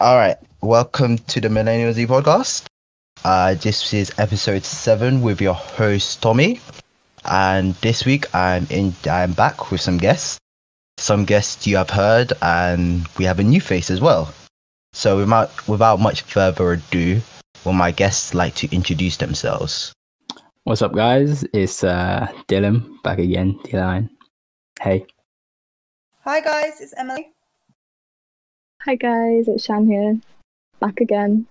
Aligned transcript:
All 0.00 0.16
right, 0.16 0.38
welcome 0.62 1.18
to 1.18 1.42
the 1.42 1.50
Millennial 1.50 1.92
Z 1.92 2.06
podcast. 2.06 2.64
Uh, 3.22 3.52
this 3.52 3.92
is 3.92 4.10
episode 4.16 4.64
seven 4.64 5.20
with 5.20 5.42
your 5.42 5.52
host 5.52 6.22
Tomi, 6.22 6.58
and 7.26 7.74
this 7.82 8.06
week 8.06 8.34
I'm 8.34 8.66
in. 8.70 8.94
I'm 9.04 9.34
back 9.34 9.70
with 9.70 9.82
some 9.82 9.98
guests. 9.98 10.38
Some 10.96 11.26
guests 11.26 11.66
you 11.66 11.76
have 11.76 11.90
heard, 11.90 12.32
and 12.40 13.06
we 13.18 13.26
have 13.26 13.40
a 13.40 13.44
new 13.44 13.60
face 13.60 13.90
as 13.90 14.00
well. 14.00 14.32
So 14.94 15.18
without 15.18 15.68
without 15.68 16.00
much 16.00 16.22
further 16.22 16.72
ado, 16.72 17.20
will 17.66 17.74
my 17.74 17.90
guests 17.90 18.32
like 18.32 18.54
to 18.54 18.74
introduce 18.74 19.18
themselves? 19.18 19.92
What's 20.64 20.80
up, 20.80 20.94
guys? 20.94 21.44
It's 21.52 21.84
uh, 21.84 22.26
Dillon 22.48 22.98
back 23.04 23.18
again. 23.18 23.60
Dillon, 23.64 24.08
hey. 24.80 25.04
Hi 26.24 26.40
guys, 26.40 26.80
it's 26.80 26.94
Emily. 26.96 27.34
Hi 28.86 28.94
guys, 28.94 29.46
it's 29.46 29.66
Shan 29.66 29.86
here. 29.86 30.18
Back 30.80 31.02
again. 31.02 31.44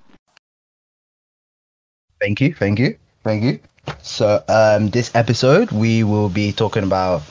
Thank 2.19 2.41
you, 2.41 2.55
thank 2.55 2.79
you, 2.79 2.97
thank 3.23 3.43
you. 3.43 3.59
So, 4.01 4.43
um, 4.49 4.89
this 4.89 5.13
episode 5.13 5.69
we 5.69 6.03
will 6.03 6.29
be 6.29 6.51
talking 6.51 6.81
about 6.81 7.21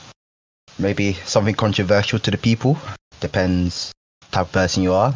maybe 0.79 1.19
something 1.27 1.53
controversial 1.53 2.17
to 2.19 2.31
the 2.31 2.37
people. 2.37 2.77
Depends 3.19 3.91
type 4.31 4.45
of 4.45 4.51
person 4.53 4.83
you 4.83 4.93
are. 4.93 5.13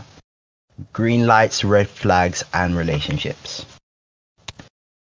Green 0.92 1.28
lights, 1.28 1.64
red 1.64 1.88
flags, 1.88 2.44
and 2.54 2.76
relationships. 2.76 3.66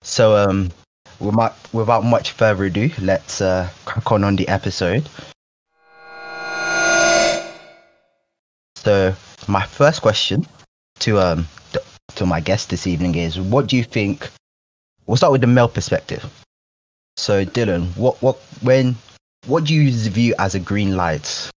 So, 0.04 0.38
um, 0.38 0.70
without 1.20 1.58
without 1.74 2.04
much 2.04 2.34
further 2.34 2.66
ado, 2.66 2.92
let's 3.02 3.42
uh, 3.42 3.68
crack 3.86 4.12
on 4.12 4.24
on 4.24 4.36
the 4.36 4.48
episode. 4.48 5.10
So, 8.86 9.16
my 9.48 9.66
first 9.66 10.04
question 10.04 10.46
to 11.00 11.20
um 11.20 11.48
to 12.14 12.24
my 12.24 12.40
guest 12.40 12.70
this 12.70 12.86
evening 12.86 13.16
is, 13.16 13.40
what 13.40 13.66
do 13.66 13.76
you 13.76 13.84
think? 13.84 14.30
We'll 15.08 15.18
start 15.18 15.32
with 15.32 15.42
the 15.42 15.48
male 15.48 15.68
perspective. 15.68 16.24
So, 17.18 17.46
Dillon, 17.46 17.88
what 17.96 18.22
what 18.22 18.38
when 18.62 18.96
what 19.48 19.64
do 19.64 19.74
you 19.74 19.92
view 19.92 20.36
as 20.38 20.54
a 20.54 20.60
green 20.60 20.96
light, 20.96 21.50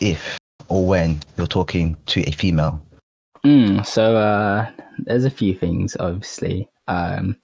if 0.00 0.36
or 0.66 0.84
when 0.84 1.20
you're 1.36 1.46
talking 1.46 1.96
to 2.06 2.28
a 2.28 2.32
female? 2.32 2.82
Mm, 3.46 3.86
so 3.86 4.16
uh, 4.16 4.68
there's 4.98 5.24
a 5.24 5.30
few 5.30 5.54
things, 5.54 5.96
obviously. 6.00 6.68
Um, 6.88 7.36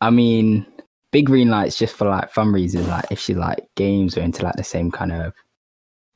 I 0.00 0.10
mean, 0.10 0.66
big 1.12 1.26
green 1.26 1.48
lights 1.48 1.78
just 1.78 1.94
for 1.94 2.08
like 2.08 2.32
fun 2.32 2.50
reasons, 2.50 2.88
like 2.88 3.04
if 3.12 3.20
she 3.20 3.34
like 3.34 3.68
games 3.76 4.18
or 4.18 4.22
into 4.22 4.42
like 4.42 4.56
the 4.56 4.64
same 4.64 4.90
kind 4.90 5.12
of, 5.12 5.32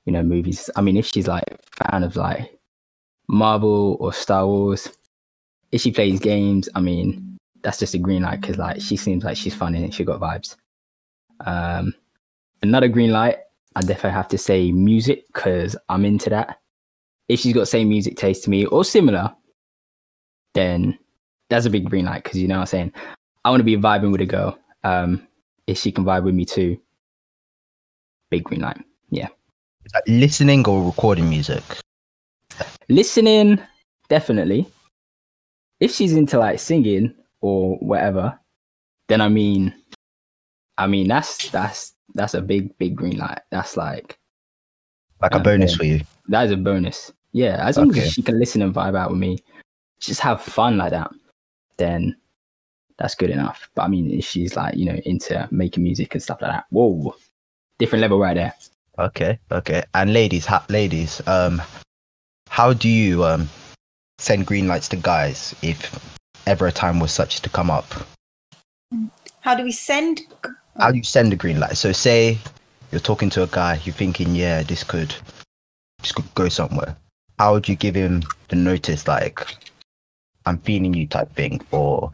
you 0.08 0.12
know, 0.12 0.22
movies. 0.22 0.70
I 0.74 0.80
mean, 0.80 0.96
if 0.96 1.04
she's 1.04 1.28
like 1.28 1.44
fan 1.76 2.02
of 2.02 2.16
like 2.16 2.58
Marvel 3.28 3.98
or 4.00 4.10
Star 4.10 4.46
Wars, 4.46 4.88
if 5.70 5.82
she 5.82 5.92
plays 5.92 6.18
games, 6.18 6.66
I 6.74 6.80
mean, 6.80 7.36
that's 7.62 7.78
just 7.78 7.92
a 7.92 7.98
green 7.98 8.22
light 8.22 8.40
because 8.40 8.56
like 8.56 8.80
she 8.80 8.96
seems 8.96 9.22
like 9.22 9.36
she's 9.36 9.54
fun 9.54 9.74
and 9.74 9.92
she 9.92 10.04
got 10.04 10.18
vibes. 10.18 10.56
Um, 11.44 11.92
another 12.62 12.88
green 12.88 13.10
light, 13.12 13.36
I 13.76 13.82
definitely 13.82 14.12
have 14.12 14.28
to 14.28 14.38
say 14.38 14.72
music 14.72 15.26
because 15.26 15.76
I'm 15.90 16.06
into 16.06 16.30
that. 16.30 16.58
If 17.28 17.40
she's 17.40 17.52
got 17.52 17.68
same 17.68 17.90
music 17.90 18.16
taste 18.16 18.44
to 18.44 18.50
me 18.50 18.64
or 18.64 18.86
similar, 18.86 19.30
then 20.54 20.98
that's 21.50 21.66
a 21.66 21.70
big 21.70 21.84
green 21.90 22.06
light 22.06 22.24
because 22.24 22.38
you 22.38 22.48
know 22.48 22.54
what 22.54 22.60
I'm 22.60 22.66
saying. 22.66 22.92
I 23.44 23.50
want 23.50 23.60
to 23.60 23.64
be 23.64 23.76
vibing 23.76 24.10
with 24.10 24.22
a 24.22 24.26
girl. 24.26 24.58
Um, 24.84 25.28
if 25.66 25.76
she 25.76 25.92
can 25.92 26.06
vibe 26.06 26.24
with 26.24 26.34
me 26.34 26.46
too, 26.46 26.78
big 28.30 28.44
green 28.44 28.62
light. 28.62 28.78
Like 29.94 30.04
listening 30.06 30.66
or 30.66 30.84
recording 30.84 31.28
music? 31.28 31.62
listening 32.88 33.60
definitely. 34.08 34.66
If 35.80 35.92
she's 35.92 36.12
into 36.12 36.38
like 36.38 36.58
singing 36.58 37.14
or 37.40 37.76
whatever, 37.78 38.38
then 39.08 39.20
I 39.20 39.28
mean, 39.28 39.74
I 40.76 40.86
mean 40.86 41.08
that's 41.08 41.48
that's 41.50 41.94
that's 42.14 42.34
a 42.34 42.40
big 42.42 42.76
big 42.78 42.96
green 42.96 43.16
light. 43.18 43.40
That's 43.50 43.76
like 43.76 44.18
Like 45.20 45.34
a 45.34 45.40
bonus 45.40 45.74
for 45.76 45.84
you? 45.84 46.00
that 46.28 46.46
is 46.46 46.52
a 46.52 46.56
bonus. 46.56 47.12
Yeah, 47.32 47.64
as 47.64 47.76
long 47.76 47.90
Okay. 47.90 48.00
as 48.02 48.12
she 48.12 48.22
can 48.22 48.38
listen 48.38 48.62
and 48.62 48.74
vibe 48.74 48.96
out 48.96 49.10
with 49.10 49.18
me, 49.20 49.38
just 50.00 50.20
have 50.20 50.42
fun 50.42 50.78
like 50.78 50.90
that, 50.90 51.10
then 51.76 52.16
that's 52.98 53.14
good 53.14 53.30
enough. 53.30 53.70
But 53.74 53.82
I 53.82 53.88
mean, 53.88 54.10
if 54.10 54.24
she's 54.24 54.56
like, 54.56 54.74
you 54.76 54.86
know, 54.86 54.98
into 55.04 55.46
making 55.50 55.84
music 55.84 56.14
and 56.14 56.22
stuff 56.22 56.40
like 56.42 56.50
that, 56.50 56.64
whoa, 56.70 57.14
different 57.78 58.00
level 58.02 58.18
right 58.18 58.34
there. 58.34 58.54
Okay, 58.98 59.38
okay. 59.52 59.84
And 59.94 60.12
ladies, 60.12 60.44
ha- 60.44 60.66
ladies, 60.68 61.22
um, 61.28 61.62
how 62.50 62.72
do 62.72 62.88
you 62.88 63.24
um 63.24 63.48
send 64.18 64.46
green 64.46 64.66
lights 64.66 64.88
to 64.88 64.96
guys 64.96 65.54
if 65.62 65.78
ever 66.46 66.66
a 66.66 66.72
time 66.72 66.98
was 66.98 67.12
such 67.12 67.40
to 67.42 67.48
come 67.48 67.70
up? 67.70 67.86
How 69.40 69.54
do 69.54 69.62
we 69.62 69.70
send? 69.70 70.22
How 70.78 70.90
do 70.90 70.96
you 70.96 71.04
send 71.04 71.32
a 71.32 71.36
green 71.36 71.60
light? 71.60 71.76
So 71.76 71.92
say 71.92 72.38
you're 72.90 73.00
talking 73.00 73.30
to 73.30 73.44
a 73.44 73.46
guy, 73.46 73.80
you're 73.84 73.94
thinking, 73.94 74.34
yeah, 74.34 74.62
this 74.62 74.82
could, 74.82 75.14
this 76.00 76.12
could 76.12 76.32
go 76.34 76.48
somewhere. 76.48 76.96
How 77.38 77.52
would 77.52 77.68
you 77.68 77.76
give 77.76 77.94
him 77.94 78.22
the 78.48 78.56
notice, 78.56 79.06
like, 79.06 79.46
I'm 80.46 80.58
feeling 80.58 80.94
you 80.94 81.06
type 81.06 81.32
thing, 81.36 81.60
or 81.70 82.10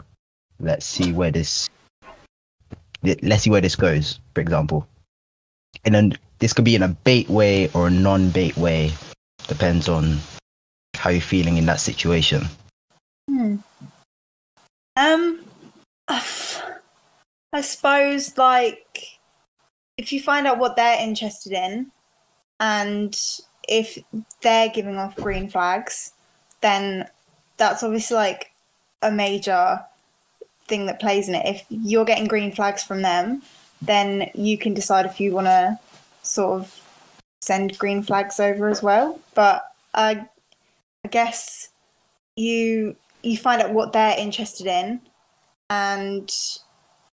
let's 0.61 0.84
see 0.84 1.12
where 1.12 1.31
this, 1.31 1.71
let- 3.03 3.22
let's 3.22 3.45
see 3.45 3.51
where 3.51 3.61
this 3.61 3.77
goes, 3.77 4.21
for 4.34 4.41
example. 4.41 4.87
And 5.84 5.94
then 5.94 6.18
this 6.38 6.52
could 6.52 6.64
be 6.64 6.74
in 6.74 6.82
a 6.82 6.88
bait 6.88 7.28
way 7.28 7.70
or 7.74 7.88
a 7.88 7.90
non-bait 7.90 8.56
way, 8.56 8.92
depends 9.46 9.88
on 9.88 10.18
how 10.94 11.10
you're 11.10 11.20
feeling 11.20 11.56
in 11.56 11.66
that 11.66 11.80
situation. 11.80 12.44
Hmm. 13.28 13.56
Um, 14.96 15.44
I 16.08 17.60
suppose 17.60 18.36
like 18.36 19.18
if 19.96 20.12
you 20.12 20.20
find 20.20 20.46
out 20.46 20.58
what 20.58 20.76
they're 20.76 21.00
interested 21.00 21.52
in, 21.52 21.91
and 22.60 23.16
if 23.68 23.98
they're 24.42 24.68
giving 24.68 24.96
off 24.96 25.16
green 25.16 25.48
flags, 25.48 26.12
then 26.60 27.08
that's 27.56 27.82
obviously 27.82 28.16
like 28.16 28.50
a 29.02 29.10
major 29.10 29.84
thing 30.66 30.86
that 30.86 31.00
plays 31.00 31.28
in 31.28 31.34
it. 31.34 31.46
If 31.46 31.64
you're 31.68 32.04
getting 32.04 32.26
green 32.26 32.52
flags 32.52 32.82
from 32.82 33.02
them, 33.02 33.42
then 33.82 34.30
you 34.34 34.58
can 34.58 34.74
decide 34.74 35.06
if 35.06 35.20
you 35.20 35.32
want 35.32 35.46
to 35.46 35.78
sort 36.22 36.60
of 36.60 36.80
send 37.42 37.78
green 37.78 38.02
flags 38.02 38.40
over 38.40 38.68
as 38.68 38.82
well. 38.82 39.20
But 39.34 39.64
I, 39.92 40.26
I 41.04 41.08
guess 41.08 41.68
you 42.36 42.96
you 43.22 43.36
find 43.36 43.62
out 43.62 43.72
what 43.72 43.92
they're 43.92 44.18
interested 44.18 44.66
in, 44.66 45.00
and 45.70 46.30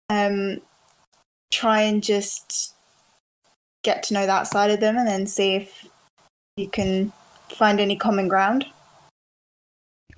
um, 0.09 0.61
try 1.51 1.81
and 1.81 2.03
just 2.03 2.73
get 3.83 4.03
to 4.03 4.13
know 4.13 4.25
that 4.25 4.47
side 4.47 4.72
of 4.72 4.79
them, 4.79 4.97
and 4.97 5.07
then 5.07 5.27
see 5.27 5.55
if 5.55 5.87
you 6.57 6.67
can 6.67 7.11
find 7.49 7.79
any 7.79 7.95
common 7.95 8.27
ground. 8.27 8.66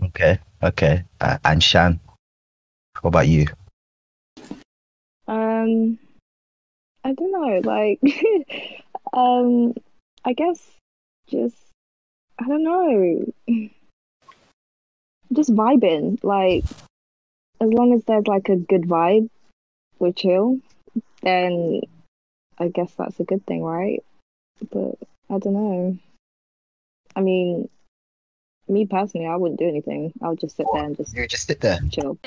Okay, 0.03 0.39
okay. 0.61 1.03
Uh, 1.19 1.37
and 1.43 1.63
Shan, 1.63 1.99
what 3.01 3.09
about 3.09 3.27
you? 3.27 3.47
Um, 5.27 5.97
I 7.07 7.13
don't 7.13 7.31
know, 7.31 7.61
like, 7.63 8.01
um, 9.13 9.73
I 10.25 10.33
guess 10.33 10.61
just, 11.29 11.55
I 12.37 12.45
don't 12.49 12.63
know, 12.63 13.31
just 15.31 15.55
vibing. 15.55 16.21
Like, 16.21 16.65
as 17.61 17.69
long 17.69 17.93
as 17.93 18.03
there's 18.03 18.27
like 18.27 18.49
a 18.49 18.57
good 18.57 18.81
vibe, 18.81 19.29
we're 19.99 20.11
chill, 20.11 20.59
then 21.21 21.79
I 22.59 22.67
guess 22.67 22.91
that's 22.97 23.21
a 23.21 23.23
good 23.23 23.45
thing, 23.45 23.63
right? 23.63 24.03
But 24.69 24.95
I 25.29 25.39
don't 25.39 25.53
know. 25.53 25.97
I 27.15 27.21
mean, 27.21 27.69
me 28.67 28.85
personally, 28.85 29.27
I 29.27 29.37
wouldn't 29.37 29.61
do 29.61 29.69
anything. 29.69 30.11
I 30.21 30.27
would 30.27 30.41
just 30.41 30.57
sit 30.57 30.67
there 30.73 30.83
and 30.83 30.97
just 30.97 31.15
You 31.15 31.25
just 31.25 31.47
sit 31.47 31.61
there. 31.61 31.79
chill. 31.89 32.17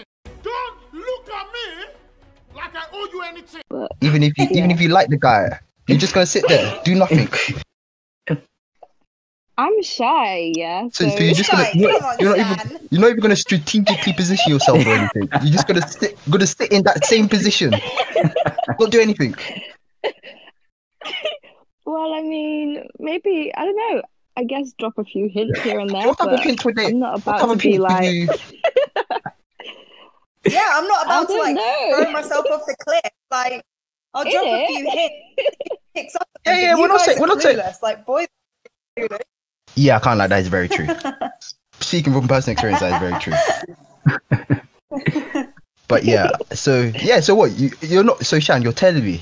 But 3.68 3.92
Even 4.00 4.22
if 4.22 4.36
you 4.38 4.48
even 4.50 4.70
if 4.70 4.80
you 4.80 4.88
like 4.88 5.08
the 5.08 5.16
guy, 5.16 5.58
you're 5.86 5.98
just 5.98 6.14
gonna 6.14 6.26
sit 6.26 6.44
there, 6.48 6.80
do 6.84 6.94
nothing. 6.94 7.28
I'm 9.58 9.82
shy, 9.82 10.52
yeah. 10.54 10.88
So, 10.90 11.06
so 11.06 11.18
you're 11.18 11.34
just 11.34 11.50
gonna 11.50 11.68
you're, 11.74 11.90
on, 11.90 12.16
you're 12.18 12.36
not 12.36 12.60
even 12.60 12.88
you're 12.90 13.00
not 13.02 13.10
even 13.10 13.20
gonna 13.20 13.36
strategically 13.36 14.14
position 14.14 14.52
yourself 14.52 14.86
or 14.86 14.90
anything. 14.90 15.28
You're 15.42 15.52
just 15.52 15.66
gonna 15.66 15.86
sit 15.86 16.18
gonna 16.30 16.46
sit 16.46 16.72
in 16.72 16.82
that 16.84 17.04
same 17.04 17.28
position. 17.28 17.72
Not 18.78 18.90
do 18.90 19.00
anything. 19.00 19.34
Well, 21.84 22.14
I 22.14 22.22
mean, 22.22 22.86
maybe 22.98 23.52
I 23.54 23.64
don't 23.64 23.76
know. 23.76 24.02
I 24.36 24.44
guess 24.44 24.72
drop 24.78 24.96
a 24.96 25.04
few 25.04 25.28
hints 25.28 25.60
here 25.60 25.80
and 25.80 25.90
there, 25.90 26.06
What 26.06 26.18
type 26.18 26.28
of 26.28 26.36
but 26.36 26.44
hints 26.44 26.64
would 26.64 26.76
they 26.76 26.86
I'm 26.86 26.98
not 27.00 27.26
what 27.26 27.36
about 27.42 27.48
type 27.48 27.58
to 27.58 27.68
be 27.68 27.78
like. 27.78 28.30
you 30.44 30.52
Yeah, 30.52 30.66
I'm 30.72 30.87
not 30.88 31.04
about 31.06 31.28
to 31.28 31.38
like 31.38 31.54
know. 31.56 31.92
throw 32.02 32.12
myself 32.12 32.46
off 32.50 32.62
the 32.66 32.76
cliff. 32.84 33.00
Like 33.31 33.62
I'll 34.14 34.25
drop 34.25 34.44
a 34.44 34.66
few 34.66 34.90
hints, 35.94 36.16
up. 36.16 36.28
Yeah, 36.46 36.58
yeah, 36.58 36.75
we're 36.76 36.88
not 36.88 37.00
saying- 37.00 37.20
we're 37.20 37.26
not 37.26 37.40
saying- 37.42 37.58
clueless. 37.58 37.82
Like 37.82 38.04
boys. 38.06 38.26
Yeah, 39.76 39.96
I 39.96 40.00
can't 40.00 40.19
like 40.19 40.31
that 40.31 40.40
is 40.40 40.48
very 40.48 40.69
true. 40.69 40.87
speaking 41.81 42.12
from 42.12 42.26
personal 42.28 42.52
experience, 42.52 42.81
that 42.81 43.00
is 43.02 43.08
very 43.08 43.20
true. 43.20 44.60
But 45.88 46.04
yeah, 46.04 46.31
so 46.52 46.92
yeah, 47.00 47.19
so 47.19 47.34
what 47.34 47.50
you 47.58 47.70
you're 47.81 48.04
not 48.04 48.25
so 48.25 48.38
Shan, 48.38 48.62
you're 48.62 48.72
telling 48.72 49.04
me 49.04 49.20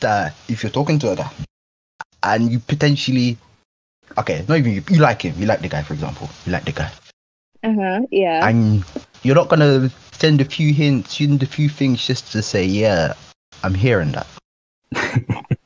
that 0.00 0.34
if 0.48 0.62
you're 0.62 0.70
talking 0.72 0.98
to 0.98 1.12
a 1.12 1.16
guy 1.16 1.30
and 2.22 2.52
you 2.52 2.58
potentially 2.58 3.38
okay, 4.18 4.44
not 4.46 4.58
even 4.58 4.72
you, 4.74 4.82
you 4.90 4.98
like 5.00 5.22
him, 5.22 5.34
you 5.38 5.46
like 5.46 5.60
the 5.62 5.68
guy, 5.68 5.82
for 5.82 5.94
example, 5.94 6.28
you 6.44 6.52
like 6.52 6.66
the 6.66 6.72
guy, 6.72 6.90
Uh 7.64 7.72
huh. 7.74 8.00
Yeah. 8.10 8.46
and 8.46 8.84
you're 9.22 9.34
not 9.34 9.48
gonna 9.48 9.90
send 10.22 10.40
a 10.40 10.44
few 10.44 10.72
hints, 10.72 11.18
send 11.18 11.42
a 11.42 11.46
few 11.46 11.68
things 11.68 12.06
just 12.06 12.30
to 12.30 12.42
say, 12.42 12.64
yeah, 12.64 13.14
I'm 13.64 13.74
hearing 13.74 14.12
that. 14.12 14.26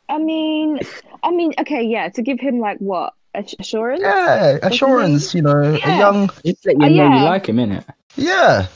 I 0.08 0.16
mean, 0.18 0.80
I 1.22 1.30
mean, 1.30 1.52
okay, 1.60 1.82
yeah. 1.82 2.08
To 2.08 2.22
give 2.22 2.40
him 2.40 2.58
like 2.58 2.78
what 2.78 3.12
assurance? 3.34 4.00
Yeah, 4.00 4.56
assurance, 4.62 5.34
you 5.34 5.42
know, 5.42 5.74
a 5.74 5.78
young, 5.98 6.30
It's 6.42 6.64
like 6.64 6.78
you 6.78 6.86
Uh, 6.86 6.88
know 6.88 6.94
yeah. 6.94 7.18
you 7.18 7.24
like 7.24 7.46
him, 7.50 7.56
innit? 7.56 7.84
yeah. 8.16 8.66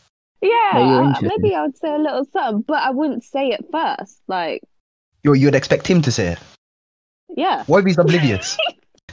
Yeah. 0.43 1.15
Uh, 1.17 1.21
maybe 1.23 1.55
I 1.55 1.62
would 1.62 1.79
say 1.79 1.94
a 1.94 1.97
little 1.97 2.27
something, 2.31 2.61
but 2.69 2.82
I 2.82 2.91
wouldn't 2.91 3.25
say 3.25 3.49
it 3.49 3.65
first. 3.73 4.21
Like, 4.29 4.61
You 5.25 5.32
you'd 5.32 5.55
expect 5.55 5.87
him 5.87 6.03
to 6.03 6.12
say 6.12 6.27
it. 6.35 6.38
yeah. 7.35 7.65
What 7.69 7.79
if 7.79 7.87
he's 7.87 7.97
oblivious? 7.99 8.59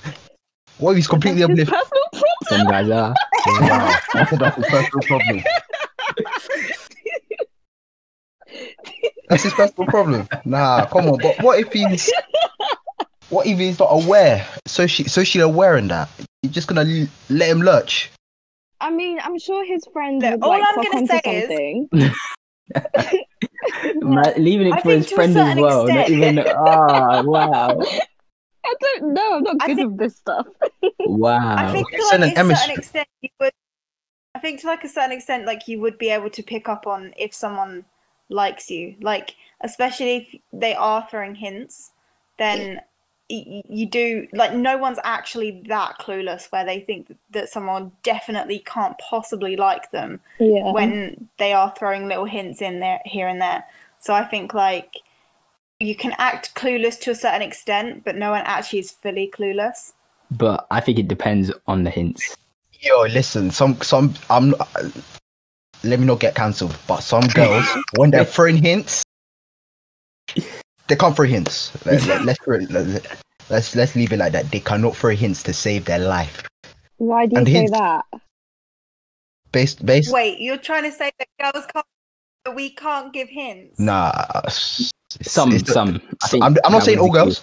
what 0.79 0.91
if 0.91 0.97
he's 0.97 1.07
completely 1.07 1.41
That's 1.47 1.59
his 1.59 1.69
oblivious? 1.69 1.87
personal 1.87 2.09
problem. 2.11 2.33
Some 2.51 2.67
guys 2.67 2.89
are. 2.89 3.13
Wow, 3.61 3.95
that's 4.13 4.31
that's 4.37 4.55
his 4.57 4.65
personal 4.67 5.03
problem. 5.07 5.43
That's 9.27 9.43
his 9.43 9.53
personal 9.53 9.87
problem. 9.87 10.27
Nah, 10.45 10.85
come 10.85 11.07
on. 11.07 11.19
But 11.21 11.41
what 11.43 11.59
if 11.59 11.71
he's 11.73 12.11
what 13.29 13.45
if 13.45 13.57
he's 13.59 13.77
not 13.79 13.89
aware? 13.91 14.47
So 14.65 14.87
she 14.87 15.03
so 15.05 15.23
she's 15.23 15.41
aware 15.41 15.77
in 15.77 15.87
that. 15.89 16.09
You're 16.43 16.51
just 16.53 16.67
gonna 16.67 16.85
l- 16.85 17.07
let 17.29 17.49
him 17.49 17.61
lurch. 17.61 18.09
I 18.79 18.89
mean, 18.91 19.19
I'm 19.21 19.37
sure 19.39 19.65
his 19.65 19.83
friend. 19.91 20.21
Would 20.21 20.41
all 20.43 20.49
like 20.51 20.63
I'm 20.69 20.75
gonna 20.75 20.97
onto 20.97 21.07
say 21.07 21.21
is- 21.25 21.89
something. 21.99 22.11
Ma- 24.01 24.33
leaving 24.37 24.71
I 24.73 24.77
it 24.77 24.83
for 24.83 24.91
his 24.91 25.07
to 25.07 25.13
a 25.13 25.15
friends 25.17 25.35
as 25.35 25.47
certain 25.47 25.63
well. 25.63 25.87
Not 25.87 26.09
even. 26.09 26.39
Ah, 26.47 27.21
wow, 27.23 27.79
I 28.65 28.73
don't 28.79 29.13
know. 29.13 29.35
I'm 29.37 29.43
not 29.43 29.55
I 29.61 29.67
good 29.67 29.75
think- 29.77 29.89
with 29.91 29.99
this 29.99 30.15
stuff. 30.17 30.47
wow. 30.99 31.55
I 31.57 31.71
think 31.71 31.89
to 31.91 31.97
like 31.97 32.21
a 32.37 32.55
certain 32.55 32.77
extent 32.77 33.07
you 33.21 33.29
would. 33.39 33.51
I 34.35 34.39
think 34.39 34.61
to 34.61 34.67
like 34.67 34.83
a 34.83 34.89
certain 34.89 35.11
extent, 35.13 35.45
like 35.45 35.67
you 35.67 35.79
would 35.81 35.97
be 35.97 36.09
able 36.09 36.29
to 36.29 36.43
pick 36.43 36.69
up 36.69 36.85
on 36.87 37.13
if 37.17 37.33
someone 37.33 37.85
likes 38.29 38.69
you, 38.69 38.95
like 39.01 39.35
especially 39.61 40.15
if 40.17 40.41
they 40.53 40.75
are 40.75 41.07
throwing 41.09 41.35
hints, 41.35 41.91
then 42.37 42.81
y- 43.29 43.63
you 43.67 43.85
do 43.85 44.27
like 44.33 44.53
no 44.53 44.77
one's 44.77 44.99
actually 45.03 45.63
that 45.67 45.97
clueless 45.99 46.51
where 46.51 46.65
they 46.65 46.79
think 46.81 47.15
that 47.31 47.49
someone 47.49 47.91
definitely 48.03 48.59
can't 48.59 48.97
possibly 48.99 49.55
like 49.55 49.91
them 49.91 50.19
Yeah. 50.39 50.71
when 50.71 51.29
they 51.37 51.53
are 51.53 51.73
throwing 51.77 52.07
little 52.07 52.25
hints 52.25 52.61
in 52.61 52.79
there 52.79 52.99
here 53.05 53.27
and 53.27 53.41
there. 53.41 53.63
So 53.99 54.13
I 54.13 54.23
think 54.23 54.53
like 54.53 54.97
you 55.79 55.95
can 55.95 56.13
act 56.17 56.55
clueless 56.55 56.99
to 57.01 57.11
a 57.11 57.15
certain 57.15 57.41
extent, 57.41 58.03
but 58.03 58.15
no 58.15 58.31
one 58.31 58.41
actually 58.45 58.79
is 58.79 58.91
fully 58.91 59.31
clueless. 59.33 59.93
But 60.31 60.67
I 60.71 60.81
think 60.81 60.99
it 60.99 61.07
depends 61.07 61.51
on 61.67 61.83
the 61.83 61.89
hints. 61.89 62.35
Yo, 62.79 63.01
listen, 63.03 63.49
some 63.49 63.79
some 63.81 64.13
I'm 64.29 64.51
not, 64.51 64.69
let 65.83 65.99
me 65.99 66.05
not 66.05 66.19
get 66.19 66.35
cancelled, 66.35 66.75
but 66.87 67.01
some 67.01 67.27
girls 67.35 67.65
when 67.95 68.11
they're 68.11 68.25
throwing 68.25 68.57
hints, 68.57 69.03
they 70.87 70.95
can't 70.95 71.15
throw 71.15 71.25
hints. 71.25 71.71
Let, 71.85 72.05
let, 72.05 72.21
let's 72.25 72.39
throw 72.43 72.55
it- 72.55 72.71
let, 72.71 72.87
let- 72.87 73.21
let's 73.49 73.75
let's 73.75 73.95
leave 73.95 74.11
it 74.13 74.17
like 74.17 74.31
that. 74.33 74.51
They 74.51 74.59
cannot 74.59 74.95
throw 74.95 75.15
hints 75.15 75.43
to 75.43 75.53
save 75.53 75.85
their 75.85 75.99
life. 75.99 76.47
Why 76.97 77.25
do 77.25 77.33
you 77.33 77.37
and 77.39 77.47
say 77.47 77.53
hints- 77.53 77.71
that? 77.71 78.05
Based 79.51 79.85
based 79.85 80.13
Wait, 80.13 80.39
you're 80.39 80.57
trying 80.57 80.83
to 80.83 80.91
say 80.91 81.11
that 81.19 81.27
girls 81.53 81.65
can't 81.73 81.85
that 82.45 82.55
we 82.55 82.69
can't 82.71 83.13
give 83.13 83.29
hints? 83.29 83.79
nah. 83.79 84.11
it's- 84.45 84.91
Some, 85.21 85.51
it's- 85.53 85.71
some. 85.73 86.01
I 86.23 86.27
think 86.27 86.43
I'm, 86.43 86.55
I'm 86.65 86.71
not 86.73 86.83
saying 86.83 86.99
all 86.99 87.07
be 87.07 87.13
girls. 87.13 87.41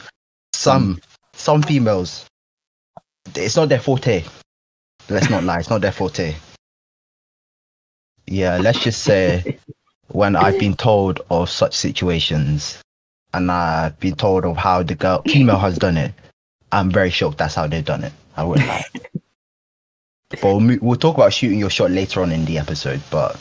Some 0.52 0.96
mm. 0.96 1.02
some 1.34 1.62
females. 1.62 2.26
It's 3.34 3.56
not 3.56 3.68
their 3.70 3.80
forte. 3.80 4.22
Let's 5.08 5.30
not 5.30 5.44
lie. 5.44 5.58
It's 5.60 5.70
not 5.70 5.80
their 5.80 5.92
forte. 5.92 6.34
Yeah, 8.26 8.58
let's 8.58 8.82
just 8.82 9.02
say 9.02 9.58
when 10.08 10.36
I've 10.36 10.58
been 10.58 10.74
told 10.74 11.20
of 11.30 11.50
such 11.50 11.74
situations, 11.76 12.82
and 13.32 13.50
I've 13.50 13.98
been 14.00 14.14
told 14.14 14.44
of 14.44 14.56
how 14.56 14.82
the 14.82 14.94
girl 14.94 15.22
female 15.22 15.58
has 15.58 15.76
done 15.76 15.96
it, 15.96 16.12
I'm 16.72 16.90
very 16.90 17.10
shocked. 17.10 17.38
That's 17.38 17.54
how 17.54 17.66
they've 17.66 17.84
done 17.84 18.04
it. 18.04 18.12
I 18.36 18.44
wouldn't 18.44 18.68
lie. 18.68 18.84
but 20.30 20.42
we'll, 20.42 20.78
we'll 20.80 20.96
talk 20.98 21.16
about 21.16 21.32
shooting 21.32 21.58
your 21.58 21.70
shot 21.70 21.90
later 21.90 22.22
on 22.22 22.32
in 22.32 22.44
the 22.44 22.58
episode. 22.58 23.02
But 23.10 23.38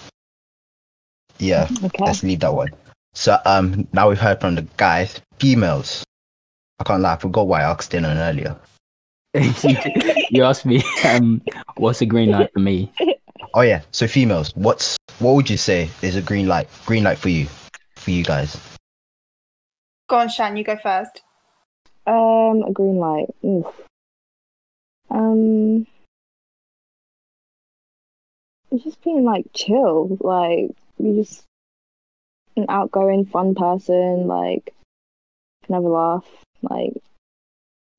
yeah, 1.40 1.70
Okay. 1.84 2.04
let's 2.04 2.24
leave 2.24 2.40
that 2.42 2.54
one. 2.54 2.70
So 3.14 3.38
um, 3.46 3.88
now 3.94 4.10
we've 4.10 4.20
heard 4.20 4.42
from 4.42 4.56
the 4.56 4.64
guys, 4.78 5.22
females. 5.40 6.04
I 6.80 6.84
can't 6.84 7.02
lie, 7.02 7.14
I 7.14 7.18
forgot 7.18 7.48
why 7.48 7.62
I 7.62 7.72
asked 7.72 7.92
Dillon 7.92 8.18
earlier. 8.18 8.56
you 10.30 10.44
asked 10.44 10.66
me, 10.66 10.84
um, 11.04 11.42
what's 11.78 12.02
a 12.02 12.06
green 12.06 12.32
light 12.32 12.52
for 12.54 12.60
me? 12.60 12.92
Oh 13.56 13.62
yeah, 13.62 13.84
so 13.92 14.08
females, 14.08 14.52
what's 14.56 14.98
what 15.20 15.36
would 15.36 15.48
you 15.48 15.58
say 15.58 15.88
is 16.02 16.16
a 16.16 16.22
green 16.24 16.48
light? 16.48 16.68
Green 16.88 17.04
light 17.04 17.20
for 17.20 17.30
you, 17.30 17.48
for 17.96 18.10
you 18.10 18.24
guys. 18.24 18.58
Go 20.10 20.18
on, 20.18 20.30
Shan, 20.30 20.58
you 20.58 20.64
go 20.64 20.76
first. 20.76 21.22
Um, 22.08 22.64
a 22.68 22.72
green 22.74 22.98
light. 22.98 23.28
Oof. 23.46 23.68
Um, 25.12 25.86
just 28.76 29.04
being 29.04 29.24
like 29.24 29.46
chill. 29.54 30.18
Like 30.20 30.72
you 30.98 31.16
just 31.16 31.44
an 32.56 32.66
outgoing, 32.70 33.26
fun 33.26 33.54
person. 33.54 34.26
Like 34.26 34.74
can 35.66 35.76
have 35.76 35.84
a 35.84 35.90
laugh. 35.90 36.26
Like 36.64 36.94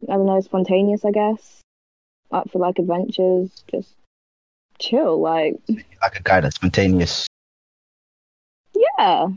I 0.02 0.16
don't 0.16 0.26
know, 0.26 0.40
spontaneous. 0.40 1.04
I 1.04 1.12
guess. 1.12 1.60
Up 2.32 2.50
for 2.50 2.58
like 2.58 2.80
adventures. 2.80 3.62
Just 3.70 3.94
chill. 4.78 5.20
Like 5.20 5.54
Like 5.68 6.18
a 6.18 6.22
guy 6.22 6.40
that's 6.40 6.56
spontaneous. 6.56 7.26
yeah. 8.74 9.28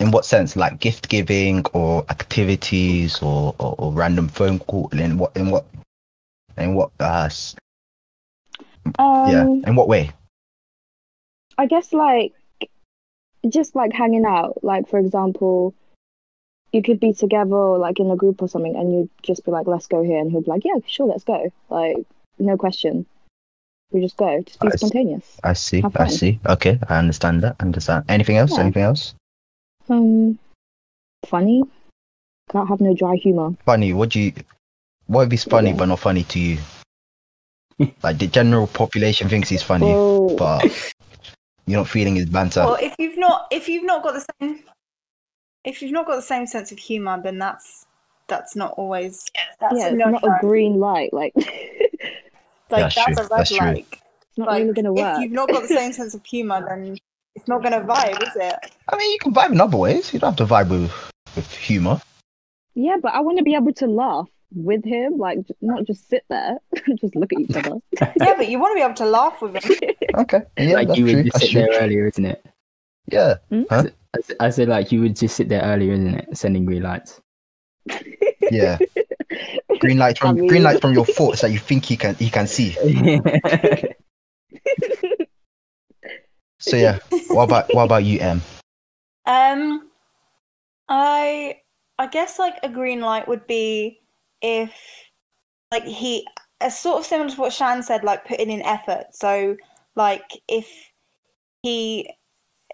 In 0.00 0.10
what 0.12 0.24
sense? 0.24 0.54
Like 0.56 0.78
gift 0.80 1.08
giving 1.08 1.64
or 1.72 2.04
activities 2.08 3.20
or, 3.20 3.54
or, 3.58 3.74
or 3.78 3.92
random 3.92 4.28
phone 4.28 4.58
call? 4.60 4.88
In 4.92 5.18
what? 5.18 5.36
In 5.36 5.50
what? 5.50 5.66
In 6.56 6.74
what? 6.74 6.90
Uh, 7.00 7.28
Um, 8.98 9.30
yeah. 9.30 9.42
In 9.66 9.74
what 9.74 9.88
way? 9.88 10.10
I 11.58 11.66
guess 11.66 11.92
like 11.92 12.32
just 13.48 13.74
like 13.74 13.92
hanging 13.92 14.24
out. 14.24 14.62
Like 14.62 14.88
for 14.88 14.98
example, 14.98 15.74
you 16.72 16.82
could 16.82 17.00
be 17.00 17.12
together 17.12 17.78
like 17.78 17.98
in 17.98 18.10
a 18.10 18.16
group 18.16 18.40
or 18.42 18.48
something, 18.48 18.76
and 18.76 18.92
you'd 18.92 19.10
just 19.22 19.44
be 19.44 19.50
like, 19.50 19.66
"Let's 19.66 19.86
go 19.88 20.02
here," 20.02 20.18
and 20.18 20.30
he'll 20.30 20.42
be 20.42 20.50
like, 20.50 20.64
"Yeah, 20.64 20.78
sure, 20.86 21.06
let's 21.06 21.24
go." 21.24 21.52
Like 21.70 21.96
no 22.38 22.56
question, 22.56 23.06
we 23.90 24.00
just 24.00 24.16
go. 24.16 24.42
Just 24.42 24.60
be 24.60 24.68
I 24.68 24.70
see. 24.70 24.76
spontaneous. 24.78 25.36
I 25.44 25.52
see. 25.54 25.82
I 25.96 26.08
see. 26.08 26.40
Okay, 26.46 26.78
I 26.88 26.98
understand 26.98 27.42
that. 27.42 27.56
Understand. 27.60 28.04
Anything 28.08 28.36
else? 28.36 28.52
Yeah. 28.52 28.60
Anything 28.60 28.82
else? 28.82 29.14
Um, 29.88 30.38
funny. 31.26 31.62
Can't 32.50 32.68
have 32.68 32.80
no 32.80 32.94
dry 32.94 33.16
humor. 33.16 33.50
Funny. 33.64 33.92
What 33.92 34.10
do 34.10 34.20
you? 34.20 34.32
What 35.06 35.22
if 35.22 35.30
he's 35.30 35.44
funny 35.44 35.70
Yeah. 35.70 35.76
but 35.76 35.86
not 35.86 36.00
funny 36.00 36.24
to 36.24 36.38
you? 36.38 36.58
like 38.02 38.18
the 38.18 38.26
general 38.26 38.66
population 38.66 39.28
thinks 39.28 39.48
he's 39.48 39.62
funny, 39.62 39.86
Oh, 39.88 40.36
but 40.36 40.64
you're 41.66 41.80
not 41.80 41.88
feeling 41.88 42.16
his 42.16 42.26
banter. 42.26 42.60
Well, 42.64 42.78
if 42.80 42.94
you've 42.98 43.18
not 43.18 43.46
if 43.50 43.68
you've 43.68 43.84
not 43.84 44.02
got 44.02 44.14
the 44.14 44.26
same 44.40 44.64
if 45.64 45.80
you've 45.80 45.92
not 45.92 46.06
got 46.06 46.16
the 46.16 46.22
same 46.22 46.46
sense 46.46 46.72
of 46.72 46.78
humor, 46.78 47.20
then 47.22 47.38
that's 47.38 47.86
that's 48.26 48.56
not 48.56 48.72
always 48.76 49.24
that's 49.60 49.76
yeah, 49.76 49.86
a 49.86 49.88
it's 49.88 49.96
no 49.96 50.10
not 50.10 50.24
a 50.24 50.36
green 50.40 50.78
light. 50.78 51.12
Like 51.12 51.32
it's 51.36 52.27
like 52.70 52.82
That's 52.82 52.94
that's, 52.94 53.06
true, 53.16 53.24
a 53.24 53.28
red 53.28 53.38
that's 53.38 53.50
true. 53.50 53.66
light. 53.66 53.86
not 54.36 54.48
Like 54.48 54.62
really 54.62 54.74
gonna 54.74 54.92
work. 54.92 55.00
if 55.00 55.12
work. 55.14 55.22
you've 55.22 55.32
not 55.32 55.48
got 55.48 55.62
the 55.62 55.68
same 55.68 55.92
sense 55.92 56.14
of 56.14 56.24
humor, 56.24 56.64
then 56.66 56.96
it's 57.34 57.48
not 57.48 57.62
gonna 57.62 57.80
vibe, 57.80 58.22
is 58.22 58.36
it? 58.36 58.54
I 58.88 58.96
mean, 58.96 59.10
you 59.12 59.18
can 59.20 59.32
vibe 59.34 59.52
in 59.52 59.60
other 59.60 59.76
ways. 59.76 60.12
You 60.12 60.18
don't 60.20 60.36
have 60.38 60.48
to 60.48 60.52
vibe 60.54 60.68
with 60.70 60.92
with 61.36 61.50
humor. 61.52 62.00
Yeah, 62.74 62.96
but 63.02 63.12
I 63.14 63.20
want 63.20 63.38
to 63.38 63.44
be 63.44 63.54
able 63.54 63.72
to 63.74 63.86
laugh 63.86 64.28
with 64.54 64.84
him, 64.84 65.18
like 65.18 65.38
not 65.60 65.84
just 65.84 66.08
sit 66.08 66.24
there, 66.30 66.58
just 67.00 67.14
look 67.16 67.32
at 67.32 67.40
each 67.40 67.56
other. 67.56 67.76
Yeah, 68.20 68.34
but 68.36 68.48
you 68.48 68.58
want 68.58 68.72
to 68.72 68.76
be 68.76 68.82
able 68.82 68.94
to 68.94 69.06
laugh 69.06 69.40
with 69.42 69.56
him. 69.62 69.72
Okay. 70.16 70.40
Yeah, 70.56 70.74
like 70.74 70.88
that's 70.88 70.98
you 70.98 71.04
would 71.04 71.12
true. 71.12 71.22
just 71.24 71.34
That's 71.34 71.44
sit 71.44 71.52
true. 71.52 71.60
there 71.70 71.80
earlier, 71.82 72.06
isn't 72.08 72.24
it? 72.24 72.44
Yeah. 73.12 73.34
Hmm? 73.50 73.62
Huh? 73.70 73.84
I 74.40 74.50
said 74.50 74.68
like 74.68 74.90
you 74.90 75.00
would 75.02 75.16
just 75.16 75.36
sit 75.36 75.48
there 75.48 75.62
earlier, 75.62 75.92
isn't 75.92 76.14
it? 76.14 76.36
Sending 76.36 76.64
green 76.64 76.82
lights. 76.82 77.20
Yeah. 78.50 78.78
Green 79.80 79.98
light 79.98 80.18
from 80.18 80.30
I 80.30 80.32
mean- 80.32 80.48
green 80.48 80.62
light 80.62 80.80
from 80.80 80.92
your 80.92 81.06
thoughts 81.06 81.40
that 81.42 81.50
you 81.50 81.58
think 81.58 81.84
he 81.84 81.96
can 81.96 82.14
he 82.16 82.30
can 82.30 82.46
see. 82.46 82.76
So 86.60 86.76
yeah. 86.76 86.98
What 87.28 87.44
about 87.44 87.72
what 87.74 87.84
about 87.84 88.04
you, 88.04 88.18
M? 88.20 88.42
Um, 89.26 89.88
I 90.88 91.60
I 91.98 92.06
guess 92.08 92.38
like 92.38 92.56
a 92.62 92.68
green 92.68 93.00
light 93.00 93.28
would 93.28 93.46
be 93.46 94.00
if 94.42 94.72
like 95.70 95.84
he 95.84 96.26
a 96.60 96.70
sort 96.70 96.98
of 96.98 97.06
similar 97.06 97.30
to 97.30 97.40
what 97.40 97.52
Shan 97.52 97.82
said, 97.82 98.02
like 98.04 98.26
putting 98.26 98.50
in 98.50 98.62
effort. 98.62 99.06
So, 99.12 99.56
like 99.94 100.42
if 100.48 100.68
he 101.62 102.10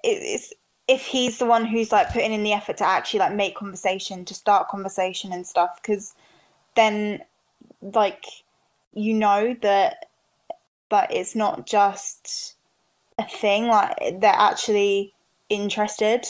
is 0.03 0.53
if 0.89 1.05
he's 1.07 1.39
the 1.39 1.47
one 1.47 1.65
who's 1.65 1.93
like 1.93 2.11
putting 2.13 2.33
in 2.33 2.43
the 2.43 2.53
effort 2.53 2.77
to 2.79 2.87
actually 2.87 3.21
like 3.21 3.35
make 3.35 3.55
conversation, 3.55 4.25
to 4.25 4.35
start 4.35 4.69
conversation 4.69 5.33
and 5.33 5.47
stuff, 5.47 5.79
because 5.83 6.15
then 6.77 7.23
like 7.81 8.25
you 8.93 9.15
know 9.15 9.55
that 9.63 10.07
that 10.91 11.13
it's 11.13 11.35
not 11.35 11.67
just 11.67 12.57
a 13.19 13.25
thing. 13.25 13.67
Like 13.67 14.21
they're 14.21 14.33
actually 14.33 15.15
interested 15.49 16.27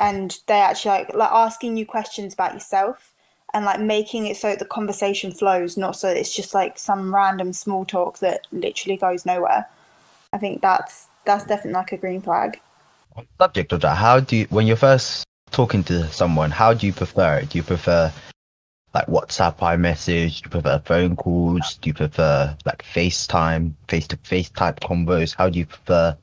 and 0.00 0.36
they 0.46 0.60
actually 0.60 0.90
like 0.90 1.14
like 1.14 1.30
asking 1.30 1.76
you 1.76 1.86
questions 1.86 2.34
about 2.34 2.54
yourself 2.54 3.12
and 3.54 3.64
like 3.64 3.80
making 3.80 4.26
it 4.26 4.36
so 4.36 4.54
the 4.54 4.64
conversation 4.64 5.32
flows, 5.32 5.76
not 5.76 5.96
so 5.96 6.08
it's 6.08 6.34
just 6.34 6.54
like 6.54 6.78
some 6.78 7.14
random 7.14 7.52
small 7.52 7.84
talk 7.84 8.18
that 8.18 8.46
literally 8.52 8.96
goes 8.96 9.24
nowhere. 9.24 9.66
I 10.32 10.38
think 10.38 10.60
that's 10.60 11.08
that's 11.24 11.44
definitely 11.44 11.72
like 11.72 11.92
a 11.92 11.96
green 11.96 12.20
flag. 12.20 12.60
Subject 13.40 13.72
of 13.72 13.80
that, 13.80 13.96
how 13.96 14.20
do 14.20 14.36
you, 14.36 14.46
when 14.50 14.66
you're 14.66 14.76
first 14.76 15.24
talking 15.50 15.82
to 15.84 16.06
someone, 16.12 16.50
how 16.50 16.72
do 16.72 16.86
you 16.86 16.92
prefer 16.92 17.38
it? 17.38 17.48
Do 17.48 17.58
you 17.58 17.64
prefer 17.64 18.12
like 18.94 19.06
WhatsApp, 19.06 19.58
iMessage? 19.58 20.42
Do 20.42 20.46
you 20.46 20.50
prefer 20.50 20.82
phone 20.84 21.16
calls? 21.16 21.78
Do 21.80 21.88
you 21.88 21.94
prefer 21.94 22.56
like 22.64 22.82
FaceTime, 22.84 23.72
face 23.88 24.06
to 24.08 24.16
face 24.18 24.50
type 24.50 24.80
combos? 24.80 25.34
How 25.34 25.48
do 25.48 25.58
you 25.58 25.66
prefer 25.66 26.16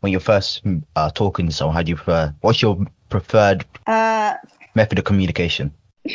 when 0.00 0.12
you're 0.12 0.20
first 0.20 0.62
uh, 0.96 1.10
talking 1.10 1.46
to 1.46 1.52
someone? 1.52 1.74
How 1.74 1.82
do 1.82 1.90
you 1.90 1.96
prefer? 1.96 2.34
What's 2.40 2.62
your 2.62 2.84
preferred 3.08 3.64
Uh, 3.86 4.34
method 4.74 4.98
of 4.98 5.04
communication? 5.04 5.72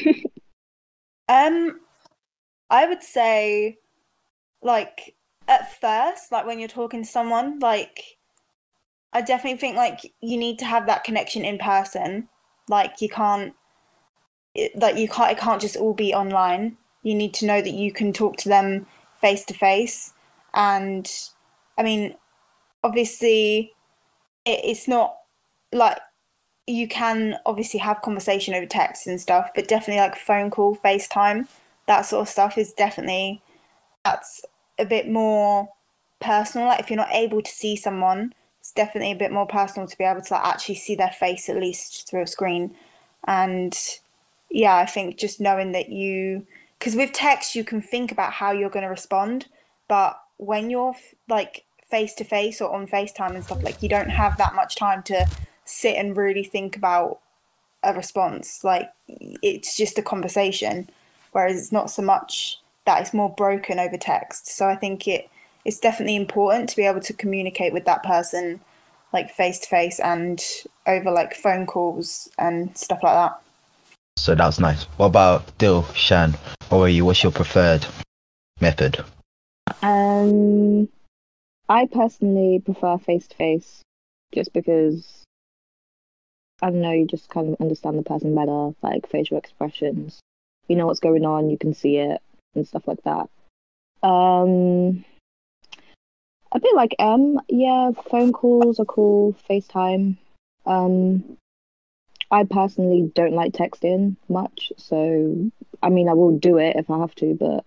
Um, 1.29 1.81
I 2.69 2.85
would 2.85 3.03
say, 3.03 3.79
like 4.61 5.15
at 5.47 5.79
first, 5.79 6.31
like 6.31 6.45
when 6.45 6.59
you're 6.59 6.69
talking 6.69 7.03
to 7.03 7.09
someone, 7.09 7.59
like 7.59 8.01
I 9.13 9.21
definitely 9.21 9.59
think 9.59 9.75
like 9.75 10.13
you 10.21 10.37
need 10.37 10.59
to 10.59 10.65
have 10.65 10.85
that 10.87 11.03
connection 11.03 11.43
in 11.43 11.57
person. 11.57 12.29
Like 12.69 13.01
you 13.01 13.09
can't, 13.09 13.53
like 14.75 14.97
you 14.97 15.07
can't. 15.07 15.31
It 15.31 15.39
can't 15.39 15.61
just 15.61 15.75
all 15.75 15.93
be 15.93 16.13
online. 16.13 16.77
You 17.03 17.15
need 17.15 17.33
to 17.35 17.45
know 17.45 17.61
that 17.61 17.73
you 17.73 17.91
can 17.91 18.13
talk 18.13 18.37
to 18.37 18.49
them 18.49 18.85
face 19.21 19.45
to 19.45 19.53
face. 19.53 20.13
And 20.53 21.09
I 21.77 21.83
mean, 21.83 22.15
obviously, 22.83 23.73
it, 24.45 24.59
it's 24.63 24.87
not 24.87 25.17
like 25.71 25.99
you 26.65 26.87
can 26.87 27.37
obviously 27.45 27.79
have 27.79 28.01
conversation 28.01 28.53
over 28.53 28.65
text 28.65 29.07
and 29.07 29.21
stuff, 29.21 29.49
but 29.55 29.67
definitely 29.67 30.01
like 30.01 30.17
phone 30.17 30.51
call, 30.51 30.75
FaceTime, 30.75 31.47
that 31.87 32.01
sort 32.01 32.23
of 32.23 32.29
stuff 32.29 32.57
is 32.57 32.73
definitely 32.73 33.41
that's 34.03 34.41
a 34.77 34.85
bit 34.85 35.09
more 35.09 35.69
personal. 36.19 36.67
Like 36.67 36.79
if 36.79 36.89
you're 36.89 36.97
not 36.97 37.13
able 37.13 37.41
to 37.41 37.51
see 37.51 37.75
someone, 37.75 38.33
it's 38.59 38.71
definitely 38.71 39.11
a 39.11 39.17
bit 39.17 39.31
more 39.31 39.47
personal 39.47 39.87
to 39.87 39.97
be 39.97 40.03
able 40.03 40.21
to 40.21 40.33
like 40.33 40.45
actually 40.45 40.75
see 40.75 40.95
their 40.95 41.11
face 41.11 41.47
at 41.49 41.55
least 41.55 42.09
through 42.09 42.23
a 42.23 42.27
screen. 42.27 42.75
And 43.25 43.77
yeah, 44.49 44.75
I 44.75 44.85
think 44.85 45.17
just 45.17 45.39
knowing 45.39 45.71
that 45.73 45.89
you 45.89 46.45
because 46.79 46.95
with 46.95 47.11
text 47.11 47.55
you 47.55 47.63
can 47.63 47.81
think 47.81 48.11
about 48.11 48.33
how 48.33 48.51
you're 48.51 48.69
going 48.69 48.83
to 48.83 48.89
respond, 48.89 49.47
but 49.87 50.19
when 50.37 50.69
you're 50.69 50.95
like 51.27 51.65
face 51.89 52.13
to 52.15 52.23
face 52.23 52.61
or 52.61 52.73
on 52.73 52.87
FaceTime 52.87 53.35
and 53.35 53.43
stuff, 53.43 53.63
like 53.63 53.81
you 53.81 53.89
don't 53.89 54.09
have 54.09 54.37
that 54.37 54.55
much 54.55 54.75
time 54.75 55.01
to 55.03 55.27
sit 55.65 55.95
and 55.95 56.15
really 56.15 56.43
think 56.43 56.75
about 56.75 57.19
a 57.83 57.93
response. 57.93 58.63
Like 58.63 58.89
it's 59.07 59.75
just 59.75 59.97
a 59.97 60.03
conversation, 60.03 60.89
whereas 61.31 61.57
it's 61.57 61.71
not 61.71 61.89
so 61.89 62.01
much 62.01 62.59
that 62.85 63.01
it's 63.01 63.13
more 63.13 63.33
broken 63.33 63.79
over 63.79 63.97
text. 63.97 64.47
So 64.47 64.67
I 64.67 64.75
think 64.75 65.07
it 65.07 65.29
it's 65.65 65.79
definitely 65.79 66.15
important 66.15 66.69
to 66.69 66.77
be 66.77 66.85
able 66.85 67.01
to 67.01 67.13
communicate 67.13 67.73
with 67.73 67.83
that 67.85 68.03
person 68.03 68.61
like 69.13 69.31
face 69.31 69.59
to 69.59 69.67
face 69.67 69.99
and 69.99 70.41
over 70.85 71.11
like 71.11 71.33
phone 71.33 71.65
calls 71.65 72.29
and 72.37 72.77
stuff 72.77 73.03
like 73.03 73.13
that. 73.13 73.41
So 74.17 74.35
that 74.35 74.45
was 74.45 74.59
nice. 74.59 74.83
What 74.97 75.05
about 75.05 75.57
Dill, 75.57 75.83
Shan? 75.93 76.35
Are 76.71 76.89
you? 76.89 77.05
What's 77.05 77.23
your 77.23 77.31
preferred 77.31 77.85
method? 78.59 79.03
Um, 79.81 80.89
I 81.69 81.85
personally 81.85 82.61
prefer 82.65 82.97
face 82.97 83.27
to 83.27 83.35
face, 83.35 83.83
just 84.33 84.51
because 84.53 85.23
I 86.61 86.71
don't 86.71 86.81
know, 86.81 86.91
you 86.91 87.05
just 87.05 87.29
kind 87.29 87.53
of 87.53 87.61
understand 87.61 87.99
the 87.99 88.03
person 88.03 88.33
better, 88.33 88.71
like 88.81 89.07
facial 89.07 89.37
expressions. 89.37 90.19
You 90.67 90.75
know 90.75 90.87
what's 90.87 90.99
going 90.99 91.23
on, 91.23 91.49
you 91.49 91.57
can 91.57 91.73
see 91.73 91.97
it 91.97 92.21
and 92.55 92.67
stuff 92.67 92.87
like 92.87 93.03
that. 93.03 93.29
Um, 94.01 95.05
a 96.51 96.59
bit 96.59 96.75
like 96.75 96.95
M, 96.97 97.39
yeah, 97.47 97.91
phone 98.09 98.33
calls 98.33 98.79
are 98.79 98.85
cool, 98.85 99.35
FaceTime. 99.47 100.17
Um, 100.65 101.37
I 102.29 102.43
personally 102.43 103.11
don't 103.15 103.33
like 103.33 103.53
texting 103.53 104.17
much, 104.27 104.71
so 104.77 105.51
I 105.81 105.89
mean, 105.89 106.09
I 106.09 106.13
will 106.13 106.37
do 106.37 106.57
it 106.57 106.75
if 106.75 106.89
I 106.89 106.99
have 106.99 107.15
to, 107.15 107.35
but 107.35 107.65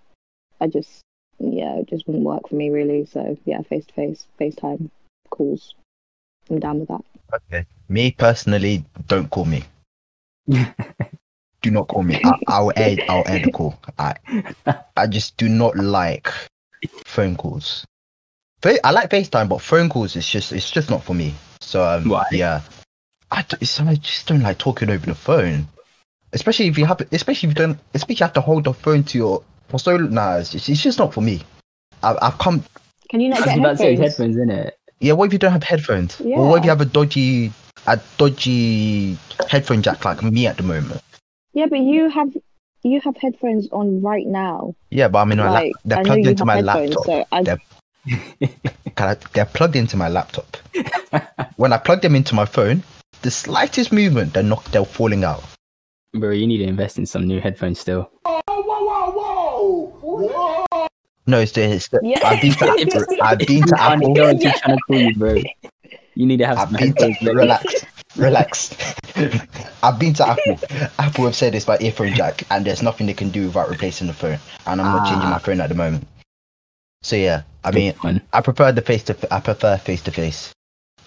I 0.61 0.67
just, 0.67 1.00
yeah, 1.38 1.76
it 1.76 1.88
just 1.88 2.07
wouldn't 2.07 2.25
work 2.25 2.49
for 2.49 2.57
me 2.57 2.71
really. 2.71 3.07
So 3.07 3.38
yeah, 3.45 3.62
face 3.62 3.87
to 3.87 3.95
face, 3.95 4.26
FaceTime 4.38 4.90
calls. 5.31 5.75
I'm 6.50 6.61
down 6.61 6.81
with 6.81 6.88
that. 6.88 7.05
Okay. 7.33 7.67
Me 7.88 8.11
personally, 8.11 8.85
don't 9.07 9.31
call 9.31 9.45
me. 9.45 9.64
do 10.47 11.71
not 11.71 11.88
call 11.88 12.02
me. 12.02 12.21
I, 12.25 12.35
I'll 12.47 12.73
add. 12.76 13.02
I'll 13.09 13.25
add 13.26 13.43
the 13.45 13.52
call. 13.52 13.79
I, 13.99 14.14
I 14.97 15.07
just 15.07 15.37
do 15.37 15.49
not 15.49 15.76
like 15.76 16.29
phone 17.05 17.37
calls. 17.37 17.87
I 18.62 18.90
like 18.90 19.11
FaceTime, 19.11 19.49
but 19.49 19.62
phone 19.62 19.88
calls 19.88 20.17
is 20.17 20.29
just 20.29 20.52
it's 20.52 20.71
just 20.71 20.90
not 20.90 21.02
for 21.02 21.14
me. 21.14 21.35
So 21.61 21.85
um, 21.85 22.09
Why? 22.09 22.25
yeah, 22.31 22.61
I, 23.31 23.43
d- 23.43 23.57
it's, 23.61 23.81
I 23.81 23.95
just 23.95 24.27
don't 24.27 24.43
like 24.43 24.59
talking 24.59 24.91
over 24.91 25.07
the 25.07 25.15
phone, 25.15 25.69
especially 26.33 26.67
if 26.67 26.79
you 26.79 26.85
have 26.87 27.01
especially 27.13 27.49
if 27.49 27.57
you 27.59 27.65
don't 27.65 27.79
especially 27.95 28.15
if 28.15 28.21
you 28.21 28.25
have 28.25 28.33
to 28.35 28.41
hold 28.41 28.65
the 28.65 28.73
phone 28.75 29.05
to 29.05 29.19
your 29.19 29.43
for 29.69 29.79
so 29.79 29.97
nah, 29.97 30.37
it's 30.39 30.51
just, 30.51 30.69
it's 30.69 30.83
just 30.83 30.99
not 30.99 31.15
for 31.15 31.21
me. 31.21 31.43
I, 32.03 32.17
I've 32.21 32.39
come 32.39 32.65
Can 33.09 33.21
you 33.21 33.29
not 33.29 33.39
I 33.39 33.41
was 33.43 33.51
get 33.51 33.59
about 33.59 33.71
to 33.73 33.77
say 33.77 33.85
headphones? 33.97 34.11
headphones, 34.19 34.37
isn't 34.37 34.51
it? 34.51 34.77
Yeah, 34.99 35.13
what 35.15 35.27
if 35.27 35.33
you 35.33 35.39
don't 35.39 35.53
have 35.53 35.63
headphones? 35.63 36.21
Or 36.21 36.49
what 36.49 36.59
if 36.59 36.65
you 36.65 36.71
have 36.71 36.81
a 36.81 36.85
dodgy, 36.85 37.53
a 37.87 37.99
dodgy 38.19 39.17
headphone 39.49 39.81
jack 39.83 40.05
like 40.05 40.23
me 40.23 40.47
at 40.47 40.57
the 40.59 40.63
moment? 40.63 41.01
Yeah, 41.55 41.67
but 41.67 41.79
you 41.79 42.11
have 42.11 42.37
you 42.83 43.01
have 43.01 43.17
headphones 43.17 43.69
on 43.73 44.03
right 44.03 44.27
now. 44.27 44.75
Yeah, 44.91 45.09
but 45.09 45.21
I 45.21 45.25
mean, 45.25 45.39
my 45.39 45.51
lap- 45.51 45.63
Like 45.65 45.73
they're 45.85 45.99
I 45.99 46.03
plugged 46.05 46.25
you 46.25 46.31
into 46.31 46.45
my 46.45 46.57
headphones, 46.57 46.95
laptop. 46.97 47.07
so 47.07 47.25
I 47.33 47.43
They're, 47.45 47.61
Can 48.97 49.09
I, 49.09 49.15
they're 49.33 49.45
plugged 49.47 49.77
into 49.77 49.97
my 49.97 50.09
laptop. 50.09 50.57
when 51.57 51.73
I 51.73 51.79
plug 51.79 52.03
them 52.03 52.15
into 52.15 52.35
my 52.35 52.45
phone, 52.45 52.83
the 53.23 53.31
slightest 53.31 53.93
movement, 53.93 54.33
they're 54.33 54.43
not, 54.43 54.65
they're 54.67 54.85
falling 54.85 55.25
out. 55.25 55.43
Bro, 56.15 56.31
you 56.33 56.47
need 56.47 56.59
to 56.59 56.65
invest 56.65 56.99
in 56.99 57.07
some 57.07 57.27
new 57.27 57.41
headphones 57.41 57.79
still. 57.81 58.11
Whoa, 58.25 58.41
whoa, 58.47 59.11
whoa, 59.12 60.67
whoa! 60.73 60.87
No, 61.27 61.39
it's 61.39 61.53
the, 61.53 61.62
it's 61.62 61.89
the 61.89 62.00
Yeah. 62.03 62.19
I've 62.27 62.41
been 62.43 62.53
to 62.55 62.65
Apple. 62.71 63.17
I've 63.23 63.39
been 63.39 63.62
to 63.67 63.75
Apple. 63.81 64.15
know 64.15 64.25
what 64.33 64.43
you're 64.43 64.53
trying 64.53 64.77
to 64.77 64.83
call 64.87 64.99
you, 64.99 65.15
bro. 65.15 65.43
You 66.15 66.27
need 66.27 66.39
to 66.39 66.47
have 66.47 66.59
I've 66.59 66.71
some 66.71 66.77
been 66.81 66.95
to, 66.95 67.07
ready. 67.23 67.37
relax, 67.37 67.85
relax. 68.17 68.95
I've 69.83 69.99
been 70.00 70.12
to 70.15 70.29
Apple. 70.29 70.59
Apple 70.99 71.25
have 71.27 71.37
said 71.37 71.55
it's 71.55 71.65
by 71.65 71.79
earphone 71.81 72.15
jack, 72.15 72.43
and 72.50 72.65
there's 72.67 72.83
nothing 72.83 73.07
they 73.07 73.15
can 73.15 73.31
do 73.31 73.47
without 73.47 73.69
replacing 73.71 74.09
the 74.09 74.12
phone. 74.12 74.39
And 74.67 74.81
I'm 74.81 74.97
not 74.97 75.07
changing 75.07 75.29
Ah. 75.29 75.31
my 75.31 75.39
phone 75.39 75.61
at 75.61 75.69
the 75.69 75.75
moment. 75.77 76.07
So 77.03 77.15
yeah, 77.17 77.43
I 77.65 77.71
mean, 77.71 77.95
I 78.33 78.41
prefer 78.41 78.73
the 78.73 78.83
face 78.83 79.05
to. 79.05 79.17
I 79.35 79.41
prefer 79.41 79.77
face 79.79 80.03
to 80.03 80.11
face 80.11 80.53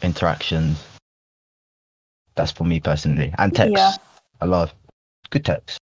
interactions. 0.01 0.81
That's 2.35 2.51
for 2.51 2.63
me 2.63 2.79
personally, 2.79 3.33
and 3.37 3.55
text. 3.55 3.73
Yeah. 3.75 3.95
I 4.41 4.45
love 4.45 4.73
good 5.29 5.45
text. 5.45 5.79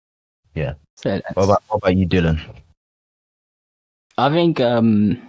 So 0.96 1.20
What 1.34 1.44
about 1.44 1.62
what 1.68 1.76
about 1.76 1.96
you, 1.96 2.06
Dillon? 2.06 2.40
I 4.18 4.30
think, 4.30 4.60
um, 4.60 5.28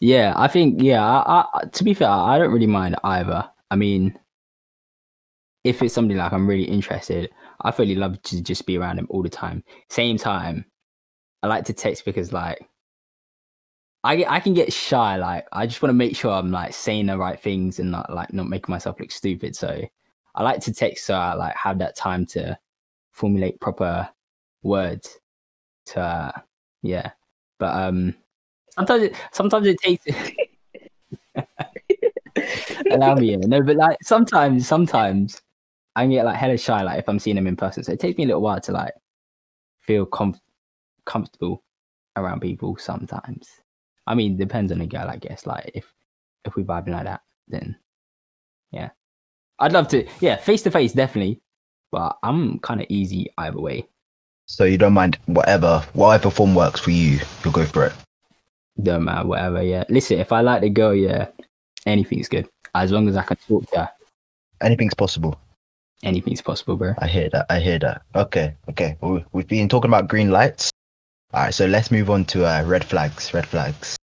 yeah, 0.00 0.32
I 0.36 0.48
think, 0.48 0.82
yeah. 0.82 1.04
I, 1.04 1.44
I, 1.52 1.64
to 1.66 1.84
be 1.84 1.92
fair, 1.92 2.08
I 2.08 2.38
don't 2.38 2.50
really 2.50 2.66
mind 2.66 2.96
either. 3.04 3.48
I 3.70 3.76
mean, 3.76 4.18
if 5.64 5.82
it's 5.82 5.92
somebody 5.92 6.18
like 6.18 6.32
I'm 6.32 6.48
really 6.48 6.64
interested, 6.64 7.30
I 7.60 7.74
really 7.78 7.94
love 7.94 8.20
to 8.22 8.40
just 8.40 8.64
be 8.64 8.78
around 8.78 8.98
him 8.98 9.06
all 9.10 9.22
the 9.22 9.28
time. 9.28 9.62
Same 9.90 10.16
time, 10.16 10.64
I 11.42 11.46
like 11.46 11.66
to 11.66 11.74
text 11.74 12.06
because 12.06 12.32
like 12.32 12.66
I 14.02 14.16
get, 14.16 14.30
I 14.30 14.40
can 14.40 14.54
get 14.54 14.72
shy. 14.72 15.16
Like 15.16 15.46
I 15.52 15.66
just 15.66 15.82
want 15.82 15.90
to 15.90 15.94
make 15.94 16.16
sure 16.16 16.32
I'm 16.32 16.50
like 16.50 16.72
saying 16.72 17.06
the 17.06 17.18
right 17.18 17.38
things 17.38 17.78
and 17.78 17.90
not 17.90 18.10
like 18.10 18.32
not 18.32 18.48
making 18.48 18.72
myself 18.72 18.98
look 18.98 19.10
stupid. 19.10 19.54
So 19.54 19.82
I 20.34 20.42
like 20.42 20.60
to 20.60 20.72
text 20.72 21.06
so 21.06 21.14
I 21.14 21.34
like 21.34 21.54
have 21.56 21.78
that 21.78 21.96
time 21.96 22.26
to 22.26 22.58
formulate 23.12 23.60
proper 23.60 24.08
words. 24.62 25.18
To 25.86 26.00
uh, 26.00 26.32
yeah, 26.82 27.10
but 27.58 27.74
um, 27.76 28.14
sometimes 28.70 29.02
it 29.04 29.16
sometimes 29.32 29.66
it 29.66 29.78
takes. 29.82 30.04
Allow 32.90 33.14
me, 33.16 33.36
no, 33.36 33.62
but 33.62 33.76
like 33.76 33.98
sometimes, 34.02 34.66
sometimes 34.66 35.40
I 35.96 36.06
get 36.06 36.24
like 36.24 36.36
hella 36.36 36.56
shy, 36.56 36.82
like 36.82 36.98
if 36.98 37.08
I'm 37.08 37.18
seeing 37.18 37.36
him 37.36 37.46
in 37.46 37.56
person. 37.56 37.82
So 37.84 37.92
it 37.92 38.00
takes 38.00 38.16
me 38.18 38.24
a 38.24 38.28
little 38.28 38.42
while 38.42 38.60
to 38.60 38.72
like 38.72 38.94
feel 39.80 40.06
com- 40.06 40.40
comfortable 41.04 41.62
around 42.16 42.40
people 42.40 42.76
sometimes. 42.78 43.48
I 44.06 44.14
mean, 44.14 44.36
depends 44.36 44.72
on 44.72 44.78
the 44.78 44.86
girl, 44.86 45.08
I 45.08 45.16
guess. 45.16 45.46
Like 45.46 45.70
if 45.74 45.92
if 46.44 46.56
we 46.56 46.62
vibing 46.64 46.88
like 46.88 47.04
that, 47.04 47.20
then 47.48 47.76
yeah, 48.70 48.90
I'd 49.60 49.72
love 49.72 49.88
to. 49.88 50.06
Yeah, 50.20 50.36
face 50.36 50.62
to 50.62 50.70
face, 50.70 50.92
definitely. 50.92 51.40
But 51.92 52.18
I'm 52.22 52.58
kind 52.60 52.80
of 52.80 52.86
easy 52.88 53.32
either 53.38 53.60
way. 53.60 53.86
So 54.46 54.64
you 54.64 54.78
don't 54.78 54.92
mind 54.94 55.18
whatever 55.26 55.84
whatever 55.92 56.30
form 56.30 56.54
works 56.54 56.80
for 56.80 56.90
you, 56.90 57.20
you'll 57.44 57.52
go 57.52 57.64
for 57.64 57.86
it. 57.86 57.92
Don't 58.82 59.04
matter, 59.04 59.26
whatever. 59.28 59.62
Yeah. 59.62 59.84
Listen, 59.88 60.18
if 60.18 60.32
I 60.32 60.40
like 60.40 60.62
the 60.62 60.70
girl, 60.70 60.94
yeah, 60.94 61.28
anything's 61.86 62.28
good. 62.28 62.48
As 62.74 62.90
long 62.92 63.08
as 63.08 63.16
I 63.16 63.22
can 63.22 63.36
talk 63.48 63.68
to 63.70 63.78
her, 63.80 63.90
Anything's 64.62 64.94
possible. 64.94 65.38
anything's 66.02 66.40
possible, 66.42 66.76
bro. 66.76 66.94
I 66.98 67.06
hear 67.08 67.28
that. 67.30 67.46
I 67.50 67.60
hear 67.60 67.78
that. 67.80 68.02
Okay, 68.14 68.54
okay. 68.70 68.96
Well, 69.00 69.22
we've 69.32 69.46
been 69.48 69.68
talking 69.68 69.90
about 69.90 70.08
green 70.08 70.30
lights. 70.30 70.70
All 71.32 71.42
right, 71.42 71.54
so 71.54 71.66
let's 71.66 71.90
move 71.90 72.10
on 72.10 72.24
to 72.26 72.44
uh, 72.46 72.64
red 72.64 72.84
flags. 72.84 73.32
Red 73.34 73.46
flags. 73.46 73.96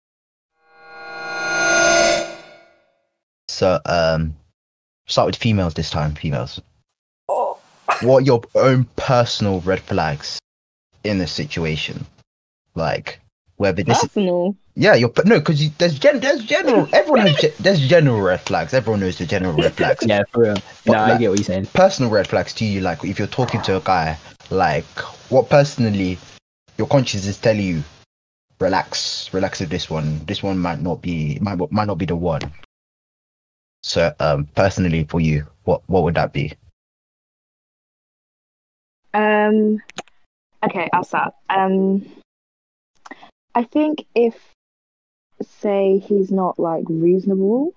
So, 3.50 3.80
um, 3.86 4.36
start 5.08 5.26
with 5.28 5.36
females 5.36 5.74
this 5.74 5.90
time. 5.90 6.14
Females. 6.16 6.62
Oh, 7.30 7.58
What 8.02 8.18
are 8.24 8.26
your 8.26 8.42
own 8.56 8.86
personal 8.96 9.62
red 9.62 9.80
flags 9.82 10.40
in 11.04 11.18
this 11.18 11.32
situation? 11.32 12.06
Like, 12.76 13.20
whether 13.58 13.82
this 13.84 13.98
is 13.98 14.04
Personal. 14.10 14.56
yeah, 14.76 14.94
you're 14.94 15.12
no, 15.26 15.40
because 15.40 15.72
there's 15.78 15.98
gen, 15.98 16.20
there's 16.20 16.44
general. 16.44 16.88
Everyone 16.94 17.22
has 17.28 17.36
ge- 17.42 17.58
there's 17.58 17.80
general 17.88 18.22
red 18.22 18.42
flags. 18.42 18.74
Everyone 18.74 19.00
knows 19.00 19.18
the 19.18 19.26
general 19.26 19.54
red 19.54 19.74
flags. 19.74 20.06
Yeah, 20.08 20.24
for 20.32 20.44
real. 20.44 20.54
But 20.86 20.94
No, 20.94 21.00
I 21.00 21.18
get 21.18 21.30
what 21.30 21.40
you're 21.40 21.44
saying. 21.46 21.66
personal 21.74 22.12
red 22.12 22.28
flags 22.28 22.54
to 22.56 22.66
you 22.66 22.82
like 22.82 23.04
if 23.04 23.18
you're 23.18 23.28
talking 23.28 23.62
to 23.64 23.78
a 23.78 23.82
guy 23.82 24.18
like 24.52 24.86
what 25.30 25.50
personally 25.50 26.18
your 26.78 26.88
conscience 26.88 27.26
is 27.26 27.38
telling 27.38 27.62
you 27.64 27.84
relax 28.60 29.34
relax 29.34 29.60
with 29.60 29.70
this 29.70 29.90
one 29.90 30.24
this 30.26 30.42
one 30.42 30.58
might 30.58 30.80
not 30.82 31.02
be 31.02 31.38
might, 31.42 31.60
might 31.72 31.86
not 31.88 31.98
be 31.98 32.06
the 32.06 32.16
one 32.16 32.42
so 33.88 34.14
um 34.20 34.46
personally 34.56 35.04
for 35.06 35.20
you 35.20 35.46
what 35.64 35.82
what 35.88 36.04
would 36.04 36.16
that 36.16 36.34
be 36.34 36.54
Um. 39.14 39.82
Okay, 40.64 40.90
I'll 40.94 41.04
start. 41.04 41.34
Um. 41.50 42.06
I 43.56 43.64
think 43.64 44.06
if, 44.14 44.36
say, 45.42 45.98
he's 45.98 46.30
not 46.30 46.60
like 46.60 46.84
reasonable, 46.88 47.74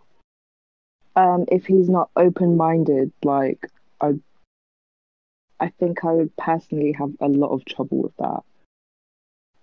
um, 1.17 1.47
if 1.51 1.65
he's 1.65 1.89
not 1.89 2.11
open-minded, 2.17 3.13
like 3.25 3.67
I, 3.99 4.17
I 5.59 5.69
think 5.71 6.05
I 6.05 6.13
would 6.13 6.37
personally 6.37 6.93
have 6.93 7.13
a 7.21 7.29
lot 7.29 7.55
of 7.55 7.65
trouble 7.65 8.03
with 8.03 8.17
that. 8.19 8.43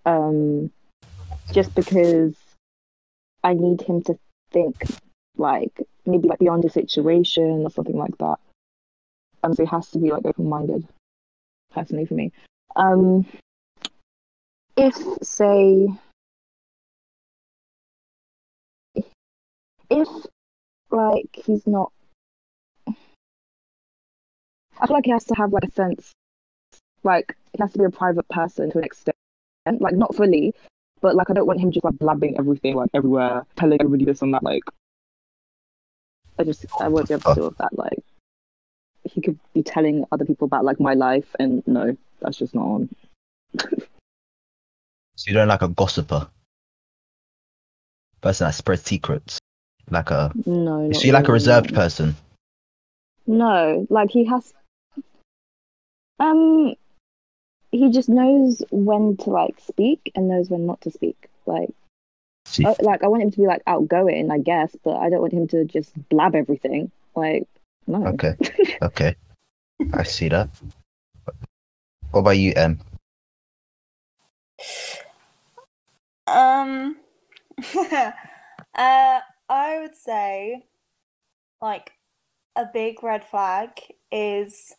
Um, 0.08 0.72
just 1.52 1.76
because 1.76 2.34
I 3.44 3.54
need 3.54 3.82
him 3.82 4.02
to 4.04 4.18
think 4.52 4.84
like 5.40 5.82
maybe 6.06 6.28
like 6.28 6.40
beyond 6.40 6.64
the 6.64 6.70
situation 6.70 7.64
or 7.64 7.70
something 7.70 7.98
like 7.98 8.18
that. 8.18 8.38
Um, 9.44 9.54
so 9.54 9.64
it 9.64 9.70
has 9.70 9.90
to 9.92 10.00
be 10.00 10.12
like 10.12 10.26
open-minded 10.26 10.88
personally 11.72 12.06
for 12.06 12.16
me. 12.16 12.32
Um, 12.76 13.26
if 14.76 14.96
say, 15.22 15.90
if 19.90 20.08
like 20.92 21.40
he's 21.46 21.66
not, 21.66 21.92
I 24.80 24.86
feel 24.86 24.96
like 24.96 25.06
he 25.06 25.12
has 25.12 25.26
to 25.26 25.36
have 25.36 25.54
like 25.54 25.64
a 25.64 25.72
sense, 25.72 26.12
like 27.04 27.36
he 27.54 27.62
has 27.62 27.72
to 27.74 27.80
be 27.80 27.86
a 27.86 27.90
private 27.90 28.28
person 28.30 28.72
to 28.72 28.78
an 28.78 28.84
extent, 28.84 29.16
like 29.80 29.96
not 29.96 30.16
fully, 30.16 30.54
but 31.02 31.16
like 31.16 31.30
I 31.30 31.34
don't 31.34 31.48
want 31.48 31.60
him 31.60 31.72
just 31.72 31.84
like 31.84 31.98
blabbing 31.98 32.38
everything 32.38 32.76
like 32.76 32.90
everywhere, 32.94 33.46
telling 33.56 33.80
everybody 33.82 34.06
this 34.06 34.22
and 34.22 34.34
that. 34.34 34.44
Like, 34.44 34.64
I 36.40 36.44
just 36.44 36.66
I 36.80 36.88
won't 36.88 37.08
be 37.08 37.14
able 37.14 37.24
to 37.24 37.36
deal 37.36 37.50
with 37.50 37.58
that. 37.58 37.78
Like, 37.78 38.04
he 39.04 39.22
could 39.22 39.40
be 39.54 39.64
telling 39.64 40.06
other 40.12 40.26
people 40.26 40.46
about 40.46 40.66
like 40.66 40.80
my 40.80 40.94
life, 40.94 41.36
and 41.40 41.66
no, 41.68 41.98
that's 42.22 42.38
just 42.38 42.54
not 42.54 42.66
on. 42.66 42.90
so 45.16 45.28
you 45.28 45.34
don't 45.34 45.48
like 45.48 45.62
a 45.62 45.68
gossiper 45.70 46.28
person 48.22 48.46
that 48.46 48.56
spreads 48.56 48.84
secrets 48.84 49.40
like 49.90 50.12
a 50.12 50.32
No, 50.46 50.92
so 50.92 51.06
you 51.06 51.14
like 51.14 51.28
a 51.28 51.32
reserved 51.32 51.72
no. 51.72 51.76
person 51.76 52.16
No, 53.26 53.88
like 53.90 54.10
he 54.10 54.26
has. 54.26 54.54
Um, 56.20 56.74
he 57.72 57.92
just 57.92 58.10
knows 58.10 58.64
when 58.72 59.18
to 59.18 59.30
like 59.30 59.60
speak 59.60 60.12
and 60.16 60.30
knows 60.30 60.50
when 60.50 60.66
not 60.66 60.82
to 60.82 60.92
speak. 60.92 61.30
Like, 61.46 61.70
See. 62.48 62.66
uh, 62.66 62.76
like 62.80 63.04
I 63.04 63.08
want 63.08 63.24
him 63.24 63.32
to 63.32 63.38
be 63.38 63.46
like 63.46 63.62
outgoing, 63.68 64.32
I 64.32 64.40
guess, 64.40 64.76
but 64.84 64.96
I 64.96 65.10
don't 65.10 65.22
want 65.22 65.34
him 65.34 65.48
to 65.50 65.66
just 65.66 65.92
blab 66.10 66.34
everything. 66.34 66.92
Like, 67.16 67.48
no. 67.88 68.06
okay 68.08 68.36
okay 68.82 69.16
i 69.94 70.04
see 70.04 70.30
that 70.30 70.50
what 72.12 72.22
about 72.22 72.38
you 72.38 72.54
em 72.56 72.80
Um, 76.28 76.98
uh, 77.76 78.12
I 78.76 79.80
would 79.80 79.96
say, 79.96 80.66
like, 81.62 81.94
a 82.56 82.66
big 82.66 83.02
red 83.02 83.24
flag 83.24 83.70
is 84.12 84.76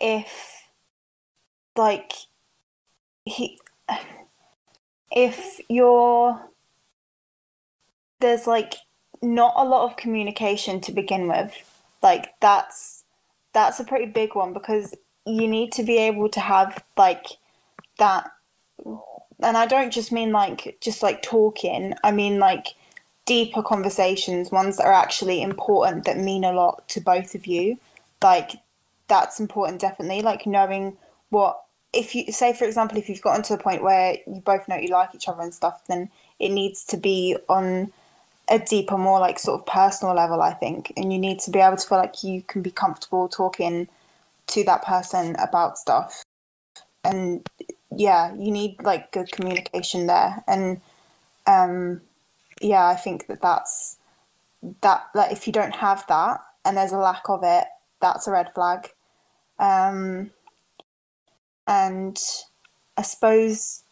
if, 0.00 0.62
like, 1.76 2.12
he, 3.24 3.58
if 5.10 5.60
you're, 5.68 6.40
there's 8.24 8.46
like 8.46 8.74
not 9.22 9.54
a 9.56 9.64
lot 9.64 9.90
of 9.90 9.96
communication 9.96 10.80
to 10.82 10.92
begin 10.92 11.28
with. 11.28 11.52
Like, 12.02 12.34
that's, 12.40 13.04
that's 13.52 13.80
a 13.80 13.84
pretty 13.84 14.06
big 14.06 14.34
one 14.34 14.52
because 14.52 14.94
you 15.26 15.48
need 15.48 15.72
to 15.72 15.82
be 15.82 15.96
able 15.98 16.28
to 16.30 16.40
have, 16.40 16.82
like, 16.96 17.26
that 17.98 18.30
and 19.40 19.56
I 19.56 19.66
don't 19.66 19.92
just 19.92 20.12
mean 20.12 20.32
like 20.32 20.78
just 20.80 21.02
like 21.02 21.22
talking. 21.22 21.94
I 22.02 22.12
mean 22.12 22.38
like 22.38 22.74
deeper 23.26 23.62
conversations, 23.62 24.50
ones 24.50 24.76
that 24.76 24.86
are 24.86 24.92
actually 24.92 25.42
important 25.42 26.04
that 26.04 26.18
mean 26.18 26.44
a 26.44 26.52
lot 26.52 26.88
to 26.88 27.00
both 27.00 27.34
of 27.34 27.46
you. 27.46 27.78
Like 28.22 28.52
that's 29.08 29.40
important 29.40 29.80
definitely. 29.80 30.22
Like 30.22 30.46
knowing 30.46 30.96
what 31.30 31.60
if 31.92 32.14
you 32.14 32.32
say 32.32 32.52
for 32.52 32.64
example 32.64 32.98
if 32.98 33.08
you've 33.08 33.22
gotten 33.22 33.42
to 33.44 33.54
a 33.54 33.58
point 33.58 33.82
where 33.82 34.16
you 34.26 34.40
both 34.40 34.66
know 34.68 34.76
you 34.76 34.88
like 34.88 35.14
each 35.14 35.28
other 35.28 35.42
and 35.42 35.54
stuff, 35.54 35.82
then 35.88 36.10
it 36.38 36.50
needs 36.50 36.84
to 36.86 36.96
be 36.96 37.36
on 37.48 37.92
a 38.48 38.58
deeper, 38.58 38.98
more 38.98 39.20
like 39.20 39.38
sort 39.38 39.60
of 39.60 39.66
personal 39.66 40.14
level, 40.14 40.42
I 40.42 40.52
think. 40.52 40.92
And 40.96 41.12
you 41.12 41.18
need 41.18 41.40
to 41.40 41.50
be 41.50 41.60
able 41.60 41.76
to 41.76 41.86
feel 41.86 41.98
like 41.98 42.22
you 42.22 42.42
can 42.42 42.62
be 42.62 42.70
comfortable 42.70 43.28
talking 43.28 43.88
to 44.48 44.64
that 44.64 44.84
person 44.84 45.36
about 45.36 45.78
stuff. 45.78 46.22
And 47.02 47.46
yeah, 47.94 48.34
you 48.34 48.50
need 48.50 48.82
like 48.82 49.12
good 49.12 49.30
communication 49.32 50.06
there, 50.06 50.42
and 50.46 50.80
um, 51.46 52.00
yeah, 52.60 52.86
I 52.86 52.94
think 52.94 53.26
that 53.26 53.42
that's 53.42 53.98
that. 54.80 55.04
Like, 55.14 55.32
if 55.32 55.46
you 55.46 55.52
don't 55.52 55.76
have 55.76 56.06
that, 56.08 56.40
and 56.64 56.76
there's 56.76 56.92
a 56.92 56.98
lack 56.98 57.28
of 57.28 57.40
it, 57.42 57.64
that's 58.00 58.26
a 58.26 58.30
red 58.30 58.52
flag. 58.54 58.90
Um, 59.58 60.30
and 61.66 62.18
I 62.96 63.02
suppose 63.02 63.82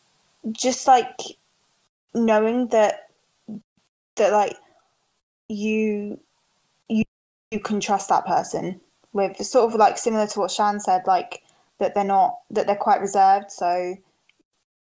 just 0.50 0.86
like 0.86 1.20
knowing 2.14 2.68
that 2.68 3.08
that 4.16 4.32
like 4.32 4.56
you 5.48 6.20
you 6.88 7.04
you 7.50 7.60
can 7.60 7.80
trust 7.80 8.08
that 8.08 8.26
person 8.26 8.80
with 9.12 9.36
sort 9.44 9.72
of 9.72 9.78
like 9.78 9.98
similar 9.98 10.26
to 10.26 10.40
what 10.40 10.50
Shan 10.50 10.80
said, 10.80 11.02
like 11.06 11.42
that 11.78 11.94
they're 11.94 12.04
not 12.04 12.38
that 12.50 12.66
they're 12.66 12.76
quite 12.76 13.00
reserved. 13.00 13.50
So 13.50 13.96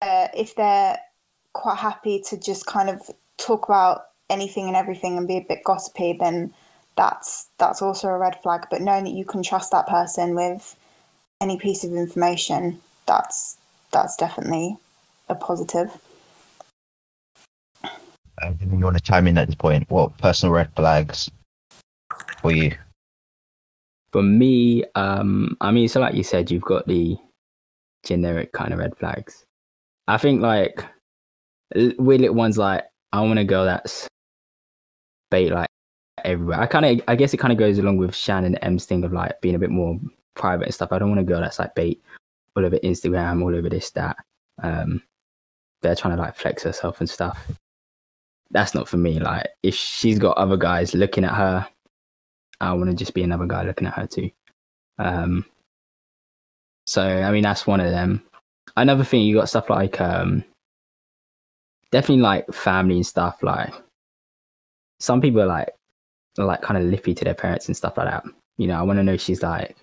uh, 0.02 0.28
if 0.36 0.56
they're 0.56 0.98
quite 1.54 1.78
happy 1.78 2.22
to 2.30 2.38
just 2.38 2.66
kind 2.66 2.90
of 2.90 3.10
talk 3.38 3.66
about 3.66 4.04
anything 4.30 4.68
and 4.68 4.76
everything 4.76 5.18
and 5.18 5.28
be 5.28 5.38
a 5.38 5.46
bit 5.48 5.64
gossipy, 5.64 6.18
then 6.20 6.54
that's 6.96 7.50
that's 7.58 7.82
also 7.82 8.08
a 8.08 8.18
red 8.18 8.42
flag. 8.42 8.68
But 8.70 8.82
knowing 8.82 9.06
that 9.06 9.14
you 9.14 9.26
can 9.26 9.44
trust 9.44 9.72
that 9.72 9.88
person 9.88 10.36
with 10.36 10.76
any 11.40 11.58
piece 11.58 11.84
of 11.84 11.94
information, 11.94 12.80
that's 13.06 13.58
that's 13.92 14.16
definitely 14.16 14.78
a 15.30 15.36
positive. 15.36 15.98
Anything 18.44 18.80
you 18.80 18.86
want 18.86 18.98
to 18.98 19.04
chime 19.04 19.28
in 19.28 19.38
at 19.38 19.48
this 19.48 19.56
point? 19.56 19.90
What 19.90 20.18
personal 20.18 20.54
red 20.54 20.70
flags 20.76 21.30
for 22.42 22.52
you? 22.52 22.76
For 24.12 24.22
me, 24.22 24.84
um, 24.96 25.56
I 25.62 25.72
mean, 25.72 25.88
so 25.88 26.00
like 26.00 26.16
you 26.16 26.24
said, 26.24 26.52
you've 26.52 26.64
got 26.64 26.88
the 26.88 27.18
generic 28.04 28.52
kind 28.52 28.74
of 28.74 28.80
red 28.80 28.98
flags. 28.98 29.46
I 30.08 30.18
think 30.18 30.42
like 30.42 30.84
weird 31.76 32.22
little 32.22 32.36
ones 32.36 32.58
like 32.58 32.84
I 33.14 33.22
want 33.22 33.40
a 33.40 33.46
girl 33.46 33.66
that's 33.66 34.08
bait 35.30 35.52
like 35.52 35.70
everywhere. 36.26 36.60
I 36.60 36.66
kind 36.66 36.86
of, 36.86 37.02
I 37.08 37.16
guess 37.16 37.34
it 37.34 37.38
kind 37.38 37.54
of 37.54 37.60
goes 37.60 37.78
along 37.78 37.98
with 37.98 38.16
Shan 38.16 38.46
and 38.46 38.60
M's 38.62 38.86
thing 38.86 39.04
of 39.04 39.14
like 39.14 39.40
being 39.42 39.56
a 39.56 39.60
bit 39.60 39.70
more 39.70 39.98
private 40.36 40.66
and 40.66 40.74
stuff. 40.74 40.92
I 40.92 41.00
don't 41.00 41.10
want 41.10 41.22
a 41.22 41.26
girl 41.26 41.42
that's 41.42 41.60
like 41.60 41.76
bait 41.76 42.02
all 42.56 42.66
over 42.66 42.78
Instagram, 42.78 43.42
all 43.42 43.56
over 43.56 43.70
this 43.70 43.92
that. 43.92 44.18
Um, 44.62 45.02
they're 45.82 45.96
trying 45.96 46.16
to 46.16 46.22
like 46.22 46.36
flex 46.36 46.64
herself 46.64 47.00
and 47.00 47.10
stuff. 47.10 47.50
That's 48.52 48.76
not 48.76 48.88
for 48.88 48.98
me. 48.98 49.20
Like 49.20 49.48
if 49.64 49.76
she's 49.76 50.20
got 50.20 50.38
other 50.38 50.58
guys 50.58 50.94
looking 50.94 51.24
at 51.24 51.34
her, 51.34 51.68
I 52.60 52.74
want 52.74 52.90
to 52.90 52.96
just 52.96 53.14
be 53.14 53.24
another 53.24 53.46
guy 53.46 53.64
looking 53.64 53.88
at 53.88 53.94
her 53.96 54.08
too. 54.08 54.30
Um, 55.00 55.46
so 56.86 57.02
I 57.02 57.32
mean 57.32 57.44
that's 57.44 57.66
one 57.66 57.80
of 57.80 57.92
them. 57.92 58.24
Another 58.78 59.04
thing 59.04 59.22
you 59.22 59.36
got 59.36 59.50
stuff 59.50 59.70
like 59.70 60.00
um, 60.00 60.44
definitely 61.92 62.22
like 62.22 62.52
family 62.54 62.96
and 62.96 63.06
stuff. 63.06 63.42
Like 63.42 63.74
some 65.00 65.22
people 65.22 65.42
are 65.42 65.48
like 65.48 65.70
are, 66.38 66.46
like 66.46 66.62
kind 66.62 66.78
of 66.78 66.90
lippy 66.90 67.14
to 67.14 67.26
their 67.26 67.34
parents 67.34 67.68
and 67.68 67.76
stuff 67.76 67.98
like 67.98 68.08
that. 68.08 68.24
You 68.58 68.68
know, 68.68 68.76
I 68.76 68.84
want 68.84 69.00
to 69.00 69.04
know 69.04 69.18
she's 69.18 69.42
like 69.44 69.76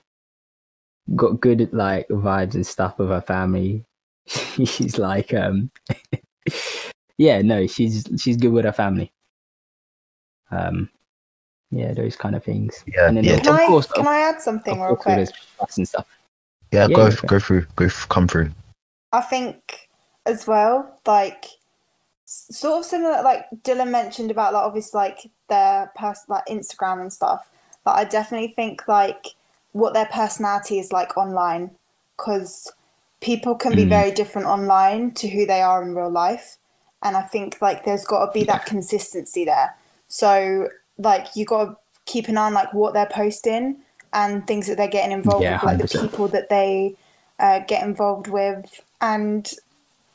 got 1.17 1.41
good 1.41 1.73
like 1.73 2.07
vibes 2.09 2.55
and 2.55 2.67
stuff 2.67 2.99
with 2.99 3.09
her 3.09 3.21
family. 3.21 3.85
she's 4.27 4.99
like 4.99 5.33
um 5.35 5.71
yeah, 7.19 7.43
no, 7.43 7.67
she's 7.67 8.07
she's 8.19 8.37
good 8.37 8.53
with 8.53 8.65
her 8.65 8.73
family. 8.73 9.13
Um 10.51 10.89
yeah, 11.71 11.93
those 11.93 12.17
kind 12.17 12.35
of 12.35 12.43
things. 12.43 12.83
Yeah, 12.87 13.09
and 13.09 13.17
then 13.17 13.25
yeah. 13.25 13.35
of 13.35 13.43
Can 13.43 13.55
I 13.55 13.67
course, 13.67 13.87
can 13.93 14.01
of, 14.01 14.07
I 14.07 14.21
add 14.21 14.41
something 14.41 14.81
real 14.81 14.97
quick? 14.97 15.29
and 15.77 15.87
stuff. 15.87 16.07
Yeah, 16.73 16.89
Yeah, 16.89 16.97
go 16.97 17.11
yeah, 17.11 17.17
go 17.27 17.39
through, 17.39 17.67
go 17.77 17.85
f- 17.87 18.09
come 18.09 18.27
through. 18.29 18.51
I 19.13 19.21
think 19.21 19.89
as 20.27 20.47
well, 20.47 20.99
like 21.07 21.47
sort 22.27 22.81
of 22.81 22.85
similar, 22.85 23.23
like 23.23 23.47
Dillon 23.63 23.91
mentioned 23.91 24.31
about 24.31 24.53
like 24.53 24.65
obviously 24.65 24.99
like 24.99 25.31
their 25.49 25.91
pers- 25.97 26.27
like 26.29 26.47
Instagram 26.47 27.01
and 27.01 27.13
stuff. 27.13 27.49
But 27.85 27.97
I 27.97 28.05
definitely 28.05 28.53
think 28.55 28.87
like 28.87 29.29
what 29.73 29.95
their 29.95 30.07
personality 30.07 30.79
is 30.79 30.93
like 30.93 31.17
online, 31.17 31.71
because 32.17 32.71
people 33.21 33.55
can 33.55 33.75
be 33.75 33.85
Mm. 33.85 33.89
very 33.89 34.11
different 34.11 34.47
online 34.47 35.13
to 35.13 35.29
who 35.29 35.47
they 35.47 35.63
are 35.63 35.83
in 35.83 35.95
real 35.95 36.11
life, 36.11 36.58
and 37.03 37.17
I 37.17 37.23
think 37.23 37.61
like 37.61 37.85
there's 37.85 38.05
got 38.05 38.27
to 38.27 38.33
be 38.33 38.45
that 38.45 38.67
consistency 38.67 39.45
there. 39.45 39.75
So 40.09 40.69
like 40.99 41.29
you 41.37 41.45
got 41.45 41.65
to 41.65 41.77
keep 42.07 42.29
an 42.29 42.39
eye 42.39 42.47
on 42.47 42.55
like 42.55 42.73
what 42.75 42.95
they're 42.95 43.07
posting 43.07 43.79
and 44.13 44.47
things 44.47 44.67
that 44.67 44.77
they're 44.77 44.89
getting 44.89 45.13
involved 45.13 45.45
Yeah, 45.45 45.55
with, 45.55 45.63
like 45.63 45.79
the 45.79 45.85
100%. 45.85 46.01
people 46.01 46.29
that 46.29 46.49
they 46.49 46.97
uh, 47.39 47.61
get 47.61 47.85
involved 47.85 48.27
with, 48.27 48.81
and 49.01 49.53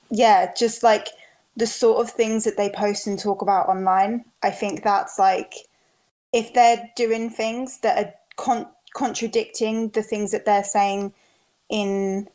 yeah, 0.10 0.52
just 0.58 0.84
like 0.84 1.10
the 1.56 1.68
sort 1.68 2.02
of 2.02 2.12
things 2.12 2.44
that 2.44 2.58
they 2.58 2.70
post 2.70 3.08
and 3.08 3.20
talk 3.20 3.42
about 3.42 3.70
online. 3.70 4.26
I 4.42 4.50
think 4.50 4.84
that's 4.84 5.20
like 5.20 5.54
if 6.34 6.54
they're 6.54 6.90
doing 6.96 7.30
things 7.30 7.80
that 7.80 8.04
are 8.06 8.14
con- 8.36 8.68
contradicting 8.94 9.90
the 9.90 10.04
things 10.04 10.32
that 10.32 10.46
they're 10.46 10.64
saying 10.64 11.14
in 11.70 12.28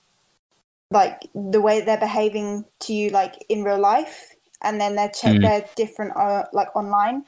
like 0.90 1.28
the 1.34 1.60
way 1.60 1.80
they're 1.80 1.98
behaving 1.98 2.64
to 2.80 2.94
you 2.94 3.10
like 3.10 3.44
in 3.48 3.62
real 3.62 3.78
life 3.78 4.34
and 4.62 4.80
then 4.80 4.94
they're 4.96 5.10
check 5.10 5.36
Mm. 5.36 5.42
they're 5.42 5.64
different 5.76 6.16
uh, 6.16 6.44
like 6.52 6.74
online 6.74 7.24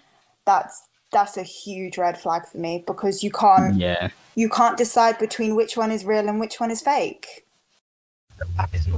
that's 0.47 0.89
that's 1.13 1.37
a 1.37 1.43
huge 1.43 1.99
red 1.99 2.19
flag 2.19 2.47
for 2.47 2.59
me 2.59 2.85
because 2.87 3.23
you 3.23 3.31
can't 3.31 3.77
Yeah. 3.77 4.09
you 4.37 4.49
can't 4.49 4.77
decide 4.77 5.19
between 5.19 5.55
which 5.57 5.77
one 5.77 5.91
is 5.91 6.05
real 6.05 6.29
and 6.29 6.41
which 6.41 6.61
one 6.61 6.71
is 6.71 6.81
fake 6.83 7.45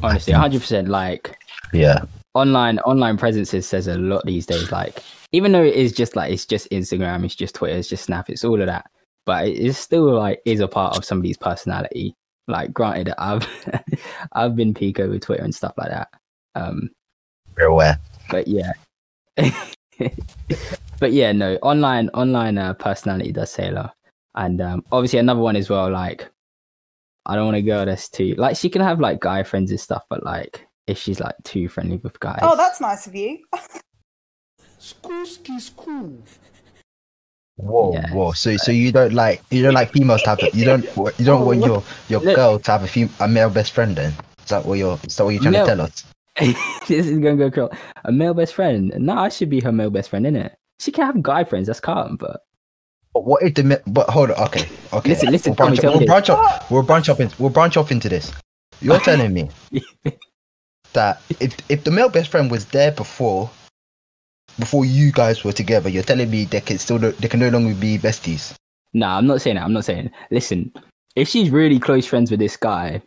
Honestly, 0.02 0.32
hundred 0.32 0.60
percent 0.60 0.88
like 0.88 1.36
Yeah, 1.72 2.04
online 2.34 2.78
online 2.80 3.16
presences 3.16 3.68
says 3.68 3.88
a 3.88 3.96
lot 3.98 4.24
these 4.24 4.46
days. 4.46 4.70
Like, 4.70 5.02
even 5.32 5.52
though 5.52 5.64
it 5.64 5.74
is 5.74 5.92
just 5.92 6.14
like 6.16 6.32
it's 6.32 6.46
just 6.46 6.70
Instagram, 6.70 7.24
it's 7.24 7.34
just 7.34 7.54
Twitter, 7.54 7.76
it's 7.76 7.88
just 7.88 8.04
Snap, 8.04 8.30
it's 8.30 8.44
all 8.44 8.60
of 8.60 8.66
that, 8.66 8.86
but 9.26 9.48
it 9.48 9.56
is 9.56 9.76
still 9.78 10.14
like 10.14 10.40
is 10.44 10.60
a 10.60 10.68
part 10.68 10.96
of 10.96 11.04
somebody's 11.04 11.36
personality. 11.36 12.14
Like, 12.48 12.72
granted, 12.72 13.12
I've 13.18 13.46
I've 14.32 14.54
been 14.56 14.74
Pico 14.74 15.08
with 15.08 15.22
Twitter 15.22 15.42
and 15.44 15.54
stuff 15.54 15.74
like 15.76 15.90
that. 15.90 16.08
Um, 16.54 16.90
we're 17.56 17.66
aware. 17.66 17.98
but 18.30 18.46
yeah, 18.48 18.72
but 21.00 21.12
yeah, 21.12 21.32
no, 21.32 21.56
online 21.62 22.08
online 22.14 22.58
uh, 22.58 22.74
personality 22.74 23.32
does 23.32 23.50
say 23.50 23.68
a 23.68 23.72
lot, 23.72 23.94
and 24.34 24.60
um, 24.60 24.84
obviously 24.92 25.18
another 25.18 25.40
one 25.40 25.56
as 25.56 25.68
well. 25.70 25.90
Like, 25.90 26.28
I 27.26 27.34
don't 27.36 27.44
want 27.46 27.56
a 27.56 27.62
girl 27.62 27.84
that's 27.86 28.08
too 28.08 28.34
like 28.38 28.56
she 28.56 28.68
can 28.68 28.82
have 28.82 29.00
like 29.00 29.20
guy 29.20 29.42
friends 29.42 29.70
and 29.70 29.80
stuff, 29.80 30.04
but 30.08 30.24
like 30.24 30.66
if 30.86 30.98
she's 30.98 31.20
like 31.20 31.34
too 31.44 31.68
friendly 31.68 31.96
with 31.98 32.18
guys, 32.20 32.40
oh 32.42 32.56
that's 32.56 32.80
nice 32.80 33.06
of 33.06 33.14
you 33.14 33.38
Schoolski 34.80 35.60
school. 35.60 36.18
Whoa, 37.56 37.92
Yeah. 37.92 38.10
whoa. 38.12 38.32
So, 38.32 38.56
so 38.56 38.72
you 38.72 38.90
don't 38.90 39.12
like 39.12 39.42
you 39.50 39.62
don't 39.62 39.74
like 39.74 39.92
females 39.92 40.22
to 40.22 40.30
have 40.30 40.40
it. 40.40 40.54
You 40.54 40.64
don't 40.64 40.84
you 41.18 41.24
don't 41.24 41.42
Oh, 41.42 41.46
want 41.46 41.60
your 41.64 41.82
your 42.08 42.20
Look. 42.20 42.34
girl 42.36 42.58
to 42.58 42.70
have 42.72 42.82
a 42.82 42.88
fem- 42.88 43.10
a 43.20 43.28
male 43.28 43.50
best 43.50 43.72
friend. 43.72 43.94
Then 43.94 44.12
is 44.42 44.48
that 44.48 44.64
what 44.66 44.78
you're 44.78 44.98
is 45.06 45.16
that 45.16 45.24
what 45.24 45.30
you're 45.34 45.42
trying 45.42 45.52
No. 45.52 45.60
to 45.64 45.66
tell 45.66 45.80
us? 45.82 46.04
this 46.40 47.06
is 47.06 47.18
gonna 47.18 47.36
go 47.36 47.50
crawl. 47.50 47.72
A 48.04 48.12
male 48.12 48.34
best 48.34 48.54
friend? 48.54 48.92
No, 48.98 49.14
I 49.14 49.28
should 49.28 49.50
be 49.50 49.60
her 49.60 49.72
male 49.72 49.90
best 49.90 50.10
friend, 50.10 50.24
innit? 50.26 50.54
She 50.80 50.90
can 50.90 51.06
have 51.06 51.22
guy 51.22 51.44
friends. 51.44 51.66
That's 51.66 51.80
calm, 51.80 52.16
but 52.16 52.40
But 53.12 53.24
what 53.24 53.42
if 53.42 53.54
the 53.54 53.82
but 53.86 54.08
hold 54.08 54.30
on? 54.30 54.46
Okay, 54.46 54.68
okay. 54.92 55.10
Listen, 55.10 55.30
listen, 55.30 55.54
We'll 55.58 55.66
branch, 55.68 55.82
we'll 55.82 56.06
branch 56.06 56.30
up. 56.30 56.70
We'll 56.70 56.82
branch 56.82 57.08
up. 57.08 57.20
In, 57.20 57.30
we'll 57.38 57.50
branch 57.50 57.76
off 57.76 57.92
into 57.92 58.08
this. 58.08 58.32
You're 58.80 58.98
telling 59.10 59.32
me 59.32 59.50
that 60.94 61.20
if 61.40 61.54
if 61.70 61.84
the 61.84 61.90
male 61.90 62.08
best 62.08 62.30
friend 62.30 62.50
was 62.50 62.64
there 62.66 62.92
before 62.92 63.50
before 64.58 64.84
you 64.84 65.12
guys 65.12 65.44
were 65.44 65.52
together, 65.52 65.88
you're 65.88 66.02
telling 66.02 66.30
me 66.30 66.44
they 66.46 66.60
can 66.60 66.78
still 66.78 66.98
they 66.98 67.28
can 67.28 67.40
no 67.40 67.50
longer 67.50 67.74
be 67.74 67.98
besties. 67.98 68.54
nah, 68.94 69.18
I'm 69.18 69.26
not 69.26 69.42
saying 69.42 69.56
that. 69.56 69.64
I'm 69.64 69.72
not 69.72 69.84
saying. 69.84 70.10
Listen, 70.30 70.72
if 71.14 71.28
she's 71.28 71.50
really 71.50 71.78
close 71.78 72.06
friends 72.06 72.30
with 72.30 72.40
this 72.40 72.56
guy, 72.56 73.02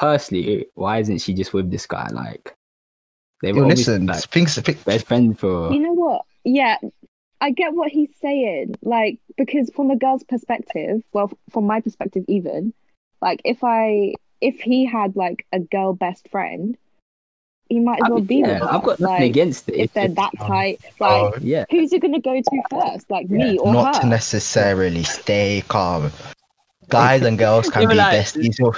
personally, 0.00 0.66
why 0.74 0.98
isn't 0.98 1.18
she 1.18 1.34
just 1.34 1.52
with 1.52 1.70
this 1.70 1.86
guy? 1.86 2.08
Like, 2.10 2.56
they 3.42 3.52
were 3.52 3.58
Yo, 3.58 3.64
obviously 3.64 3.92
listen, 3.98 4.06
like, 4.06 4.24
things. 4.30 4.58
thi- 4.58 4.72
best 4.84 5.06
friends 5.06 5.38
for. 5.38 5.72
You 5.72 5.80
know 5.80 5.92
what? 5.92 6.22
Yeah, 6.44 6.78
I 7.42 7.50
get 7.50 7.74
what 7.74 7.90
he's 7.92 8.10
saying. 8.20 8.76
Like, 8.82 9.18
because 9.36 9.70
from 9.76 9.90
a 9.90 9.96
girl's 9.96 10.24
perspective, 10.24 11.02
well, 11.12 11.30
from 11.50 11.66
my 11.66 11.80
perspective, 11.80 12.24
even, 12.28 12.72
like, 13.20 13.42
if 13.44 13.62
I, 13.62 14.14
if 14.40 14.58
he 14.60 14.86
had 14.86 15.16
like 15.16 15.44
a 15.52 15.60
girl 15.60 15.92
best 15.92 16.28
friend, 16.30 16.78
he 17.68 17.78
might 17.78 18.00
as 18.00 18.06
I 18.06 18.08
well 18.08 18.18
mean, 18.18 18.26
be 18.26 18.36
yeah, 18.36 18.60
with. 18.60 18.62
I've 18.62 18.82
got 18.82 19.00
nothing 19.00 19.16
like, 19.20 19.30
against 19.30 19.68
it. 19.68 19.74
if 19.74 19.80
It's 19.84 19.92
they're 19.92 20.08
that 20.08 20.32
oh, 20.40 20.46
tight. 20.48 20.80
Oh, 21.00 21.30
Like, 21.34 21.42
yeah, 21.42 21.64
who's 21.70 21.92
you 21.92 22.00
gonna 22.00 22.20
go 22.20 22.40
to 22.40 22.62
first? 22.70 23.10
Like 23.10 23.28
me 23.30 23.58
or 23.58 23.72
not 23.72 23.96
her? 23.96 24.00
to 24.02 24.06
necessarily 24.08 25.04
stay 25.04 25.62
calm. 25.68 26.10
Guys 26.90 27.22
and 27.22 27.38
girls 27.38 27.68
can 27.72 27.88
be 27.88 27.94
like- 27.94 28.16
besties. 28.18 28.60
or- 28.60 28.74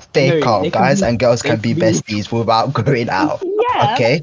stay 0.00 0.38
No, 0.38 0.40
calm. 0.44 0.62
they 0.62 0.70
can 0.70 0.82
Guys 0.82 1.00
be- 1.00 1.06
and 1.06 1.18
girls 1.18 1.42
can 1.42 1.58
be 1.60 1.70
can 1.74 1.80
be- 1.80 1.86
besties 1.86 2.32
without 2.32 2.72
going 2.84 3.08
out. 3.10 3.42
Yeah. 3.44 3.94
Okay. 3.94 4.22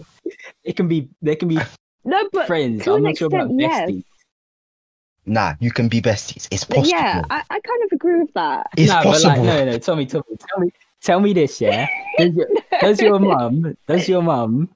it 0.64 0.76
can 0.76 0.88
be. 0.88 1.08
They 1.22 1.36
can 1.36 1.48
be 1.48 1.60
No, 2.06 2.28
but 2.32 2.48
friends. 2.48 2.84
to 2.86 2.92
I'm 2.92 2.98
an 2.98 3.04
not 3.04 3.18
sure 3.18 3.28
about 3.28 3.42
extent, 3.52 3.60
yes. 3.62 3.90
besties. 3.90 4.04
Nah, 5.26 5.54
you 5.60 5.72
can 5.72 5.90
be 5.90 6.02
besties. 6.02 6.48
It's 6.52 6.64
possible. 6.64 6.88
yeah, 6.88 7.22
I, 7.30 7.44
I 7.50 7.60
kind 7.60 7.84
of 7.84 7.92
agree 7.92 8.20
with 8.22 8.34
that. 8.34 8.68
It's 8.78 8.90
Nah, 8.90 9.04
possible. 9.04 9.36
But 9.36 9.40
like, 9.46 9.66
no, 9.66 9.72
no, 9.72 9.78
Tomi, 9.78 10.06
Tomi, 10.06 10.06
tell 10.08 10.24
me, 10.30 10.38
tell 10.40 10.60
me 10.60 10.72
Tell 11.04 11.20
me 11.20 11.32
this, 11.34 11.62
yeah. 11.62 11.86
Does 12.18 12.34
your, 12.34 12.48
does 12.82 13.02
your 13.02 13.20
mum, 13.20 13.78
does 13.88 14.10
your 14.10 14.24
mum 14.24 14.70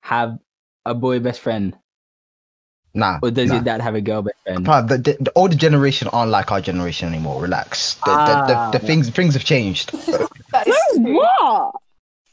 have 0.00 0.36
a 0.84 0.92
boy 0.92 1.20
best 1.20 1.38
friend, 1.40 1.76
Nah. 2.98 3.20
or 3.22 3.30
does 3.30 3.48
nah. 3.48 3.54
your 3.56 3.64
dad 3.64 3.80
have 3.80 3.94
a 3.94 4.00
girl 4.00 4.22
best 4.22 4.36
friend? 4.44 4.64
Nah, 4.64 4.80
the, 4.82 4.98
the, 4.98 5.16
the 5.20 5.32
older 5.36 5.54
generation 5.56 6.08
aren't 6.08 6.32
like 6.32 6.50
our 6.50 6.60
generation 6.60 7.08
anymore. 7.08 7.40
Relax. 7.40 7.94
The, 7.94 8.06
the, 8.06 8.10
Ah. 8.10 8.70
the, 8.72 8.78
the 8.78 8.84
things 8.86 9.08
things 9.10 9.34
have 9.34 9.44
changed. 9.44 9.92
that 10.52 10.66
is 10.66 10.74
So 10.94 11.00
what? 11.00 11.74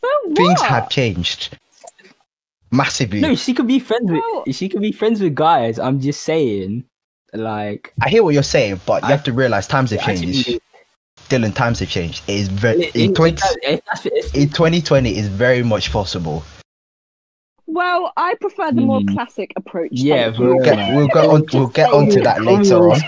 So 0.02 0.10
what? 0.24 0.38
things 0.38 0.62
have 0.62 0.90
changed 0.90 1.58
massively. 2.72 3.22
No, 3.22 3.36
she 3.36 3.54
could 3.54 3.68
be 3.68 3.80
friends 3.80 4.12
with. 4.12 4.56
She 4.56 4.68
could 4.70 4.82
be 4.82 4.92
friends 4.92 5.22
with 5.22 5.36
guys. 5.36 5.78
I'm 5.78 6.00
just 6.02 6.22
saying, 6.24 6.84
like, 7.34 7.94
I 8.02 8.10
hear 8.10 8.24
what 8.24 8.34
you're 8.34 8.44
saying, 8.44 8.82
but 8.88 9.04
you 9.04 9.10
I- 9.10 9.12
have 9.12 9.24
to 9.26 9.34
realize 9.34 9.68
times 9.68 9.92
have 9.92 10.00
actually, 10.02 10.34
changed. 10.34 10.62
Dillon, 11.30 11.52
times 11.54 11.80
have 11.80 11.90
changed. 11.90 12.24
It 12.28 12.36
is 12.36 12.48
very 12.48 12.86
it- 12.86 12.96
in 12.96 13.14
20, 13.14 13.42
if 13.64 13.82
that's- 13.86 14.34
in 14.34 14.50
2020 14.50 15.16
is 15.18 15.28
very 15.28 15.64
much 15.64 15.92
possible. 15.92 16.44
Well, 17.68 18.14
I 18.16 18.36
prefer 18.36 18.72
the 18.72 18.82
more 18.82 19.02
Hmm. 19.02 19.14
classic 19.14 19.54
approach. 19.56 19.90
Yeah, 19.92 20.26
thank 20.26 20.40
you. 20.40 20.46
We'll 20.46 20.66
Yeah. 20.66 20.76
get 20.76 20.96
we'll 20.96 21.08
get 21.08 21.26
on 21.26 21.44
we'll 21.54 21.68
get 21.68 21.92
onto 21.92 22.22
that 22.22 22.44
later 22.44 22.90
on. 22.92 23.00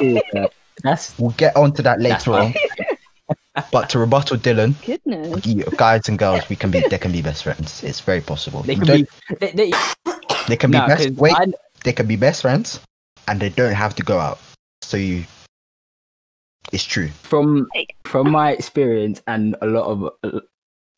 That's 0.84 1.18
We'll 1.20 1.32
get 1.32 1.56
onto 1.56 1.82
that 1.84 2.00
later 2.02 2.34
on. 2.34 2.54
But 3.72 3.90
to 3.90 3.98
rebuttal 4.00 4.38
Dillon, 4.38 4.76
Goodness. 4.86 5.44
you- 5.46 5.64
guys 5.78 6.08
and 6.08 6.18
girls, 6.20 6.48
we 6.48 6.56
can 6.56 6.70
be 6.70 6.80
they 6.92 7.00
can 7.00 7.12
be 7.12 7.24
best 7.24 7.42
friends. 7.44 7.84
It's 7.84 8.00
very 8.02 8.22
possible. 8.22 8.62
they 8.62 8.76
can 8.76 8.86
be. 8.86 9.08
They, 9.40 9.52
they, 9.52 9.72
they 10.48 10.56
can 10.56 10.70
be 10.70 10.78
nah, 10.78 10.86
best 10.88 11.08
'cause 11.08 11.18
wait, 11.18 11.34
I- 11.36 11.54
they 11.84 11.92
can 11.92 12.06
be 12.06 12.16
best 12.18 12.44
friends 12.44 12.80
and 13.28 13.40
they 13.40 13.50
don't 13.50 13.74
have 13.74 13.96
to 13.96 14.04
go 14.04 14.20
out. 14.20 14.38
So 14.84 14.96
you 14.98 15.26
it's 16.72 16.84
true. 16.84 17.10
from 17.24 17.68
from 18.06 18.30
my 18.30 18.52
experience 18.52 19.22
and 19.28 19.56
a 19.62 19.66
lot 19.66 19.86
of 19.88 20.04
uh, 20.24 20.40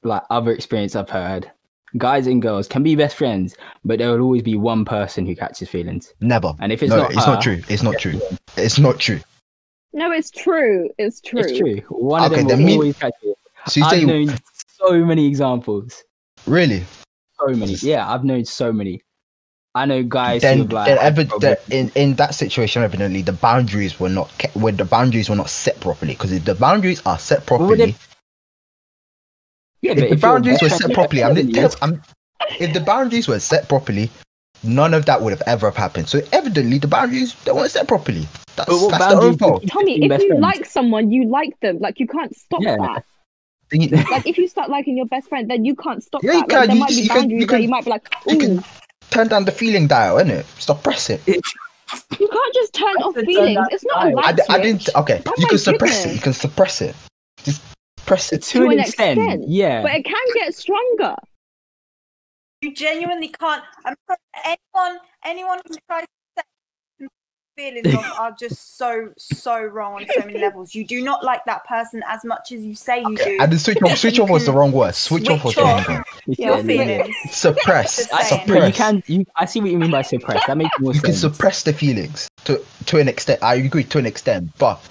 like 0.04 0.24
other 0.30 0.52
experience 0.52 0.96
I've 0.98 1.10
heard, 1.10 1.50
guys 1.98 2.28
and 2.28 2.42
girls 2.42 2.68
can 2.68 2.84
be 2.84 2.96
best 2.96 3.16
friends, 3.16 3.56
but 3.84 4.00
there 4.00 4.12
will 4.12 4.22
always 4.22 4.42
be 4.44 4.56
one 4.56 4.86
person 4.86 5.26
who 5.26 5.36
catches 5.36 5.70
feelings. 5.70 6.14
Never. 6.22 6.54
And 6.60 6.72
if 6.72 6.84
it's 6.84 6.90
no, 6.92 6.98
not 6.98 7.12
it's 7.14 7.26
her, 7.26 7.34
not 7.34 7.42
true. 7.42 7.62
It's 7.70 7.84
not 7.84 7.98
true. 8.00 8.22
It's 8.58 8.78
not 8.80 9.00
true. 9.00 9.20
No, 9.94 10.12
it's 10.12 10.30
true. 10.32 10.90
It's 10.98 11.20
true. 11.22 11.40
It's 11.40 11.58
true. 11.58 11.78
One 11.90 12.32
Okay, 12.32 12.42
of 12.42 12.48
them 12.48 12.60
will 12.60 12.66
me- 12.68 12.74
always 12.76 12.98
catch 12.98 13.14
it. 13.24 13.36
So 13.68 13.82
I've 13.82 13.90
say 13.92 14.00
you, 14.02 14.08
known 14.08 14.38
so 14.80 15.04
many 15.04 15.26
examples. 15.28 16.04
really? 16.46 16.84
so 17.40 17.48
many. 17.56 17.74
Yeah, 17.76 18.10
I've 18.12 18.24
known 18.24 18.46
so 18.46 18.72
many. 18.74 19.02
I 19.76 19.86
know 19.86 20.04
guys 20.04 20.42
then, 20.42 20.58
who've 20.60 20.72
like 20.74 20.88
then 20.88 20.98
evi- 20.98 21.30
problems. 21.30 21.58
the- 21.68 21.76
in 21.78 21.92
in 21.96 22.14
that 22.16 22.36
situation, 22.36 22.82
evidently 22.84 23.22
the 23.22 23.32
boundaries 23.34 24.00
were 24.00 24.10
not 24.10 24.30
kept, 24.38 24.56
when 24.56 24.76
the 24.78 24.84
boundaries 24.86 25.30
were 25.30 25.36
not 25.36 25.50
set 25.50 25.80
properly. 25.80 26.14
Because 26.14 26.32
if 26.32 26.44
the 26.46 26.56
boundaries 26.56 27.02
are 27.06 27.18
set 27.20 27.40
Well, 27.50 27.60
properly, 27.60 27.92
they- 27.92 27.96
yeah, 29.82 29.92
if 29.94 29.98
the 29.98 30.14
if 30.14 30.22
boundaries 30.22 30.62
were 30.62 30.70
set 30.70 30.94
properly, 30.94 31.24
I'm, 31.24 31.36
telling 31.36 31.54
tell- 31.54 31.70
you, 31.70 31.76
I'm, 31.82 32.02
if 32.60 32.74
the 32.74 32.80
boundaries 32.82 33.28
were 33.28 33.40
set 33.40 33.68
properly, 33.70 34.10
none 34.64 34.94
of 34.94 35.06
that 35.06 35.22
would 35.22 35.32
have 35.32 35.44
ever 35.48 35.68
have 35.68 35.76
happened. 35.78 36.10
So 36.10 36.22
evidently, 36.34 36.78
the 36.80 36.88
boundaries 36.88 37.34
they 37.46 37.52
weren't 37.52 37.72
set 37.72 37.88
properly. 37.88 38.28
That's, 38.56 38.70
But 38.70 38.82
what 38.82 38.92
that's 38.92 39.14
their 39.14 39.22
own 39.24 39.38
fault. 39.38 39.64
you 39.64 39.70
Tomi, 39.70 40.04
if 40.04 40.22
you 40.22 40.28
friends? 40.30 40.42
like 40.42 40.66
someone, 40.66 41.12
you 41.12 41.28
like 41.30 41.58
them. 41.62 41.80
Like 41.80 42.00
you 42.00 42.08
can't 42.08 42.36
stop 42.36 42.62
Yeah. 42.62 42.76
that. 42.78 43.06
Like 43.72 44.26
if 44.28 44.38
you 44.38 44.48
start 44.48 44.70
liking 44.70 44.98
your 44.98 45.06
best 45.06 45.30
friend, 45.30 45.50
then 45.50 45.64
you 45.64 45.76
can't 45.76 46.04
stop 46.04 46.24
Yeah, 46.24 46.34
you 46.34 46.40
that. 46.42 46.50
can. 46.50 46.60
Like, 46.60 46.68
there 46.68 46.76
You 46.76 46.80
might 46.82 46.90
just- 46.90 46.98
be 47.00 47.04
you 47.04 47.10
can- 47.10 47.18
boundaries 47.22 47.42
you 47.42 47.48
where 47.48 47.48
can- 47.48 47.62
you 47.64 47.70
might 47.70 47.84
be 47.86 47.90
like, 47.92 48.16
you 48.28 48.36
ooh, 48.36 48.40
can 48.40 48.64
turn 49.12 49.28
down 49.28 49.46
the 49.46 49.52
feeling 49.52 49.88
dial, 49.88 50.16
innit? 50.18 50.44
Stop 50.60 50.82
it. 51.10 51.22
you 52.20 52.28
can't 52.28 52.54
just 52.54 52.74
turn 52.74 52.96
off 52.98 53.14
said 53.14 53.22
turn 53.22 53.26
feelings. 53.28 53.68
It's 53.72 53.86
not 53.86 54.08
a 54.08 54.10
the 54.10 54.16
light 54.16 54.26
I, 54.26 54.32
d- 54.34 54.42
I 54.50 54.54
switch. 54.56 54.64
didn't. 54.64 54.96
Okay, 54.96 55.22
Oh 55.26 55.34
you 55.38 55.44
my 55.44 55.50
can 55.50 55.58
suppress 55.58 56.06
it. 56.06 56.14
You 56.16 56.20
can 56.22 56.34
suppress 56.34 56.82
it. 56.82 56.96
Just 57.44 57.62
press 58.10 58.30
to, 58.30 58.38
to 58.38 58.64
an, 58.66 58.72
an 58.74 58.80
extent, 58.80 59.20
extent, 59.20 59.46
yeah. 59.48 59.82
But 59.82 59.94
it 59.94 60.04
can 60.06 60.26
get 60.34 60.54
stronger. 60.56 61.16
You 62.62 62.74
genuinely 62.74 63.30
can't. 63.30 63.64
I'm 63.86 63.96
sorry, 64.06 64.20
anyone 64.44 65.00
anyone 65.24 65.60
who 65.66 65.76
tries 65.88 66.04
to 66.04 66.44
say 67.00 67.08
feelings 67.56 67.94
of 67.94 68.04
are 68.20 68.36
just 68.38 68.78
so 68.78 69.10
so 69.18 69.62
wrong 69.62 69.94
on 69.94 70.08
so 70.14 70.26
many 70.26 70.40
levels. 70.40 70.76
You 70.76 70.86
do 70.86 71.02
not 71.02 71.24
like 71.24 71.46
that 71.46 71.66
person 71.66 72.04
as 72.08 72.26
much 72.26 72.52
as 72.52 72.66
you 72.66 72.76
say 72.76 73.00
you 73.00 73.14
Okay, 73.14 73.38
do. 73.38 73.44
and 73.44 73.52
the 73.52 73.60
switch 73.60 73.82
off. 73.82 73.98
Switch 73.98 74.20
off 74.20 74.30
was 74.30 74.46
the 74.46 74.52
wrong 74.52 74.74
word. 74.74 74.94
Switch 74.96 75.30
off 75.30 75.46
was 75.46 75.56
the 75.56 75.62
wrong 75.62 75.86
word. 75.88 76.04
Your 76.38 76.64
feelings. 76.64 77.16
Suppress. 77.32 77.98
Just 77.98 78.14
I, 78.14 78.24
saying. 78.24 78.66
you 78.66 78.74
can. 78.74 79.04
You, 79.08 79.26
I 79.38 79.46
see 79.46 79.62
what 79.62 79.72
you 79.72 79.78
mean 79.78 79.92
by 79.92 80.02
suppress. 80.02 80.46
That 80.48 80.58
makes 80.58 80.78
more 80.80 80.94
you 80.94 81.02
can 81.02 81.14
suppress 81.14 81.64
the 81.64 81.72
feelings 81.72 82.28
to 82.46 82.62
to 82.88 82.98
an 82.98 83.08
extent. 83.08 83.42
I 83.42 83.56
agree 83.56 83.86
to 83.86 83.98
an 84.00 84.06
extent, 84.06 84.52
but 84.58 84.82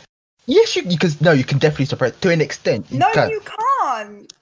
yes, 0.48 0.74
you 0.74 0.82
because 0.82 1.20
no, 1.20 1.30
you 1.32 1.44
can 1.44 1.58
definitely 1.58 1.84
suppress 1.87 2.18
to 2.18 2.30
an 2.30 2.40
extent. 2.40 2.87
You 2.90 2.98
No, 2.98 3.12
can. 3.12 3.30
you 3.30 3.40
can't. 3.40 4.32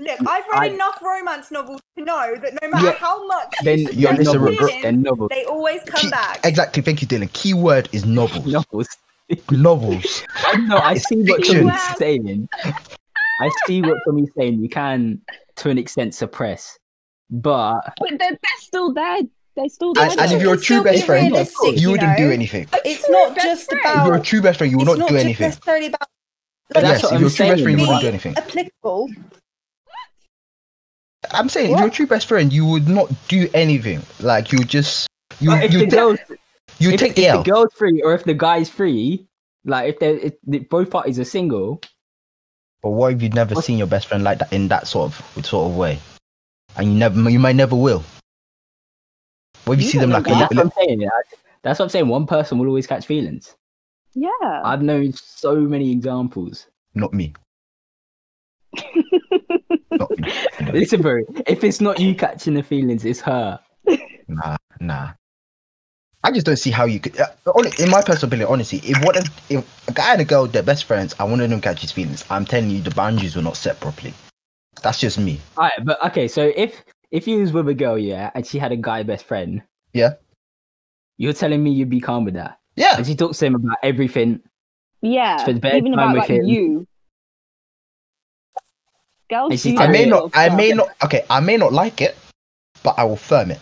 Look, 0.00 0.20
I've 0.28 0.44
read 0.52 0.62
I- 0.62 0.66
enough 0.66 1.00
romance 1.02 1.50
novels 1.50 1.80
to 1.96 2.04
know 2.04 2.36
that 2.40 2.52
no 2.62 2.68
matter 2.70 2.86
Yeah, 2.86 2.92
how 2.92 3.26
much 3.26 3.52
Then 3.64 3.80
you 3.80 3.88
you're 3.92 4.10
suppress 4.16 4.28
Mr. 4.28 4.32
your 4.34 4.42
Regret- 4.42 4.68
feelings, 4.68 4.84
and 4.84 5.02
novels. 5.02 5.28
they 5.32 5.44
always 5.44 5.82
come 5.84 6.00
Key- 6.02 6.10
back. 6.10 6.40
Exactly. 6.44 6.82
Thank 6.82 7.02
you, 7.02 7.08
Dillon. 7.08 7.28
Key 7.32 7.54
word 7.54 7.88
is 7.92 8.04
novels. 8.04 8.46
novels. 8.58 8.88
Novels. 9.50 10.22
I 10.46 10.56
know. 10.56 10.78
I 10.78 10.94
see 10.98 11.16
what 11.22 11.36
fiction. 11.44 11.66
Tomi's 11.66 11.96
saying. 11.98 12.48
I 13.40 13.50
see 13.66 13.82
what 13.82 13.98
Tomi's 14.06 14.30
saying. 14.36 14.60
You 14.62 14.68
can, 14.68 15.20
to 15.56 15.68
an 15.70 15.78
extent, 15.78 16.14
suppress, 16.14 16.78
but 17.30 17.80
But 17.98 18.10
they're, 18.10 18.30
they're 18.30 18.60
still 18.60 18.94
there. 18.94 19.18
They're 19.58 19.68
still 19.68 19.92
there. 19.92 20.08
And, 20.08 20.20
and 20.20 20.32
if 20.32 20.40
You 20.40 20.46
you're 20.46 20.54
a 20.54 20.60
true 20.60 20.84
best 20.84 21.00
be 21.00 21.06
friend, 21.06 21.34
you 21.34 21.72
you 21.72 21.90
wouldn't 21.90 22.16
do 22.16 22.30
anything. 22.30 22.68
It's 22.84 23.08
not 23.10 23.36
just 23.36 23.68
friend. 23.68 23.82
If 23.84 24.04
you're 24.04 24.14
a 24.14 24.16
about. 24.18 24.24
true 24.24 24.40
best 24.40 24.58
friend, 24.58 24.70
you 24.70 24.78
will 24.78 24.84
not 24.84 24.98
not 24.98 25.08
do 25.08 25.14
just 25.14 25.24
anything. 25.24 25.48
necessarily 25.48 25.86
about. 25.86 26.08
But 26.70 26.82
yes, 26.84 27.02
if 27.02 27.12
I'm 27.12 27.20
you're 27.20 27.28
a 27.28 27.32
true 27.32 27.46
best 27.48 27.62
friend, 27.64 27.80
you 27.80 27.86
wouldn't 27.86 28.00
do 28.02 28.08
anything. 28.08 28.36
applicable. 28.36 29.08
I'm 31.32 31.48
saying 31.48 31.72
if 31.72 31.78
you're 31.78 31.88
a 31.88 31.90
true 31.90 32.06
best 32.06 32.28
friend, 32.28 32.52
you 32.52 32.66
would 32.66 32.88
not 32.88 33.10
do 33.26 33.48
anything. 33.52 34.00
Like 34.20 34.52
you 34.52 34.60
just 34.60 35.08
you 35.40 35.50
But 35.50 35.64
if 35.64 35.72
you 35.72 35.86
the 35.86 35.96
ta- 35.96 36.34
you 36.78 36.90
if, 36.92 37.00
take 37.00 37.10
if 37.10 37.16
the 37.16 37.26
L. 37.26 37.42
the 37.42 37.50
girl's 37.50 37.72
free 37.74 38.00
or 38.02 38.14
if 38.14 38.22
the 38.22 38.34
guy's 38.34 38.70
free, 38.70 39.26
like 39.64 39.88
if 39.94 39.98
they 39.98 40.12
if 40.22 40.34
the, 40.46 40.60
both 40.60 40.88
parties 40.90 41.18
are 41.18 41.24
single, 41.24 41.80
But 42.82 42.90
what 42.90 43.12
if 43.12 43.22
you've 43.22 43.34
never 43.34 43.56
seen 43.56 43.76
your 43.76 43.88
best 43.88 44.06
friend 44.06 44.22
like 44.22 44.38
that 44.38 44.52
in 44.52 44.68
that 44.68 44.86
sort 44.86 45.12
of 45.12 45.44
sort 45.44 45.68
of 45.68 45.76
way, 45.76 45.98
and 46.76 46.92
you 46.92 46.94
never 46.98 47.28
you 47.28 47.40
might 47.40 47.56
never 47.56 47.74
will. 47.74 48.04
What 49.68 49.74
if 49.74 49.80
you, 49.80 49.86
You 49.86 49.92
see 49.92 49.98
them 49.98 50.10
like 50.10 50.26
know 50.26 50.34
a 50.34 50.38
that's 50.38 50.54
what 50.54 50.64
I'm 50.64 50.72
saying. 50.86 51.00
yeah. 51.00 51.08
That's 51.62 51.78
what 51.78 51.84
I'm 51.86 51.90
saying. 51.90 52.08
One 52.08 52.26
person 52.26 52.58
will 52.58 52.66
always 52.68 52.86
catch 52.86 53.06
feelings. 53.06 53.54
Yeah. 54.14 54.28
I've 54.64 54.82
known 54.82 55.12
so 55.12 55.56
many 55.56 55.92
examples. 55.92 56.66
not 56.94 57.12
me, 57.12 57.34
not 59.92 60.18
me. 60.18 60.32
Listen, 60.72 61.02
bro. 61.02 61.22
If 61.46 61.64
it's 61.64 61.80
not 61.80 62.00
you 62.00 62.14
catching 62.14 62.54
the 62.54 62.62
feelings, 62.62 63.04
it's 63.04 63.20
her. 63.20 63.60
Nah, 64.26 64.56
nah. 64.80 65.10
I 66.24 66.32
just 66.32 66.46
don't 66.46 66.56
see 66.56 66.70
how 66.70 66.84
you 66.84 66.98
could. 67.00 67.18
Uh, 67.18 67.28
in 67.78 67.90
my 67.90 68.02
personal 68.02 68.28
opinion, 68.28 68.48
honestly, 68.50 68.80
if 68.84 69.02
what 69.04 69.16
if, 69.16 69.50
if 69.50 69.88
a 69.88 69.92
guy 69.92 70.12
and 70.12 70.20
a 70.20 70.24
girl 70.24 70.46
they're 70.46 70.62
best 70.62 70.84
friends, 70.84 71.14
I 71.18 71.24
want 71.24 71.38
them 71.38 71.50
to 71.50 71.60
catch 71.60 71.80
his 71.80 71.92
feelings. 71.92 72.24
I'm 72.28 72.44
telling 72.44 72.70
you, 72.70 72.82
the 72.82 72.90
boundaries 72.90 73.36
were 73.36 73.42
not 73.42 73.56
set 73.56 73.78
properly. 73.80 74.12
That's 74.82 74.98
just 74.98 75.18
me. 75.18 75.40
All 75.56 75.64
right, 75.64 75.84
but 75.84 76.04
okay. 76.06 76.26
So 76.28 76.52
if 76.56 76.84
if 77.10 77.26
you 77.26 77.40
was 77.40 77.52
with 77.52 77.68
a 77.68 77.74
girl, 77.74 77.98
yeah, 77.98 78.30
and 78.34 78.46
she 78.46 78.58
had 78.58 78.72
a 78.72 78.76
guy 78.76 79.02
best 79.02 79.24
friend, 79.24 79.62
Yeah. 79.92 80.14
you're 81.16 81.32
telling 81.32 81.62
me 81.62 81.70
you'd 81.72 81.90
be 81.90 82.00
calm 82.00 82.24
with 82.24 82.34
that, 82.34 82.58
Yeah, 82.76 82.96
and 82.96 83.06
she 83.06 83.14
talks 83.14 83.38
to 83.38 83.46
him 83.46 83.54
about 83.54 83.76
everything. 83.82 84.40
Yeah. 85.00 85.36
Spend 85.38 85.58
Even 85.64 85.92
bedtime 85.92 85.92
about 85.94 86.12
with 86.14 86.18
like 86.22 86.30
him. 86.30 86.44
you. 86.44 86.86
Girls 89.30 89.50
And 89.50 89.60
she's 89.60 89.74
do 89.74 89.80
I 89.80 89.86
may 89.88 90.06
not. 90.06 90.30
I 90.34 90.46
stuff. 90.46 90.56
may 90.56 90.70
not. 90.72 90.88
Okay, 91.04 91.24
I 91.28 91.40
may 91.40 91.56
not 91.56 91.72
like 91.72 92.00
it, 92.00 92.16
but 92.82 92.98
I 92.98 93.04
will 93.04 93.16
firm 93.16 93.50
it. 93.50 93.60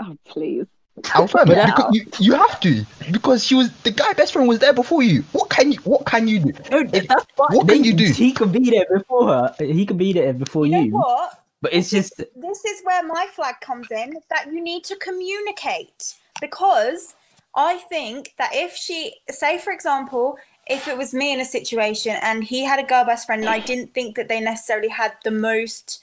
Oh 0.00 0.16
please. 0.24 0.66
I'll 1.14 1.26
firm 1.28 1.50
it 1.50 1.54
that- 1.56 1.66
because 1.76 1.94
you, 1.94 2.06
you 2.18 2.32
have 2.34 2.58
to 2.60 2.84
because 3.12 3.44
she 3.44 3.54
was 3.54 3.70
the 3.82 3.90
guy 3.90 4.12
best 4.14 4.32
friend 4.32 4.48
was 4.48 4.58
there 4.60 4.72
before 4.72 5.02
you. 5.02 5.22
What 5.32 5.50
can 5.50 5.72
you? 5.72 5.78
What 5.84 6.06
can 6.06 6.26
you 6.26 6.38
do? 6.40 6.52
No, 6.70 6.78
If- 6.92 7.06
that's 7.08 7.26
fine. 7.36 7.56
what 7.56 7.66
They- 7.66 7.74
can 7.76 7.84
you 7.84 7.92
do? 7.92 8.06
He 8.12 8.32
could 8.32 8.50
be 8.52 8.70
there 8.70 8.86
before 8.92 9.26
her. 9.28 9.54
He 9.58 9.84
could 9.86 9.98
be 9.98 10.12
there 10.14 10.32
before 10.32 10.66
You 10.66 10.78
you. 10.78 10.90
know 10.90 10.98
what? 10.98 11.41
But 11.62 11.72
it's 11.72 11.90
just 11.90 12.16
this 12.18 12.64
is 12.64 12.82
where 12.82 13.02
my 13.06 13.26
flag 13.34 13.54
comes 13.60 13.90
in 13.90 14.14
that 14.30 14.46
you 14.52 14.60
need 14.60 14.84
to 14.84 14.96
communicate. 14.96 16.14
Because 16.40 17.14
I 17.56 17.78
think 17.78 18.34
that 18.38 18.50
if 18.52 18.74
she 18.74 19.14
say 19.30 19.58
for 19.58 19.72
example 19.72 20.36
if 20.66 20.86
it 20.88 20.96
was 20.98 21.12
me 21.14 21.32
in 21.32 21.40
a 21.40 21.44
situation 21.44 22.16
and 22.22 22.44
he 22.44 22.64
had 22.64 22.78
a 22.78 22.86
girl 22.86 23.04
best 23.04 23.26
friend 23.26 23.40
and 23.42 23.48
I 23.48 23.58
didn't 23.60 23.94
think 23.94 24.16
that 24.16 24.28
they 24.28 24.40
necessarily 24.40 24.88
had 24.88 25.12
the 25.24 25.30
most 25.30 26.02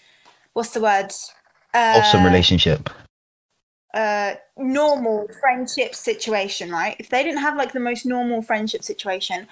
what's 0.54 0.72
the 0.72 0.82
word? 0.82 1.12
Uh, 1.74 1.93
Awesome 1.98 2.24
relationship. 2.26 2.89
uh 3.93 4.34
normal 4.58 5.28
friendship 5.41 5.93
situation 5.95 6.72
right? 6.72 6.95
If 7.00 7.10
they 7.10 7.24
didn't 7.24 7.41
have 7.41 7.58
like 7.58 7.74
the 7.74 7.80
most 7.80 8.06
normal 8.06 8.41
friendship 8.41 8.84
situation 8.84 9.48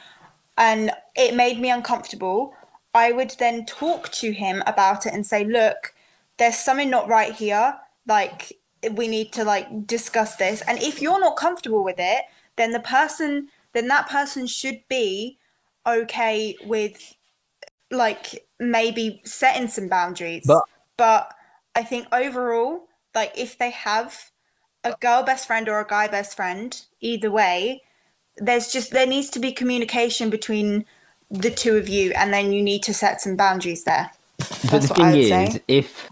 and 0.58 0.92
it 1.16 1.36
made 1.36 1.60
me 1.60 1.70
uncomfortable 1.70 2.54
i 2.94 3.12
would 3.12 3.36
then 3.40 3.66
talk 3.66 4.10
to 4.12 4.32
him 4.32 4.64
about 4.66 5.06
it 5.06 5.14
and 5.14 5.26
say 5.26 5.44
look 5.44 5.94
there's 6.38 6.58
something 6.58 6.90
not 6.90 7.08
right 7.08 7.34
here 7.34 7.78
like 8.08 8.54
we 8.92 9.08
need 9.08 9.34
to 9.34 9.44
like 9.44 9.88
discuss 9.88 10.36
this. 10.36 10.62
And 10.62 10.82
if 10.82 11.02
you're 11.02 11.20
not 11.20 11.36
comfortable 11.36 11.84
with 11.84 11.98
it 12.00 12.24
then 12.56 12.72
the 12.72 12.80
person 12.80 13.50
then 13.74 13.88
that 13.88 14.10
person 14.10 14.48
should 14.48 14.82
be 14.90 15.38
okay 15.86 16.56
with 16.66 17.16
like 17.92 18.46
maybe 18.60 19.22
setting 19.24 19.68
some 19.68 19.88
boundaries. 19.88 20.44
But- 20.46 20.64
but 20.98 21.32
i 21.76 21.84
think 21.84 22.08
overall 22.12 22.88
like 23.14 23.32
if 23.38 23.58
they 23.58 23.70
have 23.70 24.32
a 24.84 24.96
girl 25.00 25.24
best 25.24 25.48
friend 25.48 25.70
or 25.70 25.80
a 25.80 25.88
guy 25.88 26.08
best 26.08 26.36
friend 26.36 26.82
either 27.00 27.32
way 27.32 27.82
there's 28.38 28.72
just 28.72 28.92
there 28.92 29.06
needs 29.08 29.30
to 29.30 29.40
be 29.40 29.52
communication 29.52 30.30
between 30.30 30.86
the 31.30 31.52
two 31.52 31.76
of 31.78 31.88
you 31.90 32.12
and 32.16 32.34
then 32.34 32.52
you 32.52 32.62
need 32.62 32.84
to 32.84 32.94
set 32.94 33.20
some 33.20 33.36
boundaries 33.36 33.84
there. 33.84 34.12
But 34.72 34.82
the 34.84 34.88
thing 34.88 35.16
is, 35.16 35.30
say. 35.30 35.62
if 35.68 36.10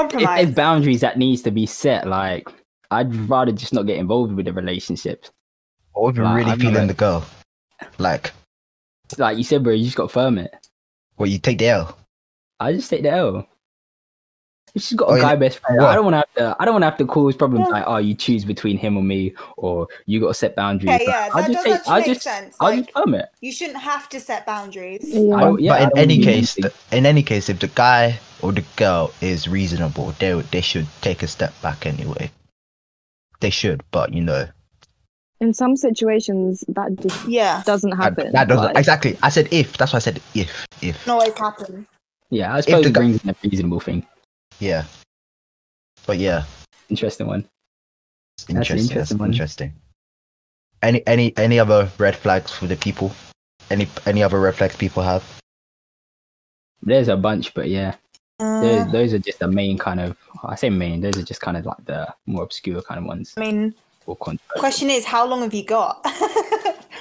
if, 0.00 0.14
if 0.14 0.20
there's 0.28 0.54
boundaries 0.54 1.00
that 1.00 1.18
needs 1.18 1.42
to 1.42 1.50
be 1.50 1.66
set, 1.66 2.06
like 2.06 2.48
I'd 2.90 3.14
rather 3.28 3.52
just 3.52 3.72
not 3.72 3.86
get 3.86 3.96
involved 3.98 4.34
with 4.34 4.46
the 4.46 4.52
relationship. 4.52 5.26
Or 5.94 6.10
if 6.10 6.16
you're 6.16 6.24
Like, 6.24 6.36
really 6.38 6.50
I've 6.52 6.58
feeling 6.58 6.74
never- 6.74 6.86
the 6.88 6.94
girl, 6.94 7.24
like 7.98 8.32
Like 9.18 9.36
you 9.38 9.44
said, 9.44 9.62
bro, 9.62 9.72
you 9.72 9.84
just 9.84 9.96
got 9.96 10.04
to 10.04 10.12
firm 10.12 10.38
it. 10.38 10.52
what 11.16 11.30
you 11.30 11.38
take 11.38 11.58
the 11.58 11.68
L. 11.68 11.96
I 12.60 12.72
just 12.72 12.90
take 12.90 13.02
the 13.02 13.10
L. 13.10 13.46
If 14.74 14.82
she's 14.82 14.98
got 14.98 15.08
a 15.08 15.12
Oh, 15.12 15.14
yeah. 15.14 15.22
guy 15.22 15.36
best 15.36 15.60
friend, 15.60 15.80
What? 15.80 15.90
I 15.90 15.94
don't 15.94 16.04
want 16.04 16.14
to 16.14 16.18
have 16.18 16.34
to. 16.34 16.56
I 16.60 16.64
don't 16.64 16.74
want 16.74 16.82
to 16.82 16.86
have 16.86 16.96
to 16.98 17.06
cause 17.06 17.36
problems 17.36 17.66
Yeah. 17.68 17.74
like, 17.74 17.84
oh, 17.86 17.98
you 17.98 18.12
choose 18.14 18.44
between 18.44 18.76
him 18.76 18.96
or 18.96 19.04
me, 19.04 19.32
or 19.56 19.86
you 20.06 20.18
got 20.20 20.28
to 20.28 20.34
set 20.34 20.56
boundaries. 20.56 20.96
Okay, 20.96 21.06
Like, 21.06 21.14
yeah, 21.14 21.28
I'll 21.32 21.42
that 21.42 21.52
just 21.52 21.64
does 21.64 21.78
take. 21.78 21.88
I'll 21.88 21.96
make 21.98 22.06
just. 22.06 22.22
sense, 22.22 22.56
I'll 22.60 22.68
like- 22.70 22.78
just 22.80 22.90
firm 22.92 23.14
it. 23.14 23.26
you 23.40 23.52
shouldn't 23.52 23.78
have 23.78 24.08
to 24.08 24.18
set 24.18 24.44
boundaries 24.46 25.04
Yeah. 25.04 25.34
I 25.36 25.56
yeah, 25.58 25.84
but 25.84 25.92
in 25.92 25.98
any 25.98 26.18
case, 26.24 26.54
the, 26.56 26.72
in 26.90 27.06
any 27.06 27.22
case, 27.22 27.48
if 27.48 27.60
the 27.60 27.68
guy 27.68 28.18
or 28.44 28.52
the 28.52 28.64
girl 28.76 29.10
is 29.20 29.48
reasonable, 29.48 30.12
they 30.20 30.32
they 30.52 30.60
should 30.60 30.86
take 31.00 31.22
a 31.24 31.26
step 31.26 31.52
back 31.62 31.86
anyway. 31.86 32.30
They 33.40 33.50
should, 33.50 33.82
but 33.90 34.12
you 34.12 34.22
know 34.22 34.46
In 35.40 35.52
some 35.54 35.76
situations 35.76 36.62
that 36.68 36.94
just 37.00 37.26
yeah 37.26 37.62
doesn't 37.64 37.90
that, 37.96 38.02
happen. 38.04 38.32
that 38.32 38.48
doesn't 38.48 38.66
Like, 38.76 38.76
exactly. 38.78 39.16
I 39.22 39.30
said 39.30 39.48
if. 39.50 39.76
That's 39.78 39.92
why 39.92 39.98
I 39.98 40.04
said 40.04 40.20
if. 40.34 40.66
If 40.80 40.96
Doesn't 41.04 41.12
always 41.12 41.38
happen 41.38 41.86
yeah, 42.30 42.52
I 42.54 42.60
suppose 42.60 42.82
the 42.84 42.88
it 42.88 42.92
guy- 42.92 43.00
brings 43.00 43.24
in 43.24 43.30
a 43.30 43.36
reasonable 43.44 43.80
thing. 43.80 44.06
yeah. 44.60 44.84
But 46.06 46.18
yeah, 46.18 46.44
Interesting 46.88 47.26
one. 47.26 47.48
it's 48.36 48.44
That's 48.44 48.50
an 48.50 48.56
interesting. 48.56 48.76
That's 48.76 48.90
interesting 49.10 49.18
one. 49.18 49.30
interesting. 49.32 49.70
Any 50.82 51.00
any 51.06 51.32
any 51.36 51.58
other 51.58 51.88
red 51.98 52.16
flags 52.16 52.50
for 52.52 52.66
the 52.66 52.76
people? 52.76 53.12
Any 53.70 53.88
any 54.04 54.22
other 54.22 54.38
red 54.40 54.54
flags 54.56 54.76
people 54.76 55.02
have? 55.02 55.24
There's 56.82 57.08
a 57.08 57.16
bunch, 57.16 57.54
but 57.54 57.68
yeah. 57.68 57.94
Those, 58.62 58.86
Uh, 58.86 58.90
those 58.92 59.14
are 59.14 59.18
just 59.18 59.38
the 59.38 59.48
main 59.48 59.78
kind 59.78 60.00
of. 60.00 60.16
I 60.44 60.54
say 60.54 60.70
main. 60.70 61.00
Those 61.00 61.16
are 61.16 61.22
just 61.22 61.40
kind 61.40 61.56
of 61.56 61.66
like 61.66 61.84
the 61.84 62.12
more 62.26 62.42
obscure 62.42 62.82
kind 62.82 62.98
of 62.98 63.04
ones. 63.04 63.34
I 63.36 63.40
mean, 63.40 63.74
question 64.58 64.90
is, 64.90 65.04
how 65.04 65.26
long 65.26 65.42
have 65.42 65.54
you 65.54 65.64
got? 65.64 66.04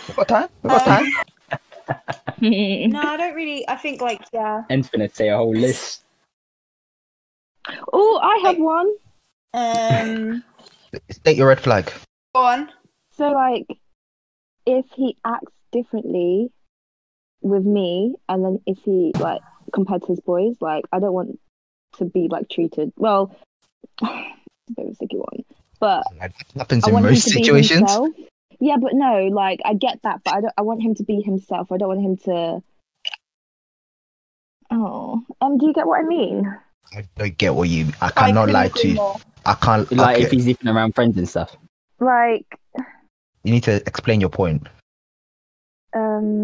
We 0.07 0.13
got 0.15 0.27
time. 0.27 0.49
We 0.63 0.69
got 0.69 0.87
Um, 0.87 1.03
time. 1.03 1.13
no, 2.91 3.01
I 3.01 3.17
don't 3.17 3.35
really. 3.35 3.67
I 3.69 3.75
think 3.75 4.01
like 4.01 4.21
yeah. 4.33 4.63
En's 4.69 4.89
gonna 4.89 5.09
say 5.09 5.29
a 5.29 5.37
whole 5.37 5.53
list. 5.55 6.03
oh, 7.93 8.19
I 8.21 8.37
have 8.47 8.57
one. 8.57 8.89
Um, 9.53 10.43
State 11.11 11.37
your 11.37 11.47
red 11.47 11.59
flag. 11.61 11.91
go 12.35 12.41
on. 12.41 12.69
So 13.15 13.29
like, 13.31 13.65
if 14.65 14.85
he 14.95 15.17
acts 15.25 15.51
differently 15.71 16.51
with 17.41 17.63
me, 17.65 18.15
and 18.29 18.43
then 18.43 18.59
if 18.65 18.77
he 18.83 19.11
like 19.19 19.41
compared 19.73 20.01
to 20.03 20.07
his 20.07 20.19
boys, 20.21 20.55
like 20.61 20.85
I 20.91 20.99
don't 20.99 21.13
want 21.13 21.39
to 21.97 22.05
be 22.05 22.27
like 22.29 22.49
treated 22.49 22.93
well. 22.97 23.35
It's 24.69 24.77
a 24.79 24.91
a 24.91 24.95
sticky 24.95 25.17
one, 25.17 25.43
but 25.81 26.03
That 26.21 26.31
happens 26.55 26.85
I 26.85 26.87
in 26.87 26.93
want 26.93 27.05
most 27.05 27.27
him 27.27 27.31
to 27.33 27.37
situations. 27.43 27.69
be 27.69 27.75
himself. 27.79 28.09
Yeah, 28.61 28.77
but 28.77 28.93
no, 28.93 29.23
like 29.27 29.59
I 29.65 29.73
get 29.73 29.99
that, 30.03 30.21
but 30.23 30.33
I 30.35 30.39
don't. 30.41 30.53
I 30.57 30.61
want 30.61 30.81
him 30.81 30.95
to 30.95 31.03
be 31.03 31.19
himself. 31.21 31.69
I 31.69 31.77
don't 31.77 31.89
want 31.89 32.01
him 32.01 32.15
to. 32.23 32.63
Oh, 34.71 35.21
um, 35.41 35.57
do 35.57 35.67
you 35.67 35.73
get 35.73 35.85
what 35.85 35.99
I 35.99 36.03
mean? 36.03 36.47
I 36.95 37.03
don't 37.17 37.37
get 37.37 37.55
what 37.55 37.67
you. 37.67 37.87
I 38.01 38.07
I 38.07 38.09
cannot 38.11 38.45
couldn't 38.45 38.53
lie 38.53 38.67
to 38.69 38.87
you. 38.87 38.93
more. 38.95 39.17
I 39.45 39.53
can't. 39.55 39.91
Like 39.91 40.15
okay, 40.17 40.25
if 40.25 40.31
he's 40.31 40.47
even 40.47 40.69
around 40.69 40.95
friends 40.95 41.17
and 41.17 41.27
stuff. 41.27 41.55
Like, 41.99 42.45
You 43.43 43.51
need 43.51 43.63
to 43.63 43.75
explain 43.85 44.21
your 44.21 44.29
point. 44.29 44.67
um, 45.93 46.43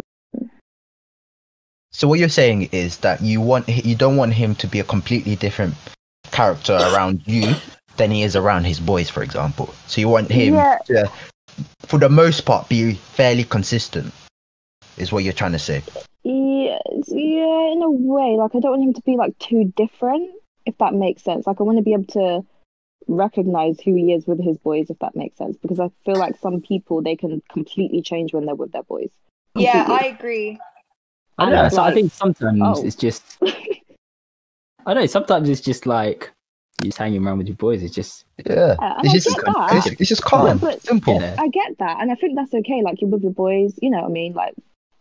So 1.91 2.07
what 2.07 2.19
you're 2.19 2.29
saying 2.29 2.69
is 2.71 2.97
that 2.97 3.21
you 3.21 3.41
want 3.41 3.67
you 3.67 3.95
don't 3.95 4.15
want 4.15 4.33
him 4.33 4.55
to 4.55 4.67
be 4.67 4.79
a 4.79 4.83
completely 4.83 5.35
different 5.35 5.73
character 6.31 6.73
around 6.73 7.21
you 7.25 7.55
than 7.97 8.11
he 8.11 8.23
is 8.23 8.35
around 8.35 8.63
his 8.65 8.79
boys, 8.79 9.09
for 9.09 9.23
example. 9.23 9.73
So 9.87 10.01
you 10.01 10.07
want 10.07 10.31
him 10.31 10.55
Yeah. 10.55 10.77
to, 10.85 11.11
for 11.87 11.99
the 11.99 12.09
most 12.09 12.45
part, 12.45 12.69
be 12.69 12.93
fairly 12.93 13.43
consistent. 13.43 14.13
Is 14.97 15.11
what 15.11 15.23
you're 15.23 15.33
trying 15.33 15.53
to 15.53 15.59
say? 15.59 15.81
yeah, 16.23 16.77
yeah, 17.07 17.71
in 17.71 17.81
a 17.81 17.89
way. 17.89 18.35
Like, 18.37 18.53
I 18.55 18.59
don't 18.59 18.71
want 18.71 18.83
him 18.83 18.93
to 18.93 19.01
be 19.01 19.15
like 19.17 19.37
too 19.39 19.73
different, 19.75 20.29
if 20.65 20.77
that 20.77 20.93
makes 20.93 21.23
sense. 21.23 21.47
Like, 21.47 21.59
I 21.59 21.63
want 21.63 21.77
to 21.77 21.83
be 21.83 21.93
able 21.93 22.05
to 22.05 22.45
recognize 23.07 23.79
who 23.79 23.95
he 23.95 24.13
is 24.13 24.27
with 24.27 24.41
his 24.41 24.57
boys, 24.57 24.89
if 24.89 24.99
that 24.99 25.15
makes 25.15 25.37
sense. 25.37 25.57
Because 25.57 25.79
I 25.79 25.89
feel 26.05 26.17
like 26.17 26.37
some 26.37 26.61
people 26.61 27.01
they 27.01 27.15
can 27.15 27.41
completely 27.49 28.01
change 28.01 28.33
when 28.33 28.45
they're 28.45 28.55
with 28.55 28.71
their 28.71 28.83
boys. 28.83 29.09
Yeah, 29.55 29.85
I 29.87 30.05
agree. 30.05 30.59
I 31.39 31.45
don't 31.45 31.53
And, 31.53 31.63
know. 31.63 31.69
So 31.75 31.81
I 31.83 31.93
think 31.93 32.11
sometimes 32.11 32.61
oh. 32.63 32.85
it's 32.85 32.95
just. 32.95 33.23
I 34.85 34.93
don't 34.93 35.03
know. 35.03 35.05
Sometimes 35.07 35.49
it's 35.49 35.61
just 35.61 35.85
like 35.85 36.31
you 36.81 36.89
just 36.89 36.97
hanging 36.97 37.25
around 37.25 37.37
with 37.39 37.47
your 37.47 37.57
boys. 37.57 37.83
It's 37.83 37.93
just 37.93 38.25
Yeah. 38.45 38.75
Yeah, 38.79 38.95
and 38.97 39.05
It's 39.05 39.13
I 39.13 39.17
just, 39.17 39.35
get 39.35 39.45
that. 39.45 39.85
it's, 39.87 40.01
it's 40.01 40.09
just 40.09 40.23
calm, 40.23 40.57
but- 40.57 40.81
simple. 40.81 41.19
Yeah. 41.21 41.35
I 41.37 41.47
get 41.49 41.77
that, 41.79 41.97
and 42.01 42.11
I 42.11 42.15
think 42.15 42.35
that's 42.35 42.53
okay. 42.53 42.81
Like 42.83 43.01
you're 43.01 43.09
with 43.09 43.21
your 43.23 43.33
boys, 43.33 43.77
you 43.81 43.89
know. 43.89 44.01
what 44.01 44.09
I 44.09 44.11
mean, 44.11 44.33
like 44.33 44.53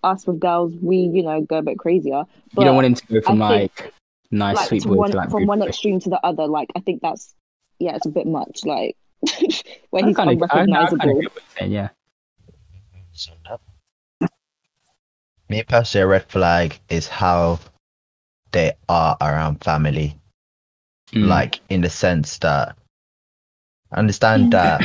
us 0.05 0.27
with 0.27 0.41
girls, 0.41 0.73
we 0.83 0.97
you 0.99 1.23
know 1.23 1.41
go 1.41 1.59
a 1.59 1.63
bit 1.63 1.79
crazier. 1.79 2.25
But 2.55 2.63
you 2.63 2.65
don't 2.67 2.75
want 2.77 2.87
him 2.87 2.95
to 2.95 3.07
go 3.07 3.21
from 3.21 3.41
I 3.43 3.59
think, 3.59 3.81
like 3.81 3.93
nice 4.31 4.57
like 4.57 4.69
sweet 4.69 4.85
boy 4.85 4.95
one, 4.97 5.11
to 5.13 5.17
like 5.17 5.31
from 5.31 5.47
one 5.47 5.61
boy. 5.61 5.67
extreme 5.67 6.01
to 6.01 6.11
the 6.11 6.21
other. 6.27 6.47
Like 6.47 6.69
I 6.77 6.81
think 6.81 7.01
that's 7.03 7.35
yeah, 7.79 7.95
it's 7.97 8.07
a 8.07 8.11
bit 8.11 8.27
much. 8.27 8.65
Like 8.65 8.97
when 9.91 10.05
I 10.05 10.09
he's 10.09 10.17
kinda- 10.17 10.23
I- 10.23 10.59
I 10.59 10.65
kinda 10.65 10.81
unrecognizable. 10.81 10.99
get 10.99 11.15
what 11.15 11.23
you're 11.23 11.31
saying, 11.59 11.73
yeah. 11.73 11.89
Me 15.49 15.63
personally, 15.63 16.03
a 16.03 16.07
red 16.07 16.25
flag 16.31 16.79
is 16.89 17.09
how 17.09 17.59
they 18.53 18.73
are 18.89 19.17
around 19.21 19.63
family. 19.65 20.19
Mm. 21.13 21.27
Like 21.29 21.61
in 21.71 21.81
the 21.81 21.91
sense 21.91 22.39
that 22.39 22.77
I 23.93 23.99
understand 23.99 24.51
that 24.53 24.83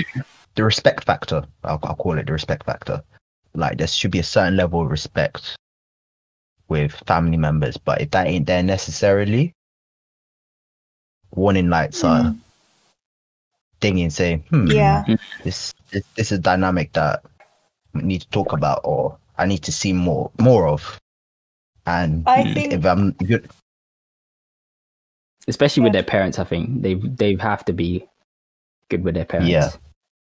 the 0.55 0.63
respect 0.63 1.03
factor, 1.03 1.43
I'll, 1.63 1.79
I'll 1.83 1.95
call 1.95 2.17
it 2.17 2.27
the 2.27 2.31
respect 2.33 2.65
factor. 2.65 3.03
Like 3.53 3.77
there 3.77 3.87
should 3.87 4.11
be 4.11 4.19
a 4.19 4.23
certain 4.23 4.55
level 4.55 4.81
of 4.81 4.89
respect 4.89 5.55
with 6.69 6.93
family 7.05 7.37
members, 7.37 7.77
but 7.77 8.01
if 8.01 8.11
that 8.11 8.27
ain't 8.27 8.47
there 8.47 8.63
necessarily, 8.63 9.53
warning 11.31 11.69
lights 11.69 12.03
are 12.03 12.23
Mm. 12.23 12.39
dinging, 13.81 14.09
saying, 14.09 14.43
"Hmm, 14.49 14.67
Yeah. 14.67 15.03
this, 15.43 15.73
this 15.91 16.03
this 16.15 16.31
is 16.31 16.39
a 16.39 16.41
dynamic 16.41 16.93
that 16.93 17.23
we 17.93 18.01
need 18.01 18.21
to 18.21 18.29
talk 18.29 18.53
about, 18.53 18.81
or 18.85 19.17
I 19.37 19.45
need 19.45 19.63
to 19.63 19.71
see 19.71 19.93
more 19.93 20.31
more 20.39 20.67
of." 20.67 20.99
And 21.85 22.23
I 22.27 22.53
think 22.53 22.73
if 22.73 22.85
I'm 22.85 23.15
if 23.19 23.29
you're, 23.29 23.41
especially 25.47 25.83
with 25.83 25.93
their 25.93 26.03
parents. 26.03 26.39
I 26.39 26.43
think 26.43 26.81
they 26.81 26.95
they 26.95 27.35
have 27.35 27.65
to 27.65 27.73
be 27.73 28.07
good 28.89 29.03
with 29.03 29.15
their 29.15 29.25
parents. 29.25 29.49
Yeah. 29.49 29.69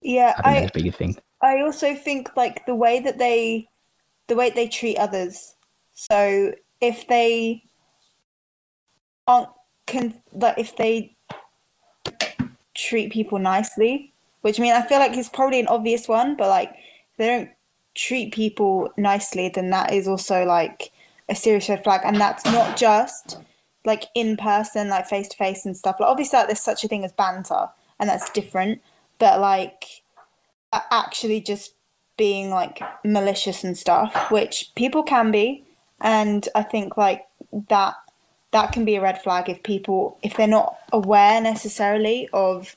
yeah, 0.01 0.34
I 0.38 0.41
think 0.41 0.45
I 0.45 0.62
that's 0.62 0.77
a 0.77 0.84
big 0.84 0.95
thing. 0.95 1.17
I 1.41 1.62
also 1.62 1.95
think 1.95 2.36
like 2.36 2.65
the 2.65 2.75
way 2.75 2.99
that 2.99 3.17
they 3.17 3.67
the 4.27 4.36
way 4.36 4.49
they 4.49 4.67
treat 4.67 4.97
others. 4.97 5.55
So 5.93 6.53
if 6.81 7.08
they 7.08 7.63
aren't 9.27 9.49
can 9.86 10.21
like 10.34 10.58
if 10.58 10.75
they 10.75 11.15
treat 12.73 13.12
people 13.12 13.39
nicely, 13.39 14.13
which 14.41 14.60
I 14.60 14.63
mean 14.63 14.73
I 14.73 14.81
feel 14.81 14.99
like 14.99 15.15
is 15.17 15.29
probably 15.29 15.60
an 15.60 15.67
obvious 15.67 16.08
one, 16.08 16.36
but 16.36 16.49
like 16.49 16.75
they 17.17 17.27
don't 17.27 17.49
treat 17.95 18.34
people 18.34 18.91
nicely, 18.97 19.49
then 19.49 19.69
that 19.71 19.93
is 19.93 20.08
also 20.08 20.45
like 20.45 20.91
a 21.29 21.36
serious 21.36 21.69
red 21.69 21.84
flag. 21.84 22.01
And 22.03 22.17
that's 22.17 22.45
not 22.45 22.77
just 22.77 23.38
like 23.86 24.05
in 24.13 24.38
person, 24.38 24.89
like 24.89 25.08
face 25.08 25.27
to 25.29 25.38
face 25.38 25.65
and 25.65 25.75
stuff. 25.75 25.97
Like 25.99 26.10
obviously 26.10 26.38
like, 26.38 26.47
there's 26.47 26.60
such 26.60 26.84
a 26.84 26.88
thing 26.88 27.05
as 27.05 27.13
banter 27.13 27.67
and 27.99 28.10
that's 28.10 28.29
different. 28.29 28.81
But 29.17 29.39
like 29.39 29.86
actually 30.91 31.41
just 31.41 31.73
being 32.17 32.49
like 32.49 32.81
malicious 33.03 33.63
and 33.63 33.77
stuff, 33.77 34.31
which 34.31 34.71
people 34.75 35.03
can 35.03 35.31
be, 35.31 35.63
and 36.01 36.47
I 36.55 36.63
think 36.63 36.97
like 36.97 37.25
that 37.69 37.95
that 38.51 38.71
can 38.71 38.86
be 38.86 38.95
a 38.95 39.01
red 39.01 39.21
flag 39.21 39.49
if 39.49 39.63
people 39.63 40.17
if 40.21 40.38
they're 40.38 40.47
not 40.47 40.77
aware 40.91 41.41
necessarily 41.41 42.29
of 42.31 42.75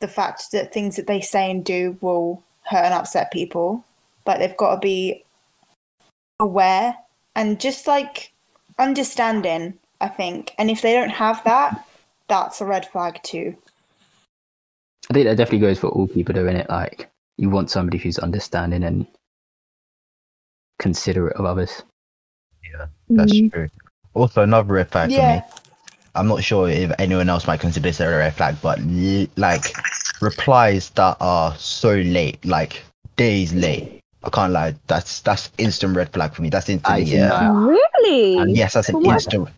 the 0.00 0.08
fact 0.08 0.52
that 0.52 0.72
things 0.72 0.96
that 0.96 1.06
they 1.06 1.20
say 1.20 1.50
and 1.50 1.64
do 1.64 1.96
will 2.00 2.42
hurt 2.62 2.84
and 2.84 2.94
upset 2.94 3.32
people. 3.32 3.84
Like 4.28 4.40
they've 4.40 4.56
got 4.56 4.74
to 4.74 4.80
be 4.80 5.24
aware 6.38 6.94
and 7.34 7.58
just 7.58 7.86
like 7.86 8.32
understanding, 8.78 9.78
I 10.02 10.08
think. 10.08 10.54
And 10.58 10.70
if 10.70 10.82
they 10.82 10.92
don't 10.92 11.08
have 11.08 11.42
that, 11.44 11.82
that's 12.28 12.60
a 12.60 12.66
red 12.66 12.86
flag 12.86 13.20
too. 13.22 13.56
I 15.10 15.14
think 15.14 15.24
that 15.26 15.38
definitely 15.38 15.66
goes 15.66 15.78
for 15.78 15.88
all 15.88 16.06
people 16.06 16.34
doing 16.34 16.56
it. 16.56 16.68
Like 16.68 17.08
you 17.38 17.48
want 17.48 17.70
somebody 17.70 17.96
who's 17.96 18.18
understanding 18.18 18.84
and 18.84 19.06
considerate 20.78 21.36
of 21.36 21.46
others. 21.46 21.82
Yeah, 22.70 22.86
that's 23.08 23.32
Mm. 23.32 23.50
true. 23.50 23.68
Also, 24.12 24.42
another 24.42 24.74
red 24.74 24.90
flag 24.90 25.10
Yeah. 25.10 25.40
for 25.40 25.46
me. 25.48 25.62
I'm 26.14 26.28
not 26.28 26.44
sure 26.44 26.68
if 26.68 26.92
anyone 26.98 27.30
else 27.30 27.46
might 27.46 27.60
consider 27.60 27.88
this 27.88 28.00
a 28.00 28.08
red 28.08 28.34
flag, 28.34 28.56
but 28.60 28.78
like 29.36 29.74
replies 30.20 30.90
that 30.90 31.16
are 31.20 31.54
so 31.56 31.94
late, 31.94 32.44
like 32.44 32.82
days 33.16 33.54
late. 33.54 33.97
I 34.24 34.30
can't 34.30 34.52
lie. 34.52 34.74
That's 34.88 35.20
that's 35.20 35.50
instant 35.58 35.96
red 35.96 36.12
flag 36.12 36.32
for 36.34 36.42
me. 36.42 36.50
That's 36.50 36.68
instant. 36.68 36.92
I 36.94 36.98
yeah. 36.98 37.52
Really? 37.54 38.38
And 38.38 38.56
yes, 38.56 38.74
that's 38.74 38.88
an 38.88 38.96
what? 39.02 39.14
instant. 39.14 39.48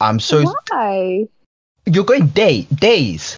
I'm 0.00 0.18
so 0.18 0.42
Why? 0.70 1.26
you're 1.86 2.04
going 2.04 2.28
day 2.28 2.62
days. 2.74 3.36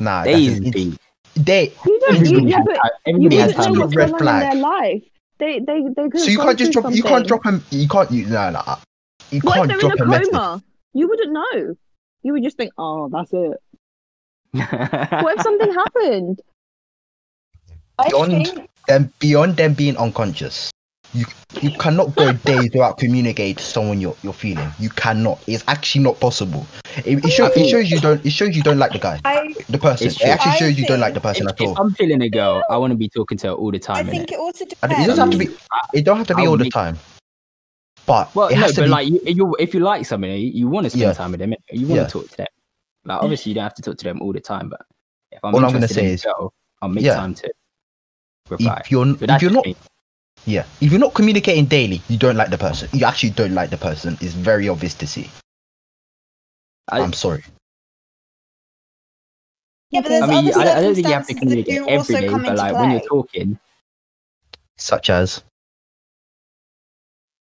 Nah, 0.00 0.24
Days, 0.24 0.58
an 0.58 0.70
B. 0.70 0.96
day. 1.42 1.72
You 1.86 2.00
don't. 2.00 2.26
You, 2.26 2.40
yeah, 2.48 2.58
but 2.66 2.74
time. 2.74 2.90
you 3.06 3.14
Everybody 3.14 3.36
has 3.36 3.54
wouldn't 3.54 3.58
know 3.58 3.64
time. 3.74 3.80
what's 3.80 3.96
red 3.96 4.10
going 4.10 4.22
flag. 4.22 4.42
in 4.42 4.48
their 4.60 4.70
life. 4.70 5.02
They 5.38 5.58
they 5.60 5.82
they. 5.96 6.18
So 6.18 6.30
you 6.30 6.38
can't 6.38 6.58
just 6.58 6.72
drop. 6.72 6.92
You 6.92 7.02
can't 7.02 7.26
drop 7.26 7.44
him. 7.46 7.62
You 7.70 7.88
can't. 7.88 8.10
You 8.10 8.26
no 8.26 8.50
no. 8.50 8.62
Uh, 8.66 8.76
you 9.30 9.40
What 9.40 9.56
if 9.56 9.56
can't 9.56 9.68
they're 9.68 9.78
drop 9.78 9.92
in 9.94 10.00
a 10.00 10.04
a 10.04 10.08
message. 10.08 10.30
coma? 10.32 10.62
You 10.94 11.08
wouldn't 11.08 11.32
know. 11.32 11.76
You 12.22 12.32
would 12.32 12.42
just 12.42 12.56
think, 12.56 12.72
oh, 12.78 13.08
that's 13.12 13.32
it. 13.32 13.58
What 15.22 15.36
if 15.36 15.42
something 15.42 15.72
happened? 15.74 16.40
I 17.98 18.08
Beyond- 18.08 18.46
think 18.46 18.70
Then 18.86 19.12
beyond 19.18 19.56
them 19.56 19.74
being 19.74 19.96
unconscious, 19.96 20.70
you 21.14 21.24
you 21.62 21.70
cannot 21.70 22.14
go 22.16 22.32
days 22.32 22.64
without 22.72 22.98
communicating 22.98 23.54
to 23.56 23.62
someone 23.62 24.00
you're 24.00 24.16
you're 24.22 24.32
feeling. 24.32 24.68
You 24.78 24.90
cannot. 24.90 25.42
It's 25.46 25.64
actually 25.68 26.02
not 26.02 26.18
possible. 26.20 26.66
It, 27.04 27.24
it, 27.24 27.30
show, 27.30 27.46
it 27.46 27.68
shows 27.68 27.90
you 27.90 28.00
don't. 28.00 28.24
It 28.26 28.30
shows 28.30 28.56
you 28.56 28.62
don't 28.62 28.78
like 28.78 28.92
the 28.92 28.98
guy, 28.98 29.20
I 29.24 29.54
the 29.68 29.78
person. 29.78 30.08
It 30.08 30.20
actually 30.22 30.52
I 30.52 30.56
shows 30.56 30.78
you 30.78 30.86
don't 30.86 31.00
like 31.00 31.14
the 31.14 31.20
person 31.20 31.46
if, 31.46 31.52
at 31.52 31.60
all. 31.60 31.72
if 31.72 31.78
I'm 31.78 31.92
feeling 31.94 32.20
a 32.22 32.28
girl, 32.28 32.62
I 32.68 32.76
want 32.76 32.90
to 32.90 32.96
be 32.96 33.08
talking 33.08 33.38
to 33.38 33.48
her 33.48 33.52
all 33.54 33.70
the 33.70 33.78
time. 33.78 33.96
I 33.96 34.02
time. 34.02 34.10
think 34.10 34.28
innit? 34.30 34.32
it 34.32 34.38
also 34.38 34.64
And 34.82 34.92
it 34.92 35.06
doesn't 35.06 35.18
have 35.18 35.30
to 35.30 35.38
be. 35.46 35.56
It 35.94 36.04
don't 36.04 36.16
have 36.18 36.26
to 36.26 36.34
be 36.34 36.42
I'll 36.42 36.50
all 36.50 36.56
the 36.56 36.64
make- 36.64 36.72
time. 36.72 36.98
But 38.06 38.34
Well, 38.34 38.48
it 38.48 38.58
no, 38.58 38.68
to 38.68 38.74
but 38.74 38.82
be. 38.84 38.88
like 38.88 39.08
you, 39.08 39.20
you, 39.24 39.56
if 39.58 39.72
you 39.72 39.80
like 39.80 40.04
somebody, 40.04 40.40
you 40.40 40.68
want 40.68 40.84
to 40.84 40.90
spend 40.90 41.02
Yeah. 41.02 41.12
time 41.14 41.30
with 41.30 41.40
them. 41.40 41.54
You 41.72 41.86
want 41.86 42.00
Yeah. 42.00 42.04
to 42.06 42.10
talk 42.10 42.28
to 42.28 42.36
them. 42.36 42.46
Like 43.06 43.22
obviously, 43.22 43.50
you 43.50 43.54
don't 43.54 43.62
have 43.64 43.74
to 43.74 43.82
talk 43.82 43.96
to 43.96 44.04
them 44.04 44.20
all 44.20 44.32
the 44.32 44.40
time, 44.40 44.68
but 44.68 44.82
if 45.32 45.38
I'm 45.42 45.54
All 45.54 45.64
I'm 45.64 45.72
gonna 45.72 45.88
say 45.88 46.10
a 46.10 46.12
is- 46.14 46.22
girl, 46.22 46.52
I'll 46.82 46.88
make 46.90 47.04
Yeah. 47.04 47.14
time 47.14 47.34
to 47.34 47.50
reply. 48.48 48.80
if 48.84 48.90
you're 48.90 49.06
if 49.20 49.42
you're 49.42 49.50
not 49.50 49.66
yeah 50.44 50.64
if 50.80 50.90
you're 50.90 51.00
not 51.00 51.14
communicating 51.14 51.66
daily, 51.66 52.02
you 52.08 52.18
don't 52.18 52.36
like 52.36 52.50
the 52.50 52.58
person. 52.58 52.88
You 52.92 53.06
actually 53.06 53.30
don't 53.30 53.54
like 53.54 53.70
the 53.70 53.78
person. 53.78 54.16
It's 54.20 54.34
very 54.34 54.68
obvious 54.68 54.94
to 54.94 55.06
see. 55.06 55.30
I, 56.88 57.00
I'm 57.00 57.12
sorry. 57.12 57.44
Yeah, 59.90 60.00
but 60.02 60.08
there's 60.08 60.22
I 60.24 60.26
mean, 60.26 60.48
other 60.54 60.58
I, 60.58 60.78
I 60.78 60.82
don't 60.82 60.94
think 60.94 61.06
you 61.06 61.12
have 61.12 61.26
to 61.26 61.34
communicate 61.34 61.76
do 61.76 61.82
every 61.84 61.96
also 61.96 62.20
day, 62.20 62.28
come 62.28 62.42
but 62.42 62.50
into 62.50 62.62
like 62.62 62.78
when 62.78 62.90
you're 62.90 63.00
talking, 63.08 63.58
Such 64.76 65.08
as 65.08 65.42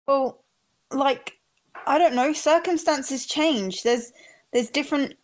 Well, 0.08 0.44
like 0.92 1.40
I 1.88 1.98
don't 1.98 2.14
know, 2.16 2.34
circumstances 2.34 3.26
change. 3.26 3.84
There's 3.84 4.12
there's 4.52 4.70
different 4.70 5.16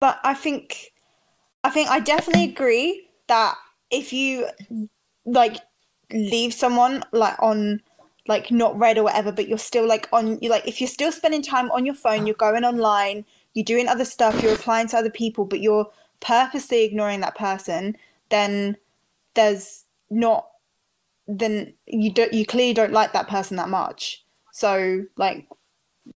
but 0.00 0.20
I 0.24 0.34
think 0.34 0.92
I 1.64 1.70
think 1.70 1.90
I 1.90 2.00
definitely 2.00 2.44
agree 2.44 3.08
that 3.26 3.56
if 3.90 4.12
you 4.12 4.46
like 5.24 5.58
leave 6.12 6.54
someone 6.54 7.04
like 7.12 7.40
on 7.40 7.80
like 8.26 8.50
not 8.50 8.78
read 8.78 8.98
or 8.98 9.04
whatever, 9.04 9.32
but 9.32 9.48
you're 9.48 9.58
still 9.58 9.86
like 9.86 10.08
on 10.12 10.38
you 10.40 10.50
like 10.50 10.66
if 10.66 10.80
you're 10.80 10.88
still 10.88 11.10
spending 11.10 11.42
time 11.42 11.70
on 11.70 11.84
your 11.84 11.94
phone, 11.94 12.26
you're 12.26 12.36
going 12.36 12.64
online, 12.64 13.24
you're 13.54 13.64
doing 13.64 13.88
other 13.88 14.04
stuff, 14.04 14.40
you're 14.42 14.52
replying 14.52 14.86
to 14.88 14.98
other 14.98 15.10
people, 15.10 15.44
but 15.44 15.60
you're 15.60 15.88
purposely 16.20 16.84
ignoring 16.84 17.20
that 17.20 17.36
person, 17.36 17.96
then 18.28 18.76
there's 19.34 19.84
not 20.10 20.48
then 21.26 21.72
you 21.86 22.12
don't 22.12 22.32
you 22.32 22.44
clearly 22.46 22.74
don't 22.74 22.92
like 22.92 23.12
that 23.12 23.28
person 23.28 23.56
that 23.56 23.68
much. 23.68 24.24
So 24.52 25.04
like 25.16 25.48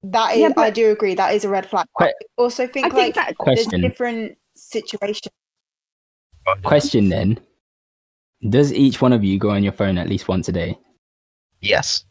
that 0.02 0.34
is 0.34 0.40
Yeah, 0.40 0.52
I 0.56 0.70
do 0.70 0.90
agree 0.90 1.14
that 1.14 1.34
is 1.34 1.44
a 1.44 1.48
red 1.48 1.68
flag. 1.68 1.86
Que- 1.98 2.06
I 2.08 2.12
also 2.36 2.66
think 2.66 2.86
I 2.86 2.88
like 2.88 2.96
think 2.96 3.14
that 3.14 3.34
there's 3.44 3.66
question, 3.66 3.80
different 3.80 4.38
situations. 4.54 5.32
question 6.62 7.08
then. 7.08 7.38
Does 8.48 8.72
each 8.72 9.00
one 9.00 9.12
of 9.12 9.22
you 9.24 9.38
go 9.38 9.50
on 9.50 9.62
your 9.62 9.72
phone 9.72 9.98
at 9.98 10.08
least 10.08 10.28
once 10.28 10.48
a 10.48 10.52
day? 10.52 10.78
yes. 11.60 12.04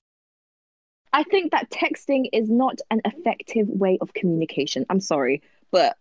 I 1.13 1.23
think 1.23 1.51
that 1.51 1.69
texting 1.69 2.29
is 2.31 2.49
not 2.49 2.79
an 2.89 3.01
effective 3.03 3.67
way 3.67 3.97
of 3.99 4.13
communication. 4.13 4.85
I'm 4.89 5.01
sorry, 5.01 5.41
but 5.69 5.97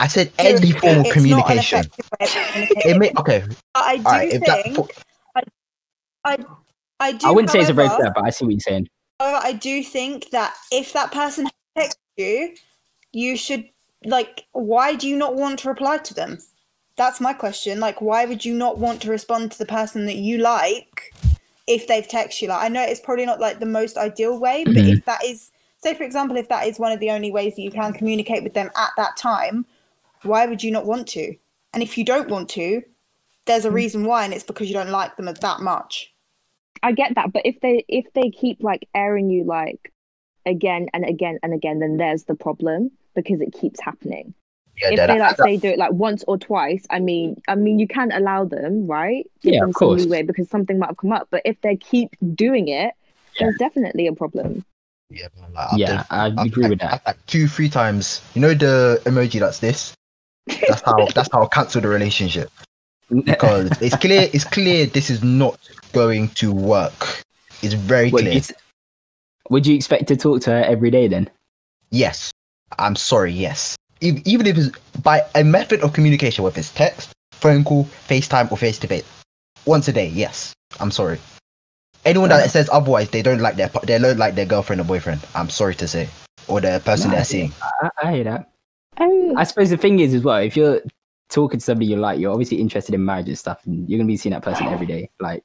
I 0.00 0.08
said 0.08 0.32
any 0.38 0.70
form 0.72 1.00
of 1.00 1.04
not 1.04 1.06
an 1.08 1.12
communication. 1.12 1.80
effective 1.80 2.08
way 2.18 2.24
of 2.26 2.30
communicating. 2.52 2.90
It 2.92 2.98
may, 2.98 3.12
okay, 3.18 3.44
But 3.74 3.84
I 3.84 3.96
do 3.98 4.02
all 4.06 4.12
right. 4.12 4.32
If 4.32 4.42
that, 4.46 4.64
think 4.64 4.90
I 6.24 6.38
I 6.98 7.12
do 7.12 7.26
I 7.26 7.30
wouldn't 7.30 7.50
say 7.50 7.60
it's 7.60 7.68
a 7.68 7.74
red 7.74 7.88
however- 7.88 8.04
flag, 8.04 8.14
but 8.14 8.24
I 8.24 8.30
see 8.30 8.46
what 8.46 8.52
you're 8.52 8.60
saying. 8.60 8.88
However, 9.20 9.40
I 9.44 9.52
do 9.52 9.82
think 9.84 10.30
that 10.30 10.54
if 10.72 10.94
that 10.94 11.12
person 11.12 11.48
texts 11.76 12.00
you, 12.16 12.54
you 13.12 13.36
should 13.36 13.68
like. 14.06 14.46
Why 14.52 14.94
do 14.94 15.06
you 15.06 15.16
not 15.18 15.34
want 15.34 15.58
to 15.58 15.68
reply 15.68 15.98
to 15.98 16.14
them? 16.14 16.38
That's 16.96 17.20
my 17.20 17.32
question. 17.32 17.78
Like, 17.80 18.00
why 18.00 18.24
would 18.24 18.44
you 18.44 18.54
not 18.54 18.78
want 18.78 19.02
to 19.02 19.10
respond 19.10 19.52
to 19.52 19.58
the 19.58 19.66
person 19.66 20.06
that 20.06 20.16
you 20.16 20.38
like 20.38 21.14
if 21.66 21.86
they've 21.86 22.06
texted 22.06 22.42
you? 22.42 22.48
Like, 22.48 22.64
I 22.64 22.68
know 22.68 22.82
it's 22.82 23.00
probably 23.00 23.26
not 23.26 23.40
like 23.40 23.58
the 23.58 23.66
most 23.66 23.96
ideal 23.98 24.38
way, 24.38 24.64
but 24.64 24.76
Mhm. 24.76 24.96
if 24.96 25.04
that 25.04 25.22
is, 25.24 25.50
say, 25.78 25.94
for 25.94 26.04
example, 26.04 26.36
if 26.36 26.48
that 26.48 26.66
is 26.66 26.78
one 26.78 26.92
of 26.92 27.00
the 27.00 27.10
only 27.10 27.30
ways 27.30 27.54
that 27.56 27.62
you 27.62 27.70
can 27.70 27.92
communicate 27.92 28.42
with 28.42 28.54
them 28.54 28.70
at 28.76 28.90
that 28.96 29.16
time, 29.16 29.66
why 30.22 30.46
would 30.46 30.62
you 30.62 30.70
not 30.70 30.86
want 30.86 31.06
to? 31.08 31.36
And 31.74 31.82
if 31.82 31.98
you 31.98 32.04
don't 32.04 32.30
want 32.30 32.48
to, 32.50 32.82
there's 33.44 33.66
a 33.66 33.70
reason 33.70 34.04
why, 34.04 34.24
and 34.24 34.32
it's 34.32 34.44
because 34.44 34.68
you 34.68 34.74
don't 34.74 34.90
like 34.90 35.16
them 35.16 35.26
that 35.26 35.60
much. 35.60 36.12
I 36.82 36.92
get 36.92 37.14
that. 37.14 37.32
But 37.32 37.44
if 37.44 37.60
they 37.60 37.84
if 37.88 38.06
they 38.14 38.30
keep 38.30 38.62
like 38.62 38.88
airing 38.94 39.30
you 39.30 39.44
like 39.44 39.92
again 40.44 40.88
and 40.94 41.04
again 41.04 41.38
and 41.42 41.52
again, 41.52 41.78
then 41.78 41.96
there's 41.96 42.24
the 42.24 42.34
problem 42.34 42.90
because 43.14 43.40
it 43.40 43.52
keeps 43.52 43.80
happening. 43.80 44.34
Yeah, 44.80 44.90
if 44.90 44.96
they 45.08 45.18
like 45.18 45.36
say 45.36 45.56
do 45.56 45.68
it 45.68 45.78
like 45.78 45.92
once 45.92 46.24
or 46.28 46.36
twice, 46.38 46.86
I 46.90 46.98
mean, 47.00 47.40
I 47.48 47.54
mean, 47.54 47.78
you 47.78 47.86
can 47.88 48.12
allow 48.12 48.44
them, 48.44 48.86
right? 48.86 49.28
Give 49.42 49.54
Yeah, 49.54 49.60
them 49.60 49.70
of 49.70 49.74
some 49.78 49.88
course. 49.88 50.02
leeway 50.04 50.22
because 50.22 50.48
something 50.50 50.78
might 50.78 50.88
have 50.88 50.96
come 50.98 51.12
up. 51.12 51.28
But 51.30 51.42
if 51.44 51.60
they 51.62 51.76
keep 51.76 52.10
doing 52.34 52.68
it, 52.68 52.94
there's 53.38 53.56
definitely 53.58 54.06
a 54.06 54.12
problem. 54.12 54.64
yeah, 55.10 55.28
man, 55.40 55.52
like, 55.54 55.72
I've 55.72 55.78
Yeah, 55.78 55.86
done- 55.88 56.06
I 56.10 56.26
I've 56.26 56.46
agree 56.46 56.62
like- 56.64 56.70
with 56.70 56.78
that. 56.80 56.92
I've 56.94 57.06
like 57.06 57.26
two, 57.26 57.46
three 57.48 57.68
times. 57.68 58.20
You 58.34 58.40
know 58.42 58.54
the 58.54 59.00
emoji 59.04 59.38
that's 59.40 59.58
this. 59.60 59.94
That's 60.46 60.82
how. 60.82 61.06
that's 61.14 61.28
how 61.32 61.42
I 61.44 61.46
cancel 61.48 61.80
the 61.80 61.88
relationship 61.88 62.50
because 63.24 63.70
it's 63.80 63.96
clear. 63.96 64.28
It's 64.32 64.44
clear 64.44 64.86
this 64.86 65.10
is 65.10 65.22
not 65.22 65.58
going 65.92 66.28
to 66.30 66.52
work. 66.52 67.22
It's 67.62 67.74
very 67.74 68.10
What, 68.10 68.22
clear. 68.22 68.34
you 68.34 68.40
would 69.48 69.66
you 69.66 69.74
expect 69.76 70.08
to 70.08 70.16
talk 70.16 70.40
to 70.42 70.50
her 70.50 70.62
every 70.64 70.90
day 70.90 71.06
then? 71.08 71.30
Yes. 71.90 72.32
I'm 72.78 72.96
sorry, 72.96 73.32
yes. 73.32 73.76
Ev- 74.02 74.22
Even 74.26 74.46
if 74.46 74.58
it's 74.58 74.70
by 75.02 75.22
a 75.34 75.44
method 75.44 75.80
of 75.82 75.92
communication, 75.92 76.44
whether 76.44 76.58
it's 76.58 76.72
text, 76.72 77.12
phone 77.32 77.64
call, 77.64 77.84
FaceTime, 78.08 78.50
or 78.50 78.58
face 78.58 78.78
to 78.80 78.86
face, 78.86 79.04
once 79.64 79.88
a 79.88 79.92
day, 79.92 80.08
yes. 80.08 80.52
I'm 80.80 80.90
sorry. 80.90 81.18
Anyone 82.04 82.28
that 82.28 82.50
says 82.50 82.70
otherwise, 82.72 83.10
they 83.10 83.22
don't 83.22 83.40
like 83.40 83.56
their 83.56 83.68
they 83.82 83.98
don't 83.98 84.18
like 84.18 84.36
their 84.36 84.46
girlfriend 84.46 84.80
or 84.80 84.84
boyfriend. 84.84 85.20
I'm 85.34 85.50
sorry 85.50 85.74
to 85.76 85.88
say, 85.88 86.08
or 86.46 86.60
the 86.60 86.80
person 86.84 87.10
Nah, 87.10 87.16
they're 87.16 87.24
seeing. 87.24 87.52
I, 87.82 87.90
I 88.02 88.14
hear 88.14 88.24
that. 88.24 88.50
Um, 88.98 89.34
I 89.36 89.42
suppose 89.44 89.70
the 89.70 89.76
thing 89.76 89.98
is 89.98 90.14
as 90.14 90.22
well, 90.22 90.36
if 90.36 90.56
you're 90.56 90.80
talking 91.28 91.58
to 91.58 91.64
somebody 91.64 91.86
you 91.86 91.96
like, 91.96 92.20
you're 92.20 92.30
obviously 92.30 92.60
interested 92.60 92.94
in 92.94 93.04
marriage 93.04 93.28
and 93.28 93.38
stuff, 93.38 93.60
and 93.66 93.88
you're 93.88 93.98
gonna 93.98 94.06
be 94.06 94.16
seeing 94.16 94.34
that 94.34 94.42
person 94.42 94.68
every 94.68 94.86
day. 94.86 95.10
Like 95.18 95.42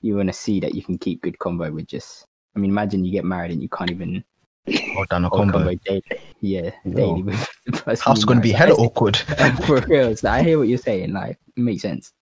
you 0.00 0.16
wanna 0.16 0.32
see 0.32 0.58
that 0.60 0.74
you 0.74 0.82
can 0.82 0.98
keep 0.98 1.22
good 1.22 1.38
convo 1.38 1.72
with 1.72 1.86
just 1.86 2.26
I 2.56 2.58
mean 2.58 2.70
imagine 2.70 3.04
you 3.04 3.12
get 3.12 3.24
married 3.24 3.52
and 3.52 3.62
you 3.62 3.68
can't 3.68 3.90
even 3.90 4.24
Hold 4.68 5.08
down 5.08 5.24
a 5.24 5.30
combo. 5.30 5.58
convo 5.58 5.82
daily. 5.84 6.02
Yeah, 6.40 6.70
daily 6.88 7.22
with 7.24 7.48
the 7.66 7.72
person. 7.72 8.04
House 8.04 8.20
you 8.20 8.26
gonna 8.26 8.40
be 8.40 8.52
hella 8.52 8.74
awkward. 8.74 9.16
For 9.66 9.80
real. 9.82 10.16
So 10.16 10.30
I 10.30 10.42
hear 10.42 10.58
what 10.58 10.68
you're 10.68 10.78
saying, 10.78 11.12
like 11.12 11.38
it 11.56 11.60
makes 11.60 11.82
sense. 11.82 12.12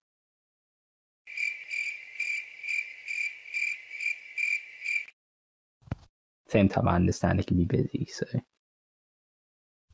Same 6.48 6.68
time 6.68 6.88
I 6.88 6.94
understand 6.94 7.40
it 7.40 7.46
can 7.46 7.58
be 7.58 7.64
busy, 7.64 8.08
so 8.10 8.24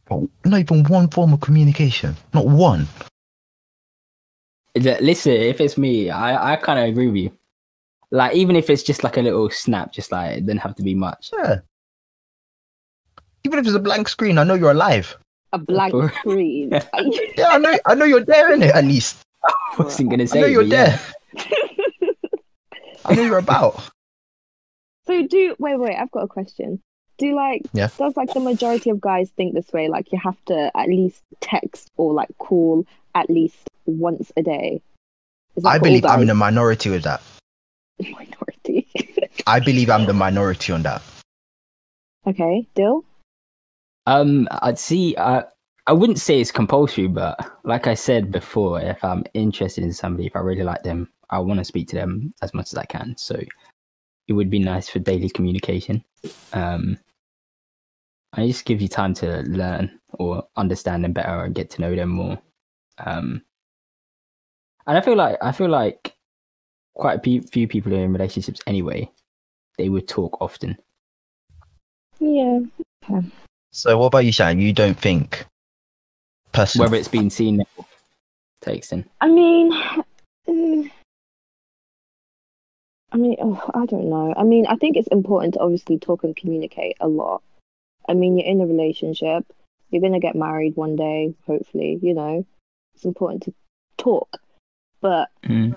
But 0.07 0.21
not 0.45 0.61
even 0.61 0.85
one 0.85 1.09
form 1.09 1.33
of 1.33 1.41
communication. 1.41 2.17
Not 2.33 2.47
one. 2.47 2.87
Listen, 4.77 5.33
if 5.33 5.61
it's 5.61 5.77
me, 5.77 6.11
I, 6.11 6.53
I 6.53 6.57
kind 6.57 6.79
of 6.79 6.87
agree 6.87 7.07
with 7.09 7.17
you. 7.17 7.39
Like, 8.11 8.37
even 8.37 8.55
if 8.55 8.71
it's 8.71 8.83
just 8.83 9.03
like 9.03 9.17
a 9.17 9.23
little 9.23 9.51
snap, 9.51 9.93
just 9.93 10.13
like 10.13 10.39
it 10.39 10.47
doesn't 10.47 10.59
have 10.59 10.77
to 10.77 10.83
be 10.83 10.95
much. 10.95 11.31
Yeah. 11.33 11.59
Even 13.45 13.59
if 13.59 13.67
it's 13.67 13.75
a 13.75 13.81
blank 13.81 14.09
screen, 14.09 14.39
I 14.39 14.45
know 14.45 14.55
you're 14.55 14.71
alive. 14.71 15.17
a 15.53 15.59
blank 15.59 15.95
screen. 16.21 16.71
Yeah, 17.37 17.49
I 17.51 17.59
know. 17.59 17.77
I 17.87 17.95
know 17.95 18.05
you're 18.05 18.25
there 18.25 18.53
in 18.53 18.63
it 18.63 18.75
at 18.75 18.85
least. 18.85 19.19
I 19.45 19.53
wasn't 19.79 20.11
gonna 20.11 20.27
say. 20.27 20.39
I 20.39 20.43
know 20.43 20.47
you're 20.49 20.63
but 20.63 20.73
yeah. 20.73 20.99
there. 21.35 22.11
I 23.05 23.15
know 23.15 23.23
you're 23.23 23.39
about. 23.39 23.83
so 25.07 25.27
do 25.27 25.55
wait, 25.59 25.79
wait. 25.79 25.97
I've 25.97 26.11
got 26.11 26.23
a 26.25 26.29
question. 26.29 26.81
Do 27.19 27.35
like 27.37 27.63
Yeah. 27.73 27.89
does 27.99 28.17
like 28.17 28.33
the 28.33 28.41
majority 28.41 28.91
of 28.91 29.01
guys 29.01 29.31
think 29.37 29.55
this 29.55 29.73
way? 29.73 29.89
Like 29.89 30.11
you 30.13 30.19
have 30.19 30.43
to 30.47 30.71
at 30.75 30.89
least 30.89 31.23
text 31.41 31.91
or 31.97 32.13
like 32.13 32.31
call 32.39 32.87
at 33.15 33.29
least 33.31 33.69
once 33.87 34.33
a 34.37 34.43
day. 34.43 34.83
Is 35.57 35.65
I 35.65 35.79
believe 35.79 36.05
I'm 36.05 36.15
in 36.23 36.27
guys? 36.27 36.29
the 36.29 36.35
minority 36.35 36.91
with 36.91 37.05
that. 37.05 37.23
minority. 38.01 38.89
I 39.47 39.61
believe 39.61 39.91
I'm 39.91 40.07
the 40.07 40.15
minority 40.15 40.73
on 40.73 40.83
that. 40.83 41.03
okay, 42.27 42.67
Dill. 42.75 43.05
Um, 44.07 44.49
I'd 44.63 44.79
see. 44.79 45.17
I 45.17 45.45
I 45.87 45.93
wouldn't 45.93 46.19
say 46.19 46.41
it's 46.41 46.51
compulsory, 46.51 47.09
but 47.09 47.39
like 47.65 47.87
I 47.87 47.95
said 47.95 48.33
before, 48.33 48.81
if 48.81 49.03
I'm 49.05 49.25
interested 49.35 49.85
in 49.85 49.93
somebody, 49.93 50.27
if 50.27 50.37
I 50.37 50.41
really 50.41 50.63
like 50.63 50.83
them, 50.83 51.11
I 51.29 51.39
want 51.39 51.59
to 51.59 51.65
speak 51.65 51.89
to 51.89 51.97
them 51.97 52.33
as 52.41 52.55
much 52.55 52.73
as 52.73 52.79
I 52.79 52.87
can. 52.87 53.15
So 53.19 53.39
it 54.29 54.33
would 54.33 54.49
be 54.49 54.59
nice 54.59 54.89
for 54.89 54.99
daily 54.99 55.29
communication. 55.29 56.03
Um, 56.55 56.99
it 58.37 58.47
just 58.47 58.65
give 58.65 58.81
you 58.81 58.89
time 58.89 59.15
to 59.15 59.43
learn 59.43 60.01
or 60.15 60.47
understand 60.57 61.05
them 61.05 61.13
better 61.13 61.45
and 61.45 61.55
get 61.55 61.71
to 61.71 61.83
know 61.83 61.95
them 61.95 62.09
more. 62.09 62.39
Um, 62.99 63.43
and 64.87 64.97
I 64.97 65.01
feel 65.01 65.17
like 65.17 65.37
I 65.43 65.53
feel 65.53 65.69
like 65.69 66.15
quite 66.95 67.15
a 67.19 67.21
pe- 67.21 67.41
few 67.41 67.69
people 67.69 67.93
are 67.93 68.05
in 68.05 68.13
relationships 68.13 68.61
anyway, 68.67 69.11
they 69.77 69.89
would 69.89 70.09
talk 70.09 70.41
often. 70.41 70.77
Yeah. 72.21 72.61
So 73.75 73.99
what 73.99 74.07
about 74.07 74.25
you, 74.25 74.31
Shan? 74.31 74.61
You 74.61 74.73
don't 74.73 74.97
think 74.97 75.45
person 76.53 76.79
Whether 76.79 76.95
it's 76.95 77.09
been 77.09 77.29
seen 77.29 77.65
takes 78.61 78.93
in? 78.93 79.05
I 79.21 79.27
mean, 79.27 79.73
mm, 80.49 80.91
I 83.11 83.17
mean, 83.17 83.37
oh, 83.41 83.61
I 83.75 83.85
don't 83.87 84.09
know. 84.09 84.33
I 84.37 84.45
mean, 84.45 84.67
I 84.69 84.77
think 84.77 84.97
it's 84.97 85.09
important 85.09 85.55
to 85.55 85.61
obviously 85.61 85.99
talk 85.99 86.23
and 86.23 86.37
communicate 86.37 86.99
a 87.01 87.09
lot. 87.09 87.43
I 88.09 88.15
mean, 88.15 88.39
you're 88.39 88.47
in 88.47 88.61
a 88.61 88.67
relationship, 88.67 89.45
you're 89.91 90.03
gonna 90.03 90.21
get 90.21 90.37
married 90.37 90.77
one 90.77 90.95
day, 90.95 91.35
hopefully. 91.45 91.99
You 92.01 92.15
know, 92.15 92.47
it's 92.95 93.05
important 93.05 93.43
to 93.43 93.55
talk, 93.99 94.39
but 95.01 95.31
Mm. 95.43 95.77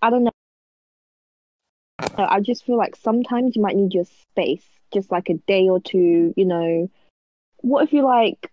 I 0.00 0.10
don't 0.10 0.22
know. 0.22 0.30
I 2.16 2.38
just 2.38 2.64
feel 2.64 2.76
like 2.76 2.94
sometimes 2.94 3.56
you 3.56 3.62
might 3.62 3.74
need 3.74 3.94
your 3.94 4.04
space, 4.04 4.77
just 4.92 5.10
like 5.10 5.28
a 5.30 5.34
day 5.46 5.68
or 5.68 5.80
two. 5.80 6.32
You 6.36 6.44
know, 6.44 6.90
what 7.58 7.84
if 7.84 7.92
you 7.92 8.02
like 8.04 8.50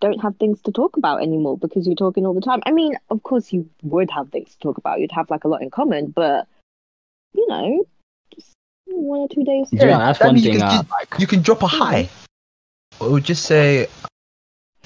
don't 0.00 0.20
have 0.20 0.36
things 0.36 0.60
to 0.62 0.72
talk 0.72 0.96
about 0.96 1.22
anymore 1.22 1.56
because 1.56 1.86
you're 1.86 1.94
talking 1.96 2.26
all 2.26 2.34
the 2.34 2.40
time? 2.40 2.60
I 2.66 2.72
mean, 2.72 2.96
of 3.10 3.22
course 3.22 3.52
you 3.52 3.68
would 3.82 4.10
have 4.10 4.30
things 4.30 4.52
to 4.52 4.58
talk 4.58 4.78
about. 4.78 5.00
You'd 5.00 5.12
have 5.12 5.30
like 5.30 5.44
a 5.44 5.48
lot 5.48 5.62
in 5.62 5.70
common, 5.70 6.10
but 6.10 6.46
you 7.34 7.46
know, 7.48 7.84
just 8.34 8.52
one 8.86 9.20
or 9.20 9.28
two 9.28 9.44
days. 9.44 9.68
Yeah, 9.72 9.82
you 9.84 9.90
know, 9.90 9.98
that's 9.98 10.18
that 10.18 10.26
one 10.26 10.34
means 10.34 10.46
you 10.46 10.52
thing 10.52 10.60
can 10.60 10.68
I 10.70 11.04
just- 11.04 11.20
you 11.20 11.26
can 11.26 11.42
drop 11.42 11.62
a 11.62 11.66
high. 11.66 12.08
or 13.00 13.18
just 13.20 13.44
say, 13.44 13.86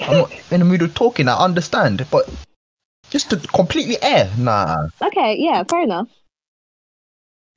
I'm 0.00 0.18
not 0.18 0.32
in 0.52 0.60
the 0.60 0.64
mood 0.64 0.82
of 0.82 0.94
talking. 0.94 1.28
I 1.28 1.36
understand, 1.36 2.06
but 2.10 2.28
just 3.10 3.30
to 3.30 3.36
completely 3.36 4.00
air, 4.02 4.30
nah. 4.38 4.88
Okay, 5.02 5.36
yeah, 5.38 5.64
fair 5.64 5.82
enough. 5.82 6.08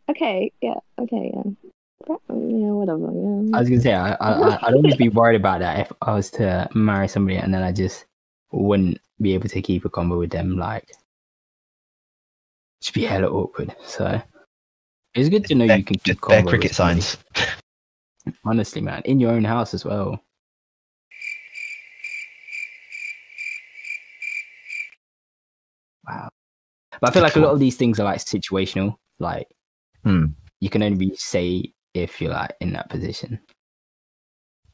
Okay, 0.09 0.51
yeah, 0.61 0.79
okay, 0.97 1.31
yeah. 1.33 1.68
Fa- 2.05 2.17
Yeah, 2.29 2.71
whatever. 2.71 3.11
Yeah. 3.13 3.55
I 3.55 3.59
was 3.59 3.69
gonna 3.69 3.81
say 3.81 3.93
I, 3.93 4.13
I 4.13 4.31
I- 4.33 4.67
I'd 4.67 4.73
always 4.73 4.95
be 4.95 5.09
worried 5.09 5.35
about 5.39 5.59
that 5.59 5.79
if 5.81 5.91
I 6.01 6.13
was 6.13 6.29
to 6.31 6.69
marry 6.73 7.07
somebody 7.07 7.37
and 7.37 7.53
then 7.53 7.61
I 7.63 7.71
just 7.71 8.05
wouldn't 8.51 8.99
be 9.21 9.33
able 9.33 9.49
to 9.49 9.61
keep 9.61 9.85
a 9.85 9.89
combo 9.89 10.17
with 10.19 10.31
them. 10.31 10.57
Like, 10.57 10.87
just 12.81 12.93
be 12.93 13.03
hella 13.03 13.27
awkward. 13.27 13.75
So 13.83 14.21
it's 15.13 15.29
good 15.29 15.45
to 15.45 15.55
know 15.55 15.65
you 15.65 15.83
can 15.83 15.95
keep 15.97 16.03
Just 16.03 16.21
bare 16.21 16.37
combo 16.37 16.49
cricket 16.51 16.71
with 16.71 16.75
signs. 16.75 17.17
Honestly, 18.45 18.81
man, 18.81 19.01
in 19.05 19.19
your 19.19 19.31
own 19.31 19.43
house 19.43 19.73
as 19.73 19.83
well. 19.85 20.21
Wow. 26.07 26.29
But 27.01 27.09
I 27.09 27.13
feel 27.13 27.23
like 27.23 27.35
a 27.35 27.39
lot 27.39 27.51
of 27.53 27.59
these 27.59 27.77
things 27.77 27.99
are 27.99 28.03
like 28.03 28.19
situational. 28.19 28.95
Like 29.19 29.47
Hmm. 30.03 30.27
you 30.61 30.69
can 30.69 30.81
only 30.83 31.13
say 31.15 31.73
if 32.03 32.21
you're 32.21 32.31
like 32.31 32.55
in 32.59 32.73
that 32.73 32.89
position. 32.89 33.39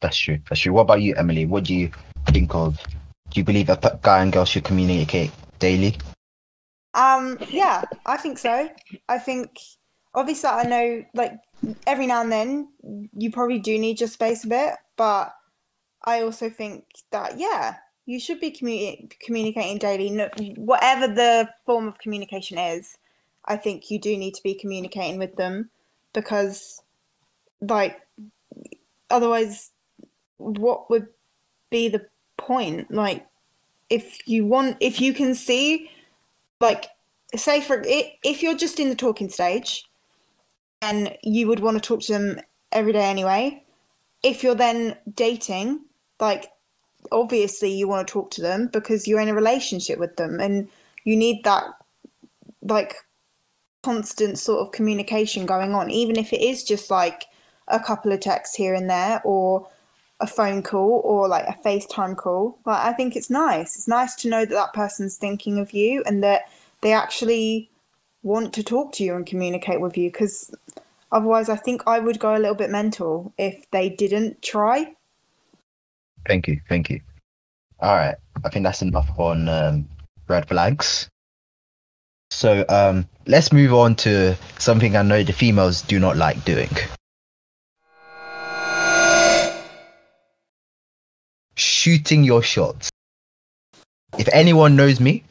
That's 0.00 0.16
true. 0.16 0.38
That's 0.48 0.60
true. 0.60 0.72
What 0.72 0.82
about 0.82 1.02
you, 1.02 1.14
Emily? 1.14 1.46
What 1.46 1.64
do 1.64 1.74
you 1.74 1.90
think 2.28 2.54
of? 2.54 2.78
Do 3.30 3.40
you 3.40 3.44
believe 3.44 3.66
that 3.66 4.02
guy 4.02 4.22
and 4.22 4.32
girl 4.32 4.44
should 4.44 4.64
communicate 4.64 5.30
daily? 5.58 5.96
Um, 6.94 7.38
yeah, 7.50 7.82
I 8.04 8.16
think 8.16 8.38
so. 8.38 8.70
I 9.08 9.18
think 9.18 9.58
obviously 10.14 10.48
I 10.48 10.62
know 10.64 11.04
like 11.14 11.32
every 11.86 12.06
now 12.06 12.22
and 12.22 12.32
then 12.32 12.68
you 13.16 13.30
probably 13.30 13.58
do 13.58 13.78
need 13.78 14.00
your 14.00 14.08
space 14.08 14.44
a 14.44 14.48
bit, 14.48 14.74
but 14.96 15.34
I 16.04 16.22
also 16.22 16.48
think 16.48 16.84
that 17.10 17.38
yeah, 17.38 17.76
you 18.06 18.20
should 18.20 18.40
be 18.40 18.50
communi- 18.50 19.10
communicating 19.20 19.78
daily, 19.78 20.10
no, 20.10 20.28
whatever 20.56 21.08
the 21.08 21.48
form 21.66 21.88
of 21.88 21.98
communication 21.98 22.56
is. 22.56 22.96
I 23.44 23.56
think 23.56 23.90
you 23.90 24.00
do 24.00 24.16
need 24.16 24.34
to 24.34 24.42
be 24.42 24.54
communicating 24.54 25.18
with 25.18 25.36
them 25.36 25.70
because, 26.12 26.82
like, 27.60 28.00
otherwise, 29.10 29.70
what 30.38 30.90
would 30.90 31.08
be 31.70 31.88
the 31.88 32.06
point? 32.36 32.90
Like, 32.90 33.26
if 33.90 34.26
you 34.26 34.44
want, 34.44 34.76
if 34.80 35.00
you 35.00 35.12
can 35.14 35.34
see 35.34 35.90
like 36.60 36.88
say 37.34 37.60
for 37.60 37.82
if 37.84 38.42
you're 38.42 38.56
just 38.56 38.80
in 38.80 38.88
the 38.88 38.94
talking 38.94 39.28
stage 39.28 39.84
and 40.82 41.16
you 41.22 41.46
would 41.48 41.60
want 41.60 41.76
to 41.76 41.80
talk 41.86 42.00
to 42.00 42.12
them 42.12 42.40
every 42.72 42.92
day 42.92 43.04
anyway 43.04 43.62
if 44.22 44.42
you're 44.42 44.54
then 44.54 44.96
dating 45.14 45.80
like 46.20 46.50
obviously 47.12 47.70
you 47.70 47.86
want 47.86 48.06
to 48.06 48.12
talk 48.12 48.30
to 48.30 48.42
them 48.42 48.68
because 48.72 49.06
you're 49.06 49.20
in 49.20 49.28
a 49.28 49.34
relationship 49.34 49.98
with 49.98 50.16
them 50.16 50.40
and 50.40 50.68
you 51.04 51.16
need 51.16 51.42
that 51.44 51.64
like 52.62 52.94
constant 53.82 54.38
sort 54.38 54.60
of 54.60 54.72
communication 54.72 55.46
going 55.46 55.74
on 55.74 55.90
even 55.90 56.16
if 56.16 56.32
it 56.32 56.40
is 56.40 56.64
just 56.64 56.90
like 56.90 57.26
a 57.68 57.80
couple 57.80 58.12
of 58.12 58.20
texts 58.20 58.54
here 58.56 58.74
and 58.74 58.88
there 58.88 59.20
or 59.24 59.68
a 60.20 60.26
phone 60.26 60.62
call 60.62 61.00
or 61.04 61.28
like 61.28 61.46
a 61.46 61.58
FaceTime 61.66 62.16
call. 62.16 62.58
Like 62.64 62.84
I 62.84 62.92
think 62.92 63.16
it's 63.16 63.30
nice. 63.30 63.76
It's 63.76 63.88
nice 63.88 64.14
to 64.16 64.28
know 64.28 64.44
that 64.44 64.54
that 64.54 64.72
person's 64.72 65.16
thinking 65.16 65.58
of 65.58 65.72
you 65.72 66.02
and 66.06 66.22
that 66.22 66.50
they 66.80 66.92
actually 66.92 67.70
want 68.22 68.52
to 68.54 68.62
talk 68.62 68.92
to 68.92 69.04
you 69.04 69.14
and 69.14 69.26
communicate 69.26 69.80
with 69.80 69.96
you 69.96 70.10
because 70.10 70.54
otherwise 71.12 71.48
I 71.48 71.56
think 71.56 71.82
I 71.86 72.00
would 72.00 72.18
go 72.18 72.34
a 72.34 72.38
little 72.38 72.54
bit 72.54 72.70
mental 72.70 73.32
if 73.38 73.70
they 73.70 73.88
didn't 73.88 74.42
try. 74.42 74.94
Thank 76.26 76.48
you. 76.48 76.60
Thank 76.68 76.90
you. 76.90 77.00
All 77.80 77.94
right. 77.94 78.16
I 78.44 78.48
think 78.48 78.64
that's 78.64 78.82
enough 78.82 79.08
on 79.18 79.48
um, 79.48 79.88
red 80.28 80.48
flags. 80.48 81.08
So 82.30 82.64
um, 82.68 83.08
let's 83.26 83.52
move 83.52 83.72
on 83.72 83.94
to 83.96 84.36
something 84.58 84.96
I 84.96 85.02
know 85.02 85.22
the 85.22 85.32
females 85.32 85.82
do 85.82 86.00
not 86.00 86.16
like 86.16 86.44
doing. 86.44 86.70
Shooting 91.86 92.24
your 92.24 92.42
shots. 92.42 92.90
If 94.18 94.26
anyone 94.32 94.74
knows 94.74 94.98
me, 94.98 95.22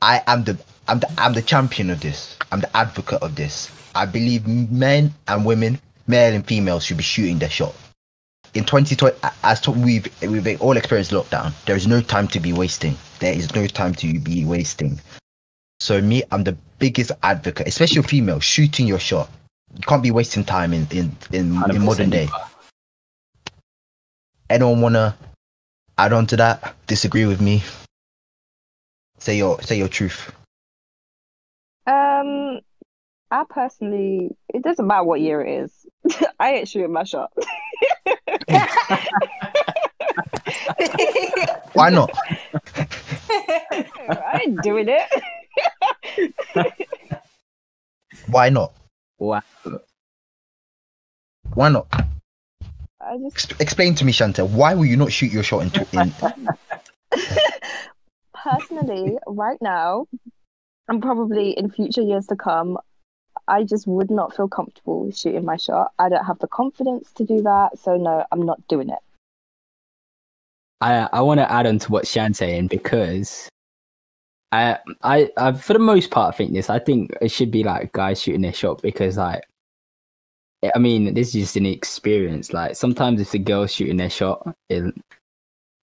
I 0.00 0.22
am 0.28 0.44
the 0.44 0.56
I'm 0.86 1.00
the 1.00 1.12
I'm 1.18 1.32
the 1.32 1.42
champion 1.42 1.90
of 1.90 2.00
this. 2.00 2.38
I'm 2.52 2.60
the 2.60 2.76
advocate 2.76 3.20
of 3.20 3.34
this. 3.34 3.68
I 3.96 4.06
believe 4.06 4.46
men 4.46 5.12
and 5.26 5.44
women, 5.44 5.80
male 6.06 6.32
and 6.32 6.46
female, 6.46 6.78
should 6.78 6.98
be 6.98 7.02
shooting 7.02 7.40
their 7.40 7.50
shot 7.50 7.74
in 8.54 8.64
2020 8.64 9.18
as 9.42 9.60
to, 9.62 9.72
we've 9.72 10.06
we've 10.22 10.62
all 10.62 10.76
experienced 10.76 11.10
lockdown 11.10 11.52
there 11.64 11.74
is 11.74 11.88
no 11.88 12.00
time 12.00 12.28
to 12.28 12.38
be 12.38 12.52
wasting 12.52 12.96
there 13.18 13.34
is 13.34 13.52
no 13.56 13.66
time 13.66 13.92
to 13.92 14.20
be 14.20 14.44
wasting 14.44 15.00
so 15.80 16.00
me 16.00 16.22
i'm 16.30 16.44
the 16.44 16.56
biggest 16.78 17.10
advocate 17.24 17.66
especially 17.66 18.00
female 18.02 18.38
shooting 18.38 18.86
your 18.86 19.00
shot 19.00 19.28
you 19.74 19.82
can't 19.88 20.04
be 20.04 20.12
wasting 20.12 20.44
time 20.44 20.72
in 20.72 20.86
in 20.92 21.16
in, 21.32 21.60
in 21.68 21.84
modern 21.84 22.10
day. 22.10 22.28
Anyone 24.50 24.80
wanna 24.80 25.16
add 25.98 26.12
on 26.12 26.26
to 26.26 26.36
that 26.36 26.74
disagree 26.86 27.24
with 27.26 27.40
me 27.40 27.62
say 29.18 29.36
your 29.36 29.60
say 29.62 29.78
your 29.78 29.88
truth 29.88 30.32
Um, 31.86 32.60
I 33.30 33.44
personally, 33.48 34.30
it 34.48 34.62
doesn't 34.62 34.86
matter 34.86 35.04
what 35.04 35.20
year 35.20 35.42
it 35.42 35.64
is. 35.64 35.86
I 36.40 36.52
ain't 36.54 36.68
shooting 36.68 36.92
my 36.92 37.04
shot. 37.04 37.32
why 41.72 41.90
not 41.90 42.10
I 43.30 44.40
ain't 44.44 44.60
doing 44.62 44.88
it. 44.88 46.32
why 48.28 48.48
not 48.50 48.72
Wow. 49.18 49.42
why 51.54 51.68
not 51.68 51.86
I 53.04 53.18
just 53.18 53.52
Ex- 53.52 53.60
explain 53.60 53.94
to 53.96 54.04
me 54.04 54.12
Shanta 54.12 54.44
why 54.44 54.74
will 54.74 54.86
you 54.86 54.96
not 54.96 55.12
shoot 55.12 55.32
your 55.32 55.42
shot 55.42 55.62
into 55.62 55.86
in 55.92 56.12
personally, 58.44 59.18
right 59.26 59.58
now, 59.60 60.06
and 60.88 61.02
probably 61.02 61.50
in 61.50 61.70
future 61.70 62.02
years 62.02 62.26
to 62.28 62.36
come, 62.36 62.78
I 63.48 63.64
just 63.64 63.86
would 63.86 64.10
not 64.10 64.34
feel 64.34 64.48
comfortable 64.48 65.10
shooting 65.12 65.44
my 65.44 65.56
shot. 65.56 65.92
I 65.98 66.08
don't 66.08 66.24
have 66.24 66.38
the 66.38 66.48
confidence 66.48 67.12
to 67.14 67.24
do 67.24 67.42
that, 67.42 67.78
so 67.78 67.96
no, 67.96 68.24
I'm 68.32 68.42
not 68.42 68.66
doing 68.68 68.90
it. 68.90 68.98
I 70.80 71.08
I 71.12 71.20
want 71.22 71.40
to 71.40 71.50
add 71.50 71.66
on 71.66 71.78
to 71.80 71.92
what 71.92 72.06
Shan's 72.06 72.38
saying 72.38 72.68
because 72.68 73.48
I, 74.52 74.78
I 75.02 75.30
I 75.36 75.52
for 75.52 75.72
the 75.72 75.78
most 75.78 76.10
part 76.10 76.34
I 76.34 76.36
think 76.36 76.52
this. 76.52 76.70
I 76.70 76.78
think 76.78 77.12
it 77.20 77.30
should 77.30 77.50
be 77.50 77.64
like 77.64 77.92
guys 77.92 78.22
shooting 78.22 78.42
their 78.42 78.52
shot 78.52 78.82
because 78.82 79.16
like 79.16 79.44
I 80.74 80.78
mean 80.78 81.14
this 81.14 81.28
is 81.28 81.42
just 81.42 81.56
an 81.56 81.66
experience. 81.66 82.52
Like 82.52 82.76
sometimes 82.76 83.20
if 83.20 83.30
the 83.32 83.38
girl's 83.38 83.72
shooting 83.72 83.96
their 83.96 84.10
shot, 84.10 84.54
it 84.68 84.94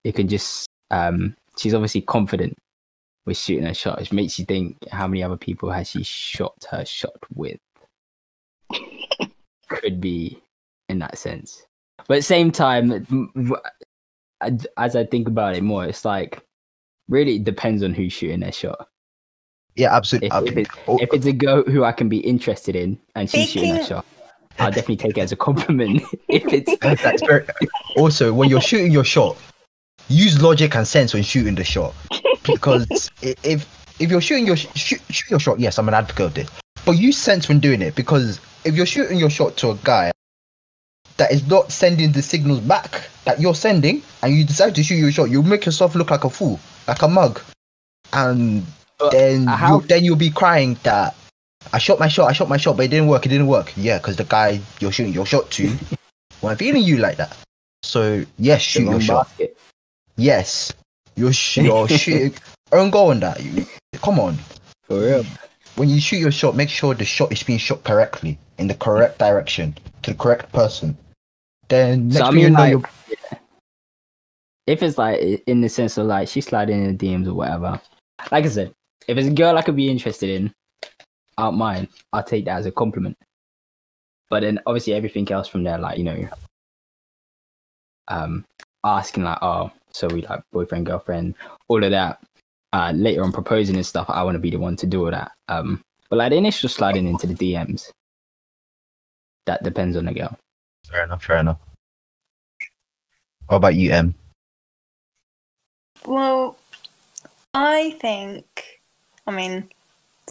it 0.04 0.16
can 0.16 0.28
just 0.28 0.68
um 0.92 1.36
she's 1.58 1.74
obviously 1.74 2.02
confident 2.02 2.58
with 3.26 3.38
shooting 3.38 3.66
her 3.66 3.74
shot, 3.74 4.00
which 4.00 4.12
makes 4.12 4.40
you 4.40 4.46
think 4.46 4.78
how 4.90 5.08
many 5.08 5.22
other 5.24 5.38
people 5.38 5.70
has 5.72 5.90
she 5.90 6.04
shot 6.04 6.56
her 6.70 6.84
shot 6.86 7.16
with. 7.36 7.60
Could 9.70 10.02
be 10.02 10.42
in 10.90 11.00
that 11.00 11.18
sense, 11.18 11.66
but 12.08 12.16
at 12.16 12.18
the 12.18 12.24
same 12.24 12.52
time, 12.52 12.92
m- 12.92 13.32
w- 13.36 13.56
I- 14.42 14.58
as 14.78 14.96
I 14.96 15.06
think 15.06 15.28
about 15.28 15.56
it 15.56 15.64
more, 15.64 15.86
it's 15.86 16.04
like 16.04 16.42
really 17.08 17.36
it 17.36 17.44
depends 17.44 17.84
on 17.84 17.94
who's 17.94 18.12
shooting 18.12 18.40
their 18.42 18.52
shot. 18.52 18.88
yeah 19.76 19.96
absolutely 19.96 20.28
If, 20.30 20.34
if, 20.44 20.58
it's, 20.58 20.76
if 21.02 21.14
it's 21.14 21.26
a 21.26 21.32
girl 21.32 21.64
who 21.64 21.84
I 21.86 21.92
can 21.94 22.10
be 22.10 22.18
interested 22.20 22.76
in 22.76 23.00
and 23.16 23.30
she's 23.30 23.50
shooting 23.52 23.70
her 23.70 23.84
shot, 23.86 24.06
I'll 24.60 24.72
definitely 24.72 24.98
take 24.98 25.18
it 25.18 25.22
as 25.22 25.32
a 25.32 25.36
compliment. 25.36 26.02
if 26.28 26.44
it's 26.52 26.78
That's, 26.78 27.22
very. 27.22 27.46
Also, 27.98 28.34
when 28.34 28.50
you're 28.50 28.62
shooting 28.62 28.92
your 28.92 29.04
shot, 29.04 29.38
use 30.08 30.42
logic 30.42 30.76
and 30.76 30.88
sense 30.88 31.14
when 31.14 31.24
shooting 31.24 31.56
the 31.56 31.64
shot, 31.64 31.94
because 32.44 33.10
if 33.22 33.68
if 34.00 34.10
you're 34.10 34.22
shooting 34.22 34.46
your 34.48 34.56
sh- 34.56 34.68
shoot, 34.76 35.30
your 35.30 35.40
shot, 35.40 35.60
yes, 35.60 35.78
I'm 35.78 35.88
an 35.88 35.94
advocate 35.94 36.26
of 36.26 36.34
this, 36.34 36.50
but 36.86 36.94
use 36.94 37.18
sense 37.18 37.50
when 37.50 37.60
doing 37.60 37.82
it 37.82 37.96
because 37.96 38.40
if 38.64 38.76
you're 38.76 38.86
shooting 38.86 39.20
your 39.20 39.30
shot 39.30 39.58
to 39.58 39.72
a 39.72 39.76
guy 39.84 40.12
that 41.18 41.32
is 41.32 41.46
not 41.48 41.72
sending 41.72 42.12
the 42.12 42.22
signals 42.22 42.60
back 42.62 43.10
that 43.26 43.40
you're 43.40 43.56
sending, 43.56 44.02
and 44.24 44.36
you 44.36 44.44
decide 44.44 44.74
to 44.76 44.84
shoot 44.84 44.96
your 44.96 45.12
shot, 45.12 45.30
you'll 45.30 45.44
make 45.44 45.66
yourself 45.66 45.96
look 45.96 46.10
like 46.10 46.24
a 46.24 46.30
fool, 46.30 46.60
like 46.88 47.02
a 47.02 47.08
mug, 47.08 47.42
and 48.14 48.66
then 49.12 49.48
how- 49.48 49.80
you 49.80 49.88
then 49.88 50.04
you'll 50.04 50.16
be 50.16 50.30
crying 50.30 50.78
that. 50.84 51.16
I 51.74 51.78
shot 51.78 52.00
my 52.00 52.08
shot, 52.08 52.30
I 52.30 52.34
shot 52.34 52.50
my 52.50 52.58
shot, 52.58 52.78
but 52.78 52.86
it 52.86 52.90
didn't 52.90 53.08
work, 53.08 53.26
it 53.26 53.30
didn't 53.30 53.48
work. 53.48 53.74
Yeah, 53.76 53.98
because 53.98 54.16
the 54.18 54.24
guy 54.26 54.60
you're 54.80 54.92
shooting 54.92 55.14
your 55.14 55.26
shot 55.26 55.50
to 55.52 55.72
weren't 56.42 56.60
feeling 56.60 56.84
you 56.84 56.98
like 56.98 57.18
that. 57.18 57.38
So 57.84 58.26
yes, 58.38 58.62
shoot 58.62 58.84
your 58.84 59.00
shot. 59.02 59.28
basket. 59.28 59.58
Yes, 60.18 60.74
you're 61.16 61.34
sh- 61.34 61.58
you're 61.58 61.88
shooting. 62.04 62.34
Own 62.72 62.90
goal 62.90 63.12
on 63.12 63.20
that. 63.22 63.42
You, 63.44 63.66
come 64.02 64.20
on. 64.20 64.38
For 64.84 65.00
real. 65.00 65.26
When 65.76 65.90
you 65.90 66.00
shoot 66.00 66.18
your 66.18 66.32
shot, 66.32 66.56
make 66.56 66.70
sure 66.70 66.94
the 66.94 67.06
shot 67.06 67.32
is 67.32 67.44
being 67.44 67.60
shot 67.60 67.84
correctly 67.84 68.38
in 68.58 68.68
the 68.68 68.76
correct 68.76 69.18
direction 69.20 69.76
to 70.04 70.12
the 70.12 70.18
correct 70.18 70.52
person. 70.52 70.98
then 71.70 72.10
next 72.10 72.18
So 72.18 72.26
I 72.26 72.30
thing 72.32 72.40
you 72.40 72.46
mean, 72.46 72.54
know, 72.54 72.60
like, 72.60 72.72
you're 72.72 72.84
if 74.68 74.84
it's 74.84 74.98
like 74.98 75.20
in 75.48 75.62
the 75.62 75.70
sense 75.70 75.98
of 75.98 76.06
like 76.08 76.28
she's 76.28 76.46
sliding 76.46 76.86
in 76.86 76.96
the 76.98 77.08
DMs 77.08 77.28
or 77.28 77.34
whatever, 77.34 77.80
like 78.32 78.46
I 78.46 78.50
said, 78.50 78.74
if 79.08 79.18
it's 79.18 79.28
a 79.28 79.32
girl 79.34 79.58
I 79.58 79.62
could 79.62 79.76
be 79.76 79.90
interested 79.90 80.30
in, 80.30 80.54
I 81.42 81.50
don't. 81.50 81.90
I'll 82.14 82.24
take 82.24 82.46
that 82.46 82.60
as 82.60 82.66
a 82.66 82.72
compliment. 82.72 83.18
But 84.30 84.42
then 84.42 84.60
obviously 84.66 84.94
everything 84.94 85.30
else 85.32 85.48
from 85.48 85.64
there, 85.64 85.78
like 85.78 85.98
you 85.98 86.04
know, 86.04 86.30
um, 88.08 88.46
asking 88.84 89.24
like, 89.24 89.40
oh, 89.42 89.72
so 89.92 90.08
we 90.08 90.22
like 90.22 90.42
boyfriend, 90.52 90.86
girlfriend, 90.86 91.36
all 91.68 91.84
of 91.84 91.92
that. 91.92 92.20
Uh, 92.74 92.94
later 92.96 93.24
on 93.24 93.34
proposing 93.34 93.76
and 93.76 93.86
stuff, 93.86 94.06
I 94.10 94.24
want 94.24 94.36
to 94.36 94.40
be 94.40 94.50
the 94.50 94.58
one 94.58 94.78
to 94.78 94.88
do 94.88 95.04
all 95.04 95.12
that. 95.12 95.34
Um, 95.50 95.82
but 96.10 96.16
like 96.18 96.30
the 96.30 96.38
initial 96.38 96.70
sliding 96.70 97.06
into 97.06 97.28
the 97.28 97.34
DMs, 97.34 97.90
that 99.46 99.62
depends 99.64 99.98
on 99.98 100.06
the 100.06 100.14
girl. 100.14 100.38
fair 100.90 101.04
enough. 101.04 101.24
Fair 101.24 101.38
enough. 101.40 101.60
What 103.48 103.58
about 103.58 103.76
you, 103.76 103.92
M? 103.92 104.16
Well, 106.06 106.58
I 107.54 107.98
think, 108.00 108.80
I 109.28 109.32
mean, 109.32 109.70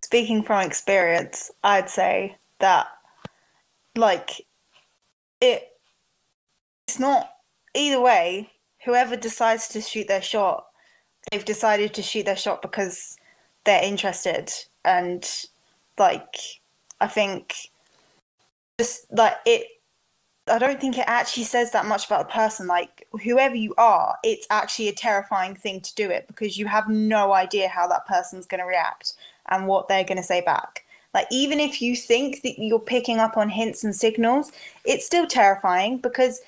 speaking 0.02 0.42
from 0.42 0.66
experience, 0.66 1.50
I'd 1.62 1.90
say 1.90 2.36
that, 2.58 2.86
like, 3.96 4.46
it, 5.40 5.68
it's 6.86 6.98
not 6.98 7.30
either 7.74 8.00
way. 8.00 8.50
Whoever 8.84 9.16
decides 9.16 9.68
to 9.68 9.80
shoot 9.80 10.08
their 10.08 10.22
shot, 10.22 10.66
they've 11.30 11.44
decided 11.44 11.94
to 11.94 12.02
shoot 12.02 12.24
their 12.24 12.36
shot 12.36 12.62
because 12.62 13.18
they're 13.64 13.84
interested, 13.84 14.50
and 14.84 15.28
like, 15.98 16.36
I 17.00 17.06
think, 17.06 17.54
just 18.78 19.12
like 19.12 19.36
it 19.44 19.66
I 20.50 20.58
don't 20.58 20.80
think 20.80 20.98
it 20.98 21.04
actually 21.06 21.44
says 21.44 21.70
that 21.72 21.86
much 21.86 22.06
about 22.06 22.28
the 22.28 22.34
person. 22.34 22.66
Like 22.66 23.06
whoever 23.22 23.54
you 23.54 23.74
are, 23.78 24.16
it's 24.24 24.46
actually 24.50 24.88
a 24.88 24.92
terrifying 24.92 25.54
thing 25.54 25.80
to 25.80 25.94
do 25.94 26.10
it 26.10 26.26
because 26.26 26.58
you 26.58 26.66
have 26.66 26.88
no 26.88 27.32
idea 27.32 27.68
how 27.68 27.86
that 27.88 28.06
person's 28.06 28.46
going 28.46 28.60
to 28.60 28.66
react 28.66 29.14
and 29.48 29.66
what 29.66 29.88
they're 29.88 30.04
going 30.04 30.16
to 30.16 30.22
say 30.22 30.40
back. 30.40 30.84
Like 31.12 31.26
even 31.30 31.58
if 31.58 31.82
you 31.82 31.96
think 31.96 32.42
that 32.42 32.58
you're 32.58 32.78
picking 32.78 33.18
up 33.18 33.36
on 33.36 33.48
hints 33.48 33.82
and 33.82 33.94
signals, 33.94 34.52
it's 34.84 35.06
still 35.06 35.26
terrifying 35.26 35.98
because 35.98 36.40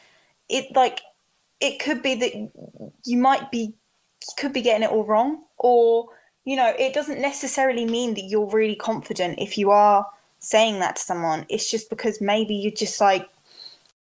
it 0.48 0.74
like 0.76 1.00
it 1.60 1.80
could 1.80 2.02
be 2.02 2.14
that 2.14 2.50
you 3.04 3.18
might 3.18 3.50
be 3.50 3.74
could 4.36 4.52
be 4.52 4.62
getting 4.62 4.84
it 4.84 4.90
all 4.90 5.04
wrong 5.04 5.42
or 5.58 6.08
you 6.44 6.56
know, 6.56 6.72
it 6.76 6.92
doesn't 6.92 7.20
necessarily 7.20 7.84
mean 7.84 8.14
that 8.14 8.24
you're 8.24 8.50
really 8.50 8.74
confident 8.74 9.38
if 9.38 9.56
you 9.56 9.70
are 9.70 10.04
saying 10.40 10.80
that 10.80 10.96
to 10.96 11.02
someone. 11.02 11.46
It's 11.48 11.70
just 11.70 11.88
because 11.88 12.20
maybe 12.20 12.54
you're 12.54 12.72
just 12.72 13.00
like 13.00 13.28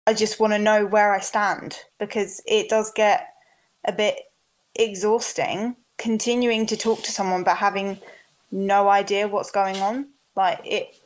I 0.07 0.15
just 0.15 0.39
want 0.39 0.53
to 0.53 0.59
know 0.59 0.85
where 0.87 1.15
I 1.15 1.21
stand 1.21 1.79
because 1.99 2.43
it 2.47 2.69
does 2.69 2.93
get 2.95 3.29
a 3.85 3.93
bit 3.93 4.17
exhausting 4.75 5.77
continuing 5.97 6.67
to 6.67 6.77
talk 6.77 7.03
to 7.03 7.13
someone 7.13 7.45
but 7.45 7.57
having 7.57 7.99
no 8.55 8.89
idea 8.89 9.29
what's 9.29 9.51
going 9.51 9.77
on. 9.79 10.07
Like 10.37 10.61
it, 10.65 10.97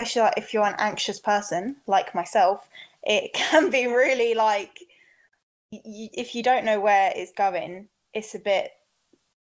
especially 0.00 0.22
like 0.22 0.38
if 0.38 0.52
you're 0.52 0.66
an 0.66 0.74
anxious 0.78 1.20
person 1.20 1.76
like 1.86 2.14
myself, 2.14 2.68
it 3.02 3.32
can 3.34 3.70
be 3.70 3.86
really 3.86 4.34
like 4.34 4.80
y- 5.70 6.10
if 6.12 6.34
you 6.34 6.42
don't 6.42 6.64
know 6.64 6.80
where 6.80 7.12
it's 7.14 7.32
going, 7.32 7.88
it's 8.14 8.34
a 8.34 8.38
bit 8.38 8.72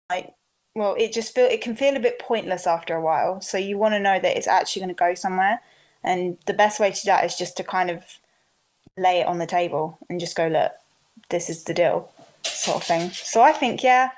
like 0.10 0.34
well, 0.74 0.96
it 0.98 1.12
just 1.12 1.34
feel 1.34 1.48
it 1.48 1.62
can 1.62 1.76
feel 1.76 1.96
a 1.96 2.00
bit 2.00 2.20
pointless 2.20 2.66
after 2.68 2.96
a 2.96 3.02
while. 3.02 3.42
So 3.42 3.58
you 3.58 3.78
want 3.78 3.94
to 3.96 4.00
know 4.00 4.20
that 4.20 4.38
it's 4.38 4.48
actually 4.48 4.82
going 4.82 4.96
to 4.96 5.00
go 5.00 5.14
somewhere, 5.16 5.60
and 6.04 6.38
the 6.46 6.54
best 6.54 6.80
way 6.80 6.92
to 6.92 7.02
do 7.02 7.08
that 7.08 7.26
is 7.26 7.36
just 7.36 7.58
to 7.58 7.64
kind 7.64 7.90
of 7.90 8.04
lay 8.96 9.20
it 9.20 9.28
on 9.28 9.38
the 9.38 9.46
table 9.46 9.98
and 10.10 10.20
just 10.20 10.36
go, 10.36 10.48
look, 10.48 10.72
this 11.30 11.50
is 11.50 11.64
the 11.64 11.74
deal, 11.74 12.12
sort 12.44 12.78
of 12.78 12.84
thing. 12.84 13.12
So 13.12 13.42
I 13.42 13.52
think, 13.52 13.84
yeah, 13.84 14.10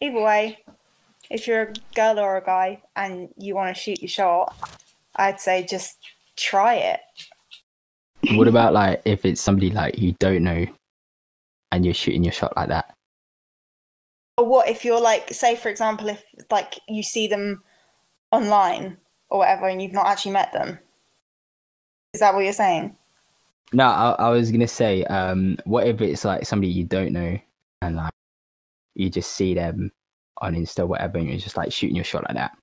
either 0.00 0.20
way, 0.20 0.58
if 1.30 1.46
you're 1.46 1.62
a 1.62 1.72
girl 1.94 2.18
or 2.18 2.36
a 2.36 2.44
guy 2.44 2.82
and 2.96 3.28
you 3.36 3.54
want 3.54 3.74
to 3.74 3.80
shoot 3.80 4.00
your 4.00 4.08
shot, 4.08 4.54
I'd 5.16 5.40
say 5.40 5.66
just 5.68 5.98
try 6.36 6.74
it. 6.74 7.00
What 8.32 8.48
about 8.48 8.72
like 8.72 9.02
if 9.04 9.24
it's 9.24 9.40
somebody 9.40 9.70
like 9.70 9.98
you 9.98 10.12
don't 10.18 10.44
know 10.44 10.66
and 11.72 11.84
you're 11.84 11.94
shooting 11.94 12.24
your 12.24 12.32
shot 12.32 12.56
like 12.56 12.68
that? 12.68 12.94
Or 14.38 14.46
what 14.46 14.68
if 14.68 14.84
you're 14.84 15.00
like, 15.00 15.32
say, 15.32 15.56
for 15.56 15.68
example, 15.68 16.08
if 16.08 16.24
like 16.50 16.78
you 16.88 17.02
see 17.02 17.26
them 17.26 17.62
online 18.32 18.96
or 19.30 19.38
whatever 19.38 19.68
and 19.68 19.80
you've 19.80 19.92
not 19.92 20.06
actually 20.06 20.32
met 20.32 20.52
them? 20.52 20.78
Is 22.14 22.20
that 22.20 22.34
what 22.34 22.44
you're 22.44 22.52
saying? 22.52 22.96
No, 23.72 23.84
I, 23.84 24.12
I 24.12 24.28
was 24.30 24.50
gonna 24.50 24.68
say, 24.68 25.04
um, 25.04 25.58
what 25.64 25.86
if 25.86 26.00
it's 26.00 26.24
like 26.24 26.46
somebody 26.46 26.72
you 26.72 26.84
don't 26.84 27.12
know 27.12 27.38
and 27.82 27.96
like 27.96 28.12
you 28.94 29.10
just 29.10 29.32
see 29.32 29.54
them 29.54 29.90
on 30.42 30.54
Insta 30.54 30.80
or 30.80 30.86
whatever 30.86 31.18
and 31.18 31.28
you're 31.28 31.38
just 31.38 31.56
like 31.56 31.72
shooting 31.72 31.96
your 31.96 32.04
shot 32.04 32.24
like 32.24 32.34
that? 32.34 32.56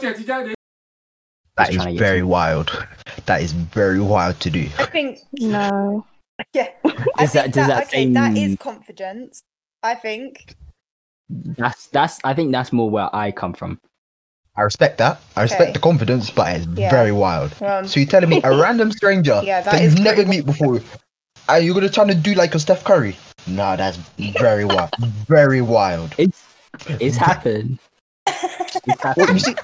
Tiẹ̀ 0.00 0.14
ti 0.16 0.24
jáde. 0.24 0.54
That 1.56 1.66
Just 1.66 1.70
is 1.70 1.82
trying 1.82 1.94
to 1.96 1.98
very 1.98 2.22
wild. 2.22 2.68
That 3.26 3.42
is 3.42 3.52
very 3.52 4.00
wild 4.00 4.40
to 4.40 4.50
do. 4.50 4.64
I 4.78 4.86
think 4.86 5.18
No. 5.32 6.06
Yeah. 6.54 6.68
I 6.84 7.26
Does 7.26 7.32
that- 7.34 7.42
think 7.42 7.54
does 7.54 7.66
that 7.68 7.82
okay, 7.88 8.06
that 8.12 8.32
seem- 8.34 8.50
is 8.52 8.56
confidence. 8.58 9.42
I 9.82 9.94
think. 9.94 10.54
That's 11.28 11.86
that's 11.88 12.18
I 12.24 12.32
think 12.34 12.50
that's 12.52 12.72
more 12.72 12.88
where 12.90 13.14
I 13.14 13.30
come 13.30 13.52
from. 13.52 13.78
I 14.56 14.62
respect 14.62 14.98
that. 14.98 15.20
I 15.36 15.42
respect 15.42 15.62
Okay. 15.62 15.72
the 15.72 15.78
confidence, 15.78 16.30
but 16.30 16.54
it's 16.56 16.66
Yeah. 16.78 16.90
very 16.90 17.12
wild. 17.12 17.54
Um, 17.62 17.86
So 17.86 18.00
you're 18.00 18.08
telling 18.08 18.28
me 18.28 18.40
a 18.42 18.54
random 18.60 18.90
stranger 18.92 19.40
Yeah, 19.44 19.60
that 19.62 19.72
that, 19.72 19.82
is 19.82 19.94
you've 19.94 20.04
never 20.04 20.24
pretty 20.24 20.38
met 20.38 20.46
before, 20.46 20.80
are 21.48 21.60
you 21.60 21.72
gonna 21.74 21.88
try 21.88 22.06
to 22.06 22.14
do 22.14 22.34
like 22.34 22.54
a 22.54 22.58
Steph 22.58 22.84
Curry? 22.84 23.16
No, 23.46 23.76
that's 23.76 23.96
very 24.18 24.64
wild. 24.64 24.90
Very 25.28 25.62
wild. 25.62 26.14
It's 26.18 26.44
it's 26.88 27.16
happened. 27.16 27.78
It's 28.26 29.04
Well, 29.16 29.30
you 29.32 29.38
see, 29.38 29.54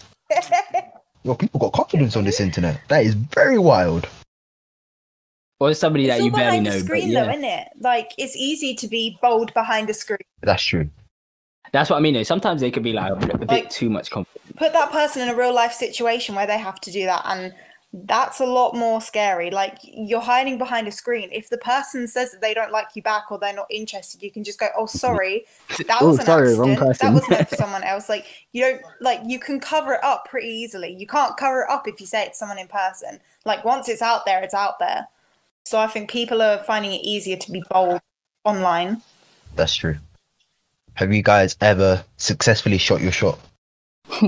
well, 1.24 1.36
people 1.36 1.60
got 1.60 1.72
confidence 1.72 2.16
on 2.16 2.24
this 2.24 2.40
internet. 2.40 2.80
That 2.88 3.04
is 3.04 3.14
very 3.14 3.58
wild. 3.58 4.08
Or 5.58 5.72
somebody 5.74 6.04
it's 6.06 6.14
that 6.16 6.20
all 6.20 6.26
you 6.26 6.32
barely 6.32 6.60
know. 6.60 6.64
behind 6.64 6.66
know. 6.66 6.70
the 6.70 6.78
But 6.78 6.84
screen, 6.86 7.10
yeah. 7.10 7.24
though, 7.24 7.30
isn't 7.30 7.44
it? 7.44 7.68
Like 7.80 8.12
it's 8.18 8.36
easy 8.36 8.74
to 8.76 8.88
be 8.88 9.18
bold 9.22 9.52
behind 9.54 9.88
a 9.90 9.94
screen. 9.94 10.18
That's 10.42 10.62
true. 10.62 10.88
That's 11.76 11.90
what 11.90 11.96
I 11.96 12.00
mean. 12.00 12.14
Though. 12.14 12.22
Sometimes 12.22 12.62
they 12.62 12.70
could 12.70 12.82
be 12.82 12.94
like 12.94 13.12
a 13.12 13.16
bit, 13.16 13.48
Like- 13.48 13.68
too 13.68 13.90
much 13.90 14.10
confidence. 14.10 14.42
Put 14.56 14.72
that 14.72 14.90
person 14.90 15.20
in 15.20 15.28
a 15.28 15.34
real 15.36 15.54
life 15.54 15.74
situation 15.74 16.34
where 16.34 16.46
they 16.46 16.56
have 16.56 16.80
to 16.80 16.90
do 16.90 17.04
that, 17.04 17.20
and 17.26 17.52
that's 17.92 18.40
a 18.40 18.46
lot 18.46 18.74
more 18.74 19.02
scary. 19.02 19.50
Like 19.50 19.76
you're 19.82 20.22
hiding 20.22 20.56
behind 20.56 20.88
a 20.88 20.90
screen. 20.90 21.28
If 21.32 21.50
the 21.50 21.58
person 21.58 22.08
says 22.08 22.32
that 22.32 22.40
they 22.40 22.54
don't 22.54 22.72
like 22.72 22.88
you 22.94 23.02
back 23.02 23.30
or 23.30 23.38
they're 23.38 23.52
not 23.52 23.66
interested, 23.68 24.22
you 24.22 24.30
can 24.30 24.42
just 24.42 24.58
go, 24.58 24.68
"Oh, 24.74 24.86
sorry, 24.86 25.44
that 25.86 26.02
was 26.02 26.18
an 26.18 26.24
sorry, 26.24 26.54
wrong 26.54 26.70
accident. 26.70 26.98
That 27.00 27.12
was 27.12 27.28
meant 27.28 27.48
for 27.50 27.56
someone 27.64 27.84
else." 27.84 28.08
Like 28.08 28.24
you 28.52 28.62
don't 28.62 28.80
like 29.02 29.20
you 29.26 29.38
can 29.38 29.60
cover 29.60 29.92
it 29.92 30.00
up 30.02 30.26
pretty 30.30 30.48
easily. 30.48 30.94
You 30.94 31.06
can't 31.06 31.36
cover 31.36 31.60
it 31.62 31.70
up 31.70 31.86
if 31.86 32.00
you 32.00 32.06
say 32.06 32.22
it 32.22 32.28
to 32.30 32.34
someone 32.34 32.58
in 32.58 32.68
person. 32.68 33.20
Like 33.44 33.66
once 33.66 33.90
it's 33.90 34.00
out 34.00 34.24
there, 34.24 34.42
it's 34.42 34.54
out 34.54 34.78
there. 34.78 35.06
So 35.66 35.78
I 35.78 35.88
think 35.88 36.10
people 36.10 36.40
are 36.40 36.64
finding 36.64 36.92
it 36.92 37.02
easier 37.02 37.36
to 37.36 37.52
be 37.52 37.62
bold 37.68 38.00
online. 38.44 39.02
That's 39.56 39.74
true. 39.74 39.96
Have 40.96 41.12
you 41.12 41.22
guys 41.22 41.56
ever 41.60 42.04
successfully 42.16 42.78
shot 42.78 43.00
your 43.00 43.12
shot? 43.12 43.38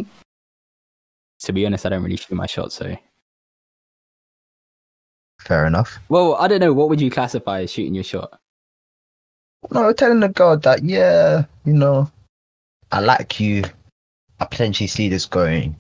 To 1.42 1.52
be 1.52 1.64
honest, 1.64 1.86
I 1.86 1.90
don't 1.90 2.02
really 2.02 2.16
shoot 2.16 2.34
my 2.34 2.46
shot. 2.46 2.72
So, 2.72 2.96
Fair 5.40 5.66
enough. 5.66 5.98
well, 6.08 6.34
I 6.34 6.48
don't 6.48 6.58
know. 6.58 6.72
What 6.72 6.88
would 6.88 7.00
you 7.00 7.12
classify 7.12 7.60
as 7.62 7.70
shooting 7.70 7.94
your 7.94 8.02
shot? 8.02 8.40
No, 9.70 9.92
telling 9.92 10.18
the 10.18 10.30
girl 10.30 10.56
that, 10.56 10.82
yeah, 10.82 11.44
you 11.64 11.74
know, 11.74 12.10
I 12.90 12.98
like 12.98 13.38
you. 13.38 13.62
I 14.40 14.46
potentially 14.46 14.88
see 14.88 15.08
this 15.08 15.26
going 15.26 15.76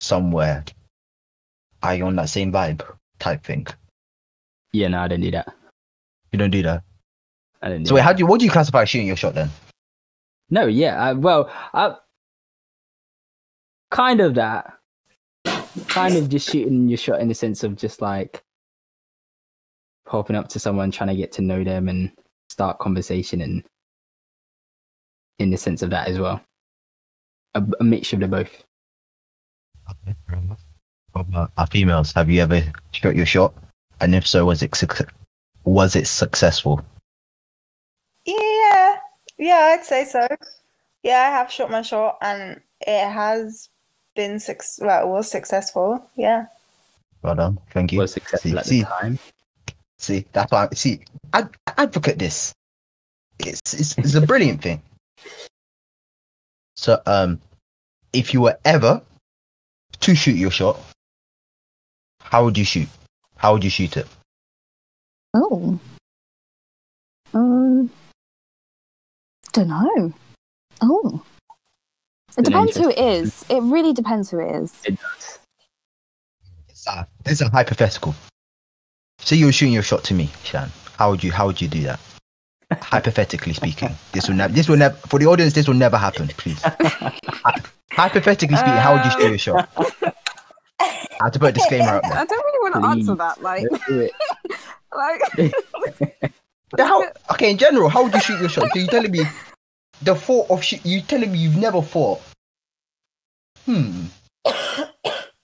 somewhere. 0.00 0.64
Are 1.82 1.94
you 1.94 2.04
on 2.04 2.16
that 2.16 2.28
same 2.28 2.52
vibe 2.52 2.82
type 3.18 3.42
thing? 3.42 3.66
Yeah, 4.72 4.88
no, 4.88 5.00
I 5.00 5.08
don't 5.08 5.22
do 5.22 5.30
that. 5.30 5.48
You 6.30 6.38
don't 6.38 6.50
do 6.50 6.62
that. 6.64 6.82
I 7.62 7.70
don't 7.70 7.84
do 7.84 7.88
So 7.88 7.94
wait, 7.94 8.00
that. 8.00 8.04
how 8.04 8.12
do 8.12 8.18
you 8.20 8.26
what 8.26 8.38
do 8.38 8.44
you 8.44 8.52
classify 8.52 8.82
as 8.82 8.90
shooting 8.90 9.06
your 9.06 9.16
shot 9.16 9.34
then? 9.34 9.48
No, 10.50 10.66
yeah. 10.66 11.00
I, 11.02 11.12
well, 11.12 11.50
I 11.72 11.94
kind 13.90 14.20
of 14.20 14.34
that. 14.34 14.74
Kind 15.86 16.16
of 16.16 16.28
just 16.28 16.50
shooting 16.50 16.88
your 16.88 16.98
shot 16.98 17.20
in 17.20 17.28
the 17.28 17.34
sense 17.34 17.62
of 17.62 17.76
just 17.76 18.02
like 18.02 18.42
popping 20.06 20.36
up 20.36 20.48
to 20.48 20.58
someone, 20.58 20.90
trying 20.90 21.08
to 21.08 21.16
get 21.16 21.30
to 21.32 21.42
know 21.42 21.62
them 21.62 21.88
and 21.88 22.10
start 22.48 22.80
conversation, 22.80 23.40
and 23.40 23.62
in 25.38 25.50
the 25.50 25.56
sense 25.56 25.82
of 25.82 25.90
that 25.90 26.08
as 26.08 26.18
well. 26.18 26.40
A, 27.54 27.64
a 27.78 27.84
mixture 27.84 28.16
of 28.16 28.20
the 28.20 28.28
both. 28.28 28.64
Okay. 30.06 30.16
What 31.12 31.22
about 31.28 31.52
our 31.56 31.66
females? 31.66 32.12
Have 32.12 32.30
you 32.30 32.42
ever 32.42 32.62
shot 32.92 33.16
your 33.16 33.26
shot? 33.26 33.54
And 34.00 34.14
if 34.14 34.26
so, 34.26 34.44
was 34.46 34.62
it 34.62 34.74
suc- 34.74 35.12
was 35.64 35.94
it 35.94 36.06
successful? 36.06 36.84
Yeah, 39.40 39.68
yeah, 39.68 39.74
I'd 39.74 39.84
say 39.84 40.04
so. 40.04 40.28
Yeah, 41.02 41.18
I 41.18 41.30
have 41.30 41.50
shot 41.50 41.70
my 41.70 41.80
shot, 41.80 42.18
and 42.20 42.60
it 42.80 43.08
has 43.08 43.70
been 44.14 44.38
suc- 44.38 44.62
well, 44.80 45.08
was 45.08 45.30
successful. 45.30 46.06
Yeah. 46.14 46.46
Well 47.22 47.34
done. 47.34 47.58
Thank 47.70 47.92
you. 47.92 48.00
Was 48.00 48.12
successful 48.12 48.50
See- 48.50 48.58
at 48.58 48.66
see, 48.66 48.80
the 48.80 48.86
time. 48.86 49.18
See, 49.98 50.26
that's 50.32 50.52
why. 50.52 50.68
See, 50.74 51.00
I, 51.32 51.44
I 51.66 51.72
advocate 51.78 52.18
this. 52.18 52.52
It's, 53.38 53.72
it's 53.72 53.96
it's 53.96 54.14
a 54.14 54.20
brilliant 54.20 54.60
thing. 54.60 54.82
So, 56.76 57.00
um, 57.06 57.40
if 58.12 58.34
you 58.34 58.42
were 58.42 58.58
ever 58.66 59.00
to 60.00 60.14
shoot 60.14 60.36
your 60.36 60.50
shot, 60.50 60.78
how 62.20 62.44
would 62.44 62.58
you 62.58 62.64
shoot? 62.64 62.88
How 63.36 63.54
would 63.54 63.64
you 63.64 63.70
shoot 63.70 63.96
it? 63.96 64.06
Oh. 65.32 65.78
Um. 67.32 67.90
Don't 69.52 69.68
know. 69.68 70.12
Oh. 70.82 71.22
It 72.38 72.44
depends 72.44 72.76
who 72.76 72.88
it 72.90 72.98
is. 72.98 73.44
It 73.48 73.60
really 73.62 73.92
depends 73.92 74.30
who 74.30 74.38
it 74.38 74.54
is. 74.62 74.72
It 74.84 74.98
does. 75.00 75.38
It's 76.68 76.86
a, 76.86 77.06
this 77.24 77.34
is 77.34 77.40
a 77.42 77.48
hypothetical. 77.50 78.14
So 79.18 79.34
you're 79.34 79.52
shooting 79.52 79.74
your 79.74 79.82
shot 79.82 80.04
to 80.04 80.14
me, 80.14 80.30
Shan. 80.44 80.70
How 80.96 81.10
would 81.10 81.22
you 81.24 81.32
how 81.32 81.46
would 81.46 81.60
you 81.60 81.68
do 81.68 81.82
that? 81.82 82.00
Hypothetically 82.80 83.52
speaking, 83.52 83.90
this 84.12 84.28
will 84.28 84.36
never. 84.36 84.52
This 84.52 84.68
will 84.68 84.76
never. 84.76 84.94
For 85.08 85.18
the 85.18 85.26
audience, 85.26 85.52
this 85.52 85.66
will 85.66 85.74
never 85.74 85.98
happen. 85.98 86.28
Please. 86.28 86.62
Hy- 86.62 87.60
Hypothetically 87.92 88.56
speaking, 88.56 88.74
how 88.74 88.94
would 88.94 89.04
you 89.04 89.10
shoot 89.10 89.28
your 89.28 89.38
shot? 89.38 89.68
I 90.80 91.24
have 91.24 91.32
to 91.32 91.38
put 91.40 91.50
a 91.50 91.52
disclaimer 91.52 91.96
up 91.96 92.02
there. 92.08 92.12
I 92.12 92.24
don't 92.24 92.44
really 92.44 92.70
want 92.70 92.74
to 92.74 92.80
Please. 92.80 93.08
answer 93.08 93.14
that. 93.16 93.42
Like, 93.42 93.66
Let's 93.70 93.86
do 93.86 94.00
it. 94.00 94.12
like 94.96 95.20
The 95.32 96.30
how, 96.78 97.04
okay, 97.32 97.50
in 97.50 97.58
general, 97.58 97.88
how 97.88 98.04
would 98.04 98.14
you 98.14 98.20
shoot 98.20 98.40
your 98.40 98.48
shot? 98.48 98.70
So 98.72 98.78
you 98.78 98.86
telling 98.86 99.10
me 99.10 99.22
the 100.02 100.14
thought 100.14 100.50
of 100.50 100.62
shoot? 100.62 100.84
You 100.84 101.00
telling 101.02 101.32
me 101.32 101.38
you've 101.38 101.56
never 101.56 101.82
thought? 101.82 102.20
Hmm. 103.66 104.06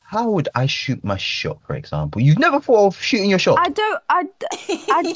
How 0.00 0.30
would 0.30 0.48
I 0.54 0.66
shoot 0.66 1.02
my 1.04 1.16
shot? 1.16 1.58
For 1.66 1.74
example, 1.74 2.22
you've 2.22 2.38
never 2.38 2.60
thought 2.60 2.86
of 2.86 3.02
shooting 3.02 3.28
your 3.28 3.38
shot. 3.38 3.58
I 3.58 3.68
don't. 3.68 4.02
I. 4.08 4.28
I. 4.90 5.14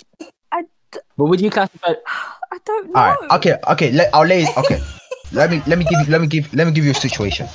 But 1.17 1.27
would 1.27 1.41
you 1.41 1.51
classify? 1.51 1.93
I 2.51 2.59
don't 2.65 2.91
know. 2.91 2.99
All 2.99 3.15
right. 3.15 3.31
Okay. 3.39 3.57
Okay. 3.69 3.93
Let, 3.93 4.13
I'll 4.13 4.27
lay. 4.27 4.45
Okay. 4.57 4.83
let 5.31 5.49
me 5.49 5.63
let 5.69 5.79
me 5.79 5.85
give 5.85 6.01
you 6.01 6.07
let 6.11 6.21
me 6.21 6.27
give 6.27 6.53
let 6.53 6.67
me 6.67 6.73
give 6.73 6.85
you 6.85 6.91
a 6.91 6.95
situation. 6.95 7.47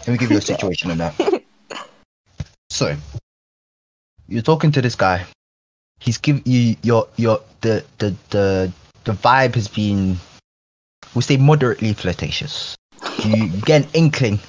Let 0.00 0.08
me 0.08 0.18
give 0.18 0.30
you 0.30 0.36
a 0.36 0.42
situation 0.42 0.90
on 0.90 0.98
that. 0.98 1.14
So, 2.68 2.94
you're 4.28 4.42
talking 4.42 4.72
to 4.72 4.82
this 4.82 4.96
guy. 4.96 5.24
He's 6.00 6.18
give 6.18 6.46
you 6.46 6.76
your 6.82 7.08
your 7.16 7.40
the 7.60 7.84
the 7.98 8.14
the 8.30 8.72
the 9.04 9.12
vibe 9.12 9.54
has 9.54 9.68
been, 9.68 10.18
we'll 11.14 11.22
say, 11.22 11.36
moderately 11.36 11.92
flirtatious. 11.92 12.76
You 13.24 13.48
get 13.62 13.84
an 13.84 13.90
inkling. 13.94 14.40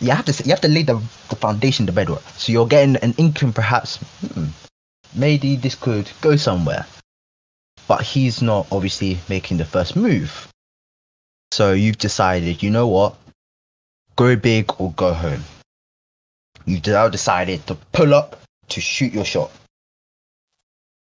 You 0.00 0.10
have 0.10 0.24
to 0.26 0.44
you 0.44 0.50
have 0.50 0.60
to 0.62 0.68
lay 0.68 0.82
the 0.82 1.02
the 1.28 1.36
foundation, 1.36 1.86
the 1.86 1.92
bedrock. 1.92 2.22
So 2.36 2.52
you're 2.52 2.66
getting 2.66 2.96
an 2.96 3.14
inkling, 3.18 3.52
perhaps. 3.52 3.96
Hmm, 3.96 4.46
maybe 5.14 5.56
this 5.56 5.74
could 5.74 6.10
go 6.20 6.36
somewhere 6.36 6.86
but 7.88 8.02
he's 8.02 8.42
not 8.42 8.68
obviously 8.70 9.18
making 9.28 9.56
the 9.56 9.64
first 9.64 9.96
move. 9.96 10.46
So 11.50 11.72
you've 11.72 11.98
decided, 11.98 12.62
you 12.62 12.70
know 12.70 12.86
what? 12.86 13.16
Go 14.14 14.36
big 14.36 14.70
or 14.78 14.92
go 14.92 15.14
home. 15.14 15.42
You've 16.66 16.86
now 16.86 17.08
decided 17.08 17.66
to 17.66 17.76
pull 17.92 18.12
up 18.12 18.40
to 18.68 18.80
shoot 18.80 19.14
your 19.14 19.24
shot. 19.24 19.50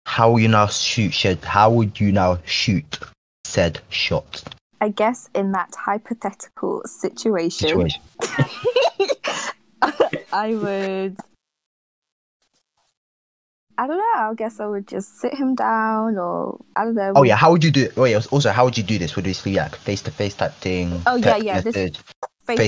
How 0.07 0.31
will 0.31 0.39
you 0.39 0.47
now 0.47 0.67
shoot 0.67 1.13
shed? 1.13 1.43
How 1.43 1.69
would 1.69 1.99
you 1.99 2.13
now 2.13 2.39
shoot 2.45 2.97
said 3.43 3.81
shot 3.89 4.41
I 4.79 4.89
guess 4.89 5.29
in 5.35 5.51
that 5.51 5.75
hypothetical 5.75 6.81
situation, 6.85 7.67
situation? 7.67 8.01
I 10.31 10.55
would. 10.55 11.17
I 13.77 13.85
don't 13.87 13.97
know. 13.97 14.31
I 14.31 14.33
guess 14.35 14.61
I 14.61 14.65
would 14.65 14.87
just 14.87 15.19
sit 15.19 15.33
him 15.33 15.55
down, 15.55 16.17
or 16.17 16.63
I 16.75 16.85
don't 16.85 16.95
know. 16.95 17.11
Oh 17.15 17.23
yeah, 17.23 17.35
how 17.35 17.51
would 17.51 17.63
you 17.63 17.71
do 17.71 17.83
it? 17.83 17.93
Oh 17.97 18.05
yeah, 18.05 18.21
also 18.31 18.51
how 18.51 18.63
would 18.63 18.77
you 18.77 18.83
do 18.83 18.97
this? 18.97 19.15
Would 19.17 19.25
this 19.25 19.41
be 19.41 19.55
like 19.55 19.75
face 19.75 20.01
to 20.03 20.11
face 20.11 20.35
type 20.35 20.53
thing? 20.53 21.01
Oh, 21.05 21.17
yeah, 21.17 21.35
yeah, 21.35 21.61
this- 21.61 21.75
face 21.75 21.91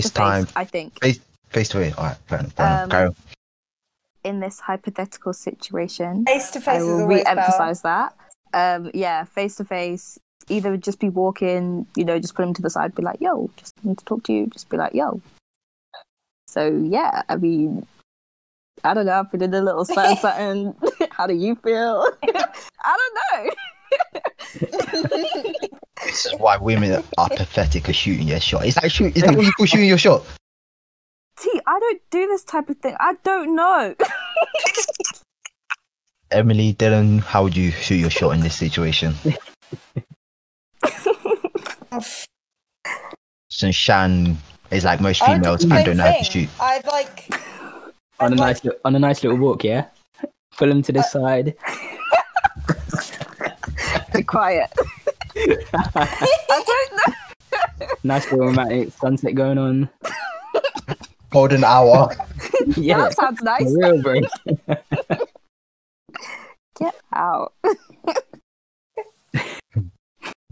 to 0.04 0.10
FaceTime. 0.10 0.46
face. 0.46 0.54
I 0.58 0.66
think 0.66 1.00
face 1.02 1.20
face 1.48 1.70
to 1.70 1.78
face. 1.78 1.96
All 1.96 2.04
right, 2.04 2.18
fair 2.28 2.40
enough. 2.40 2.54
Fair. 2.54 3.08
Um. 3.08 3.16
In 4.24 4.39
this 4.39 4.59
hypothetical 4.59 5.34
situation, 5.34 6.26
Face 6.26 6.51
to 6.51 6.59
I 6.59 6.61
face 6.61 6.82
is 6.82 6.88
will 6.88 7.07
re-emphasize 7.07 7.82
that. 7.82 8.15
Um, 8.53 8.91
yeah, 8.93 9.24
face 9.24 9.55
to 9.57 9.65
face. 9.65 10.20
Either 10.47 10.78
just 10.78 10.99
be 10.99 11.09
walking, 11.09 11.86
you 11.95 12.03
know, 12.03 12.20
just 12.20 12.34
put 12.36 12.43
him 12.43 12.53
to 12.55 12.61
the 12.61 12.70
side, 12.70 12.95
be 12.95 13.03
like, 13.03 13.22
"Yo, 13.22 13.49
just 13.57 13.74
need 13.84 13.97
to 13.97 14.05
talk 14.05 14.24
to 14.24 14.34
you." 14.34 14.47
Just 14.47 14.70
be 14.70 14.78
like, 14.78 14.93
"Yo." 14.93 15.22
So 16.47 16.67
yeah, 16.67 17.22
I 17.30 17.36
mean, 17.36 17.86
I 18.84 18.93
don't 18.93 19.05
know. 19.05 19.20
I 19.20 19.24
put 19.24 19.41
in 19.41 19.53
a 19.53 19.61
little 19.61 19.86
something. 19.86 20.17
something. 20.22 20.74
How 21.11 21.28
do 21.28 21.36
you 21.36 21.55
feel? 21.55 22.09
I 22.24 22.97
don't 22.97 23.45
know. 23.45 23.51
This 26.03 26.26
is 26.26 26.34
why 26.39 26.57
women 26.57 27.03
are 27.17 27.30
pathetic 27.30 27.89
at 27.89 27.95
shooting 27.95 28.28
their 28.28 28.39
shot. 28.39 28.65
Is 28.65 28.76
that 28.76 28.91
shoot? 28.91 29.15
Is 29.15 29.24
that 29.24 29.36
what 29.36 29.45
you 29.45 29.51
call 29.51 29.65
shooting 29.65 29.88
your 29.88 29.97
shot? 29.97 30.24
T, 31.42 31.62
I 31.66 31.80
don't 31.80 32.02
do 32.12 32.28
this 32.28 32.44
type 32.44 32.70
of 32.70 32.78
thing. 32.78 32.96
I 33.00 33.16
don't 33.24 33.56
know. 33.56 33.96
Emily, 36.32 36.74
Dillon, 36.74 37.20
how 37.20 37.44
would 37.44 37.56
you 37.58 37.72
shoot 37.72 37.96
your 37.96 38.10
shot 38.10 38.32
in 38.32 38.42
this 38.42 38.58
situation? 38.58 39.14
Since 43.50 43.76
Shan 43.76 44.38
is 44.72 44.86
like 44.86 45.02
most 45.02 45.24
I 45.24 45.30
would 45.34 45.38
do 45.38 45.42
females 45.44 45.62
the 45.62 45.66
and 45.66 45.74
same 45.74 45.86
don't 45.86 45.98
know 45.98 46.04
how 46.04 46.10
to 46.12 46.16
thing. 46.24 46.24
shoot. 46.24 46.50
I'd 46.62 46.86
like. 46.86 47.34
on 48.20 48.32
a 48.34 48.36
I'd 48.36 48.38
nice 48.40 48.64
li- 48.64 48.78
on 48.86 48.96
a 48.96 49.00
nice 49.00 49.24
little 49.24 49.40
walk, 49.40 49.64
yeah. 49.64 49.86
Pull 50.58 50.70
him 50.72 50.82
to 50.84 50.92
the 50.92 51.00
uh, 51.00 51.04
side. 51.04 51.56
be 54.14 54.24
quiet. 54.24 54.72
I 55.36 56.64
don't 56.66 56.94
know. 56.98 57.14
Nice 58.04 58.32
little 58.32 58.48
romantic 58.48 58.92
sunset 58.94 59.34
going 59.36 59.58
on. 59.58 59.90
Golden 61.30 61.63
hour. 61.63 62.09
Yeah, 62.75 62.97
That 62.97 63.13
sounds 63.15 63.41
nice. 63.41 63.73
real, 63.75 64.01
bro. 64.01 64.19
Get 66.77 66.95
out. 67.13 67.53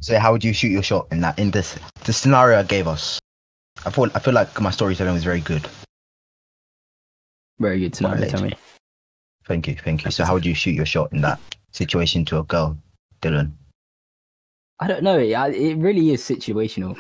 So 0.01 0.19
how 0.19 0.32
would 0.32 0.43
you 0.43 0.53
shoot 0.53 0.69
your 0.69 0.84
shot 0.84 1.07
in 1.11 1.21
that 1.21 1.38
in 1.39 1.51
this 1.51 1.78
the 2.05 2.13
scenario 2.13 2.59
I 2.59 2.63
gave 2.63 2.88
us? 2.88 3.19
I 3.86 3.89
thought 3.89 4.11
I 4.15 4.19
feel 4.19 4.34
like 4.34 4.59
my 4.61 4.71
storytelling 4.71 5.13
was 5.13 5.23
very 5.23 5.41
good. 5.41 5.67
Very 7.59 7.80
good 7.80 7.93
to 7.95 8.03
know. 8.03 8.09
Well, 8.11 8.30
Tell 8.30 8.41
me. 8.43 8.53
Thank 9.45 9.67
you, 9.67 9.75
thank 9.75 10.05
you. 10.05 10.11
So 10.11 10.23
how 10.25 10.34
would 10.34 10.45
you 10.45 10.53
shoot 10.53 10.71
your 10.75 10.86
shot 10.86 11.11
in 11.13 11.21
that 11.21 11.39
situation 11.71 12.25
to 12.25 12.39
a 12.39 12.43
girl, 12.43 12.78
Dillon? 13.21 13.57
I 14.80 14.88
don't 14.88 15.03
know. 15.03 15.17
It, 15.17 15.32
it 15.55 15.78
really 15.78 16.11
is 16.11 16.21
situational. 16.21 16.95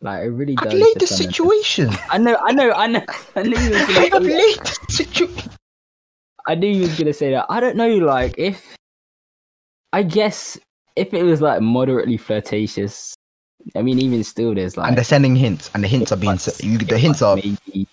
Like 0.00 0.24
it 0.24 0.30
really 0.30 0.56
does. 0.56 0.72
I've 0.72 0.78
laid 0.78 0.98
the 0.98 1.06
situation. 1.06 1.90
I 2.10 2.18
know. 2.18 2.36
I 2.42 2.52
know. 2.52 2.72
I 2.72 2.86
know. 2.86 3.04
I 3.36 3.42
knew 3.42 3.58
you 3.58 3.70
was 3.70 3.84
gonna 3.86 4.06
I've 4.12 4.12
say 4.12 4.20
that. 4.20 4.22
laid 4.22 4.58
the 4.58 4.92
situation. 4.92 5.50
I 6.46 6.54
knew 6.54 6.68
you 6.68 6.82
was 6.82 6.98
gonna 6.98 7.12
say 7.12 7.30
that. 7.32 7.46
I 7.48 7.60
don't 7.60 7.76
know. 7.76 7.88
Like 7.96 8.34
if 8.38 8.76
I 9.92 10.02
guess 10.02 10.58
if 10.96 11.12
it 11.14 11.22
was 11.22 11.40
like 11.40 11.60
moderately 11.60 12.16
flirtatious. 12.16 13.14
I 13.76 13.82
mean, 13.82 13.98
even 13.98 14.24
still, 14.24 14.54
there's 14.54 14.76
like 14.78 14.88
And 14.88 14.96
they're 14.96 15.04
sending 15.04 15.36
hints, 15.36 15.70
and 15.74 15.84
the 15.84 15.88
hints 15.88 16.12
are 16.12 16.16
being 16.16 16.32
Like, 16.32 16.40
se- 16.40 16.76
the 16.78 16.98
hints 16.98 17.20
are 17.22 17.36
maybe. 17.36 17.86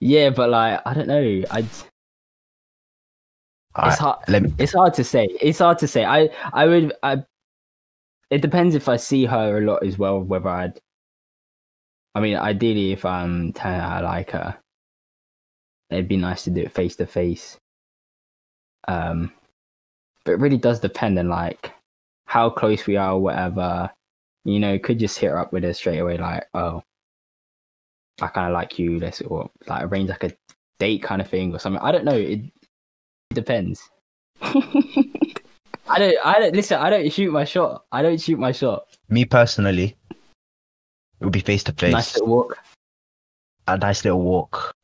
Yeah, 0.00 0.30
but 0.30 0.50
like 0.50 0.80
I 0.86 0.94
don't 0.94 1.08
know. 1.08 1.42
I 1.50 1.60
All 3.76 3.88
it's 3.88 3.98
right, 3.98 3.98
hard. 3.98 4.18
me 4.42 4.52
It's 4.58 4.72
hard 4.72 4.94
to 4.94 5.04
say. 5.04 5.26
It's 5.40 5.58
hard 5.58 5.78
to 5.78 5.88
say. 5.88 6.04
I 6.04 6.30
I 6.52 6.66
would. 6.66 6.92
I. 7.02 7.24
It 8.30 8.42
depends 8.42 8.74
if 8.74 8.88
I 8.88 8.96
see 8.96 9.24
her 9.26 9.58
a 9.58 9.60
lot 9.60 9.84
as 9.84 9.98
well. 9.98 10.20
Whether 10.20 10.48
I'd. 10.48 10.80
I 12.14 12.20
mean, 12.20 12.36
ideally, 12.36 12.92
if 12.92 13.04
I'm 13.04 13.52
telling 13.52 13.80
her 13.80 13.86
I 13.86 14.00
like 14.00 14.30
her, 14.30 14.56
it'd 15.90 16.08
be 16.08 16.16
nice 16.16 16.44
to 16.44 16.50
do 16.50 16.62
it 16.62 16.72
face 16.72 16.96
to 16.96 17.06
face. 17.06 17.58
Um, 18.88 19.32
but 20.24 20.32
it 20.32 20.40
really 20.40 20.58
does 20.58 20.80
depend 20.80 21.18
on 21.18 21.28
like 21.28 21.72
how 22.26 22.50
close 22.50 22.86
we 22.86 22.96
are, 22.96 23.12
or 23.12 23.20
whatever. 23.22 23.90
You 24.44 24.60
know, 24.60 24.78
could 24.78 24.98
just 24.98 25.18
hit 25.18 25.30
her 25.30 25.38
up 25.38 25.52
with 25.52 25.64
it 25.64 25.74
straight 25.74 25.98
away, 25.98 26.18
like, 26.18 26.46
oh, 26.54 26.82
I 28.20 28.28
kind 28.28 28.46
of 28.48 28.52
like 28.52 28.78
you. 28.78 28.98
Let's 29.00 29.20
or 29.22 29.50
like 29.66 29.84
arrange 29.84 30.10
like 30.10 30.24
a 30.24 30.32
date 30.78 31.02
kind 31.02 31.20
of 31.20 31.28
thing 31.28 31.54
or 31.54 31.58
something. 31.58 31.82
I 31.82 31.92
don't 31.92 32.04
know. 32.04 32.16
It, 32.16 32.40
it 32.40 33.34
depends. 33.34 33.88
I 35.88 35.98
don't. 35.98 36.16
I 36.24 36.38
don't 36.40 36.54
listen. 36.54 36.78
I 36.78 36.90
don't 36.90 37.12
shoot 37.12 37.30
my 37.30 37.44
shot. 37.44 37.84
I 37.92 38.02
don't 38.02 38.20
shoot 38.20 38.38
my 38.38 38.52
shot. 38.52 38.86
me 39.08 39.24
personally, 39.24 39.96
it 40.10 41.24
would 41.24 41.32
be 41.32 41.40
face 41.40 41.64
to 41.64 41.72
face. 41.72 41.92
Nice 41.92 42.14
little 42.14 42.28
walk. 42.28 42.58
a 43.68 43.76
nice 43.76 44.04
little 44.04 44.20
walk. 44.20 44.74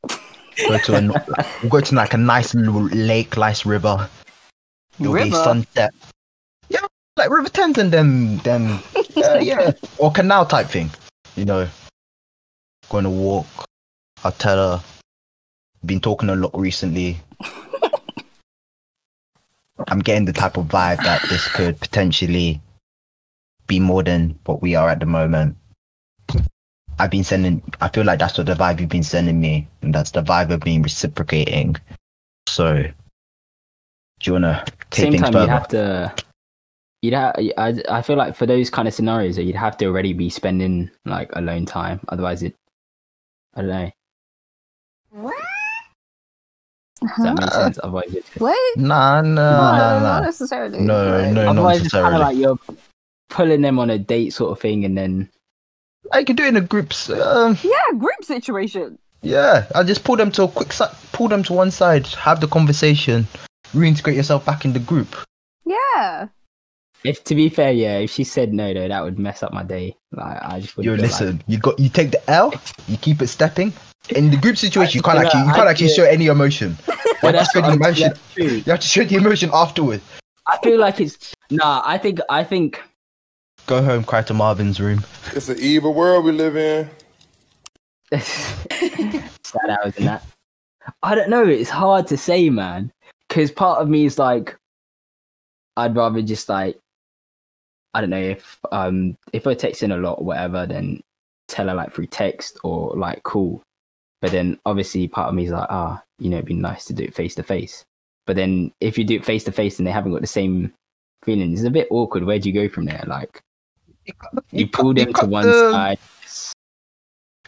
Go 0.69 0.79
to 0.79 0.97
a 0.97 1.25
we'll 1.63 1.71
go 1.71 1.81
to 1.81 1.95
like 1.95 2.15
a 2.15 2.19
nice 2.19 2.55
little 2.55 2.83
lake, 2.89 3.37
nice 3.37 3.65
river. 3.65 4.09
It'll 4.99 5.15
be 5.15 5.31
sunset. 5.31 5.95
Yeah, 6.69 6.81
like 7.17 7.31
River 7.31 7.49
Thames 7.49 7.79
and 7.79 7.91
them, 7.91 8.39
them, 8.39 8.81
uh, 9.17 9.39
yeah, 9.41 9.73
or 9.99 10.13
canal 10.13 10.45
type 10.45 10.67
thing. 10.67 10.91
You 11.37 11.47
know, 11.47 11.69
going 12.91 13.05
to 13.05 13.11
walk, 13.11 13.47
I'll 14.25 14.33
tell 14.33 14.57
her. 14.57 14.85
Been 15.85 16.01
talking 16.01 16.29
a 16.29 16.37
lot 16.37 16.51
recently. 16.55 17.19
I'm 19.89 20.01
getting 20.01 20.25
the 20.25 20.33
type 20.33 20.57
of 20.57 20.67
vibe 20.67 21.03
that 21.03 21.23
this 21.29 21.49
could 21.49 21.79
potentially 21.81 22.61
be 23.67 23.81
more 23.81 24.03
than 24.03 24.39
what 24.47 24.63
we 24.63 24.75
are 24.75 24.89
at 24.91 25.01
the 25.01 25.07
moment. 25.07 25.57
I've 26.99 27.11
been 27.11 27.25
sending. 27.25 27.63
I 27.81 27.89
feel 27.89 28.05
like 28.05 28.19
that's 28.19 28.37
what 28.37 28.47
the 28.47 28.55
vibe 28.55 28.81
you've 28.81 28.91
been 28.91 29.03
sending 29.03 29.41
me, 29.41 29.69
and 29.81 29.95
that's 29.95 30.11
the 30.11 30.23
vibe 30.23 30.51
of 30.51 30.61
being 30.61 30.83
reciprocating. 30.83 31.77
So, 32.47 32.83
do 32.83 32.93
you 34.23 34.33
wanna 34.35 34.65
take 34.91 35.05
Same 35.05 35.13
things 35.13 35.23
time, 35.23 35.33
further? 35.33 35.45
you'd 35.45 35.51
have 35.51 35.69
to. 35.69 36.15
You'd 37.01 37.15
have. 37.15 37.35
I. 37.57 37.83
I 37.89 38.03
feel 38.03 38.17
like 38.17 38.37
for 38.37 38.45
those 38.45 38.69
kind 38.69 38.87
of 38.87 38.93
scenarios, 38.93 39.39
you'd 39.39 39.57
have 39.57 39.79
to 39.79 39.87
already 39.87 40.13
be 40.13 40.29
spending 40.29 40.91
like 41.07 41.31
alone 41.33 41.65
time. 41.65 42.01
Otherwise, 42.09 42.43
it. 42.43 42.55
I 43.55 43.63
don't 43.63 43.71
know. 45.13 45.31
Does 47.01 47.25
that 47.25 47.39
make 47.41 47.51
sense? 47.53 47.79
Otherwise, 47.83 48.15
it's, 48.15 48.37
Wait, 48.37 48.55
Nah, 48.77 49.21
no, 49.23 49.29
nah, 49.35 49.61
nah, 49.77 50.01
not 50.01 50.03
nah. 50.03 50.21
necessarily. 50.21 50.81
No, 50.81 51.19
Like, 51.19 51.33
no, 51.33 51.45
not 51.45 51.51
otherwise 51.53 51.81
it's 51.83 51.93
kind 51.93 52.15
of 52.15 52.21
like 52.21 52.37
you're 52.37 52.59
pulling 53.31 53.63
them 53.63 53.79
on 53.79 53.91
a 53.91 53.99
date 53.99 54.31
sort 54.31 54.53
of 54.53 54.61
thing, 54.61 54.85
and 54.85 54.97
then 54.99 55.29
I 56.13 56.25
can 56.25 56.37
do 56.37 56.45
it 56.45 56.49
in 56.49 56.57
a 56.57 56.61
groups. 56.61 57.09
Um, 57.11 57.57
Yeah, 57.63 57.97
group 57.99 58.23
situation. 58.25 58.99
yeah, 59.23 59.67
I 59.75 59.83
just 59.83 60.05
pull 60.05 60.17
them 60.17 60.31
to 60.33 60.43
a 60.45 60.49
quick 60.49 60.73
side, 60.73 60.95
pull 61.13 61.29
them 61.29 61.43
to 61.45 61.53
one 61.53 61.71
side, 61.71 62.07
have 62.09 62.41
the 62.41 62.49
conversation, 62.49 63.27
reintegrate 63.75 64.17
yourself 64.17 64.45
back 64.45 64.65
in 64.65 64.73
the 64.73 64.79
group. 64.81 65.17
Yeah. 65.65 66.29
if 67.05 67.25
to 67.25 67.35
be 67.35 67.49
fair, 67.49 67.73
yeah, 67.73 67.97
if 67.99 68.11
she 68.11 68.25
said 68.25 68.53
no, 68.53 68.75
though, 68.75 68.89
that 68.89 69.03
would 69.03 69.19
mess 69.19 69.43
up 69.43 69.53
my 69.55 69.63
day. 69.63 69.97
Like 70.13 70.39
I 70.43 70.61
just 70.61 70.77
would. 70.77 70.85
Yo, 70.85 70.97
feel 70.97 71.03
like- 71.03 71.11
listen, 71.13 71.43
you 71.47 71.59
got 71.59 71.79
you 71.79 71.89
take 71.89 72.11
the 72.11 72.31
L, 72.31 72.53
you 72.89 72.97
keep 72.99 73.23
it 73.23 73.29
stepping. 73.29 73.73
In 74.09 74.31
the 74.31 74.37
group 74.37 74.57
situation, 74.57 74.99
you 74.99 75.03
can't 75.03 75.19
Yeah, 75.19 75.27
actually 75.27 75.41
you 75.41 75.53
can't 75.53 75.69
I 75.69 75.71
actually 75.71 75.89
show 75.91 76.05
any 76.05 76.27
emotion. 76.27 76.77
You 77.23 77.29
have 77.29 77.33
to 77.35 77.39
that's 77.39 77.53
show 77.53 77.61
the 77.61 77.73
emotion. 77.75 78.09
that's. 78.09 78.39
You 78.39 78.73
have 78.73 78.81
to 78.81 78.87
show 78.87 79.05
the 79.05 79.17
emotion 79.17 79.51
afterwards. 79.53 80.03
I 80.47 80.57
feel 80.63 80.79
like 80.81 81.01
it's 81.01 81.35
nah. 81.51 81.83
I 81.85 81.99
think 81.99 82.19
I 82.31 82.43
think 82.45 82.83
Go 83.67 83.83
home, 83.83 84.05
cry 84.05 84.23
to 84.23 84.35
Marvin's 84.35 84.81
room. 84.81 85.05
It's 85.35 85.49
an 85.49 85.59
evil 85.61 85.95
world 85.95 86.25
we 86.25 86.33
live 86.33 86.57
in. 86.57 86.89
sad 88.21 89.69
hours 89.69 89.97
in 89.97 90.07
that. 90.07 90.25
I 91.03 91.15
don't 91.15 91.31
know. 91.31 91.47
It's 91.47 91.71
hard 91.71 92.07
to 92.09 92.17
say, 92.17 92.51
man. 92.51 92.91
Because 93.29 93.53
part 93.53 93.81
of 93.81 93.89
me 93.89 94.07
is 94.07 94.19
like, 94.19 94.57
I'd 95.77 95.95
rather 95.95 96.23
just 96.23 96.49
like, 96.49 96.79
I 97.95 98.01
don't 98.01 98.11
know 98.11 98.21
if 98.21 98.59
um 98.73 99.17
if 99.33 99.47
I 99.47 99.55
text 99.55 99.83
in 99.83 99.93
a 99.93 99.97
lot 99.97 100.19
or 100.19 100.25
whatever, 100.25 100.67
then 100.67 101.01
tell 101.49 101.69
her 101.69 101.75
like 101.75 101.93
through 101.95 102.07
text 102.07 102.59
or 102.65 102.97
like 102.97 103.23
cool. 103.25 103.63
But 104.21 104.33
then 104.33 104.59
obviously 104.67 105.09
part 105.09 105.29
of 105.29 105.35
me 105.35 105.45
is 105.47 105.51
like, 105.51 105.67
ah, 105.71 106.03
you 106.19 106.29
know, 106.29 106.37
it'd 106.37 106.47
be 106.47 106.55
nice 106.55 106.85
to 106.87 106.93
do 106.93 107.05
it 107.05 107.15
face 107.15 107.35
to 107.37 107.43
face. 107.43 107.85
But 108.27 108.37
then 108.37 108.73
if 108.81 108.99
you 108.99 109.05
do 109.05 109.17
it 109.17 109.25
face 109.25 109.45
to 109.45 109.53
face 109.53 109.79
and 109.79 109.87
they 109.87 109.93
haven't 109.93 110.13
got 110.13 110.21
the 110.21 110.27
same 110.27 110.73
feelings, 111.23 111.61
it's 111.61 111.67
a 111.67 111.71
bit 111.71 111.89
awkward. 111.91 112.25
Where 112.25 112.39
do 112.39 112.49
you 112.51 112.55
go 112.55 112.69
from 112.69 112.85
there? 112.85 113.03
Like 113.07 113.41
you, 114.05 114.13
cut- 114.69 114.73
pull 114.73 114.95
them 114.95 115.13
to 115.15 115.27
one 115.27 115.47
the- 115.47 115.71
side. 115.73 115.99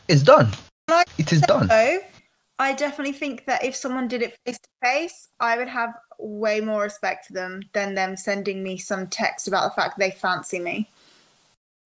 It's 0.09 0.23
done. 0.23 0.49
Like 0.89 1.09
It 1.19 1.33
is 1.33 1.41
done. 1.43 1.69
So, 1.69 2.01
I 2.59 2.73
definitely 2.75 3.13
think 3.13 3.47
that 3.47 3.65
if 3.65 3.75
someone 3.75 4.09
did 4.09 4.23
it 4.23 4.37
face 4.45 4.59
to 4.59 4.69
face, 4.83 5.29
I 5.41 5.57
would 5.57 5.69
have 5.69 5.95
way 6.19 6.61
more 6.61 6.83
respect 6.83 7.27
for 7.27 7.33
them 7.33 7.63
than 7.73 7.95
them 7.95 8.17
sending 8.17 8.63
me 8.63 8.77
some 8.79 9.07
text 9.09 9.49
about 9.49 9.65
the 9.71 9.81
fact 9.81 9.99
they 9.99 10.11
fancy 10.11 10.59
me. 10.59 10.89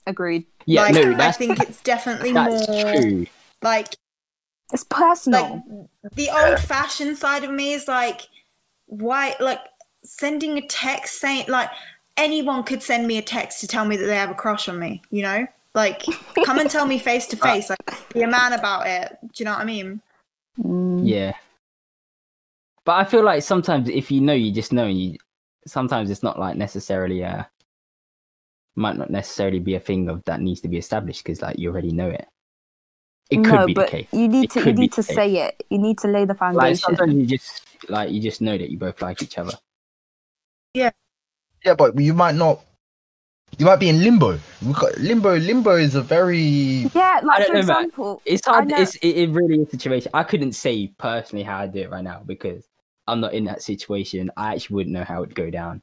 Agreed. 0.06 0.46
Yeah, 0.66 0.82
like, 0.82 0.94
no, 0.94 1.12
I 1.12 1.14
that's 1.14 1.38
think 1.38 1.60
it's 1.60 1.80
definitely 1.82 2.32
that's 2.32 2.68
more 2.68 2.92
true. 2.94 3.26
like 3.62 3.94
It's 4.72 4.84
personal. 4.84 5.62
like 6.02 6.12
the 6.14 6.30
old 6.30 6.58
fashioned 6.58 7.16
side 7.16 7.44
of 7.44 7.50
me 7.50 7.72
is 7.72 7.86
like 7.86 8.22
why 8.86 9.34
like 9.40 9.60
sending 10.04 10.58
a 10.58 10.66
text 10.66 11.20
saying 11.20 11.46
like 11.48 11.70
anyone 12.16 12.62
could 12.62 12.82
send 12.82 13.06
me 13.06 13.18
a 13.18 13.22
text 13.22 13.60
to 13.60 13.66
tell 13.66 13.84
me 13.84 13.96
that 13.96 14.06
they 14.06 14.16
have 14.16 14.30
a 14.30 14.34
crush 14.34 14.68
on 14.68 14.78
me 14.78 15.02
you 15.10 15.22
know 15.22 15.46
like 15.74 16.04
come 16.44 16.58
and 16.58 16.70
tell 16.70 16.86
me 16.86 16.98
face 16.98 17.26
to 17.26 17.36
face 17.48 17.68
like 17.68 18.12
be 18.14 18.22
a 18.22 18.28
man 18.28 18.52
about 18.52 18.86
it 18.86 19.18
do 19.22 19.28
you 19.38 19.44
know 19.44 19.50
what 19.50 19.60
i 19.60 19.64
mean 19.64 20.00
Mm. 20.62 21.00
Yeah. 21.02 21.32
But 22.84 22.92
I 22.92 23.04
feel 23.04 23.24
like 23.24 23.42
sometimes 23.42 23.88
if 23.88 24.10
you 24.10 24.20
know, 24.20 24.32
you 24.32 24.52
just 24.52 24.72
know. 24.72 24.86
And 24.86 24.98
you 24.98 25.18
sometimes 25.66 26.10
it's 26.10 26.22
not 26.22 26.38
like 26.38 26.56
necessarily 26.56 27.24
uh 27.24 27.42
might 28.76 28.96
not 28.96 29.10
necessarily 29.10 29.58
be 29.58 29.74
a 29.74 29.80
thing 29.80 30.08
of 30.08 30.22
that 30.24 30.40
needs 30.40 30.60
to 30.60 30.68
be 30.68 30.76
established 30.76 31.24
because 31.24 31.42
like 31.42 31.58
you 31.58 31.70
already 31.70 31.92
know 31.92 32.08
it. 32.08 32.26
It 33.30 33.42
could 33.44 33.50
no, 33.50 33.66
be 33.66 33.74
the 33.74 33.80
but 33.80 33.88
case. 33.88 34.06
you 34.12 34.28
need 34.28 34.44
It 34.44 34.50
to 34.52 34.60
you 34.60 34.72
need 34.72 34.92
to 34.92 35.02
the 35.02 35.08
case. 35.08 35.16
say 35.16 35.36
it. 35.48 35.66
You 35.70 35.78
need 35.78 35.98
to 35.98 36.08
lay 36.08 36.24
the 36.24 36.34
Like 36.34 36.38
foundation. 36.38 36.96
sometimes 36.96 37.14
you 37.14 37.26
just 37.26 37.62
like 37.88 38.10
you 38.10 38.20
just 38.20 38.40
know 38.40 38.56
that 38.56 38.70
you 38.70 38.78
both 38.78 39.02
like 39.02 39.22
each 39.22 39.36
other. 39.38 39.52
Yeah, 40.74 40.90
Yeah, 41.64 41.74
but 41.74 41.98
you 41.98 42.14
might 42.14 42.34
not. 42.34 42.60
You 43.58 43.66
might 43.66 43.76
be 43.80 43.88
in 43.88 44.02
limbo. 44.02 44.38
Limbo, 44.98 45.36
limbo 45.38 45.76
is 45.76 45.94
a 45.94 46.02
very. 46.02 46.38
yeah, 46.94 47.20
like 47.24 47.38
don't 47.38 47.46
for 47.48 47.54
know, 47.54 47.62
man. 47.62 47.80
example, 47.80 48.22
It's 48.26 48.46
I 48.46 48.50
hard. 48.52 48.68
know- 48.68 48.76
It's 48.78 48.94
it, 48.96 49.08
it 49.16 49.30
really 49.30 49.62
is 49.62 49.68
a 49.68 49.70
situation. 49.72 50.10
I 50.14 50.24
couldn't 50.24 50.52
say 50.52 50.88
personally 50.98 51.44
how 51.44 51.58
I 51.60 51.66
do 51.66 51.80
it 51.80 51.90
right 51.90 52.04
now 52.04 52.22
because 52.26 52.68
I'm 53.06 53.20
not 53.20 53.34
in 53.34 53.44
that 53.44 53.62
situation. 53.62 54.30
I 54.36 54.54
actually 54.54 54.74
wouldn't 54.74 54.94
know 54.94 55.04
how 55.04 55.16
it 55.18 55.20
would 55.20 55.34
go 55.34 55.50
down. 55.50 55.82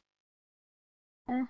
Eh. 1.28 1.44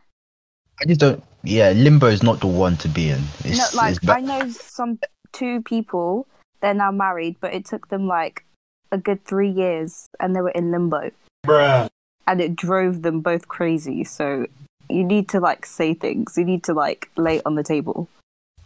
I 0.80 0.84
just 0.86 1.00
don't. 1.00 1.22
Yeah, 1.42 1.70
limbo 1.70 2.06
is 2.06 2.22
not 2.22 2.40
the 2.40 2.46
one 2.46 2.76
to 2.78 2.88
be 2.88 3.10
in. 3.10 3.22
It's, 3.44 3.74
no, 3.74 3.80
like 3.80 3.90
it's 3.90 3.98
ba- 4.04 4.14
I 4.14 4.20
know 4.20 4.48
some 4.50 4.98
two 5.34 5.60
people. 5.62 6.26
They're 6.60 6.72
now 6.72 6.90
married, 6.90 7.36
but 7.40 7.52
it 7.52 7.66
took 7.66 7.88
them 7.88 8.06
like 8.06 8.44
a 8.90 8.96
good 8.96 9.22
three 9.26 9.50
years, 9.50 10.08
and 10.18 10.34
they 10.34 10.40
were 10.40 10.50
in 10.56 10.70
limbo, 10.70 11.10
Bruh. 11.46 11.90
and 12.26 12.40
it 12.40 12.56
drove 12.56 13.02
them 13.02 13.20
both 13.20 13.48
crazy. 13.48 14.02
So 14.04 14.46
you 14.88 15.04
need 15.04 15.28
to 15.30 15.40
like 15.40 15.66
say 15.66 15.92
things. 15.92 16.38
You 16.38 16.44
need 16.44 16.64
to 16.64 16.72
like 16.72 17.10
lay 17.16 17.36
it 17.36 17.42
on 17.44 17.54
the 17.56 17.62
table. 17.62 18.08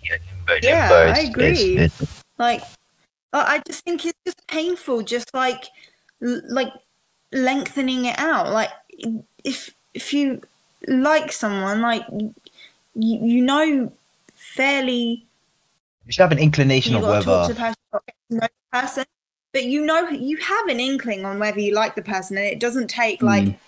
limbo, 0.05 0.55
Yeah, 0.63 0.89
limbo 0.89 1.13
I 1.13 1.19
agree. 1.21 1.77
it's- 1.77 2.01
it's- 2.03 2.23
like 2.39 2.63
I 3.33 3.57
I 3.57 3.63
just 3.67 3.85
think 3.85 4.05
it's 4.07 4.19
just 4.25 4.47
painful 4.47 5.03
just 5.03 5.35
like 5.35 5.65
l- 6.23 6.43
like 6.49 6.73
lengthening 7.33 8.05
it 8.07 8.19
out 8.19 8.53
like 8.53 8.71
if 9.45 9.75
if 9.93 10.13
you 10.15 10.41
like 10.87 11.33
someone 11.33 11.81
like 11.83 12.05
you, 12.11 12.33
you 12.95 13.43
know 13.43 13.93
fairly 14.35 15.27
you 16.09 16.13
should 16.13 16.23
have 16.23 16.33
an 16.33 16.39
inclination 16.39 16.93
you 16.93 17.05
of 17.05 17.23
to 17.23 17.25
talk 17.25 17.49
to 17.49 17.55
the 17.55 17.61
person, 17.61 17.77
get 17.93 18.15
know 18.31 18.41
the 18.41 18.81
person 18.81 19.05
but 19.53 19.65
you 19.65 19.85
know 19.85 20.09
you 20.09 20.37
have 20.39 20.67
an 20.67 20.81
inkling 20.81 21.25
on 21.25 21.39
whether 21.39 21.61
you 21.61 21.75
like 21.75 21.95
the 21.95 22.03
person 22.03 22.37
and 22.39 22.47
it 22.47 22.59
doesn't 22.59 22.89
take 22.89 23.23
like 23.23 23.45
Mm. 23.45 23.59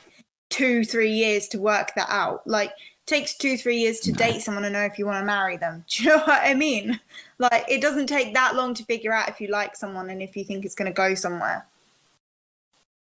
two 0.48 0.84
three 0.84 1.12
years 1.12 1.46
to 1.48 1.58
work 1.58 1.92
that 1.96 2.08
out 2.08 2.46
like 2.46 2.70
it 2.70 3.06
takes 3.06 3.36
two 3.36 3.56
three 3.56 3.76
years 3.76 4.00
to 4.00 4.12
date 4.12 4.40
someone 4.40 4.64
and 4.64 4.72
know 4.72 4.82
if 4.82 4.98
you 4.98 5.04
want 5.06 5.20
to 5.20 5.24
marry 5.24 5.56
them 5.58 5.84
do 5.88 6.02
you 6.02 6.08
know 6.08 6.18
what 6.18 6.42
i 6.42 6.54
mean 6.54 6.98
like 7.38 7.64
it 7.68 7.80
doesn't 7.82 8.06
take 8.06 8.32
that 8.34 8.56
long 8.56 8.72
to 8.74 8.84
figure 8.84 9.12
out 9.12 9.28
if 9.28 9.40
you 9.40 9.48
like 9.48 9.76
someone 9.76 10.08
and 10.10 10.22
if 10.22 10.36
you 10.36 10.42
think 10.42 10.64
it's 10.64 10.74
going 10.74 10.90
to 10.90 10.94
go 10.94 11.14
somewhere 11.14 11.66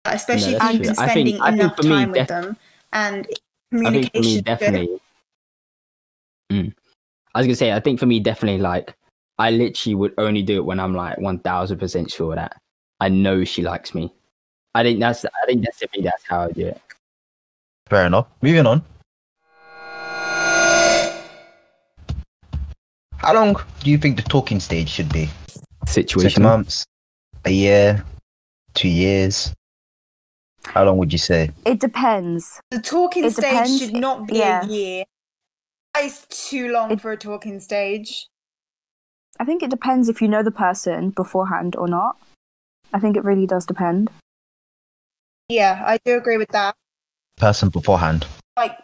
especially 0.04 0.52
that's 0.52 0.64
if 0.66 0.72
you've 0.72 0.82
been 0.82 0.94
spending 0.94 1.38
think 1.38 1.46
enough 1.46 1.76
for 1.76 1.82
me, 1.84 1.88
time 1.88 2.10
with 2.10 2.18
def- 2.18 2.28
them 2.28 2.56
and 2.92 3.26
communication. 3.70 3.96
I 3.96 4.00
think 4.02 4.12
for 4.12 4.20
me 4.20 4.40
definitely. 4.42 5.00
Mm. 6.50 6.74
I 7.34 7.38
was 7.38 7.46
gonna 7.46 7.56
say, 7.56 7.72
I 7.72 7.80
think 7.80 7.98
for 7.98 8.06
me 8.06 8.20
definitely 8.20 8.60
like 8.60 8.94
I 9.38 9.50
literally 9.50 9.94
would 9.94 10.14
only 10.18 10.42
do 10.42 10.56
it 10.56 10.64
when 10.64 10.78
I'm 10.78 10.94
like 10.94 11.18
one 11.18 11.38
thousand 11.38 11.78
percent 11.78 12.10
sure 12.10 12.34
that 12.34 12.56
I 13.00 13.08
know 13.08 13.44
she 13.44 13.62
likes 13.62 13.94
me. 13.94 14.12
I 14.74 14.82
think 14.82 15.00
that's 15.00 15.24
I 15.24 15.46
think 15.46 15.64
that's 15.64 15.78
for 15.78 15.86
me 15.96 16.02
that's 16.02 16.24
how 16.26 16.42
I 16.44 16.52
do 16.52 16.66
it. 16.66 16.80
Fair 17.88 18.06
enough. 18.06 18.26
Moving 18.42 18.66
on. 18.66 18.82
How 23.18 23.34
long 23.34 23.56
do 23.82 23.90
you 23.90 23.98
think 23.98 24.16
the 24.16 24.22
talking 24.22 24.58
stage 24.60 24.88
should 24.88 25.12
be? 25.12 25.28
Six 25.86 26.12
Situation. 26.12 26.42
months, 26.42 26.84
a 27.44 27.50
year, 27.50 28.04
two 28.74 28.88
years. 28.88 29.52
How 30.64 30.84
long 30.84 30.96
would 30.98 31.12
you 31.12 31.18
say? 31.18 31.50
It 31.66 31.80
depends. 31.80 32.60
The 32.70 32.80
talking 32.80 33.24
It 33.24 33.32
stage 33.32 33.44
depends, 33.44 33.78
should 33.78 33.94
not 33.94 34.26
be 34.26 34.38
yeah. 34.38 34.64
a 34.64 34.68
year. 34.68 35.04
That 35.94 36.04
is 36.04 36.24
too 36.30 36.72
long 36.72 36.92
It- 36.92 37.00
for 37.00 37.12
a 37.12 37.16
talking 37.16 37.60
stage. 37.60 38.26
I 39.38 39.44
think 39.44 39.62
it 39.62 39.70
depends 39.70 40.08
if 40.08 40.20
you 40.20 40.28
know 40.28 40.42
the 40.42 40.50
person 40.50 41.10
beforehand 41.10 41.76
or 41.76 41.88
not. 41.88 42.16
I 42.92 43.00
think 43.00 43.16
it 43.16 43.24
really 43.24 43.46
does 43.46 43.66
depend. 43.66 44.10
Yeah, 45.48 45.82
I 45.84 45.98
do 46.04 46.16
agree 46.16 46.36
with 46.36 46.50
that. 46.50 46.74
Person 47.36 47.70
beforehand. 47.70 48.26
Like, 48.56 48.78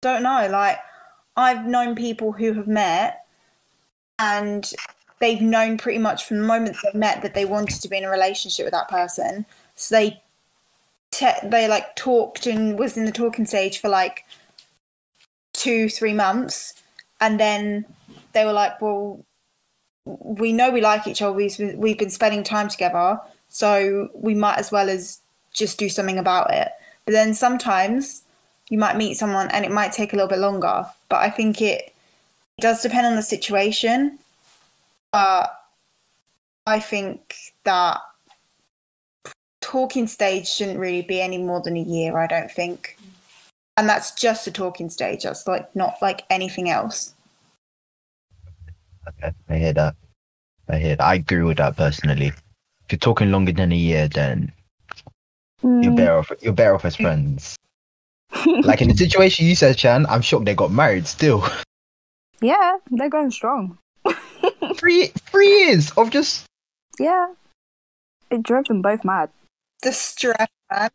don't 0.00 0.22
know. 0.22 0.48
Like, 0.50 0.78
I've 1.36 1.66
known 1.66 1.94
people 1.94 2.32
who 2.32 2.52
have 2.54 2.68
met 2.68 3.26
and 4.18 4.70
they've 5.18 5.40
known 5.40 5.78
pretty 5.78 5.98
much 5.98 6.24
from 6.24 6.38
the 6.38 6.46
moment 6.46 6.76
they 6.82 6.98
met 6.98 7.22
that 7.22 7.34
they 7.34 7.44
wanted 7.44 7.80
to 7.82 7.88
be 7.88 7.98
in 7.98 8.04
a 8.04 8.10
relationship 8.10 8.64
with 8.64 8.72
that 8.72 8.88
person. 8.88 9.46
So 9.74 9.96
they, 9.96 10.22
te- 11.10 11.48
they 11.48 11.66
like 11.68 11.96
talked 11.96 12.46
and 12.46 12.78
was 12.78 12.96
in 12.96 13.04
the 13.04 13.12
talking 13.12 13.46
stage 13.46 13.80
for 13.80 13.88
like 13.88 14.24
two, 15.52 15.88
three 15.88 16.12
months, 16.12 16.74
and 17.20 17.40
then 17.40 17.84
they 18.34 18.44
were 18.44 18.52
like, 18.52 18.80
"Well, 18.80 19.24
we 20.04 20.52
know 20.52 20.70
we 20.70 20.80
like 20.80 21.06
each 21.06 21.22
other. 21.22 21.32
We've 21.32 21.56
been, 21.56 21.78
we've 21.78 21.98
been 21.98 22.10
spending 22.10 22.44
time 22.44 22.68
together, 22.68 23.20
so 23.48 24.08
we 24.14 24.34
might 24.34 24.58
as 24.58 24.70
well 24.70 24.88
as 24.90 25.20
just 25.52 25.78
do 25.78 25.88
something 25.88 26.18
about 26.18 26.52
it. 26.52 26.68
But 27.04 27.12
then 27.12 27.34
sometimes 27.34 28.22
you 28.68 28.78
might 28.78 28.96
meet 28.96 29.16
someone 29.16 29.48
and 29.50 29.64
it 29.64 29.70
might 29.70 29.92
take 29.92 30.12
a 30.12 30.16
little 30.16 30.28
bit 30.28 30.38
longer. 30.38 30.86
But 31.08 31.16
I 31.16 31.30
think 31.30 31.62
it, 31.62 31.94
it 32.58 32.62
does 32.62 32.82
depend 32.82 33.06
on 33.06 33.16
the 33.16 33.22
situation. 33.22 34.18
But 35.12 35.54
I 36.66 36.80
think 36.80 37.36
that 37.64 38.00
talking 39.60 40.06
stage 40.06 40.48
shouldn't 40.48 40.78
really 40.78 41.02
be 41.02 41.20
any 41.20 41.38
more 41.38 41.60
than 41.60 41.76
a 41.76 41.82
year. 41.82 42.18
I 42.18 42.26
don't 42.26 42.50
think, 42.50 42.98
and 43.76 43.88
that's 43.88 44.12
just 44.12 44.46
a 44.46 44.50
talking 44.50 44.90
stage. 44.90 45.22
That's 45.22 45.46
like 45.46 45.74
not 45.76 45.96
like 46.02 46.24
anything 46.30 46.68
else. 46.68 47.14
Okay, 49.08 49.32
I 49.48 49.56
hear 49.56 49.72
that. 49.74 49.96
I 50.68 50.78
hear 50.78 50.96
that. 50.96 51.04
I 51.04 51.14
agree 51.14 51.42
with 51.42 51.58
that 51.58 51.76
personally. 51.76 52.28
If 52.28 52.92
you're 52.92 52.98
talking 52.98 53.30
longer 53.30 53.52
than 53.52 53.72
a 53.72 53.76
year, 53.76 54.08
then 54.08 54.52
you're 55.62 55.92
Mm. 55.92 55.96
better 55.96 56.18
off. 56.18 56.32
You're 56.40 56.52
better 56.52 56.74
off 56.74 56.84
as 56.84 56.96
friends. 56.96 57.56
like 58.64 58.82
in 58.82 58.88
the 58.88 58.96
situation 58.96 59.46
you 59.46 59.54
said, 59.54 59.78
Shan, 59.78 60.06
I'm 60.06 60.20
shocked 60.22 60.44
they 60.46 60.54
got 60.54 60.72
married 60.72 61.06
still. 61.06 61.44
yeah, 62.40 62.78
they're 62.90 63.08
going 63.10 63.30
strong. 63.30 63.78
three 64.76 65.06
three 65.30 65.48
years 65.48 65.90
of 65.92 66.10
just 66.10 66.44
Yeah, 66.98 67.32
it 68.30 68.42
drove 68.42 68.66
them 68.66 68.82
both 68.82 69.04
mad. 69.04 69.30
The 69.82 69.92
stress 69.92 70.48
man. 70.70 70.90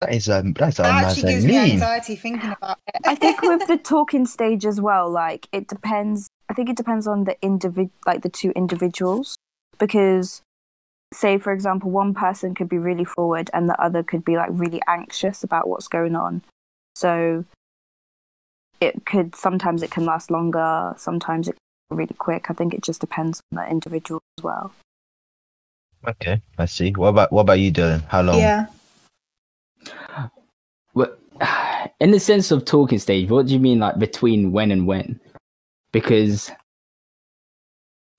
that 0.00 0.12
is 0.14 0.28
um 0.28 0.52
that's 0.52 0.78
a 0.78 0.82
That 0.82 1.04
actually 1.04 1.32
gives 1.32 1.44
and 1.44 1.52
me 1.54 1.72
anxiety 1.72 2.16
thinking 2.16 2.52
about 2.52 2.78
it. 2.88 3.00
I 3.06 3.14
think 3.14 3.42
with 3.42 3.66
the 3.68 3.76
talking 3.76 4.26
stage 4.26 4.64
as 4.66 4.80
well, 4.80 5.10
like 5.10 5.48
it 5.52 5.68
depends. 5.68 6.28
I 6.48 6.54
think 6.54 6.68
it 6.68 6.76
depends 6.76 7.06
on 7.06 7.24
the 7.24 7.36
individ, 7.42 7.90
like 8.06 8.22
the 8.22 8.28
two 8.28 8.50
individuals, 8.50 9.36
because 9.78 10.42
say 11.12 11.38
for 11.38 11.52
example, 11.52 11.90
one 11.90 12.14
person 12.14 12.54
could 12.54 12.68
be 12.68 12.78
really 12.78 13.04
forward 13.04 13.50
and 13.54 13.68
the 13.68 13.80
other 13.80 14.02
could 14.02 14.24
be 14.24 14.36
like 14.36 14.50
really 14.52 14.82
anxious 14.88 15.42
about 15.44 15.68
what's 15.68 15.88
going 15.88 16.16
on. 16.16 16.42
So 16.94 17.44
it 18.80 19.06
could 19.06 19.34
sometimes 19.34 19.82
it 19.82 19.90
can 19.90 20.04
last 20.04 20.30
longer, 20.30 20.94
sometimes 20.96 21.48
it 21.48 21.52
can 21.52 21.96
be 21.96 22.02
really 22.02 22.14
quick. 22.18 22.50
I 22.50 22.54
think 22.54 22.74
it 22.74 22.82
just 22.82 23.00
depends 23.00 23.40
on 23.52 23.64
the 23.64 23.70
individual 23.70 24.20
as 24.38 24.44
well. 24.44 24.72
Okay, 26.06 26.42
I 26.58 26.66
see. 26.66 26.90
What 26.90 27.08
about 27.08 27.32
what 27.32 27.42
about 27.42 27.60
you, 27.60 27.70
Dillon? 27.70 28.00
How 28.08 28.22
long? 28.22 28.38
yeah. 28.38 28.66
What, 30.92 31.18
in 32.00 32.10
the 32.10 32.20
sense 32.20 32.50
of 32.50 32.64
talking 32.64 32.98
stage, 32.98 33.30
what 33.30 33.46
do 33.46 33.54
you 33.54 33.60
mean 33.60 33.78
like 33.78 33.98
between 33.98 34.52
when 34.52 34.70
and 34.70 34.86
when? 34.86 35.18
Because, 35.94 36.50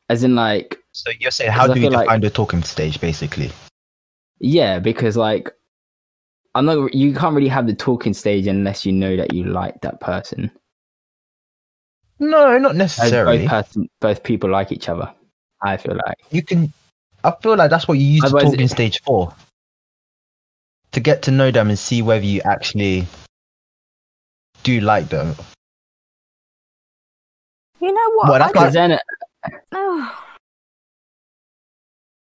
as 0.09 0.23
in 0.23 0.33
like, 0.33 0.77
So 0.93 1.11
you're 1.19 1.29
saying 1.29 1.51
how 1.51 1.67
do 1.67 1.77
you 1.77 1.89
feel 1.89 1.91
like- 1.91 2.21
the 2.21 2.29
talking 2.29 2.63
stage, 2.63 3.01
basically? 3.01 3.51
yeah, 4.39 4.79
because 4.79 5.17
like, 5.17 5.51
I'm 6.55 6.65
not. 6.65 6.93
You 6.93 7.13
can't 7.13 7.35
really 7.35 7.49
have 7.49 7.67
the 7.67 7.73
talking 7.75 8.13
stage 8.13 8.47
unless 8.47 8.85
you 8.85 8.93
know 8.93 9.17
that 9.17 9.33
you 9.33 9.43
like 9.43 9.81
that 9.81 9.99
person. 9.99 10.49
No, 12.19 12.57
not 12.57 12.77
necessarily. 12.77 13.39
both 13.39 13.49
person, 13.49 13.89
both 13.99 14.23
people 14.23 14.49
like 14.49 14.71
each 14.71 14.87
other. 14.87 15.13
I 15.61 15.75
feel 15.75 15.95
like. 16.07 16.15
you 16.31 16.41
can. 16.43 16.71
I 17.25 17.33
feel 17.43 17.57
like 17.57 17.69
that's 17.69 17.89
what 17.89 17.97
you 17.97 18.05
use 18.05 18.21
the 18.21 18.27
Otherwise 18.27 18.43
talking 18.45 18.61
it- 18.61 18.69
stage 18.69 19.01
for. 19.03 19.33
To 20.93 21.01
get 21.01 21.23
to 21.23 21.31
know 21.31 21.51
them 21.51 21.67
and 21.67 21.77
see 21.77 22.01
whether 22.01 22.23
you 22.23 22.39
actually 22.45 23.05
do 24.63 24.79
like 24.79 25.09
them. 25.09 25.35
You 27.85 27.93
know 27.93 28.11
what? 28.15 28.29
Well, 28.29 28.39
that's 28.39 28.49
I 28.57 28.63
Because 28.63 28.73
don't 28.73 28.89
then, 28.89 28.99
know. 29.71 30.07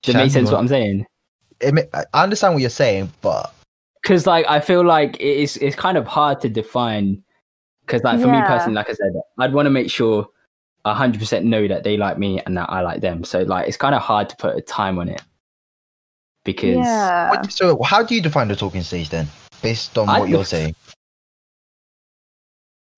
does 0.04 0.14
it 0.14 0.18
make 0.18 0.30
sense 0.30 0.48
what 0.52 0.60
I'm 0.60 0.68
saying? 0.68 1.06
It, 1.60 1.74
ma- 1.74 1.80
I 1.92 2.04
I 2.14 2.22
understand 2.22 2.54
what 2.54 2.60
you're 2.60 2.70
saying, 2.70 3.10
but 3.20 3.52
because 4.00 4.28
like 4.28 4.46
I 4.48 4.60
feel 4.60 4.84
like 4.84 5.16
it's 5.18 5.56
it's 5.56 5.74
kind 5.74 5.98
of 5.98 6.06
hard 6.06 6.40
to 6.42 6.48
define. 6.48 7.20
Because 7.84 8.04
like 8.04 8.20
for 8.20 8.28
me 8.28 8.42
personally, 8.42 8.76
like 8.76 8.88
I 8.88 8.92
said, 8.92 9.12
I'd 9.40 9.52
want 9.52 9.66
to 9.66 9.70
make 9.70 9.90
sure 9.90 10.28
hundred 10.86 11.18
percent 11.18 11.44
know 11.46 11.66
that 11.66 11.82
they 11.82 11.96
like 11.96 12.16
me 12.16 12.40
and 12.46 12.56
that 12.56 12.70
I 12.70 12.80
like 12.82 13.00
them. 13.00 13.24
So 13.24 13.42
like 13.42 13.66
it's 13.66 13.76
kind 13.76 13.96
of 13.96 14.02
hard 14.02 14.28
to 14.28 14.36
put 14.36 14.56
a 14.56 14.60
time 14.60 15.00
on 15.00 15.08
it 15.08 15.20
because 16.44 16.76
Yeah. 16.76 17.28
what, 17.30 17.50
so 17.50 17.82
how 17.82 18.04
do 18.04 18.14
you 18.14 18.22
define 18.22 18.46
the 18.46 18.54
talking 18.54 18.82
stage 18.82 19.08
then, 19.10 19.26
based 19.62 19.98
on 19.98 20.08
I 20.08 20.20
what 20.20 20.28
you're 20.28 20.38
def- 20.38 20.46
saying? 20.46 20.76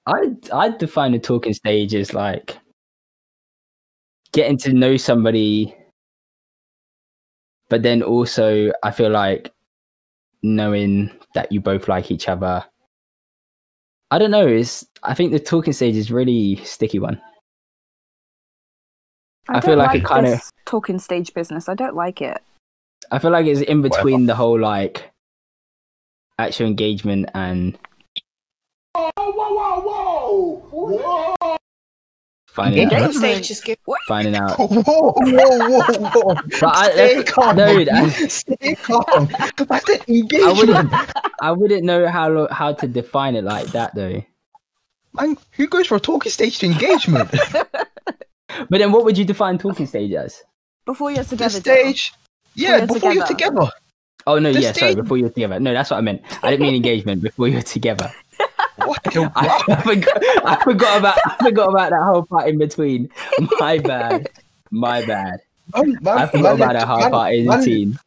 I 0.07 0.34
I 0.53 0.70
define 0.70 1.12
the 1.12 1.18
talking 1.18 1.53
stage 1.55 1.94
as 1.94 2.12
like 2.12 2.57
getting 4.32 4.57
to 4.59 4.72
know 4.72 4.96
somebody, 4.96 5.76
but 7.68 7.82
then 7.82 8.03
also 8.03 8.72
I 8.82 8.90
feel 8.90 9.11
like 9.11 9.53
knowing 10.42 11.11
that 11.34 11.53
you 11.53 11.61
both 11.61 11.88
like 11.88 12.11
each 12.11 12.28
other. 12.28 12.64
I 14.11 14.18
don't 14.18 14.30
know. 14.30 14.46
It's 14.46 14.86
I 15.03 15.14
think 15.14 15.32
the 15.32 15.38
talking 15.40 15.72
stage 15.72 15.96
is 15.96 16.11
really 16.11 16.57
sticky 16.64 16.98
one. 16.98 17.20
I 19.48 19.61
feel 19.61 19.76
don't 19.76 19.78
like 19.78 19.96
it 19.96 20.07
kinda- 20.07 20.40
talking 20.66 20.98
stage 20.98 21.32
business. 21.34 21.68
I 21.68 21.74
don't 21.74 21.96
like 21.96 22.20
it. 22.22 22.40
I 23.11 23.18
feel 23.18 23.30
like 23.30 23.46
it's 23.46 23.61
in 23.61 23.82
Whatever. 23.82 24.03
between 24.05 24.26
the 24.26 24.34
whole 24.34 24.59
like 24.59 25.11
actual 26.38 26.66
engagement 26.66 27.28
and 27.34 27.78
Whoa, 28.95 29.11
whoa, 29.16 29.80
whoa, 29.80 30.61
whoa! 30.70 31.36
Whoa! 31.38 31.57
finding 32.53 32.93
out, 32.93 33.14
stage 33.14 33.49
just 33.49 33.64
give 33.64 33.78
finding 34.07 34.36
out. 34.36 34.59
Whoa, 34.59 34.66
whoa, 34.66 35.12
whoa, 35.22 36.11
whoa! 36.11 36.34
But 36.61 36.76
I, 36.76 36.90
Stay 36.90 37.22
calm, 37.24 37.57
dude. 37.57 37.88
I, 37.88 38.09
Stay 38.28 38.74
calm. 38.74 39.28
I 39.70 39.78
said 39.78 40.05
I 40.09 40.53
wouldn't, 40.53 40.93
I 41.40 41.53
wouldn't 41.53 41.84
know 41.84 42.07
how 42.09 42.49
how 42.49 42.74
to 42.74 42.86
define 42.86 43.34
it 43.36 43.45
like 43.45 43.68
that 43.68 43.95
though. 43.95 44.22
Man, 45.14 45.36
who 45.53 45.66
goes 45.66 45.86
for 45.86 45.97
a 45.97 46.01
talking 46.01 46.32
stage 46.32 46.59
to 46.59 46.66
engagement? 46.66 47.30
But 48.68 48.78
then, 48.78 48.93
what 48.93 49.05
would 49.07 49.16
you 49.16 49.24
define 49.24 49.57
talking 49.57 49.86
stage 49.86 50.12
as? 50.12 50.43
Before 50.84 51.11
you're 51.11 51.24
together, 51.24 51.59
Joe. 51.59 51.72
stage. 51.72 52.12
Yeah, 52.55 52.78
you're 52.78 52.86
before 52.86 53.14
you're 53.14 53.26
together. 53.26 53.55
together. 53.61 53.72
Oh 54.26 54.38
no, 54.38 54.53
The 54.53 54.61
yeah, 54.61 54.72
sorry, 54.72 54.95
before 54.95 55.16
you're 55.16 55.30
together. 55.30 55.59
No, 55.59 55.72
that's 55.72 55.90
what 55.90 55.97
I 55.97 56.01
meant. 56.03 56.20
I 56.43 56.51
didn't 56.51 56.66
mean 56.66 56.74
engagement. 56.74 57.22
Before 57.22 57.49
you're 57.49 57.62
together. 57.62 58.12
What 58.86 59.00
I, 59.36 59.64
I 59.68 59.82
forgot. 59.82 60.22
I 60.44 60.64
forgot 60.64 60.98
about. 61.00 61.18
I 61.24 61.36
forgot 61.44 61.68
about 61.70 61.90
that 61.90 62.02
whole 62.02 62.24
part 62.26 62.48
in 62.48 62.58
between. 62.58 63.08
My 63.58 63.78
bad. 63.78 64.28
My 64.70 65.04
bad. 65.04 65.40
Man, 65.74 65.98
man, 66.02 66.18
I 66.18 66.26
forgot 66.26 66.58
man 66.58 66.70
about 66.70 66.72
that 66.74 66.88
whole 66.88 67.10
part 67.10 67.34
in 67.34 67.46
between. 67.46 67.98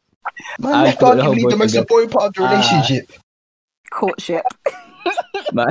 Man 0.58 0.74
I 0.74 0.84
left 0.84 1.00
thought 1.00 1.16
the 1.16 1.24
whole 1.24 1.34
arguably 1.34 1.50
the 1.50 1.56
most 1.56 1.74
boyfriend 1.74 1.74
important 1.76 2.12
part 2.12 2.24
of 2.26 2.34
the 2.34 2.42
Ah. 2.42 2.50
relationship. 2.50 3.12
courtship. 3.90 4.44
My, 5.52 5.64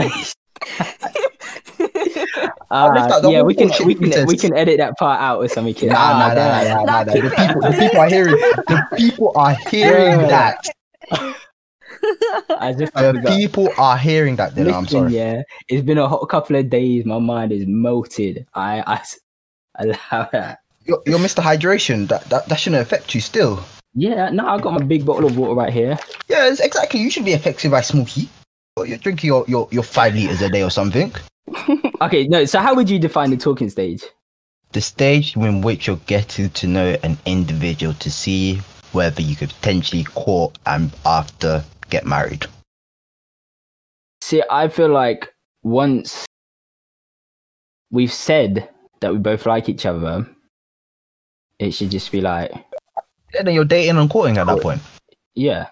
left 2.71 3.11
out 3.11 3.21
the 3.21 3.29
yeah, 3.31 3.41
we 3.41 3.53
can 3.53 3.69
we 3.85 3.93
can 3.95 4.09
process. 4.09 4.25
we 4.27 4.37
can 4.37 4.55
edit 4.55 4.77
that 4.77 4.97
part 4.97 5.19
out 5.21 5.39
or 5.43 5.47
something. 5.47 5.89
Nah, 5.89 5.95
Ah, 5.97 6.11
nah, 6.13 6.27
nah, 6.29 6.33
damn. 6.35 6.65
nah, 6.65 6.83
nah, 6.83 7.03
nah, 7.03 7.03
Nah, 7.03 7.13
The 7.13 7.29
people, 7.35 7.61
the 7.61 7.75
people 7.77 7.99
are 7.99 8.09
hearing. 8.09 8.33
The 8.67 8.87
people 8.97 9.31
are 9.35 9.55
hearing 9.69 10.27
that. 10.27 10.65
I 12.59 12.73
just 12.77 12.93
people 13.27 13.69
are 13.77 13.97
hearing 13.97 14.35
that. 14.37 14.55
Then 14.55 14.73
I'm 14.73 14.87
sorry. 14.87 15.13
yeah, 15.13 15.41
it's 15.67 15.83
been 15.83 15.97
a 15.97 16.07
hot 16.07 16.27
couple 16.29 16.55
of 16.55 16.69
days. 16.69 17.05
My 17.05 17.19
mind 17.19 17.51
is 17.51 17.65
melted. 17.67 18.45
I 18.53 18.81
I 18.81 18.95
s- 18.95 19.19
allow 19.79 20.29
that. 20.31 20.59
You're, 20.85 21.01
you're 21.05 21.19
Mr. 21.19 21.41
Hydration. 21.41 22.07
That, 22.07 22.25
that 22.29 22.47
that 22.47 22.59
shouldn't 22.59 22.81
affect 22.81 23.15
you 23.15 23.21
still. 23.21 23.63
Yeah, 23.93 24.29
no, 24.29 24.45
I 24.47 24.59
got 24.59 24.73
my 24.73 24.83
big 24.83 25.05
bottle 25.05 25.25
of 25.25 25.37
water 25.37 25.53
right 25.55 25.71
here. 25.73 25.97
Yeah, 26.27 26.47
it's 26.49 26.59
exactly. 26.59 26.99
You 26.99 27.09
should 27.09 27.25
be 27.25 27.33
affected 27.33 27.71
by 27.71 27.81
smoky. 27.81 28.29
You're 28.77 28.97
drinking 28.97 29.27
your, 29.29 29.45
your, 29.47 29.69
your 29.71 29.83
five 29.83 30.13
liters 30.15 30.41
a 30.41 30.49
day 30.49 30.61
or 30.63 30.69
something. 30.69 31.13
Okay, 32.01 32.27
no. 32.27 32.43
So 32.43 32.59
how 32.59 32.75
would 32.75 32.89
you 32.89 32.99
define 32.99 33.29
the 33.29 33.37
talking 33.37 33.69
stage? 33.69 34.03
The 34.73 34.81
stage 34.81 35.37
in 35.37 35.61
which 35.61 35.87
you're 35.87 35.95
getting 36.07 36.49
to 36.49 36.67
know 36.67 36.97
an 37.03 37.17
individual 37.25 37.93
to 37.95 38.11
see 38.11 38.57
whether 38.91 39.21
you 39.21 39.37
could 39.37 39.49
potentially 39.51 40.03
court 40.03 40.57
and 40.65 40.91
after 41.05 41.63
get 41.89 42.05
married. 42.05 42.45
See, 44.21 44.43
I 44.49 44.67
feel 44.69 44.89
like 44.89 45.33
once 45.63 46.25
we've 47.91 48.11
said 48.11 48.69
that 49.01 49.11
we 49.11 49.19
both 49.19 49.45
like 49.45 49.69
each 49.69 49.86
other, 49.86 50.27
it 51.59 51.71
should 51.71 51.91
just 51.91 52.11
be 52.11 52.21
like, 52.21 52.51
Yeah, 53.33 53.43
then 53.43 53.53
you're 53.53 53.65
dating 53.65 53.97
and 53.97 54.09
courting 54.09 54.38
at 54.38 54.47
that 54.47 54.61
point. 54.61 54.81
yeah, 55.36 55.67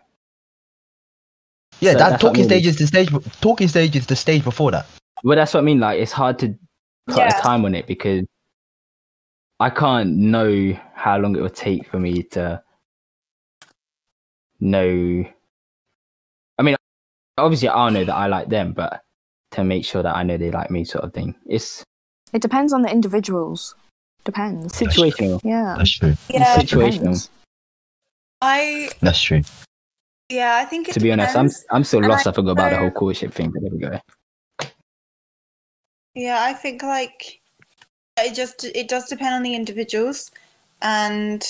Yeah, 1.80 1.94
So 1.94 1.98
that 1.98 2.10
that's 2.12 2.22
talking 2.22 2.42
mean. 2.42 2.50
stage 2.50 2.68
is 2.68 2.78
the 2.78 2.88
stage. 2.88 3.10
Talking 3.42 3.68
stage 3.68 3.96
is 3.96 4.06
the 4.08 4.16
stage 4.16 4.44
before 4.44 4.72
that. 4.72 4.86
Well, 5.24 5.36
that's 5.36 5.54
what 5.54 5.62
I 5.62 5.64
mean. 5.64 5.80
Like, 5.80 6.00
it's 6.00 6.12
hard 6.12 6.38
to 6.40 6.56
put 7.08 7.18
Yeah. 7.18 7.38
a 7.38 7.42
time 7.42 7.66
on 7.66 7.76
it 7.76 7.88
because 7.88 8.24
I 9.60 9.70
can't 9.70 10.16
know 10.16 10.78
how 10.94 11.18
long 11.18 11.36
it 11.36 11.42
would 11.42 11.56
take 11.56 11.88
for 11.90 12.00
me 12.00 12.24
to 12.32 12.62
know. 14.60 15.26
I 17.38 17.42
mean, 17.42 17.46
obviously, 17.46 17.70
I'll 17.70 17.92
know 17.92 18.06
that 18.06 18.16
I 18.16 18.28
like 18.28 18.50
them, 18.50 18.74
but 18.74 19.02
to 19.52 19.64
make 19.64 19.86
sure 19.86 20.04
that 20.04 20.16
I 20.16 20.24
know 20.24 20.38
they 20.38 20.52
like 20.52 20.70
me, 20.70 20.84
sort 20.84 21.04
of 21.04 21.14
thing. 21.14 21.36
It's 21.46 21.84
It 22.32 22.42
depends 22.42 22.74
on 22.74 22.82
the 22.82 22.92
individuals. 22.92 23.76
Depends. 24.24 24.74
Situational. 24.74 25.40
Yeah. 25.44 25.76
That's 25.78 25.92
true. 25.92 26.16
Yeah, 26.30 26.60
It 26.60 26.68
Situational. 26.68 27.00
depends. 27.00 27.30
I 28.42 28.90
That's 29.02 29.22
true. 29.22 29.42
yeah, 30.30 30.58
I 30.58 30.66
think 30.66 30.90
it 30.90 30.94
To 30.94 31.00
be 31.00 31.12
honest, 31.12 31.36
I'm. 31.36 31.50
I'm 31.72 31.84
still 31.84 32.00
And 32.00 32.10
lost. 32.10 32.28
I 32.28 32.32
I 32.32 32.34
forgot 32.34 32.52
about 32.52 32.70
the 32.72 32.78
whole 32.78 32.92
courtship 32.92 33.34
thing, 33.34 33.52
but 33.52 33.62
there 33.62 33.72
we 33.72 33.80
go. 33.80 34.00
Yeah, 36.16 36.44
I 36.44 36.54
think 36.54 36.84
like 36.84 37.40
it 38.18 38.36
just 38.36 38.64
it 38.64 38.88
does 38.88 39.08
depend 39.08 39.34
on 39.36 39.44
the 39.44 39.56
individuals, 39.56 40.32
and 40.82 41.44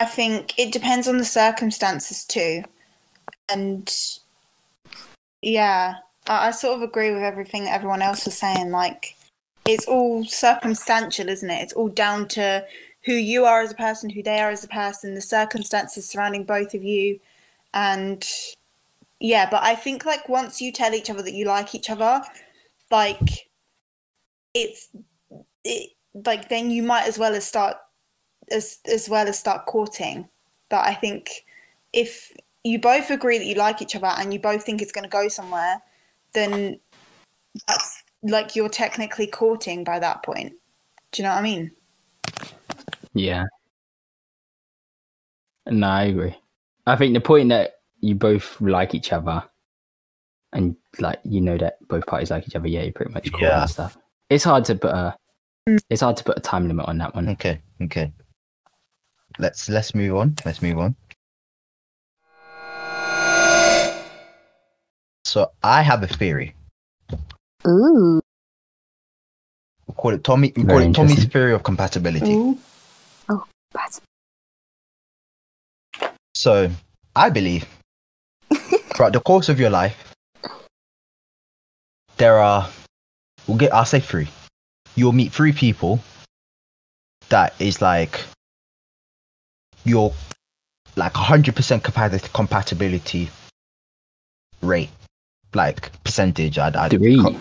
I 0.00 0.04
think 0.04 0.58
it 0.58 0.72
depends 0.72 1.08
on 1.08 1.18
the 1.18 1.24
circumstances 1.24 2.24
too. 2.24 2.64
And 3.48 3.92
yeah, 5.46 5.94
I, 6.26 6.48
I 6.48 6.50
sort 6.50 6.76
of 6.76 6.82
agree 6.82 7.12
with 7.12 7.22
everything 7.22 7.64
that 7.64 7.74
everyone 7.74 8.02
else 8.02 8.24
was 8.24 8.36
saying. 8.36 8.72
Like, 8.72 9.16
it's 9.64 9.86
all 9.86 10.24
circumstantial, 10.24 11.28
isn't 11.28 11.50
it? 11.50 11.62
It's 11.62 11.72
all 11.72 11.88
down 11.88 12.26
to 12.28 12.64
who 13.04 13.12
you 13.12 13.44
are 13.44 13.60
as 13.60 13.70
a 13.70 13.76
person, 13.76 14.10
who 14.10 14.22
they 14.22 14.40
are 14.40 14.50
as 14.50 14.64
a 14.64 14.68
person, 14.68 15.14
the 15.14 15.20
circumstances 15.20 16.08
surrounding 16.08 16.44
both 16.44 16.74
of 16.74 16.82
you, 16.82 17.20
and 17.72 18.28
yeah. 19.20 19.48
But 19.48 19.62
I 19.62 19.76
think 19.76 20.04
like 20.04 20.28
once 20.28 20.60
you 20.60 20.72
tell 20.72 20.94
each 20.94 21.10
other 21.10 21.22
that 21.22 21.32
you 21.34 21.46
like 21.46 21.76
each 21.76 21.90
other, 21.90 22.22
like 22.90 23.48
it's 24.52 24.88
it 25.62 25.90
like 26.26 26.48
then 26.48 26.70
you 26.70 26.82
might 26.82 27.06
as 27.06 27.18
well 27.18 27.34
as 27.34 27.44
start 27.44 27.76
as 28.50 28.78
as 28.86 29.08
well 29.08 29.28
as 29.28 29.38
start 29.38 29.66
courting 29.66 30.28
but 30.70 30.84
i 30.84 30.94
think 30.94 31.44
if 31.92 32.32
you 32.66 32.78
both 32.80 33.10
agree 33.10 33.38
that 33.38 33.46
you 33.46 33.54
like 33.54 33.80
each 33.80 33.94
other 33.96 34.06
and 34.18 34.32
you 34.32 34.38
both 34.40 34.64
think 34.64 34.82
it's 34.82 34.92
going 34.92 35.04
to 35.04 35.08
go 35.10 35.28
somewhere 35.28 35.80
then 36.34 36.78
that's 37.68 38.02
like 38.22 38.56
you're 38.56 38.68
technically 38.68 39.26
courting 39.26 39.84
by 39.84 39.98
that 39.98 40.22
point 40.22 40.52
do 41.12 41.22
you 41.22 41.24
know 41.28 41.30
what 41.34 41.38
i 41.38 41.42
mean 41.42 41.70
Yeah. 43.14 43.44
No, 45.68 45.86
I 45.88 46.04
agree. 46.04 46.36
I 46.86 46.96
think 46.96 47.14
the 47.14 47.20
point 47.20 47.48
that 47.48 47.76
you 48.00 48.14
both 48.14 48.60
like 48.60 48.94
each 48.94 49.12
other 49.12 49.42
and 50.52 50.76
like 51.00 51.18
you 51.24 51.40
know 51.40 51.58
that 51.58 51.78
both 51.88 52.06
parties 52.06 52.30
like 52.30 52.46
each 52.46 52.54
other, 52.54 52.68
yeah, 52.68 52.82
you 52.82 52.92
pretty 52.92 53.12
much 53.12 53.32
cool 53.32 53.42
Yeah. 53.42 53.62
and 53.62 53.70
stuff. 53.70 53.96
It's 54.30 54.44
hard 54.44 54.64
to 54.66 54.74
put 54.76 54.90
a 54.92 55.16
Mm. 55.68 55.80
it's 55.90 56.02
hard 56.02 56.16
to 56.18 56.22
put 56.24 56.38
a 56.38 56.40
time 56.40 56.68
limit 56.68 56.86
on 56.86 56.98
that 56.98 57.14
one. 57.16 57.28
Okay, 57.30 57.60
okay. 57.82 58.12
Let's 59.38 59.68
let's 59.68 59.94
move 59.96 60.14
on. 60.16 60.36
Let's 60.44 60.62
move 60.62 60.78
on. 60.78 60.94
So 65.36 65.52
I 65.62 65.82
have 65.82 66.02
a 66.02 66.06
theory. 66.06 66.54
Ooh. 67.66 68.22
We 69.86 69.94
call 69.94 70.14
it 70.14 70.24
Tomi. 70.24 70.50
We 70.56 70.64
call 70.64 70.78
it 70.78 70.94
Tomi's 70.94 71.26
theory 71.26 71.52
of 71.52 71.62
compatibility. 71.62 72.56
That's 73.74 74.00
oh, 76.00 76.08
So 76.34 76.70
I 77.14 77.28
believe 77.28 77.66
throughout 78.94 79.12
the 79.12 79.20
course 79.20 79.50
of 79.50 79.60
your 79.60 79.68
life, 79.68 80.14
there 82.16 82.38
are 82.38 82.70
we'll 83.46 83.58
get 83.58 83.74
I'll 83.74 83.84
say 83.84 84.00
three. 84.00 84.28
You'll 84.94 85.12
meet 85.12 85.32
three 85.32 85.52
people 85.52 86.00
that 87.28 87.52
is 87.60 87.82
like 87.82 88.24
your 89.84 90.14
like 90.96 91.12
hundred 91.12 91.54
percent 91.54 91.84
compatibility 91.84 93.28
rate, 94.62 94.88
like 95.56 95.90
percentage. 96.04 96.58
I'd, 96.58 96.76
I'd 96.76 96.90
Degree. 96.90 97.20
co- 97.20 97.36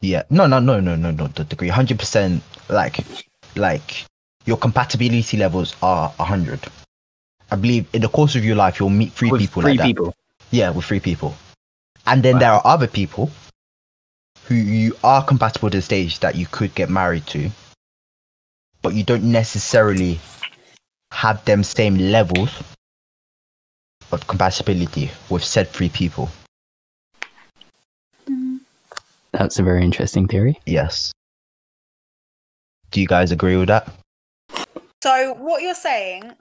yeah, 0.00 0.22
no, 0.30 0.46
no, 0.46 0.60
no, 0.60 0.78
no, 0.78 0.94
no, 0.94 1.10
no. 1.10 1.26
the 1.28 1.44
degree. 1.44 1.68
Hundred 1.68 1.98
percent, 1.98 2.42
like, 2.68 2.98
like 3.56 4.04
your 4.44 4.56
compatibility 4.58 5.36
levels 5.36 5.74
are 5.82 6.10
hundred. 6.10 6.60
I 7.50 7.56
believe 7.56 7.86
in 7.92 8.02
the 8.02 8.08
course 8.08 8.36
of 8.36 8.44
your 8.44 8.56
life, 8.56 8.78
you'll 8.78 8.90
meet 8.90 9.12
three 9.12 9.30
With 9.30 9.40
people 9.40 9.62
three 9.62 9.72
like 9.72 9.78
that. 9.78 9.86
people. 9.86 10.14
Yeah, 10.50 10.70
with 10.70 10.84
three 10.84 11.00
people. 11.00 11.34
And 12.06 12.22
then 12.22 12.34
Wow. 12.34 12.38
there 12.40 12.52
are 12.52 12.62
other 12.64 12.86
people 12.86 13.30
who 14.44 14.54
you 14.54 14.96
are 15.02 15.24
compatible 15.24 15.70
to 15.70 15.78
the 15.78 15.82
stage 15.82 16.20
that 16.20 16.36
you 16.36 16.46
could 16.46 16.72
get 16.74 16.88
married 16.88 17.26
to, 17.28 17.50
but 18.82 18.94
you 18.94 19.02
don't 19.02 19.24
necessarily 19.24 20.20
have 21.12 21.44
them 21.44 21.64
same 21.64 21.96
levels 21.96 22.50
of 24.12 24.26
compatibility 24.28 25.10
with 25.30 25.42
said 25.42 25.68
three 25.68 25.88
people. 25.88 26.28
That's 29.38 29.58
a 29.58 29.62
very 29.62 29.84
interesting 29.84 30.26
theory. 30.26 30.58
Yes. 30.64 31.12
Do 32.90 33.00
you 33.02 33.06
guys 33.06 33.32
agree 33.32 33.56
with 33.56 33.68
that? 33.68 33.88
So 35.02 35.34
what 35.34 35.60
you're 35.62 35.74
saying, 35.74 36.32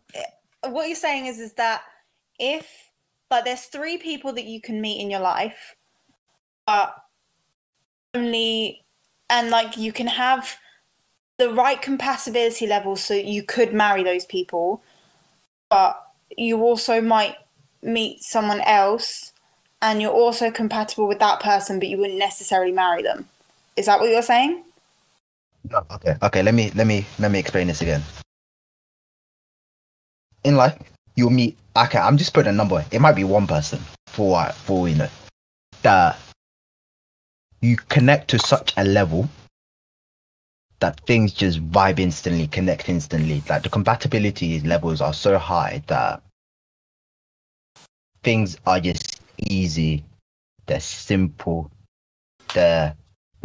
what 0.64 0.88
you're 0.88 0.96
saying 0.96 1.26
is, 1.26 1.40
is 1.40 1.54
that 1.54 1.82
if 2.40 2.68
like 3.30 3.44
there's 3.44 3.66
three 3.66 3.98
people 3.98 4.32
that 4.34 4.46
you 4.46 4.62
can 4.62 4.80
meet 4.80 5.02
in 5.02 5.12
your 5.12 5.20
life, 5.20 5.76
but 6.66 6.96
only 8.14 8.84
and 9.30 9.50
like 9.50 9.76
you 9.76 9.92
can 9.92 10.08
have 10.08 10.56
the 11.38 11.52
right 11.52 11.82
compatibility 11.82 12.66
level, 12.66 12.96
so 12.96 13.14
you 13.14 13.44
could 13.44 13.74
marry 13.74 14.04
those 14.04 14.26
people, 14.26 14.82
but 15.70 16.02
you 16.38 16.62
also 16.62 17.02
might 17.02 17.36
meet 17.82 18.24
someone 18.24 18.62
else, 18.62 19.34
and 19.86 20.02
you're 20.02 20.12
also 20.12 20.50
compatible 20.50 21.08
with 21.08 21.20
that 21.20 21.40
person, 21.40 21.78
but 21.80 21.88
you 21.88 21.98
wouldn't 21.98 22.18
necessarily 22.18 22.72
marry 22.72 23.04
them. 23.04 23.30
Is 23.78 23.86
that 23.86 24.00
what 24.00 24.10
you're 24.10 24.24
saying? 24.24 24.64
No. 25.70 25.86
Okay. 25.92 26.16
Okay. 26.24 26.42
Let 26.42 26.56
me 26.56 26.72
let 26.76 26.88
me 26.88 27.06
let 27.20 27.32
me 27.32 27.40
explain 27.40 27.68
this 27.68 27.82
again. 27.82 28.02
In 30.44 30.56
life, 30.56 30.78
you'll 31.16 31.30
meet. 31.30 31.58
Okay, 31.78 32.00
I'm 32.00 32.18
just 32.18 32.34
putting 32.34 32.50
a 32.50 32.56
number. 32.56 32.84
It 32.92 33.00
might 33.00 33.16
be 33.16 33.24
one 33.24 33.46
person 33.46 33.80
for 34.08 34.32
what 34.32 34.56
for 34.56 34.82
we 34.82 34.96
know 34.96 35.10
that 35.84 36.18
you 37.62 37.78
connect 37.78 38.30
to 38.30 38.40
such 38.40 38.74
a 38.78 38.84
level 38.84 39.30
that 40.80 41.00
things 41.02 41.32
just 41.32 41.64
vibe 41.70 42.00
instantly, 42.00 42.48
connect 42.48 42.90
instantly. 42.90 43.44
Like 43.50 43.64
the 43.64 43.70
compatibility 43.70 44.62
levels 44.62 45.02
are 45.02 45.14
so 45.14 45.38
high 45.38 45.84
that 45.88 46.22
things 48.24 48.58
are 48.66 48.80
just 48.80 49.05
easy. 49.40 50.04
They're 50.66 50.80
simple. 50.80 51.72
They're 52.54 52.96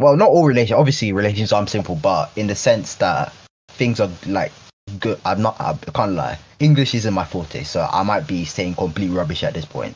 well, 0.01 0.17
not 0.17 0.29
all 0.29 0.47
relations. 0.47 0.79
Obviously, 0.79 1.13
relations 1.13 1.53
aren't 1.53 1.69
simple, 1.69 1.95
but 1.95 2.31
in 2.35 2.47
the 2.47 2.55
sense 2.55 2.95
that 2.95 3.31
things 3.69 3.99
are 3.99 4.09
like 4.25 4.51
good. 4.99 5.19
I'm 5.23 5.41
not. 5.41 5.59
I 5.61 5.75
can't 5.93 6.13
lie. 6.13 6.39
English 6.59 6.95
isn't 6.95 7.13
my 7.13 7.23
forte, 7.23 7.63
so 7.63 7.87
I 7.91 8.01
might 8.03 8.25
be 8.27 8.45
saying 8.45 8.75
complete 8.75 9.09
rubbish 9.09 9.43
at 9.43 9.53
this 9.53 9.65
point. 9.65 9.95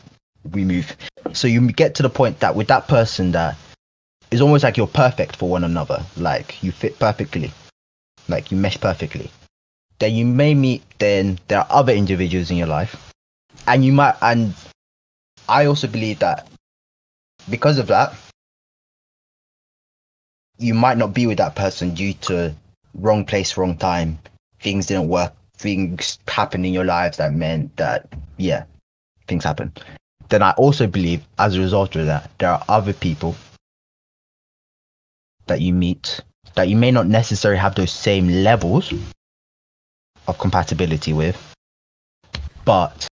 We 0.52 0.64
move. 0.64 0.96
So 1.32 1.48
you 1.48 1.72
get 1.72 1.96
to 1.96 2.02
the 2.02 2.10
point 2.10 2.38
that 2.40 2.54
with 2.54 2.68
that 2.68 2.86
person 2.86 3.32
that 3.32 3.56
it's 4.30 4.40
almost 4.40 4.64
like 4.64 4.76
you're 4.76 4.86
perfect 4.86 5.36
for 5.36 5.48
one 5.48 5.64
another. 5.64 6.04
Like 6.16 6.62
you 6.62 6.72
fit 6.72 6.98
perfectly. 6.98 7.52
Like 8.28 8.50
you 8.50 8.56
mesh 8.56 8.80
perfectly. 8.80 9.30
Then 9.98 10.14
you 10.14 10.24
may 10.24 10.54
meet. 10.54 10.82
Then 10.98 11.38
there 11.48 11.58
are 11.58 11.66
other 11.68 11.92
individuals 11.92 12.50
in 12.50 12.56
your 12.56 12.66
life, 12.68 13.12
and 13.66 13.84
you 13.84 13.92
might. 13.92 14.14
And 14.22 14.54
I 15.48 15.66
also 15.66 15.86
believe 15.86 16.18
that 16.20 16.48
because 17.48 17.78
of 17.78 17.86
that, 17.88 18.14
you 20.58 20.74
might 20.74 20.98
not 20.98 21.14
be 21.14 21.26
with 21.26 21.38
that 21.38 21.54
person 21.54 21.94
due 21.94 22.14
to 22.14 22.54
wrong 22.94 23.24
place, 23.24 23.56
wrong 23.56 23.76
time. 23.76 24.18
Things 24.60 24.86
didn't 24.86 25.08
work. 25.08 25.34
Things 25.58 26.18
happened 26.26 26.66
in 26.66 26.72
your 26.72 26.84
lives 26.84 27.18
that 27.18 27.32
meant 27.32 27.76
that, 27.76 28.08
yeah, 28.36 28.64
things 29.28 29.44
happen. 29.44 29.72
Then 30.28 30.42
I 30.42 30.52
also 30.52 30.86
believe, 30.86 31.24
as 31.38 31.54
a 31.54 31.60
result 31.60 31.94
of 31.96 32.06
that, 32.06 32.30
there 32.38 32.50
are 32.50 32.64
other 32.68 32.92
people 32.92 33.36
that 35.46 35.60
you 35.60 35.72
meet 35.72 36.20
that 36.54 36.68
you 36.68 36.76
may 36.76 36.90
not 36.90 37.06
necessarily 37.06 37.58
have 37.58 37.74
those 37.74 37.92
same 37.92 38.28
levels 38.28 38.92
of 40.26 40.38
compatibility 40.38 41.12
with, 41.12 41.54
but 42.64 43.06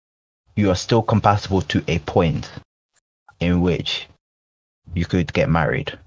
you 0.55 0.69
are 0.69 0.75
still 0.75 1.01
compatible 1.01 1.61
to 1.61 1.83
a 1.87 1.99
point 1.99 2.49
in 3.39 3.61
which 3.61 4.07
you 4.93 5.05
could 5.05 5.31
get 5.33 5.49
married. 5.49 5.97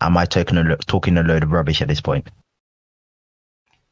Am 0.00 0.16
I 0.16 0.26
talking 0.26 0.58
a, 0.58 0.62
lo- 0.62 0.76
talking 0.86 1.16
a 1.16 1.22
load 1.22 1.42
of 1.42 1.52
rubbish 1.52 1.80
at 1.80 1.88
this 1.88 2.00
point? 2.00 2.28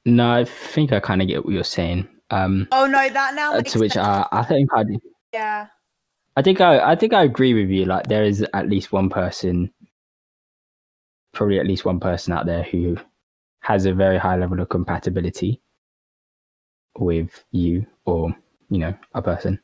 No, 0.04 0.30
I 0.30 0.44
think 0.44 0.92
I 0.92 1.00
kind 1.00 1.22
of 1.22 1.28
get 1.28 1.44
what 1.44 1.54
you're 1.54 1.64
saying. 1.64 2.06
Um, 2.30 2.68
Oh 2.72 2.86
no, 2.86 3.08
that 3.08 3.34
now 3.34 3.52
uh, 3.52 3.56
makes 3.56 3.72
to 3.72 3.78
which 3.78 3.92
sense. 3.92 4.06
I, 4.06 4.26
I 4.32 4.44
think 4.44 4.68
I, 4.74 4.84
yeah. 5.32 5.66
I 6.36 6.42
think 6.42 6.60
I, 6.60 6.92
I 6.92 6.96
think 6.96 7.14
I 7.14 7.22
agree 7.22 7.54
with 7.54 7.70
you. 7.70 7.86
Like 7.86 8.06
there 8.06 8.24
is 8.24 8.44
at 8.52 8.68
least 8.68 8.92
one 8.92 9.08
person, 9.08 9.72
probably 11.32 11.58
at 11.58 11.66
least 11.66 11.84
one 11.84 12.00
person 12.00 12.34
out 12.34 12.44
there 12.44 12.64
who 12.64 12.96
has 13.60 13.86
a 13.86 13.94
very 13.94 14.18
high 14.18 14.36
level 14.36 14.60
of 14.60 14.68
compatibility 14.68 15.60
with 16.98 17.44
you 17.50 17.86
or 18.04 18.34
you 18.74 18.80
know 18.80 18.94
a 19.14 19.22
person. 19.22 19.60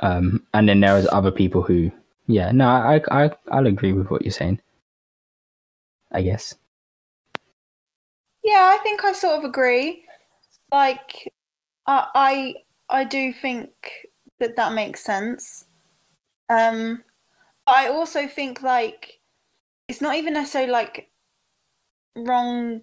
Um, 0.00 0.46
and 0.54 0.68
then 0.68 0.80
there 0.80 0.96
is 0.96 1.08
other 1.12 1.30
people 1.30 1.62
who, 1.62 1.90
yeah, 2.26 2.50
no, 2.52 2.68
I, 2.68 3.00
I, 3.10 3.30
I'll 3.50 3.66
agree 3.66 3.92
with 3.92 4.10
what 4.10 4.22
you're 4.22 4.32
saying. 4.32 4.60
I 6.12 6.22
guess. 6.22 6.54
Yeah, 8.42 8.74
I 8.74 8.78
think 8.82 9.04
I 9.04 9.12
sort 9.12 9.38
of 9.38 9.44
agree. 9.44 10.04
Like, 10.72 11.32
I 11.86 12.06
I, 12.14 12.54
I 12.88 13.04
do 13.04 13.32
think 13.32 13.70
that 14.40 14.56
that 14.56 14.72
makes 14.72 15.04
sense. 15.04 15.66
Um, 16.48 17.02
but 17.66 17.76
I 17.76 17.88
also 17.88 18.26
think 18.26 18.62
like 18.62 19.20
it's 19.88 20.00
not 20.00 20.16
even 20.16 20.32
necessarily 20.32 20.72
like 20.72 21.10
wrong 22.16 22.80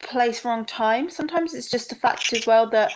place, 0.00 0.44
wrong 0.44 0.64
time. 0.64 1.10
Sometimes 1.10 1.54
it's 1.54 1.70
just 1.70 1.92
a 1.92 1.96
fact 1.96 2.32
as 2.32 2.46
well 2.46 2.68
that 2.70 2.92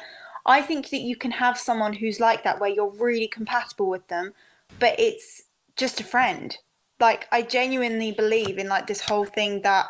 I 0.46 0.62
think 0.62 0.90
that 0.90 1.00
you 1.00 1.16
can 1.16 1.32
have 1.32 1.58
someone 1.58 1.92
who's 1.92 2.20
like 2.20 2.44
that 2.44 2.60
where 2.60 2.70
you're 2.70 2.90
really 2.90 3.28
compatible 3.28 3.88
with 3.88 4.06
them, 4.08 4.32
but 4.78 4.98
it's 4.98 5.42
just 5.76 6.00
a 6.00 6.04
friend. 6.04 6.56
Like 6.98 7.28
I 7.32 7.42
genuinely 7.42 8.12
believe 8.12 8.58
in 8.58 8.68
like 8.68 8.86
this 8.86 9.00
whole 9.00 9.24
thing 9.24 9.62
that 9.62 9.86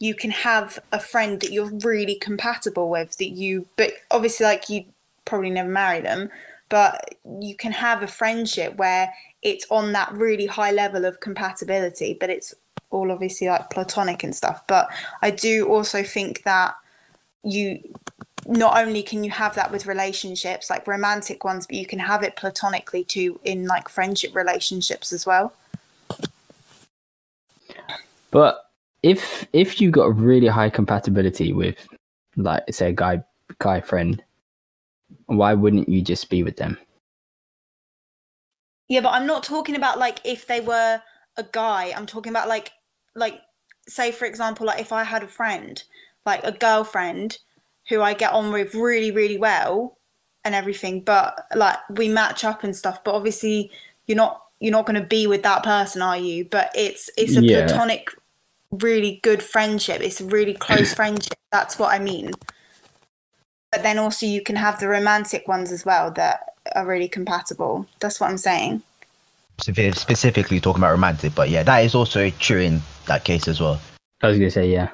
you 0.00 0.14
can 0.14 0.30
have 0.30 0.78
a 0.92 1.00
friend 1.00 1.40
that 1.40 1.52
you're 1.52 1.72
really 1.82 2.16
compatible 2.16 2.90
with 2.90 3.16
that 3.18 3.30
you 3.30 3.66
but 3.76 3.92
obviously 4.10 4.44
like 4.44 4.68
you 4.68 4.84
probably 5.24 5.50
never 5.50 5.68
marry 5.68 6.00
them 6.00 6.28
but 6.68 7.14
you 7.40 7.56
can 7.56 7.72
have 7.72 8.02
a 8.02 8.06
friendship 8.06 8.76
where 8.76 9.12
it's 9.42 9.66
on 9.70 9.92
that 9.92 10.12
really 10.12 10.46
high 10.46 10.72
level 10.72 11.04
of 11.04 11.20
compatibility 11.20 12.16
but 12.18 12.28
it's 12.28 12.54
all 12.90 13.10
obviously 13.10 13.48
like 13.48 13.70
platonic 13.70 14.22
and 14.22 14.34
stuff 14.34 14.62
but 14.66 14.88
i 15.22 15.30
do 15.30 15.66
also 15.68 16.02
think 16.02 16.42
that 16.42 16.74
you 17.42 17.78
not 18.46 18.76
only 18.78 19.02
can 19.02 19.24
you 19.24 19.30
have 19.30 19.54
that 19.54 19.70
with 19.72 19.86
relationships 19.86 20.68
like 20.68 20.86
romantic 20.86 21.44
ones 21.44 21.66
but 21.66 21.76
you 21.76 21.86
can 21.86 21.98
have 21.98 22.22
it 22.22 22.36
platonically 22.36 23.04
too 23.04 23.40
in 23.44 23.66
like 23.66 23.88
friendship 23.88 24.34
relationships 24.34 25.12
as 25.12 25.24
well 25.24 25.52
But 28.34 28.68
if 29.04 29.46
if 29.52 29.80
you 29.80 29.92
got 29.92 30.16
really 30.16 30.48
high 30.48 30.68
compatibility 30.68 31.52
with, 31.52 31.86
like, 32.36 32.64
say, 32.68 32.88
a 32.88 32.92
guy 32.92 33.22
guy 33.60 33.80
friend, 33.80 34.20
why 35.26 35.54
wouldn't 35.54 35.88
you 35.88 36.02
just 36.02 36.28
be 36.30 36.42
with 36.42 36.56
them? 36.56 36.76
Yeah, 38.88 39.02
but 39.02 39.10
I'm 39.10 39.28
not 39.28 39.44
talking 39.44 39.76
about 39.76 40.00
like 40.00 40.18
if 40.24 40.48
they 40.48 40.60
were 40.60 41.00
a 41.36 41.44
guy. 41.44 41.92
I'm 41.96 42.06
talking 42.06 42.30
about 42.30 42.48
like 42.48 42.72
like 43.14 43.40
say 43.86 44.10
for 44.10 44.24
example 44.24 44.66
like 44.66 44.80
if 44.80 44.90
I 44.90 45.04
had 45.04 45.22
a 45.22 45.28
friend, 45.28 45.80
like 46.26 46.42
a 46.42 46.50
girlfriend 46.50 47.38
who 47.88 48.00
I 48.00 48.14
get 48.14 48.32
on 48.32 48.52
with 48.52 48.74
really 48.74 49.10
really 49.10 49.38
well 49.38 49.98
and 50.44 50.54
everything, 50.54 51.00
but 51.00 51.46
like 51.54 51.78
we 51.90 52.08
match 52.08 52.44
up 52.44 52.64
and 52.64 52.76
stuff, 52.76 53.02
but 53.04 53.14
obviously 53.14 53.70
you're 54.06 54.16
not 54.16 54.42
you're 54.60 54.72
not 54.72 54.86
going 54.86 55.00
to 55.00 55.06
be 55.06 55.26
with 55.26 55.42
that 55.42 55.62
person, 55.62 56.00
are 56.02 56.16
you? 56.16 56.44
But 56.44 56.70
it's 56.74 57.10
it's 57.16 57.36
a 57.36 57.42
Yeah. 57.42 57.66
platonic 57.66 58.08
really 58.70 59.20
good 59.22 59.42
friendship. 59.42 60.00
It's 60.00 60.20
a 60.20 60.24
really 60.24 60.54
close 60.54 60.92
friendship. 60.94 61.38
That's 61.52 61.78
what 61.78 61.92
I 61.92 61.98
mean. 61.98 62.32
But 63.70 63.82
then 63.82 63.98
also 63.98 64.26
you 64.26 64.42
can 64.42 64.56
have 64.56 64.80
the 64.80 64.88
romantic 64.88 65.48
ones 65.48 65.72
as 65.72 65.84
well 65.84 66.10
that 66.12 66.54
are 66.74 66.86
really 66.86 67.08
compatible. 67.08 67.86
That's 68.00 68.20
what 68.20 68.30
I'm 68.30 68.38
saying. 68.38 68.82
Spe- 69.60 69.94
Specifically 69.94 70.60
talking 70.60 70.80
about 70.80 70.92
romantic, 70.92 71.34
but 71.34 71.50
yeah, 71.50 71.62
that 71.62 71.78
is 71.80 71.94
also 71.94 72.30
true 72.30 72.60
in 72.60 72.80
that 73.06 73.24
case 73.24 73.48
as 73.48 73.60
well. 73.60 73.80
I 74.22 74.28
was 74.28 74.38
gonna 74.38 74.50
say 74.50 74.70
yeah. 74.70 74.90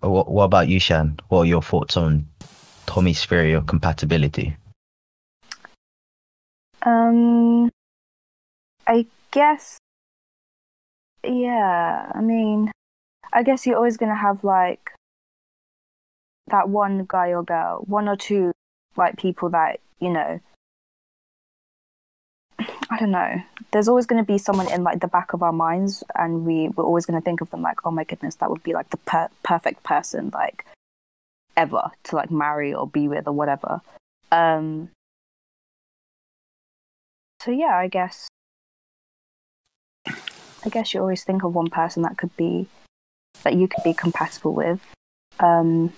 What, 0.00 0.30
what 0.30 0.44
about 0.44 0.68
you, 0.68 0.80
Shan? 0.80 1.18
What 1.28 1.40
are 1.40 1.46
your 1.46 1.62
thoughts 1.62 1.96
on 1.96 2.26
Tomi's 2.86 3.24
theory 3.24 3.52
of 3.52 3.66
compatibility? 3.66 4.56
Um, 6.82 7.70
I 8.86 9.06
guess, 9.30 9.78
yeah. 11.22 12.10
I 12.14 12.20
mean, 12.20 12.72
I 13.32 13.42
guess 13.42 13.66
you're 13.66 13.76
always 13.76 13.98
gonna 13.98 14.16
have 14.16 14.42
like 14.42 14.92
that 16.48 16.68
one 16.68 17.04
guy 17.06 17.28
or 17.34 17.42
girl, 17.42 17.84
one 17.86 18.08
or 18.08 18.16
two 18.16 18.52
like 18.96 19.18
people 19.18 19.50
that 19.50 19.80
you 20.00 20.10
know. 20.10 20.40
I 22.90 22.98
don't 22.98 23.12
know. 23.12 23.42
There's 23.72 23.88
always 23.88 24.06
going 24.06 24.22
to 24.22 24.26
be 24.26 24.36
someone 24.36 24.70
in 24.70 24.82
like 24.82 25.00
the 25.00 25.06
back 25.06 25.32
of 25.32 25.42
our 25.42 25.52
minds, 25.52 26.02
and 26.16 26.44
we 26.44 26.68
we're 26.68 26.84
always 26.84 27.06
going 27.06 27.20
to 27.20 27.24
think 27.24 27.40
of 27.40 27.50
them 27.50 27.62
like, 27.62 27.86
oh 27.86 27.92
my 27.92 28.02
goodness, 28.04 28.34
that 28.36 28.50
would 28.50 28.64
be 28.64 28.72
like 28.72 28.90
the 28.90 28.96
per- 28.96 29.30
perfect 29.44 29.84
person, 29.84 30.30
like 30.34 30.66
ever 31.56 31.90
to 32.04 32.16
like 32.16 32.30
marry 32.30 32.74
or 32.74 32.88
be 32.88 33.06
with 33.06 33.28
or 33.28 33.32
whatever. 33.32 33.80
Um, 34.32 34.90
so 37.40 37.52
yeah, 37.52 37.76
I 37.76 37.86
guess 37.88 38.28
I 40.06 40.68
guess 40.68 40.92
you 40.92 41.00
always 41.00 41.24
think 41.24 41.42
of 41.42 41.54
one 41.54 41.70
person 41.70 42.02
that 42.02 42.18
could 42.18 42.36
be 42.36 42.66
that 43.44 43.54
you 43.54 43.68
could 43.68 43.84
be 43.84 43.94
compatible 43.94 44.52
with. 44.52 44.80
Um 45.38 45.92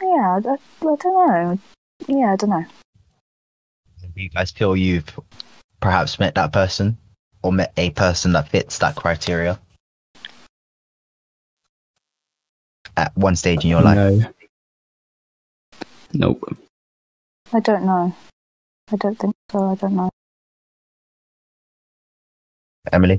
yeah, 0.00 0.40
I, 0.44 0.56
I 0.84 0.96
don't 0.96 1.04
know. 1.04 1.58
Yeah, 2.08 2.32
I 2.32 2.36
don't 2.36 2.50
know. 2.50 2.64
Do 4.22 4.26
you 4.26 4.30
guys 4.30 4.52
feel 4.52 4.76
you've 4.76 5.18
perhaps 5.80 6.20
met 6.20 6.36
that 6.36 6.52
person 6.52 6.96
or 7.42 7.52
met 7.52 7.72
a 7.76 7.90
person 7.90 8.30
that 8.34 8.48
fits 8.48 8.78
that 8.78 8.94
criteria 8.94 9.58
at 12.96 13.10
one 13.16 13.34
stage 13.34 13.64
in 13.64 13.70
your 13.70 13.82
life? 13.82 13.96
No. 13.96 14.32
Nope. 16.12 16.56
I 17.52 17.58
don't 17.58 17.84
know. 17.84 18.14
I 18.92 18.96
don't 18.96 19.18
think 19.18 19.34
so. 19.50 19.72
I 19.72 19.74
don't 19.74 19.96
know. 19.96 20.10
Emily? 22.92 23.18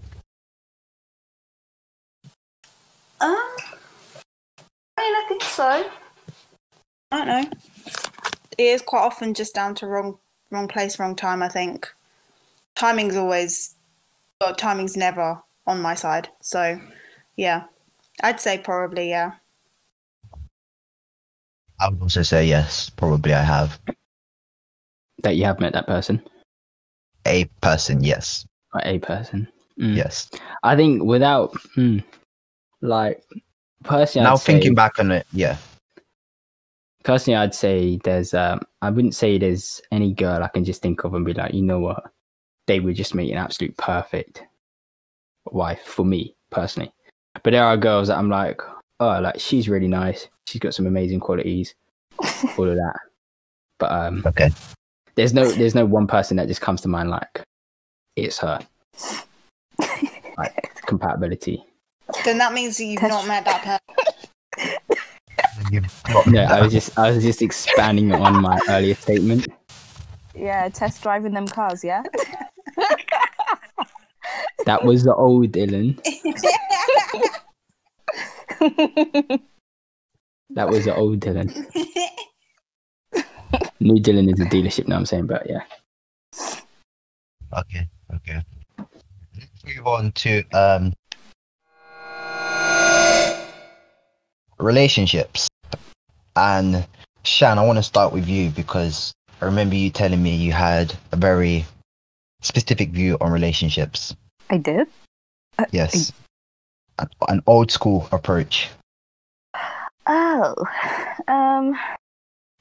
Um, 3.19 3.35
I 4.95 5.01
mean, 5.01 5.15
I 5.15 5.25
think 5.27 5.43
so. 5.43 5.91
I 7.11 7.25
don't 7.25 7.27
know. 7.27 7.51
It 8.57 8.63
is 8.63 8.81
quite 8.81 9.01
often 9.01 9.33
just 9.33 9.53
down 9.53 9.75
to 9.75 9.87
wrong, 9.87 10.17
wrong 10.53 10.67
place, 10.67 10.99
wrong 10.99 11.15
time. 11.15 11.41
I 11.41 11.49
think 11.49 11.91
timing's 12.75 13.17
always, 13.17 13.75
well, 14.39 14.55
timing's 14.55 14.95
never 14.95 15.41
on 15.67 15.81
my 15.81 15.95
side. 15.95 16.29
So, 16.41 16.79
yeah, 17.35 17.63
I'd 18.21 18.39
say 18.39 18.59
probably 18.59 19.09
yeah. 19.09 19.31
I 21.79 21.89
would 21.89 22.01
also 22.01 22.21
say 22.21 22.45
yes, 22.45 22.89
probably 22.89 23.33
I 23.33 23.41
have. 23.41 23.79
That 25.23 25.35
you 25.35 25.45
have 25.45 25.59
met 25.59 25.73
that 25.73 25.87
person. 25.87 26.21
A 27.25 27.45
person, 27.61 28.03
yes. 28.03 28.45
A 28.83 28.99
person. 28.99 29.47
Mm. 29.79 29.95
Yes. 29.95 30.29
I 30.63 30.75
think 30.75 31.03
without 31.03 31.55
hmm, 31.75 31.99
like 32.81 33.23
personally 33.83 34.25
now 34.25 34.33
I'd 34.33 34.39
say, 34.39 34.53
thinking 34.53 34.75
back 34.75 34.99
on 34.99 35.11
it, 35.11 35.25
yeah. 35.33 35.57
Personally 37.03 37.37
I'd 37.37 37.55
say 37.55 37.97
there's 38.03 38.33
um 38.33 38.61
I 38.81 38.89
wouldn't 38.89 39.15
say 39.15 39.37
there's 39.37 39.81
any 39.91 40.13
girl 40.13 40.43
I 40.43 40.47
can 40.47 40.63
just 40.63 40.81
think 40.81 41.03
of 41.03 41.13
and 41.13 41.25
be 41.25 41.33
like, 41.33 41.53
you 41.53 41.61
know 41.61 41.79
what? 41.79 42.03
They 42.67 42.79
would 42.79 42.95
just 42.95 43.13
make 43.15 43.31
an 43.31 43.37
absolute 43.37 43.75
perfect 43.77 44.43
wife 45.51 45.81
for 45.83 46.05
me, 46.05 46.35
personally. 46.49 46.91
But 47.43 47.51
there 47.51 47.63
are 47.65 47.75
girls 47.77 48.07
that 48.07 48.17
I'm 48.17 48.29
like, 48.29 48.61
oh 48.99 49.19
like 49.19 49.39
she's 49.39 49.69
really 49.69 49.87
nice. 49.87 50.27
She's 50.47 50.61
got 50.61 50.73
some 50.73 50.87
amazing 50.87 51.19
qualities, 51.19 51.75
all 52.57 52.69
of 52.69 52.75
that. 52.75 52.99
But 53.79 53.91
um 53.91 54.23
Okay. 54.25 54.49
there's 55.15 55.33
no 55.33 55.51
there's 55.51 55.75
no 55.75 55.85
one 55.85 56.07
person 56.07 56.37
that 56.37 56.47
just 56.47 56.61
comes 56.61 56.81
to 56.81 56.87
mind 56.87 57.09
like 57.09 57.41
it's 58.15 58.37
her. 58.39 58.59
Like 60.35 60.73
compatibility. 60.87 61.63
Then 62.25 62.39
that 62.39 62.53
means 62.53 62.77
that 62.77 62.85
you've 62.85 62.99
Test- 62.99 63.11
not 63.13 63.27
met 63.27 63.45
that 63.45 63.81
person. 64.57 64.77
You've 65.71 66.03
got 66.03 66.27
No, 66.27 66.43
I 66.43 66.61
was 66.61 66.71
just 66.71 66.97
I 66.97 67.11
was 67.11 67.23
just 67.23 67.41
expanding 67.41 68.13
on 68.13 68.41
my 68.41 68.59
earlier 68.69 68.95
statement. 68.95 69.47
Yeah, 70.35 70.69
test 70.69 71.01
driving 71.03 71.33
them 71.33 71.47
cars, 71.47 71.83
yeah? 71.83 72.03
That 74.65 74.85
was 74.85 75.03
the 75.03 75.13
old 75.13 75.51
Dillon. 75.51 75.99
That 80.55 80.69
was 80.69 80.85
the 80.85 80.95
old 80.95 81.19
Dillon. 81.19 81.51
New 83.79 83.99
Dillon 83.99 84.29
is 84.29 84.39
a 84.39 84.45
dealership 84.45 84.87
now 84.87 84.97
I'm 84.97 85.05
saying, 85.05 85.25
but 85.25 85.49
yeah. 85.49 85.63
Okay, 87.57 87.89
okay. 88.15 88.41
Let's 88.77 89.65
move 89.65 89.87
on 89.87 90.11
to 90.11 90.43
um 90.53 90.93
relationships. 94.59 95.47
And 96.35 96.85
Shan, 97.23 97.59
I 97.59 97.65
want 97.65 97.77
to 97.77 97.83
start 97.83 98.13
with 98.13 98.27
you 98.27 98.49
because 98.49 99.13
I 99.41 99.45
remember 99.45 99.75
you 99.75 99.89
telling 99.89 100.21
me 100.21 100.35
you 100.35 100.51
had 100.51 100.95
a 101.11 101.15
very 101.15 101.65
specific 102.41 102.89
view 102.89 103.17
on 103.21 103.31
relationships. 103.31 104.15
I 104.49 104.57
did. 104.57 104.87
Yes. 105.71 106.11
An, 106.99 107.09
an 107.27 107.43
old 107.47 107.71
school 107.71 108.07
approach. 108.11 108.69
Oh. 110.07 110.55
Um 111.27 111.77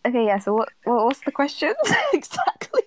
Okay, 0.04 0.26
yeah, 0.26 0.38
so 0.38 0.54
what, 0.54 0.68
what 0.84 1.04
what's 1.04 1.20
the 1.20 1.30
question 1.30 1.72
exactly? 2.12 2.82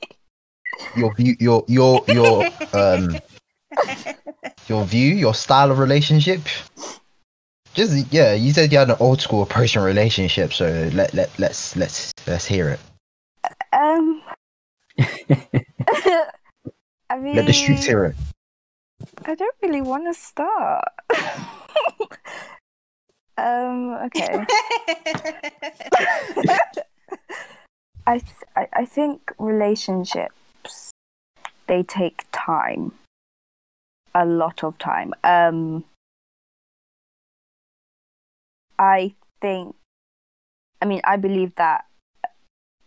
Your 0.97 1.13
view 1.15 1.35
your 1.39 1.63
your 1.67 2.03
your 2.07 2.45
um 2.73 3.17
your 4.67 4.83
view, 4.85 5.13
your 5.13 5.33
style 5.33 5.71
of 5.71 5.79
relationship. 5.79 6.41
Just 7.75 8.11
yeah, 8.11 8.33
you 8.33 8.51
said 8.53 8.71
you 8.71 8.79
had 8.79 8.89
an 8.89 8.95
old 8.99 9.21
school 9.21 9.43
approach 9.43 9.75
in 9.75 9.83
relationship, 9.83 10.53
so 10.53 10.89
let 10.93 11.13
let 11.13 11.37
let's 11.37 11.75
let's 11.75 12.13
let's 12.25 12.45
hear 12.45 12.69
it. 12.69 12.79
Um, 13.73 14.21
I 17.09 17.19
mean, 17.19 17.35
Let 17.35 17.45
the 17.45 17.53
streets 17.53 17.85
hear 17.85 18.05
it. 18.05 18.15
I 19.25 19.35
don't 19.35 19.55
really 19.61 19.81
want 19.81 20.05
to 20.05 20.13
start. 20.13 20.87
um, 23.37 23.93
okay. 24.05 24.45
I, 28.07 28.19
th- 28.19 28.45
I 28.55 28.67
I 28.71 28.85
think 28.85 29.33
relationships 29.37 30.91
they 31.67 31.83
take 31.83 32.25
time, 32.31 32.93
a 34.13 34.25
lot 34.25 34.63
of 34.63 34.77
time. 34.77 35.13
Um, 35.23 35.83
I 38.77 39.13
think, 39.41 39.75
I 40.81 40.85
mean, 40.85 41.01
I 41.03 41.17
believe 41.17 41.55
that 41.55 41.85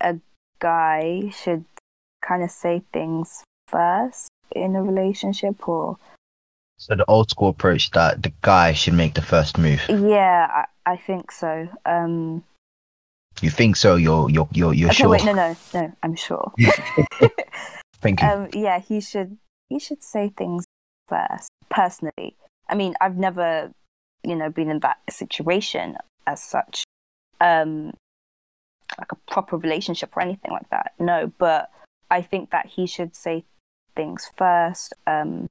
a 0.00 0.16
guy 0.60 1.30
should 1.30 1.64
kind 2.22 2.42
of 2.42 2.50
say 2.50 2.82
things 2.92 3.44
first 3.68 4.28
in 4.54 4.76
a 4.76 4.82
relationship, 4.82 5.68
or 5.68 5.98
So 6.78 6.94
the 6.94 7.04
old 7.08 7.30
school 7.30 7.48
approach 7.50 7.90
that 7.92 8.22
the 8.22 8.32
guy 8.42 8.72
should 8.72 8.94
make 8.94 9.14
the 9.14 9.22
first 9.22 9.58
move. 9.58 9.80
yeah, 9.88 10.64
I, 10.86 10.92
I 10.92 10.96
think 10.96 11.30
so. 11.32 11.68
Um, 11.86 12.44
You 13.40 13.50
think 13.50 13.76
so? 13.76 13.96
You're 13.96 14.28
you're 14.30 14.48
you're 14.52 14.74
you're 14.74 14.90
okay, 14.90 15.02
sure? 15.02 15.10
wait, 15.10 15.24
no, 15.24 15.32
no, 15.32 15.56
no, 15.74 15.92
I'm 16.02 16.14
sure. 16.16 16.52
Thank 18.00 18.22
you. 18.22 18.28
um 18.28 18.48
yeah 18.52 18.78
he 18.78 19.00
should 19.00 19.36
he 19.68 19.78
should 19.80 20.02
say 20.04 20.30
things 20.36 20.64
first 21.08 21.48
personally 21.68 22.36
i 22.68 22.74
mean 22.76 22.94
i've 23.00 23.18
never 23.18 23.72
you 24.24 24.34
know 24.36 24.50
been 24.50 24.70
in 24.70 24.80
that 24.80 24.98
situation 25.10 25.96
as 26.26 26.42
such 26.42 26.84
um 27.40 27.92
like 28.98 29.12
a 29.12 29.16
proper 29.30 29.56
relationship 29.56 30.16
or 30.16 30.22
anything 30.22 30.50
like 30.50 30.68
that 30.70 30.92
no 30.98 31.32
but 31.38 31.70
i 32.10 32.20
think 32.20 32.50
that 32.50 32.66
he 32.66 32.86
should 32.86 33.14
say 33.14 33.44
things 33.94 34.30
first 34.36 34.92
um 35.06 35.46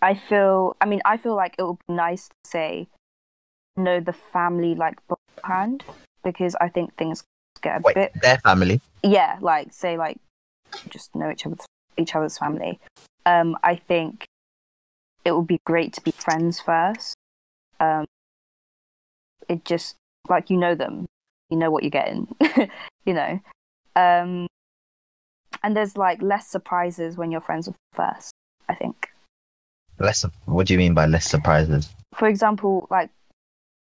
i 0.00 0.14
feel 0.14 0.76
i 0.80 0.86
mean 0.86 1.00
i 1.04 1.16
feel 1.16 1.34
like 1.34 1.54
it 1.58 1.62
would 1.62 1.78
be 1.88 1.94
nice 1.94 2.28
to 2.28 2.50
say 2.50 2.88
know 3.76 4.00
the 4.00 4.12
family 4.12 4.74
like 4.74 4.98
beforehand 5.08 5.84
because 6.22 6.54
i 6.60 6.68
think 6.68 6.94
things 6.96 7.24
get 7.60 7.78
a 7.78 7.82
Wait, 7.82 7.94
bit 7.94 8.12
their 8.22 8.38
family. 8.38 8.80
yeah, 9.02 9.36
like 9.40 9.72
say 9.72 9.96
like 9.96 10.18
just 10.88 11.14
know 11.14 11.30
each 11.30 11.46
other's 11.46 11.66
each 11.96 12.14
other's 12.14 12.38
family. 12.38 12.80
Um, 13.26 13.56
I 13.62 13.76
think 13.76 14.24
it 15.24 15.32
would 15.32 15.46
be 15.46 15.60
great 15.66 15.92
to 15.94 16.00
be 16.00 16.10
friends 16.12 16.60
first. 16.60 17.14
Um, 17.78 18.06
it 19.48 19.64
just 19.64 19.96
like 20.28 20.50
you 20.50 20.56
know 20.56 20.74
them, 20.74 21.06
you 21.50 21.56
know 21.56 21.70
what 21.70 21.82
you're 21.82 21.90
getting, 21.90 22.28
you 23.04 23.14
know. 23.14 23.40
Um, 23.96 24.46
and 25.62 25.76
there's 25.76 25.96
like 25.96 26.22
less 26.22 26.46
surprises 26.48 27.16
when 27.16 27.30
you're 27.30 27.40
friends 27.40 27.66
with 27.66 27.76
first. 27.92 28.32
I 28.68 28.74
think. 28.74 29.08
Less. 29.98 30.24
of- 30.24 30.32
What 30.46 30.66
do 30.66 30.74
you 30.74 30.78
mean 30.78 30.94
by 30.94 31.06
less 31.06 31.28
surprises? 31.28 31.88
For 32.14 32.28
example, 32.28 32.86
like 32.90 33.10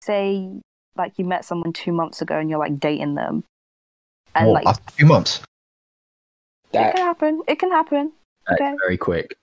say 0.01 0.49
like 0.95 1.13
you 1.17 1.25
met 1.25 1.45
someone 1.45 1.73
two 1.73 1.91
months 1.91 2.21
ago 2.21 2.37
and 2.37 2.49
you're 2.49 2.59
like 2.59 2.79
dating 2.79 3.15
them, 3.15 3.43
and 4.35 4.47
What, 4.47 4.63
like 4.65 4.67
after 4.67 4.97
two 4.97 5.05
months. 5.05 5.41
it 6.73 6.95
can 6.95 6.97
happen. 6.97 7.41
It 7.47 7.59
can 7.59 7.71
happen. 7.71 8.11
that's 8.47 8.59
okay. 8.61 8.75
very 8.85 8.97
quick. 8.97 9.35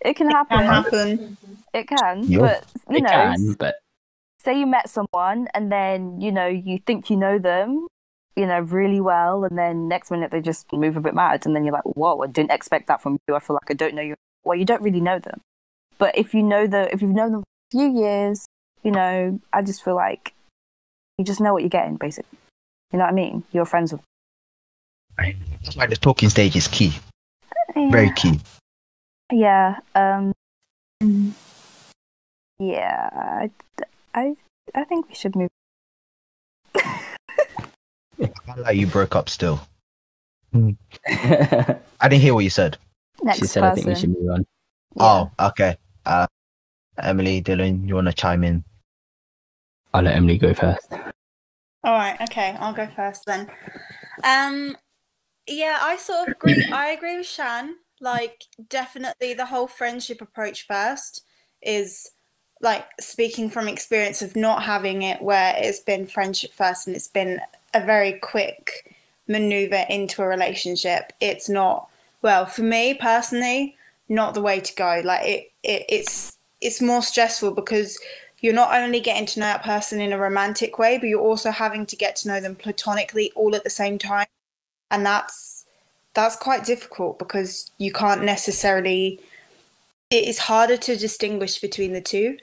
It 0.00 0.14
can 0.14 0.30
happen. 0.30 0.58
Can 0.58 0.66
happen. 0.66 1.36
It 1.74 1.88
can, 1.88 2.22
Yeah. 2.24 2.38
but 2.38 2.66
you 2.88 2.98
It 2.98 3.02
know, 3.02 3.08
can, 3.10 3.52
but 3.58 3.76
say 4.42 4.58
you 4.58 4.66
met 4.66 4.88
someone 4.88 5.48
and 5.54 5.70
then 5.70 6.20
you 6.20 6.32
know 6.32 6.46
you 6.46 6.78
think 6.78 7.10
you 7.10 7.16
know 7.16 7.38
them, 7.38 7.86
you 8.36 8.46
know, 8.46 8.60
really 8.60 9.00
well, 9.00 9.44
and 9.44 9.58
then 9.58 9.88
next 9.88 10.10
minute 10.10 10.30
they 10.30 10.40
just 10.40 10.72
move 10.72 10.96
a 10.96 11.00
bit 11.00 11.14
mad, 11.14 11.44
and 11.44 11.54
then 11.54 11.64
you're 11.64 11.74
like, 11.74 11.84
"Whoa, 11.84 12.20
I 12.22 12.26
didn't 12.28 12.52
expect 12.52 12.86
that 12.86 13.02
from 13.02 13.18
you. 13.28 13.34
I 13.34 13.40
feel 13.40 13.54
like 13.54 13.70
I 13.70 13.74
don't 13.74 13.94
know 13.94 14.02
you." 14.02 14.14
Well, 14.44 14.56
you 14.56 14.64
don't 14.64 14.82
really 14.82 15.00
know 15.00 15.18
them, 15.18 15.40
but 15.98 16.16
if 16.16 16.32
you 16.32 16.42
know 16.42 16.66
the, 16.66 16.92
if 16.92 17.02
you've 17.02 17.10
known 17.14 17.32
them 17.32 17.42
for 17.42 17.78
a 17.78 17.90
few 17.90 18.00
years, 18.00 18.46
you 18.82 18.92
know, 18.92 19.40
I 19.52 19.62
just 19.62 19.84
feel 19.84 19.96
like 19.96 20.32
you 21.18 21.24
just 21.24 21.40
know 21.40 21.52
what 21.52 21.62
you're 21.62 21.68
getting, 21.68 21.96
basically. 21.96 22.38
You 22.92 22.98
know 22.98 23.04
what 23.04 23.12
I 23.12 23.14
mean? 23.14 23.44
You're 23.52 23.66
friends 23.66 23.92
with. 23.92 24.00
That's 25.64 25.76
why 25.76 25.86
the 25.86 25.96
talking 25.96 26.28
stage 26.30 26.54
is 26.54 26.68
key. 26.68 26.92
Very 27.74 28.12
key. 28.12 28.40
Yeah. 29.32 29.80
Um. 29.94 30.32
Yeah. 32.58 33.10
I, 33.12 33.50
I, 34.14 34.36
I 34.74 34.84
think 34.84 35.08
we 35.08 35.14
should 35.14 35.36
move. 35.36 35.50
I 36.74 37.06
feel 38.18 38.62
like 38.64 38.76
you 38.76 38.86
broke 38.86 39.14
up 39.14 39.28
still. 39.28 39.60
I 40.54 41.76
didn't 42.02 42.22
hear 42.22 42.34
what 42.34 42.44
you 42.44 42.50
said. 42.50 42.78
Next 43.22 43.38
said, 43.38 43.62
person. 43.62 43.64
"I 43.64 43.74
think 43.74 43.86
we 43.86 43.94
should 43.94 44.10
move 44.10 44.30
on." 44.30 44.46
Oh, 44.98 45.30
okay. 45.38 45.76
Uh, 46.06 46.26
Emily, 46.98 47.40
Dillon, 47.40 47.86
you 47.86 47.94
want 47.94 48.06
to 48.06 48.12
chime 48.12 48.42
in? 48.44 48.64
I'll 49.94 50.02
let 50.02 50.16
Emily 50.16 50.38
go 50.38 50.54
first. 50.54 50.88
All 51.84 51.94
right, 51.94 52.20
okay, 52.22 52.56
I'll 52.58 52.72
go 52.72 52.88
first 52.96 53.24
then. 53.26 53.50
Um, 54.24 54.76
yeah, 55.46 55.78
I 55.80 55.96
sort 55.96 56.28
of 56.28 56.34
agree. 56.34 56.64
I 56.72 56.88
agree 56.88 57.18
with 57.18 57.26
Shan. 57.26 57.76
Like, 58.00 58.44
definitely, 58.68 59.34
the 59.34 59.46
whole 59.46 59.66
friendship 59.66 60.20
approach 60.20 60.66
first 60.66 61.24
is 61.62 62.10
like 62.60 62.86
speaking 63.00 63.48
from 63.48 63.68
experience 63.68 64.22
of 64.22 64.34
not 64.34 64.62
having 64.62 65.02
it 65.02 65.22
where 65.22 65.54
it's 65.56 65.80
been 65.80 66.06
friendship 66.06 66.52
first 66.52 66.86
and 66.86 66.96
it's 66.96 67.08
been 67.08 67.40
a 67.74 67.84
very 67.84 68.14
quick 68.14 68.94
maneuver 69.28 69.84
into 69.88 70.22
a 70.22 70.26
relationship. 70.26 71.12
It's 71.20 71.48
not 71.48 71.88
well 72.22 72.46
for 72.46 72.62
me 72.62 72.94
personally, 72.94 73.76
not 74.08 74.34
the 74.34 74.42
way 74.42 74.60
to 74.60 74.74
go. 74.74 75.02
Like 75.04 75.26
it, 75.26 75.52
it 75.62 75.84
it's 75.88 76.36
it's 76.60 76.82
more 76.82 77.02
stressful 77.02 77.52
because 77.52 77.98
you're 78.40 78.54
not 78.54 78.74
only 78.74 79.00
getting 79.00 79.26
to 79.26 79.40
know 79.40 79.46
that 79.46 79.64
person 79.64 80.00
in 80.00 80.12
a 80.12 80.18
romantic 80.18 80.78
way, 80.78 80.98
but 80.98 81.08
you're 81.08 81.20
also 81.20 81.50
having 81.50 81.86
to 81.86 81.96
get 81.96 82.16
to 82.16 82.28
know 82.28 82.40
them 82.40 82.56
platonically 82.56 83.32
all 83.34 83.54
at 83.54 83.64
the 83.64 83.70
same 83.70 83.98
time. 83.98 84.26
And 84.90 85.04
that's 85.04 85.57
that's 86.20 86.36
quite 86.36 86.64
difficult 86.64 87.18
because 87.18 87.70
you 87.78 87.92
can't 87.92 88.22
necessarily 88.22 89.20
it 90.10 90.24
is 90.24 90.38
harder 90.38 90.76
to 90.76 90.96
distinguish 90.96 91.60
between 91.60 91.92
the 91.92 92.00
two. 92.00 92.38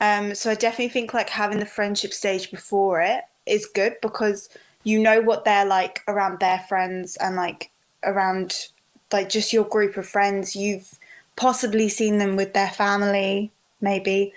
Um, 0.00 0.34
so 0.34 0.50
I 0.50 0.54
definitely 0.54 0.88
think 0.88 1.14
like 1.14 1.30
having 1.30 1.60
the 1.60 1.66
friendship 1.66 2.12
stage 2.12 2.50
before 2.50 3.00
it 3.00 3.22
is 3.46 3.66
good 3.66 3.96
because 4.02 4.48
you 4.82 4.98
know 4.98 5.20
what 5.20 5.44
they're 5.44 5.64
like 5.64 6.02
around 6.08 6.40
their 6.40 6.58
friends 6.68 7.16
and 7.16 7.36
like 7.36 7.70
around 8.02 8.68
like 9.12 9.28
just 9.28 9.52
your 9.52 9.64
group 9.64 9.96
of 9.96 10.08
friends. 10.08 10.56
You've 10.56 10.98
possibly 11.36 11.88
seen 11.88 12.18
them 12.18 12.34
with 12.34 12.52
their 12.52 12.70
family, 12.70 13.52
maybe 13.80 14.32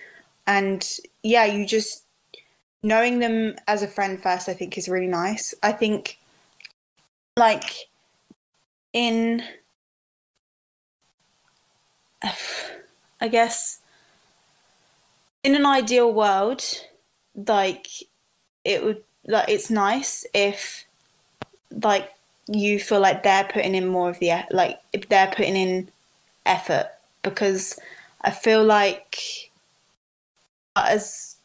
and 0.48 0.98
yeah 1.24 1.46
you 1.46 1.66
just 1.66 2.04
knowing 2.84 3.20
them 3.20 3.56
as 3.68 3.84
a 3.84 3.88
friend 3.88 4.22
first 4.22 4.50
i 4.50 4.54
think 4.54 4.78
is 4.78 4.90
really 4.90 5.08
nice 5.08 5.54
i 5.62 5.72
think 5.72 6.18
like 7.38 7.90
in 8.94 9.44
i 13.20 13.28
guess 13.28 13.80
in 15.44 15.56
an 15.56 15.66
ideal 15.66 16.14
world 16.14 16.64
like 17.48 17.88
it 18.64 18.84
would 18.84 19.04
like 19.26 19.50
it's 19.50 19.70
nice 19.70 20.26
if 20.34 20.86
like 21.84 22.12
you 22.48 22.80
feel 22.80 23.00
like 23.00 23.24
they're 23.24 23.46
putting 23.46 23.76
in 23.76 23.88
more 23.88 24.10
of 24.10 24.20
the 24.20 24.32
like 24.52 24.80
if 24.94 25.08
they're 25.10 25.32
putting 25.36 25.56
in 25.56 25.90
effort 26.46 26.88
because 27.24 27.80
i 28.22 28.30
feel 28.30 28.64
like 28.64 29.52
as 30.76 31.38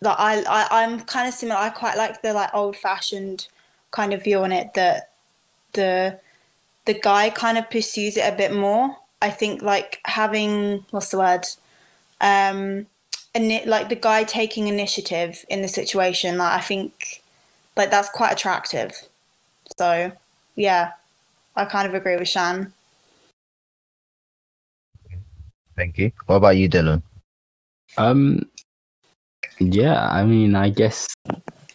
like 0.00 0.16
I, 0.18 0.42
I 0.42 0.82
I'm 0.82 1.00
kind 1.00 1.28
of 1.28 1.34
similar. 1.34 1.58
I 1.58 1.70
quite 1.70 1.96
like 1.96 2.22
the 2.22 2.32
like 2.32 2.50
old 2.54 2.76
fashioned 2.76 3.48
kind 3.90 4.12
of 4.12 4.22
view 4.22 4.42
on 4.42 4.52
it 4.52 4.74
that 4.74 5.10
the 5.76 6.18
the 6.86 6.94
guy 6.94 7.30
kind 7.30 7.58
of 7.58 7.70
pursues 7.70 8.16
it 8.16 8.32
a 8.32 8.36
bit 8.36 8.52
more. 8.52 8.96
I 9.22 9.30
think 9.30 9.62
like 9.62 10.00
having 10.04 10.84
what's 10.90 11.10
the 11.10 11.18
word, 11.18 11.46
um, 12.20 12.86
and 13.34 13.66
like 13.66 13.88
the 13.88 13.96
guy 13.96 14.24
taking 14.24 14.68
initiative 14.68 15.44
in 15.48 15.62
the 15.62 15.68
situation. 15.68 16.38
Like 16.38 16.58
I 16.58 16.60
think 16.60 17.22
like 17.76 17.90
that's 17.90 18.08
quite 18.10 18.32
attractive. 18.32 18.92
So 19.78 20.12
yeah, 20.56 20.92
I 21.54 21.64
kind 21.64 21.86
of 21.86 21.94
agree 21.94 22.16
with 22.16 22.28
Shan. 22.28 22.72
Thank 25.76 25.98
you. 25.98 26.10
What 26.26 26.36
about 26.36 26.56
you, 26.56 26.68
Dillon? 26.68 27.02
Um, 27.98 28.48
yeah, 29.58 30.08
I 30.08 30.24
mean, 30.24 30.54
I 30.54 30.70
guess 30.70 31.06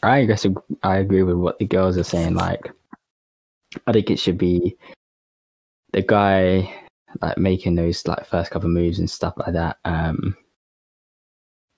I 0.03 0.25
guess 0.25 0.45
I 0.83 0.97
agree 0.97 1.23
with 1.23 1.35
what 1.37 1.59
the 1.59 1.65
girls 1.65 1.97
are 1.97 2.03
saying. 2.03 2.33
Like, 2.33 2.71
I 3.87 3.91
think 3.91 4.09
it 4.09 4.19
should 4.19 4.37
be 4.37 4.75
the 5.93 6.01
guy 6.01 6.73
like 7.21 7.37
making 7.37 7.75
those 7.75 8.05
like 8.07 8.25
first 8.25 8.51
couple 8.51 8.69
moves 8.69 8.99
and 8.99 9.09
stuff 9.09 9.33
like 9.37 9.53
that. 9.53 9.77
Um, 9.85 10.35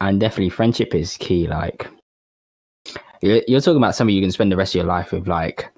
and 0.02 0.20
definitely 0.20 0.50
friendship 0.50 0.94
is 0.94 1.18
key. 1.18 1.48
Like 1.48 1.88
you're, 3.22 3.42
you're 3.48 3.62
talking 3.62 3.78
about 3.78 3.96
somebody 3.96 4.16
you 4.16 4.22
can 4.22 4.32
spend 4.32 4.52
the 4.52 4.58
rest 4.58 4.74
of 4.76 4.80
your 4.80 4.86
life 4.86 5.12
with. 5.12 5.28
Like 5.28 5.72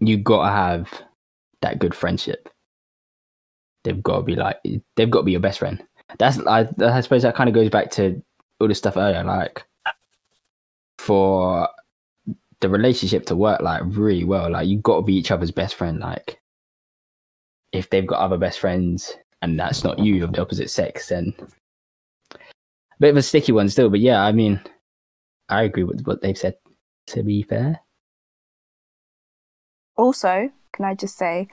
you 0.00 0.16
got 0.18 0.44
to 0.44 0.52
have 0.52 1.02
that 1.62 1.78
good 1.78 1.94
friendship. 1.94 2.48
They've 3.84 4.02
got 4.02 4.18
to 4.18 4.22
be 4.22 4.36
like 4.36 4.60
they've 4.96 5.10
got 5.10 5.20
to 5.20 5.24
be 5.24 5.32
your 5.32 5.40
best 5.40 5.58
friend. 5.58 5.82
That's 6.18 6.38
I, 6.46 6.68
I 6.80 7.00
suppose 7.00 7.22
that 7.22 7.34
kind 7.34 7.48
of 7.48 7.54
goes 7.54 7.70
back 7.70 7.90
to 7.92 8.22
all 8.60 8.68
the 8.68 8.74
stuff 8.74 8.96
earlier. 8.96 9.24
Like 9.24 9.64
for 10.98 11.68
the 12.62 12.68
relationship 12.68 13.26
to 13.26 13.36
work 13.36 13.60
like 13.60 13.82
really 13.84 14.24
well, 14.24 14.50
like 14.50 14.68
you 14.68 14.78
got 14.78 14.96
to 14.96 15.02
be 15.02 15.14
each 15.14 15.30
other's 15.30 15.50
best 15.50 15.74
friend. 15.74 15.98
Like 16.00 16.40
if 17.72 17.90
they've 17.90 18.06
got 18.06 18.20
other 18.20 18.38
best 18.38 18.60
friends 18.60 19.14
and 19.42 19.58
that's 19.58 19.84
not 19.84 19.98
you 19.98 20.24
of 20.24 20.32
the 20.32 20.40
opposite 20.40 20.70
sex, 20.70 21.08
then 21.08 21.34
a 22.32 22.38
bit 23.00 23.10
of 23.10 23.16
a 23.16 23.22
sticky 23.22 23.52
one 23.52 23.68
still. 23.68 23.90
But 23.90 24.00
yeah, 24.00 24.22
I 24.22 24.32
mean, 24.32 24.60
I 25.48 25.64
agree 25.64 25.84
with 25.84 26.06
what 26.06 26.22
they've 26.22 26.38
said. 26.38 26.54
To 27.08 27.24
be 27.24 27.42
fair, 27.42 27.80
Also, 29.96 30.50
can 30.72 30.84
I 30.84 30.94
just 30.94 31.18
say, 31.18 31.48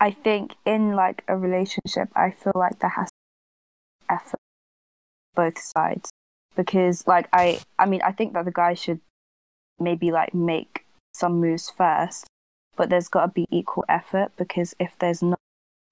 I 0.00 0.10
think 0.10 0.54
in 0.66 0.96
like 0.96 1.22
a 1.28 1.36
relationship, 1.36 2.08
I 2.16 2.32
feel 2.32 2.52
like 2.56 2.80
there 2.80 2.90
has 2.90 3.06
to 3.06 3.14
be 4.00 4.14
effort 4.14 4.40
both 5.36 5.56
sides 5.56 6.10
because 6.56 7.06
like 7.06 7.28
I 7.32 7.60
I 7.78 7.86
mean 7.86 8.02
I 8.02 8.10
think 8.10 8.32
that 8.32 8.44
the 8.44 8.50
guy 8.50 8.74
should 8.74 9.00
maybe 9.80 10.10
like 10.10 10.34
make 10.34 10.84
some 11.14 11.40
moves 11.40 11.70
first, 11.70 12.26
but 12.76 12.90
there's 12.90 13.08
got 13.08 13.22
to 13.26 13.28
be 13.32 13.46
equal 13.50 13.84
effort 13.88 14.32
because 14.36 14.74
if 14.78 14.96
there's 14.98 15.22
not, 15.22 15.38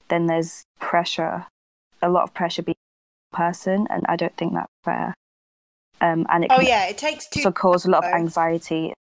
then 0.08 0.26
there's 0.26 0.64
pressure, 0.80 1.46
a 2.02 2.08
lot 2.08 2.22
of 2.24 2.34
pressure 2.34 2.62
being 2.62 2.76
on 2.76 3.30
the 3.32 3.36
person, 3.36 3.86
and 3.90 4.04
I 4.08 4.16
don't 4.16 4.36
think 4.36 4.54
that's 4.54 4.70
fair. 4.84 5.14
Um, 6.00 6.26
and 6.28 6.44
it 6.44 6.50
Oh 6.52 6.58
can 6.58 6.66
yeah, 6.66 6.84
it 6.86 6.98
takes 6.98 7.26
two. 7.26 7.40
also 7.40 7.52
cause 7.52 7.86
a 7.86 7.90
lot 7.90 8.04
of 8.04 8.12
anxiety. 8.12 8.92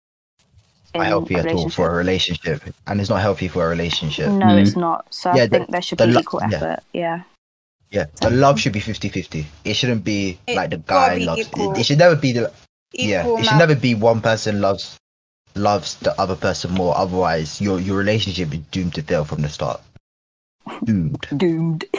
in 0.95 1.01
not 1.01 1.07
healthy 1.09 1.35
at 1.35 1.47
all 1.53 1.69
for 1.69 1.91
a 1.91 1.95
relationship. 1.97 2.45
relationship, 2.47 2.75
and 2.87 3.01
it's 3.01 3.11
not 3.11 3.21
healthy 3.21 3.49
for 3.49 3.67
a 3.67 3.69
relationship. 3.69 4.31
No, 4.31 4.47
Mm. 4.47 4.63
it's 4.63 4.77
not. 4.77 5.13
So 5.13 5.31
I 5.31 5.35
Yeah, 5.37 5.47
the- 5.47 5.59
think 5.59 5.71
there 5.71 5.83
should 5.83 5.99
the 5.99 6.07
be 6.07 6.13
lo- 6.13 6.21
equal 6.21 6.41
yeah. 6.49 6.57
effort. 6.57 6.81
Yeah. 6.93 7.23
Yeah, 7.91 8.05
the 8.21 8.31
love 8.31 8.61
should 8.61 8.73
be 8.73 8.81
50-50. 8.81 9.45
It 9.65 9.75
shouldn't 9.75 10.05
be 10.05 10.39
It 10.47 10.55
like 10.57 10.71
the 10.71 10.79
guy 10.79 11.17
loves. 11.19 11.41
It, 11.43 11.49
it 11.79 11.85
should 11.85 11.99
never 11.99 12.15
be 12.17 12.31
the 12.33 12.53
yeah. 12.95 13.21
Equal 13.23 13.39
It 13.39 13.45
should 13.45 13.59
never 13.59 13.75
be 13.75 13.95
one 13.95 14.21
person 14.21 14.61
loves 14.61 14.97
loves 15.55 15.97
the 15.97 16.19
other 16.21 16.37
person 16.37 16.73
more. 16.73 16.97
Otherwise, 16.97 17.61
your 17.61 17.81
your 17.81 17.97
relationship 17.97 18.53
is 18.53 18.61
doomed 18.71 18.95
to 18.95 19.03
fail 19.03 19.25
from 19.25 19.43
the 19.43 19.49
start. 19.49 19.81
Doomed. 20.85 21.27
Doomed. 21.37 21.85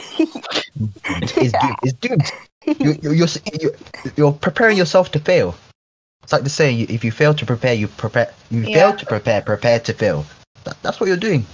It's 1.08 1.32
doomed. 1.52 1.76
It's 1.82 1.92
doomed. 1.94 2.32
You, 2.66 2.74
you, 3.00 3.12
you're, 3.12 3.28
you're 3.60 3.70
you're 4.16 4.32
preparing 4.32 4.76
yourself 4.76 5.10
to 5.12 5.18
fail. 5.20 5.54
It's 6.22 6.32
like 6.32 6.42
the 6.42 6.50
saying: 6.50 6.90
if 6.90 7.02
you 7.04 7.12
fail 7.12 7.32
to 7.34 7.46
prepare, 7.46 7.72
you 7.74 7.88
prepare. 7.88 8.32
You 8.50 8.60
Yeah. 8.62 8.74
fail 8.90 8.96
to 8.98 9.06
prepare, 9.06 9.40
prepare 9.40 9.80
to 9.80 9.92
fail. 9.94 10.26
That, 10.64 10.76
that's 10.82 11.00
what 11.00 11.06
you're 11.06 11.16
doing. 11.16 11.46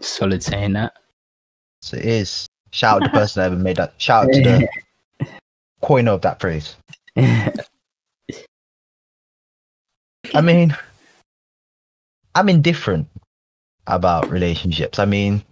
solid 0.00 0.42
saying 0.42 0.74
that. 0.74 0.92
So 1.82 1.96
it 1.96 2.04
is. 2.04 2.46
Shout 2.70 2.96
out 2.96 3.04
to 3.06 3.08
the 3.10 3.18
person 3.18 3.40
that 3.40 3.46
ever 3.52 3.56
made 3.60 3.76
that. 3.76 3.94
Shout 3.98 4.26
out 4.26 4.32
to 4.34 4.40
the 4.42 4.68
coiner 5.82 6.12
of 6.12 6.20
that 6.22 6.38
phrase. 6.40 6.76
I 10.34 10.40
mean, 10.40 10.76
I'm 12.34 12.48
indifferent 12.48 13.08
about 13.86 14.30
relationships. 14.30 14.98
I 14.98 15.04
mean, 15.04 15.44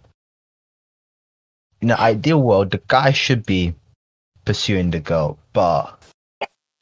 in 1.80 1.88
the 1.88 2.00
ideal 2.00 2.42
world, 2.42 2.72
the 2.72 2.82
guy 2.88 3.12
should 3.12 3.46
be 3.46 3.74
pursuing 4.44 4.90
the 4.90 5.00
girl, 5.00 5.38
but 5.52 5.98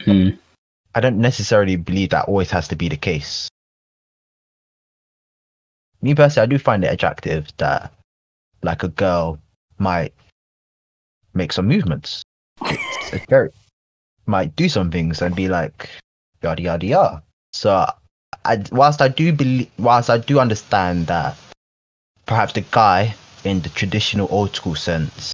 Hmm. 0.05 0.31
I 0.95 1.01
don't 1.01 1.19
necessarily 1.19 1.77
believe 1.77 2.11
that 2.11 2.27
always 2.27 2.51
has 2.51 2.69
to 2.69 2.77
be 2.77 2.89
the 2.89 2.97
case. 2.97 3.49
Me 6.03 6.15
personally, 6.15 6.45
I 6.45 6.47
do 6.47 6.59
find 6.59 6.83
it 6.85 6.93
attractive 6.93 7.49
that, 7.59 7.93
like, 8.63 8.83
a 8.83 8.89
girl 8.89 9.39
might 9.79 10.15
make 11.35 11.53
some 11.53 11.69
movements. 11.69 12.23
It's, 12.63 13.13
it's 13.13 13.27
very 13.27 13.51
might 14.27 14.55
do 14.57 14.69
some 14.69 14.91
things 14.91 15.23
and 15.23 15.35
be 15.35 15.49
like 15.49 15.91
yada 16.43 16.63
yada 16.63 16.87
yada. 16.87 17.23
So, 17.53 17.87
I 18.45 18.65
whilst 18.73 19.03
I 19.03 19.09
do 19.09 19.33
believe, 19.33 19.71
whilst 19.79 20.11
I 20.11 20.19
do 20.19 20.39
understand 20.41 21.09
that 21.09 21.37
perhaps 22.27 22.53
the 22.53 22.65
guy 22.71 23.15
in 23.45 23.61
the 23.61 23.69
traditional 23.71 24.29
old 24.31 24.55
school 24.55 24.75
sense 24.75 25.33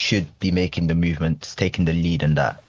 should 0.00 0.38
be 0.38 0.50
making 0.50 0.86
the 0.86 0.94
movements, 0.94 1.54
taking 1.54 1.84
the 1.84 1.92
lead 1.92 2.22
in 2.22 2.34
that 2.34 2.62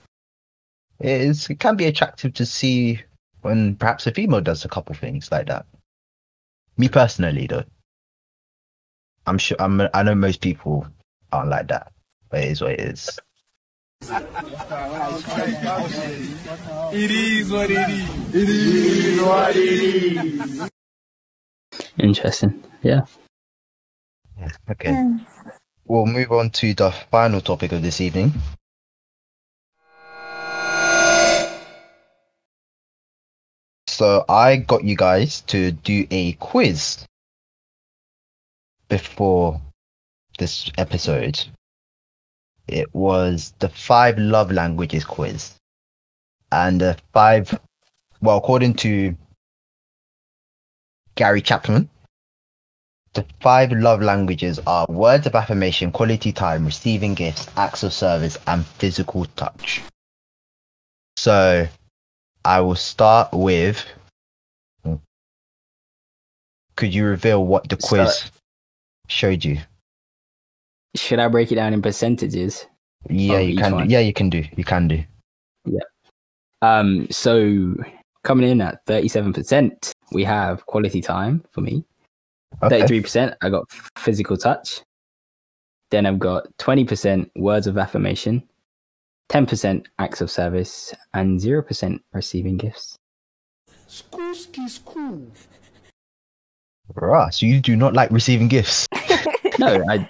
it 1.00 1.22
is 1.22 1.48
it 1.48 1.58
can 1.58 1.76
be 1.76 1.86
attractive 1.86 2.34
to 2.34 2.46
see 2.46 3.00
when 3.40 3.74
perhaps 3.74 4.06
a 4.06 4.12
female 4.12 4.42
does 4.42 4.64
a 4.64 4.68
couple 4.68 4.94
things 4.94 5.32
like 5.32 5.46
that. 5.46 5.66
Me 6.76 6.88
personally, 6.88 7.46
though, 7.46 7.64
I'm 9.26 9.38
sure 9.38 9.56
I'm 9.60 9.80
I 9.94 10.02
know 10.02 10.14
most 10.14 10.40
people 10.42 10.86
aren't 11.32 11.48
like 11.48 11.68
that, 11.68 11.92
but 12.28 12.40
it 12.40 12.50
is 12.52 12.60
what 12.60 12.72
it 12.72 12.80
is. 12.80 13.18
It 16.92 17.10
is 17.10 17.50
what 17.50 17.70
it 17.70 17.88
is. 17.90 18.34
It 18.34 18.48
is 18.48 19.20
what 19.20 19.54
it 19.56 19.72
is. 19.72 20.70
Interesting. 21.98 22.62
Yeah. 22.82 23.02
Okay, 24.70 25.16
we'll 25.84 26.06
move 26.06 26.32
on 26.32 26.50
to 26.50 26.72
the 26.72 26.90
final 27.10 27.40
topic 27.42 27.72
of 27.72 27.82
this 27.82 28.00
evening. 28.00 28.32
So 33.86 34.24
I 34.28 34.56
got 34.56 34.82
you 34.82 34.96
guys 34.96 35.42
to 35.42 35.72
do 35.72 36.06
a 36.10 36.32
quiz 36.32 37.04
before 38.88 39.60
this 40.38 40.70
episode. 40.78 41.38
It 42.70 42.94
was 42.94 43.52
the 43.58 43.68
five 43.68 44.16
love 44.16 44.52
languages 44.52 45.04
quiz. 45.04 45.56
And 46.52 46.80
the 46.80 46.96
five, 47.12 47.58
well, 48.20 48.38
according 48.38 48.74
to 48.74 49.16
Gary 51.16 51.42
Chapman, 51.42 51.90
the 53.14 53.26
five 53.40 53.72
love 53.72 54.02
languages 54.02 54.60
are 54.68 54.86
words 54.88 55.26
of 55.26 55.34
affirmation, 55.34 55.90
quality 55.90 56.30
time, 56.30 56.64
receiving 56.64 57.14
gifts, 57.14 57.48
acts 57.56 57.82
of 57.82 57.92
service, 57.92 58.38
and 58.46 58.64
physical 58.64 59.24
touch. 59.34 59.82
So 61.16 61.66
I 62.44 62.60
will 62.60 62.76
start 62.76 63.32
with. 63.32 63.84
Could 66.76 66.94
you 66.94 67.04
reveal 67.04 67.44
what 67.44 67.68
the 67.68 67.76
quiz 67.76 68.14
Start. 68.14 68.30
showed 69.08 69.44
you? 69.44 69.58
Should 70.96 71.18
I 71.18 71.28
break 71.28 71.52
it 71.52 71.56
down 71.56 71.72
in 71.72 71.82
percentages? 71.82 72.66
Yeah, 73.08 73.38
you 73.38 73.56
can. 73.56 73.74
one. 73.74 73.86
Do. 73.86 73.92
Yeah, 73.92 74.00
you 74.00 74.12
can 74.12 74.28
do. 74.28 74.44
You 74.56 74.64
can 74.64 74.88
do. 74.88 75.02
Yeah. 75.64 75.80
Um, 76.62 77.06
so 77.10 77.74
coming 78.24 78.48
in 78.48 78.60
at 78.60 78.84
thirty-seven 78.86 79.32
percent, 79.32 79.92
we 80.12 80.24
have 80.24 80.66
quality 80.66 81.00
time 81.00 81.44
for 81.52 81.60
me. 81.60 81.84
Okay. 82.62 82.76
Thirty-three 82.76 83.00
percent, 83.00 83.34
I 83.40 83.48
got 83.48 83.70
physical 83.98 84.36
touch. 84.36 84.82
Then 85.90 86.06
I've 86.06 86.18
got 86.18 86.46
twenty 86.58 86.84
percent 86.84 87.30
words 87.36 87.66
of 87.66 87.78
affirmation, 87.78 88.42
ten 89.28 89.46
percent 89.46 89.88
acts 89.98 90.20
of 90.20 90.30
service, 90.30 90.92
and 91.14 91.40
zero 91.40 91.62
percent 91.62 92.02
receiving 92.12 92.56
gifts. 92.56 92.96
Skooski 93.88 94.68
skoo. 94.68 95.26
Right. 96.94 97.32
So 97.32 97.46
you 97.46 97.60
do 97.60 97.76
not 97.76 97.94
like 97.94 98.10
receiving 98.10 98.48
gifts. 98.48 98.86
No, 99.60 99.84
I. 99.88 100.08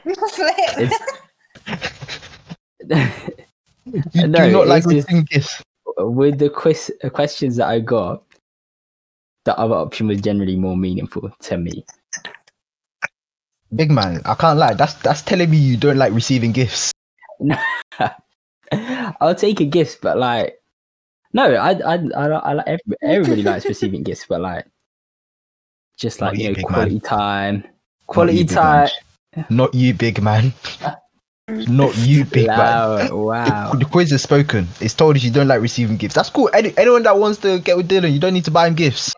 You 2.84 4.26
No, 4.28 4.46
do 4.46 4.52
not 4.52 4.66
like 4.68 4.84
just- 4.84 4.94
receiving 4.94 5.24
gifts. 5.24 5.62
with 5.98 6.38
the 6.38 6.48
quiz 6.48 6.92
uh, 7.02 7.10
questions 7.10 7.56
that 7.56 7.68
I 7.68 7.80
got, 7.80 8.22
the 9.44 9.58
other 9.58 9.74
option 9.74 10.06
was 10.06 10.20
generally 10.20 10.56
more 10.56 10.76
meaningful 10.76 11.30
to 11.40 11.56
me. 11.58 11.84
Big 13.74 13.90
man, 13.90 14.20
I 14.24 14.34
can't 14.34 14.58
lie. 14.58 14.74
That's 14.74 14.94
that's 14.94 15.22
telling 15.22 15.50
me 15.50 15.56
you 15.56 15.76
don't 15.76 15.96
like 15.96 16.12
receiving 16.12 16.52
gifts. 16.52 16.92
I'll 19.20 19.34
take 19.34 19.60
a 19.60 19.64
gift, 19.64 20.00
but 20.02 20.16
like, 20.18 20.60
no, 21.32 21.54
I, 21.54 21.70
I, 21.72 21.94
I, 21.94 22.26
I 22.26 22.52
like 22.54 22.66
every, 22.66 22.96
everybody 23.02 23.42
likes 23.42 23.64
receiving 23.66 24.02
gifts, 24.02 24.26
but 24.28 24.40
like, 24.40 24.66
just 25.96 26.20
like 26.20 26.38
you, 26.38 26.50
you 26.50 26.56
know, 26.56 26.62
quality 26.64 27.00
time, 27.00 27.64
quality 28.06 28.38
you, 28.38 28.44
time. 28.46 28.88
Man. 29.36 29.46
Not 29.50 29.74
you, 29.74 29.94
big 29.94 30.22
man. 30.22 30.52
Not 31.48 31.96
you, 31.98 32.24
big 32.24 32.46
man. 32.48 32.58
Wow, 32.58 33.16
wow. 33.16 33.70
The, 33.72 33.78
the 33.78 33.84
quiz 33.84 34.12
is 34.12 34.22
spoken. 34.22 34.66
It's 34.80 34.94
told 34.94 35.16
us 35.16 35.22
you 35.24 35.30
don't 35.30 35.48
like 35.48 35.60
receiving 35.60 35.96
gifts. 35.96 36.14
That's 36.14 36.30
cool. 36.30 36.50
Any, 36.52 36.72
anyone 36.76 37.02
that 37.04 37.18
wants 37.18 37.38
to 37.40 37.58
get 37.60 37.76
with 37.76 37.88
Dillon, 37.88 38.12
you 38.12 38.20
don't 38.20 38.34
need 38.34 38.44
to 38.44 38.50
buy 38.50 38.66
him 38.66 38.74
gifts. 38.74 39.14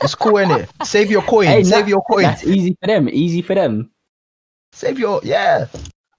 It's 0.00 0.14
cool, 0.14 0.34
innit? 0.34 0.68
Save 0.86 1.10
your 1.10 1.22
coin. 1.22 1.46
Hey, 1.46 1.64
Save 1.64 1.84
that- 1.84 1.88
your 1.88 2.02
coin. 2.02 2.22
That's 2.22 2.44
easy 2.44 2.76
for 2.80 2.86
them. 2.86 3.08
Easy 3.08 3.42
for 3.42 3.54
them. 3.54 3.90
Save 4.72 4.98
your 4.98 5.20
yeah. 5.24 5.66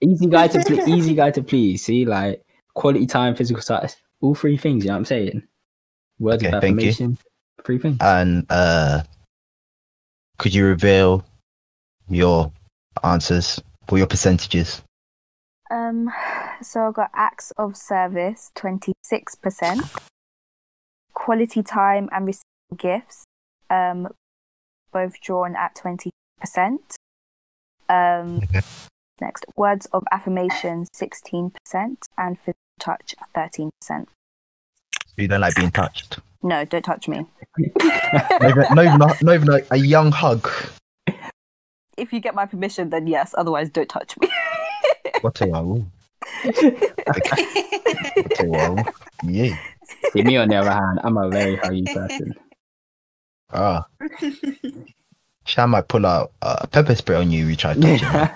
Easy 0.01 0.27
guy 0.27 0.47
to 0.47 0.59
ple- 0.65 0.89
easy 0.89 1.13
guy 1.13 1.31
to 1.31 1.41
please. 1.43 1.83
See, 1.83 2.05
like 2.05 2.41
quality 2.73 3.05
time, 3.05 3.35
physical 3.35 3.61
touch, 3.61 3.93
all 4.21 4.35
three 4.35 4.57
things. 4.57 4.83
You 4.83 4.89
know 4.89 4.95
what 4.95 4.99
I'm 4.99 5.05
saying? 5.05 5.43
Words 6.19 6.43
Okay, 6.43 6.49
of 6.49 6.63
affirmation, 6.63 7.17
three 7.63 7.77
things. 7.79 7.97
And 8.01 8.45
uh, 8.49 9.03
could 10.37 10.53
you 10.53 10.65
reveal 10.65 11.23
your 12.09 12.51
answers 13.03 13.61
or 13.89 13.97
your 13.97 14.07
percentages? 14.07 14.81
Um, 15.71 16.09
so 16.61 16.87
I 16.87 16.91
got 16.91 17.11
acts 17.13 17.51
of 17.57 17.77
service, 17.77 18.51
26%. 18.55 19.99
Quality 21.13 21.61
time 21.63 22.09
and 22.11 22.25
receiving 22.25 22.43
gifts, 22.77 23.23
um, 23.69 24.07
both 24.91 25.19
drawn 25.21 25.55
at 25.55 25.75
20%. 25.75 26.11
Um, 27.89 28.37
Okay. 28.43 28.61
Next, 29.21 29.45
words 29.57 29.85
of 29.87 30.05
affirmation, 30.13 30.85
16%, 30.95 31.51
and 32.17 32.39
physical 32.39 32.53
touch, 32.79 33.13
13%. 33.35 33.69
So 33.83 34.05
You 35.17 35.27
don't 35.27 35.41
like 35.41 35.55
being 35.55 35.71
touched. 35.71 36.19
No, 36.41 36.63
don't 36.63 36.83
touch 36.85 37.09
me. 37.09 37.25
no, 37.57 37.67
even, 38.47 38.65
not 38.71 38.85
even, 38.85 39.01
a, 39.01 39.15
not 39.21 39.33
even 39.35 39.47
like 39.47 39.67
a 39.71 39.77
young 39.77 40.11
hug. 40.13 40.49
If 41.99 42.13
you 42.13 42.19
get 42.19 42.35
my 42.35 42.45
permission, 42.45 42.89
then 42.89 43.07
yes. 43.07 43.33
Otherwise, 43.37 43.69
don't 43.69 43.89
touch 43.89 44.17
me. 44.19 44.29
What 45.21 45.41
a 45.41 45.47
wow. 45.47 45.85
What 46.43 46.55
a 48.39 48.45
wow. 48.45 48.85
Yeah. 49.23 49.57
See, 50.13 50.23
me 50.23 50.37
on 50.37 50.47
the 50.47 50.55
other 50.55 50.71
hand, 50.71 50.99
I'm 51.03 51.17
a 51.17 51.29
very 51.29 51.57
huggy 51.57 51.85
person. 51.93 52.33
Ah. 53.51 53.85
Shan 55.45 55.71
might 55.71 55.87
pull 55.87 56.05
out 56.05 56.31
uh, 56.41 56.65
pepper 56.67 56.95
spray 56.95 57.17
on 57.17 57.31
you. 57.31 57.43
if 57.45 57.49
You 57.49 57.55
try 57.55 57.73
to 57.73 57.81
touch 57.81 58.01
him. 58.01 58.29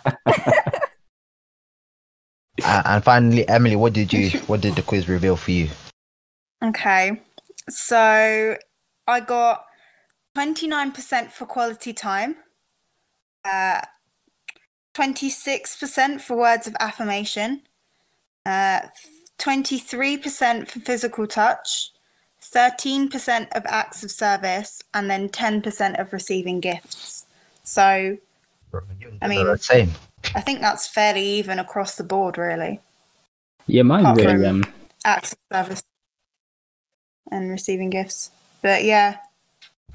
Uh, 2.64 2.82
and 2.86 3.04
finally, 3.04 3.48
Emily, 3.48 3.76
what 3.76 3.94
did 3.94 4.14
you? 4.14 4.30
What 4.42 4.62
did 4.62 4.76
the 4.76 4.82
quiz 4.84 5.10
reveal 5.10 5.36
for 5.36 5.52
you? 5.52 5.70
Okay, 6.64 7.20
so 7.70 8.56
I 9.08 9.20
got 9.20 9.66
29% 10.38 11.32
for 11.32 11.46
quality 11.46 11.94
time, 11.94 12.36
uh, 13.46 13.82
26% 14.94 16.22
for 16.22 16.38
words 16.38 16.68
of 16.68 16.76
affirmation, 16.80 17.62
uh, 18.46 18.82
23% 19.40 20.68
for 20.68 20.80
physical 20.80 21.28
touch, 21.28 21.92
13% 22.42 23.48
of 23.56 23.64
acts 23.66 24.04
of 24.04 24.12
service, 24.12 24.82
and 24.94 25.10
then 25.10 25.30
10% 25.30 26.00
of 26.00 26.14
receiving 26.14 26.60
gifts. 26.60 27.26
So 27.64 28.18
I 29.22 29.28
mean- 29.28 29.58
same. 29.58 29.92
I 30.36 30.40
think 30.42 30.62
that's 30.62 30.88
fairly 30.88 31.26
even 31.26 31.60
across 31.60 31.96
the 31.96 32.04
board, 32.04 32.38
really. 32.38 32.80
yeah, 33.68 33.82
mine's 33.82 34.04
Apart 34.20 34.36
really 34.36 34.46
um. 34.46 34.64
Acts 35.04 35.34
of 35.34 35.40
service 35.52 35.84
and 37.30 37.50
receiving 37.50 37.90
gifts. 37.90 38.32
But 38.62 38.86
yeah, 38.86 39.18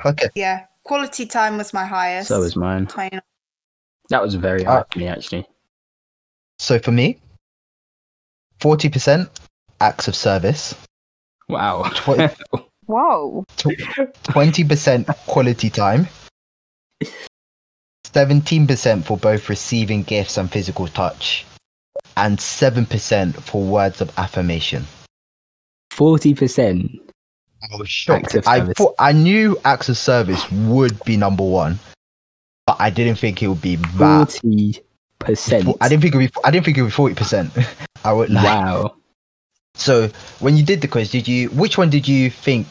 Okay. 0.05 0.29
Yeah, 0.35 0.66
quality 0.85 1.27
time 1.27 1.57
was 1.59 1.73
my 1.75 1.85
highest. 1.85 2.29
So 2.29 2.41
was 2.41 2.57
mine. 2.57 2.87
29. 2.87 3.20
That 4.10 4.22
was 4.22 4.35
very 4.35 4.64
uh, 4.64 4.70
hard 4.70 4.86
for 4.93 4.98
me 4.98 5.06
actually. 5.06 5.47
So 6.59 6.78
for 6.78 6.93
me, 6.93 7.18
forty 8.60 8.89
percent 8.89 9.28
acts 9.80 10.09
of 10.09 10.16
service, 10.16 10.74
Wow. 11.48 11.82
Tw- 11.94 12.36
Whoa. 12.86 13.44
twenty 14.24 14.64
percent 14.64 15.06
quality 15.26 15.70
time, 15.70 16.09
seventeen 18.05 18.66
percent 18.66 19.05
for 19.06 19.16
both 19.18 19.48
receiving 19.48 20.02
gifts 20.02 20.36
and 20.39 20.51
physical 20.51 20.89
touch, 20.89 21.44
and 22.16 22.40
seven 22.40 22.86
percent 22.86 23.36
for 23.43 23.62
words 23.62 24.01
of 24.01 24.10
affirmation. 24.18 24.85
Forty 25.90 26.35
percent. 26.35 26.90
I 27.60 27.76
was 27.76 27.89
shocked. 27.89 28.36
I 28.47 28.72
thought 28.72 28.94
I 28.98 29.12
knew 29.12 29.59
acts 29.64 29.89
of 29.89 29.97
service 29.98 30.51
would 30.52 31.02
be 31.05 31.16
number 31.16 31.43
one, 31.44 31.78
but 32.69 32.77
I 32.78 32.90
didn't 32.90 33.16
think 33.16 33.43
it 33.43 33.49
would 33.49 33.62
be 33.62 33.77
that. 33.97 34.32
Forty 34.32 34.78
percent. 35.19 35.74
I 35.81 35.89
didn't 35.89 36.03
think 36.03 36.15
it 36.15 36.19
would 36.19 36.31
be. 36.35 36.40
I 36.45 36.51
didn't 36.51 36.66
think 36.66 36.77
it 36.77 36.82
would 36.82 36.89
be 36.89 36.93
forty 36.93 37.15
percent. 37.15 37.51
I 38.05 38.12
would 38.12 38.28
like. 38.28 38.45
Wow. 38.45 38.97
So 39.74 40.09
when 40.40 40.59
you 40.59 40.62
did 40.62 40.82
the 40.82 40.89
quiz, 40.89 41.11
did 41.11 41.27
you? 41.27 41.49
Which 41.49 41.78
one 41.78 41.89
did 41.89 42.07
you 42.07 42.28
think 42.28 42.66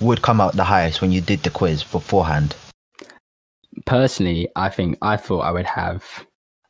would 0.00 0.22
come 0.22 0.40
out 0.40 0.52
the 0.54 0.62
highest 0.62 1.00
when 1.00 1.10
you 1.10 1.20
did 1.20 1.42
the 1.42 1.50
quiz 1.50 1.82
beforehand? 1.82 2.54
Personally, 3.86 4.48
I 4.54 4.68
think 4.68 4.98
I 5.02 5.16
thought 5.16 5.40
I 5.40 5.50
would 5.50 5.66
have. 5.66 6.04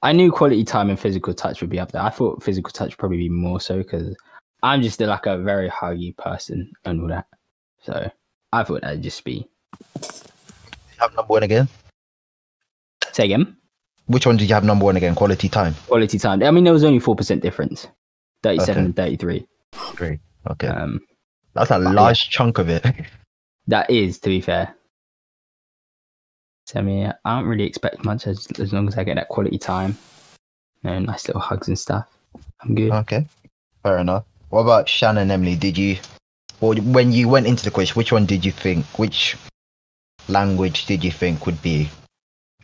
I 0.03 0.12
knew 0.12 0.32
quality 0.32 0.65
time 0.65 0.89
and 0.89 0.99
physical 0.99 1.35
touch 1.35 1.61
would 1.61 1.69
be 1.69 1.78
up 1.78 1.93
there. 1.93 2.01
I 2.01 2.09
thought 2.09 2.43
physical 2.43 2.73
touch 2.73 2.93
would 2.93 2.99
probably 2.99 3.19
be 3.19 3.28
more 3.28 3.61
so 3.61 3.77
because 3.77 4.16
I'm 4.62 4.81
just 4.81 4.99
like 5.01 5.27
a 5.27 5.36
very 5.36 5.69
huggy 5.69 6.16
person 6.16 6.73
and 6.86 7.03
all 7.03 7.09
that. 7.09 7.27
So 7.82 8.11
I 8.55 8.65
thought 8.65 8.81
that'd 8.81 9.03
just 9.03 9.23
be. 9.23 9.47
Have 10.99 11.15
number 11.15 11.27
one 11.27 11.43
again. 11.43 11.69
Say 13.15 13.27
again. 13.27 13.57
Which 14.07 14.27
one 14.27 14.36
did 14.36 14.49
you 14.49 14.55
have 14.55 14.65
number 14.65 14.85
one 14.85 14.97
again? 14.97 15.15
Quality 15.15 15.49
time. 15.49 15.74
Quality 15.86 16.19
time. 16.19 16.43
I 16.43 16.51
mean, 16.51 16.65
there 16.65 16.73
was 16.73 16.85
only 16.85 16.99
four 16.99 17.15
percent 17.15 17.43
difference. 17.43 17.86
Thirty-seven 18.43 18.73
Okay. 18.81 18.85
and 18.86 18.97
thirty-three. 18.97 19.47
Great. 19.95 20.20
Okay, 20.51 20.66
Um, 20.66 21.01
that's 21.55 21.70
a 21.70 21.78
large 21.78 22.28
chunk 22.28 22.59
of 22.59 22.69
it. 22.69 22.85
that 23.69 23.89
is, 23.89 24.19
to 24.19 24.28
be 24.28 24.41
fair. 24.41 24.74
So 26.66 26.81
I 26.81 26.82
mean, 26.82 27.15
I 27.24 27.39
don't 27.39 27.49
really 27.49 27.65
expect 27.65 28.05
much 28.05 28.27
as 28.27 28.47
as 28.59 28.73
long 28.73 28.89
as 28.89 28.99
I 28.99 29.05
get 29.05 29.15
that 29.15 29.28
quality 29.28 29.59
time, 29.59 29.97
know, 30.82 30.99
nice 30.99 31.27
little 31.28 31.41
hugs 31.41 31.69
and 31.69 31.78
stuff. 31.78 32.07
I'm 32.62 32.74
good. 32.74 32.91
okay, 32.91 33.27
fair 33.85 33.99
enough. 33.99 34.24
What 34.51 34.61
about 34.62 34.89
Shannon 34.89 35.31
Emily? 35.31 35.57
Did 35.57 35.78
you, 35.78 35.99
or 36.61 36.74
when 36.74 37.12
you 37.12 37.28
went 37.28 37.47
into 37.47 37.65
the 37.65 37.70
quiz, 37.70 37.95
which 37.97 38.12
one 38.12 38.27
did 38.27 38.45
you 38.45 38.53
think? 38.53 38.85
Which 38.99 39.36
language 40.28 40.86
did 40.86 41.05
you 41.05 41.11
think 41.11 41.47
would 41.47 41.61
be 41.62 41.89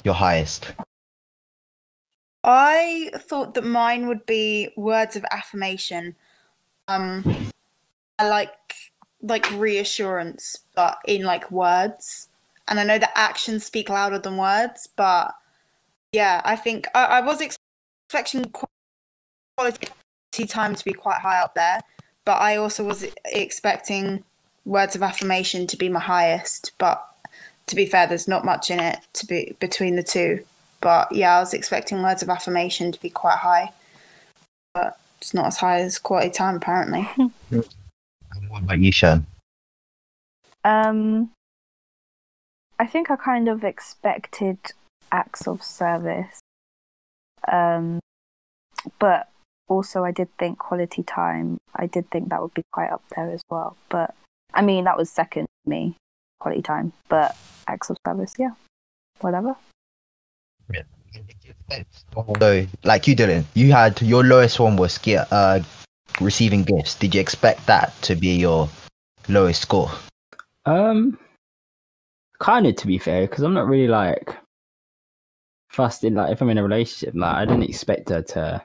your 0.04 0.14
highest? 0.14 0.72
I 2.42 3.10
thought 3.16 3.54
that 3.54 3.64
mine 3.64 4.08
would 4.08 4.24
be 4.26 4.70
words 4.76 5.16
of 5.16 5.24
affirmation. 5.30 6.16
Um, 6.88 7.50
I 8.18 8.28
like 8.28 8.52
like 9.22 9.50
reassurance, 9.52 10.60
but 10.74 10.98
in 11.06 11.22
like 11.22 11.50
words. 11.50 12.28
And 12.68 12.80
I 12.80 12.84
know 12.84 12.98
that 12.98 13.12
actions 13.14 13.64
speak 13.64 13.88
louder 13.88 14.18
than 14.18 14.36
words, 14.36 14.88
but 14.96 15.34
yeah, 16.12 16.40
I 16.44 16.56
think 16.56 16.86
I, 16.94 17.04
I 17.04 17.20
was 17.20 17.40
expecting 17.40 18.44
qu- 18.50 18.66
quality 19.56 19.88
time 20.46 20.74
to 20.74 20.84
be 20.84 20.92
quite 20.92 21.20
high 21.20 21.40
up 21.40 21.54
there, 21.54 21.80
but 22.24 22.40
I 22.40 22.56
also 22.56 22.84
was 22.84 23.06
expecting 23.26 24.24
words 24.64 24.94
of 24.94 25.02
affirmation 25.02 25.66
to 25.66 25.76
be 25.76 25.88
my 25.88 26.00
highest. 26.00 26.72
But 26.78 27.06
to 27.70 27.76
be 27.76 27.86
fair, 27.86 28.06
there's 28.06 28.28
not 28.28 28.44
much 28.44 28.70
in 28.70 28.80
it 28.80 28.98
to 29.14 29.26
be 29.26 29.56
between 29.60 29.96
the 29.96 30.02
two. 30.02 30.44
But 30.80 31.12
yeah, 31.12 31.36
I 31.36 31.40
was 31.40 31.54
expecting 31.54 32.02
words 32.02 32.22
of 32.22 32.28
affirmation 32.28 32.92
to 32.92 33.00
be 33.00 33.10
quite 33.10 33.38
high, 33.38 33.72
but 34.74 34.98
it's 35.20 35.34
not 35.34 35.46
as 35.46 35.56
high 35.58 35.80
as 35.80 35.98
quality 35.98 36.30
time 36.30 36.56
apparently. 36.56 37.08
What 38.48 38.62
about 38.62 38.78
you, 38.78 38.90
Shan? 38.90 39.26
Um, 40.64 41.30
I 42.78 42.86
think 42.86 43.10
I 43.10 43.16
kind 43.16 43.48
of 43.48 43.64
expected 43.64 44.58
acts 45.12 45.46
of 45.46 45.62
service. 45.62 46.40
Um, 47.50 48.00
but 48.98 49.28
also 49.68 50.04
I 50.04 50.10
did 50.10 50.28
think 50.38 50.58
quality 50.58 51.02
time. 51.02 51.58
I 51.74 51.86
did 51.86 52.10
think 52.10 52.28
that 52.28 52.42
would 52.42 52.54
be 52.54 52.62
quite 52.72 52.90
up 52.90 53.02
there 53.14 53.30
as 53.30 53.42
well. 53.50 53.76
But 53.88 54.14
I 54.52 54.62
mean, 54.62 54.84
that 54.84 54.96
was 54.96 55.10
second 55.10 55.46
to 55.46 55.70
me, 55.70 55.96
quality 56.40 56.62
time. 56.62 56.92
But 57.08 57.36
acts 57.68 57.90
of 57.90 57.96
service, 58.06 58.34
yeah, 58.38 58.50
whatever. 59.20 59.54
So, 62.40 62.66
like 62.84 63.06
you 63.06 63.14
didn't. 63.14 63.46
You 63.54 63.72
had 63.72 64.00
your 64.02 64.24
lowest 64.24 64.58
one 64.58 64.76
was 64.76 64.98
gi- 64.98 65.16
uh, 65.16 65.60
receiving 66.20 66.64
gifts. 66.64 66.94
Did 66.96 67.14
you 67.14 67.20
expect 67.20 67.66
that 67.66 67.94
to 68.02 68.16
be 68.16 68.36
your 68.36 68.68
lowest 69.28 69.62
score? 69.62 69.90
Um, 70.66 71.18
kind 72.38 72.66
of 72.66 72.76
to 72.76 72.86
be 72.86 72.98
fair, 72.98 73.26
because 73.26 73.44
I'm 73.44 73.54
not 73.54 73.68
really 73.68 73.88
like 73.88 74.36
fussed 75.68 76.04
in 76.04 76.14
like 76.14 76.32
if 76.32 76.40
I'm 76.40 76.50
in 76.50 76.58
a 76.58 76.62
relationship. 76.62 77.14
Like 77.14 77.36
I 77.36 77.44
didn't 77.44 77.68
expect 77.68 78.08
her 78.10 78.22
to 78.22 78.62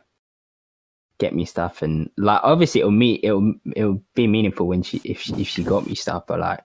get 1.19 1.35
me 1.35 1.45
stuff, 1.45 1.81
and 1.81 2.09
like 2.17 2.41
obviously 2.43 2.81
it'll 2.81 2.91
meet 2.91 3.23
it'll 3.23 3.53
it'll 3.75 4.01
be 4.15 4.27
meaningful 4.27 4.67
when 4.67 4.83
she 4.83 4.99
if 5.03 5.21
she, 5.21 5.33
if 5.35 5.47
she 5.47 5.63
got 5.63 5.87
me 5.87 5.95
stuff, 5.95 6.25
but 6.27 6.39
like 6.39 6.61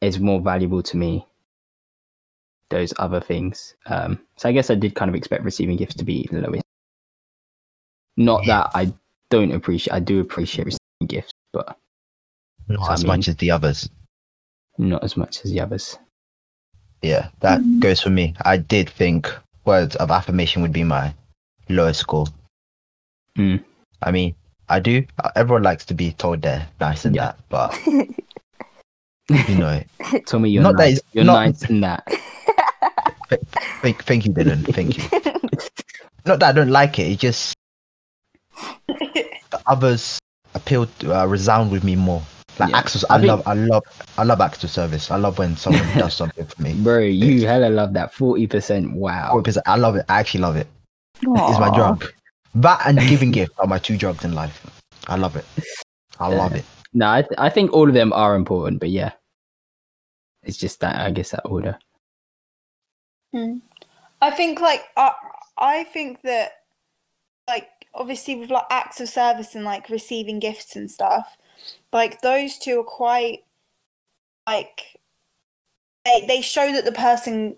it's 0.00 0.18
more 0.18 0.40
valuable 0.40 0.82
to 0.82 0.96
me 0.96 1.26
those 2.70 2.92
other 2.98 3.20
things. 3.20 3.74
Um, 3.86 4.20
so 4.36 4.48
I 4.48 4.52
guess 4.52 4.68
I 4.70 4.74
did 4.74 4.94
kind 4.94 5.08
of 5.08 5.14
expect 5.14 5.42
receiving 5.42 5.76
gifts 5.76 5.94
to 5.96 6.04
be 6.04 6.28
the 6.30 6.40
lowest. 6.42 6.62
Not 8.16 8.44
that 8.46 8.70
I 8.74 8.92
don't 9.30 9.52
appreciate, 9.52 9.94
I 9.94 10.00
do 10.00 10.20
appreciate 10.20 10.64
receiving 10.66 11.06
gifts, 11.06 11.32
but 11.52 11.76
Not 12.68 12.90
I 12.90 12.92
as 12.94 13.02
mean- 13.04 13.08
much 13.08 13.28
as 13.28 13.36
the 13.36 13.50
others. 13.50 13.88
not 14.76 15.02
as 15.02 15.16
much 15.16 15.44
as 15.44 15.50
the 15.50 15.60
others. 15.60 15.98
Yeah, 17.02 17.28
that 17.40 17.60
goes 17.80 18.00
for 18.00 18.10
me. 18.10 18.34
I 18.44 18.56
did 18.56 18.90
think 18.90 19.32
words 19.64 19.94
of 19.96 20.10
affirmation 20.10 20.62
would 20.62 20.72
be 20.72 20.84
my 20.84 21.14
lowest 21.68 22.00
score. 22.00 22.26
Mm. 23.38 23.62
I 24.02 24.10
mean, 24.10 24.34
I 24.68 24.80
do. 24.80 25.04
Uh, 25.22 25.30
Everyone 25.36 25.62
likes 25.62 25.84
to 25.86 25.94
be 25.94 26.12
told 26.12 26.42
they're 26.42 26.66
nice 26.80 27.04
and 27.04 27.14
Yeah. 27.14 27.32
that, 27.32 27.38
but 27.48 27.78
you 29.28 29.54
know, 29.56 29.82
Tell 30.26 30.40
me 30.40 30.50
you're 30.50 30.62
Not 30.62 30.76
that 30.76 30.84
nice. 30.84 30.96
it's- 30.98 31.10
you're 31.14 31.24
not- 31.24 31.44
nice 31.46 31.68
in 31.68 31.80
that. 31.82 32.04
thank, 33.82 34.02
thank 34.04 34.24
you, 34.26 34.32
Dillon. 34.32 34.64
Thank 34.64 34.96
you. 34.98 35.04
Not 36.24 36.40
that 36.40 36.48
I 36.48 36.52
don't 36.52 36.70
like 36.70 36.98
it. 36.98 37.12
It 37.12 37.18
just 37.18 37.54
the 38.86 39.60
others 39.66 40.18
appeal 40.54 40.86
to 41.00 41.14
uh, 41.20 41.26
resound 41.26 41.70
with 41.70 41.84
me 41.84 41.96
more. 41.96 42.22
Like 42.58 42.70
Yeah. 42.70 42.78
acts 42.78 43.04
I 43.08 43.14
I, 43.14 43.18
think- 43.18 43.28
love, 43.28 43.42
I 43.46 43.54
love, 43.54 43.82
I 44.18 44.24
love 44.24 44.40
acts 44.40 44.64
of 44.64 44.70
service. 44.70 45.10
I 45.10 45.16
love 45.16 45.38
when 45.38 45.56
someone 45.56 45.86
does 45.98 46.14
something 46.14 46.44
for 46.46 46.62
me. 46.62 46.74
Bro, 46.74 47.00
you 47.00 47.46
hella 47.46 47.68
love 47.68 47.92
that 47.94 48.12
40%. 48.14 48.94
Wow. 48.94 49.36
Because 49.38 49.58
I 49.66 49.76
love 49.76 49.96
it. 49.96 50.04
I 50.08 50.18
actually 50.20 50.40
love 50.40 50.56
it. 50.56 50.66
It's 51.20 51.58
my 51.60 51.74
drug. 51.74 52.04
That 52.54 52.80
and 52.86 52.98
giving 53.00 53.30
gift 53.30 53.52
are 53.58 53.66
my 53.66 53.78
two 53.78 53.96
drugs 53.96 54.24
in 54.24 54.32
life. 54.32 54.64
I 55.06 55.16
love 55.16 55.36
it. 55.36 55.44
I 56.18 56.28
love 56.28 56.54
it. 56.54 56.64
No, 56.98 57.08
I, 57.12 57.22
th- 57.22 57.34
I 57.38 57.48
think 57.48 57.72
all 57.72 57.86
of 57.86 57.94
them 57.94 58.12
are 58.12 58.34
important, 58.34 58.80
but 58.80 58.90
yeah. 58.90 59.12
It's 60.42 60.56
just 60.56 60.80
that, 60.80 60.96
I 60.96 61.12
guess, 61.12 61.30
that 61.30 61.46
order. 61.46 61.78
I 64.20 64.30
think 64.32 64.60
like 64.60 64.82
I 64.96 65.12
I 65.56 65.84
think 65.84 66.22
that 66.22 66.64
like 67.46 67.68
obviously 67.94 68.34
with 68.34 68.50
like 68.50 68.64
acts 68.70 69.00
of 69.00 69.08
service 69.08 69.54
and 69.54 69.64
like 69.64 69.88
receiving 69.90 70.40
gifts 70.40 70.74
and 70.74 70.90
stuff, 70.90 71.36
like 71.92 72.20
those 72.20 72.58
two 72.58 72.80
are 72.80 72.84
quite 72.84 73.44
like 74.48 74.98
they 76.04 76.24
they 76.26 76.40
show 76.40 76.72
that 76.72 76.84
the 76.84 76.90
person 76.90 77.54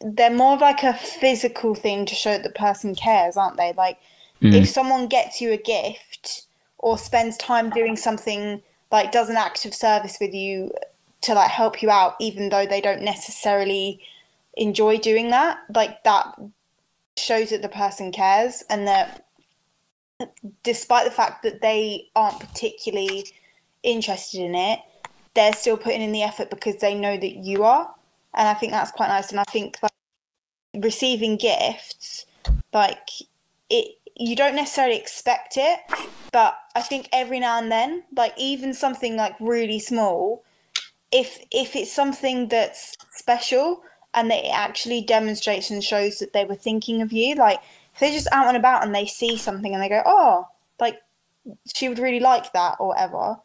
they're 0.00 0.30
more 0.30 0.54
of 0.54 0.60
like 0.60 0.82
a 0.82 0.94
physical 0.94 1.76
thing 1.76 2.04
to 2.06 2.16
show 2.16 2.32
that 2.32 2.42
the 2.42 2.50
person 2.50 2.96
cares, 2.96 3.36
aren't 3.36 3.58
they? 3.58 3.72
Like 3.74 3.98
Mm. 4.42 4.54
if 4.54 4.68
someone 4.68 5.06
gets 5.06 5.40
you 5.40 5.52
a 5.52 5.56
gift 5.56 6.46
or 6.78 6.98
spends 6.98 7.36
time 7.36 7.70
doing 7.70 7.96
something 7.96 8.62
like 8.92 9.12
does 9.12 9.28
an 9.28 9.36
act 9.36 9.64
of 9.64 9.74
service 9.74 10.18
with 10.20 10.32
you 10.32 10.70
to 11.22 11.34
like 11.34 11.50
help 11.50 11.82
you 11.82 11.90
out 11.90 12.14
even 12.20 12.48
though 12.48 12.66
they 12.66 12.80
don't 12.80 13.02
necessarily 13.02 14.00
enjoy 14.56 14.98
doing 14.98 15.30
that? 15.30 15.58
Like 15.74 16.02
that 16.04 16.34
shows 17.16 17.50
that 17.50 17.62
the 17.62 17.68
person 17.68 18.12
cares 18.12 18.62
and 18.68 18.86
that 18.86 19.26
despite 20.62 21.04
the 21.04 21.10
fact 21.10 21.42
that 21.42 21.60
they 21.60 22.08
aren't 22.14 22.40
particularly 22.40 23.26
interested 23.82 24.40
in 24.40 24.54
it 24.54 24.80
they're 25.36 25.52
still 25.52 25.76
putting 25.76 26.02
in 26.02 26.10
the 26.10 26.22
effort 26.22 26.50
because 26.50 26.76
they 26.76 26.94
know 26.94 27.16
that 27.16 27.36
you 27.36 27.62
are. 27.62 27.94
And 28.34 28.48
i 28.48 28.54
think 28.54 28.72
that's 28.72 28.90
quite 28.90 29.08
nice. 29.08 29.30
And 29.30 29.38
i 29.38 29.44
think 29.44 29.76
like 29.82 29.92
receiving 30.74 31.36
gifts 31.36 32.26
like 32.72 33.08
it 33.70 33.95
you 34.18 34.34
don't 34.34 34.54
necessarily 34.54 34.96
expect 34.96 35.54
it 35.56 35.80
but 36.32 36.58
i 36.74 36.80
think 36.80 37.08
every 37.12 37.38
now 37.38 37.58
and 37.58 37.70
then 37.70 38.02
like 38.16 38.32
even 38.36 38.72
something 38.72 39.16
like 39.16 39.34
really 39.40 39.78
small 39.78 40.42
if 41.12 41.38
if 41.50 41.76
it's 41.76 41.92
something 41.92 42.48
that's 42.48 42.94
special 43.12 43.82
and 44.14 44.30
that 44.30 44.44
it 44.44 44.54
actually 44.54 45.02
demonstrates 45.02 45.70
and 45.70 45.84
shows 45.84 46.18
that 46.18 46.32
they 46.32 46.44
were 46.44 46.54
thinking 46.54 47.02
of 47.02 47.12
you 47.12 47.34
like 47.34 47.60
if 47.94 48.00
they're 48.00 48.10
just 48.10 48.28
out 48.32 48.48
and 48.48 48.56
about 48.56 48.84
and 48.84 48.94
they 48.94 49.06
see 49.06 49.36
something 49.36 49.74
and 49.74 49.82
they 49.82 49.88
go 49.88 50.02
oh 50.06 50.46
like 50.80 50.98
she 51.74 51.88
would 51.88 51.98
really 51.98 52.20
like 52.20 52.52
that 52.52 52.76
or 52.80 52.88
whatever 52.88 53.36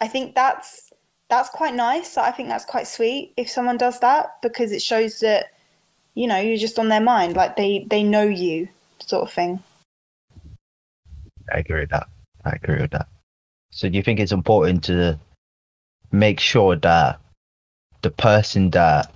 i 0.00 0.06
think 0.06 0.34
that's 0.34 0.92
that's 1.30 1.48
quite 1.48 1.74
nice. 1.74 2.18
I 2.18 2.32
think 2.32 2.48
that's 2.48 2.64
quite 2.64 2.88
sweet 2.88 3.32
if 3.36 3.48
someone 3.48 3.78
does 3.78 4.00
that 4.00 4.36
because 4.42 4.72
it 4.72 4.82
shows 4.82 5.20
that 5.20 5.46
you 6.14 6.26
know 6.26 6.38
you're 6.38 6.58
just 6.58 6.78
on 6.78 6.88
their 6.88 7.00
mind 7.00 7.36
like 7.36 7.56
they 7.56 7.86
they 7.88 8.02
know 8.02 8.24
you 8.24 8.68
sort 8.98 9.22
of 9.22 9.32
thing 9.32 9.62
I 11.52 11.58
agree 11.58 11.80
with 11.80 11.90
that. 11.90 12.08
I 12.44 12.50
agree 12.50 12.80
with 12.80 12.90
that. 12.92 13.08
So 13.70 13.88
do 13.88 13.96
you 13.96 14.02
think 14.02 14.20
it's 14.20 14.32
important 14.32 14.84
to 14.84 15.18
make 16.12 16.40
sure 16.40 16.76
that 16.76 17.20
the 18.02 18.10
person 18.10 18.70
that 18.70 19.12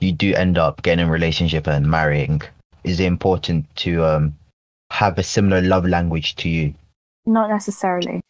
you 0.00 0.12
do 0.12 0.34
end 0.34 0.58
up 0.58 0.82
getting 0.82 1.04
in 1.04 1.08
a 1.08 1.12
relationship 1.12 1.68
and 1.68 1.88
marrying 1.88 2.42
is 2.82 2.98
it 2.98 3.04
important 3.04 3.64
to 3.76 4.04
um 4.04 4.36
have 4.90 5.18
a 5.18 5.22
similar 5.22 5.60
love 5.62 5.86
language 5.86 6.34
to 6.36 6.48
you? 6.48 6.74
Not 7.24 7.48
necessarily. 7.48 8.20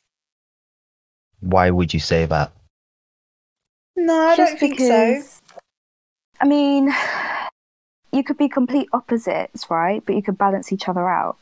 Why 1.40 1.70
would 1.70 1.92
you 1.94 2.00
say 2.00 2.26
that? 2.26 2.52
no 3.96 4.28
i 4.28 4.36
Just 4.36 4.52
don't 4.52 4.60
think 4.60 4.78
so 4.78 5.42
I 6.40 6.44
mean, 6.44 6.92
you 8.12 8.24
could 8.24 8.36
be 8.36 8.48
complete 8.48 8.88
opposites, 8.92 9.70
right? 9.70 10.02
But 10.04 10.16
you 10.16 10.22
could 10.22 10.36
balance 10.36 10.72
each 10.72 10.88
other 10.88 11.08
out, 11.08 11.36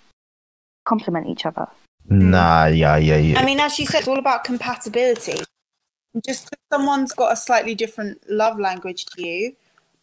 complement 0.85 1.27
each 1.29 1.47
other. 1.47 1.67
Nah, 2.09 2.67
yeah, 2.67 2.97
yeah, 2.97 3.17
yeah. 3.17 3.39
I 3.39 3.45
mean, 3.45 3.61
as 3.61 3.79
you 3.79 3.87
said, 3.87 4.01
it's 4.01 4.09
all 4.09 4.19
about 4.19 4.45
compatibility. 4.45 5.39
Just 6.27 6.51
'cause 6.51 6.59
someone's 6.73 7.13
got 7.13 7.33
a 7.33 7.37
slightly 7.37 7.75
different 7.75 8.19
love 8.29 8.59
language 8.59 9.05
to 9.07 9.23
you 9.23 9.55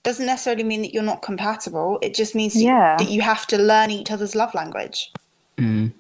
doesn't 0.04 0.26
necessarily 0.26 0.64
mean 0.64 0.82
that 0.84 0.94
you're 0.94 1.04
not 1.04 1.22
compatible. 1.22 2.00
It 2.02 2.14
just 2.14 2.34
means 2.34 2.54
that- 2.54 2.62
Yeah. 2.62 2.96
that 2.98 3.10
you 3.10 3.22
have 3.22 3.46
to 3.48 3.58
learn 3.58 3.92
each 3.92 4.10
other's 4.10 4.36
love 4.36 4.54
language. 4.54 5.12
Mm. 5.58 5.92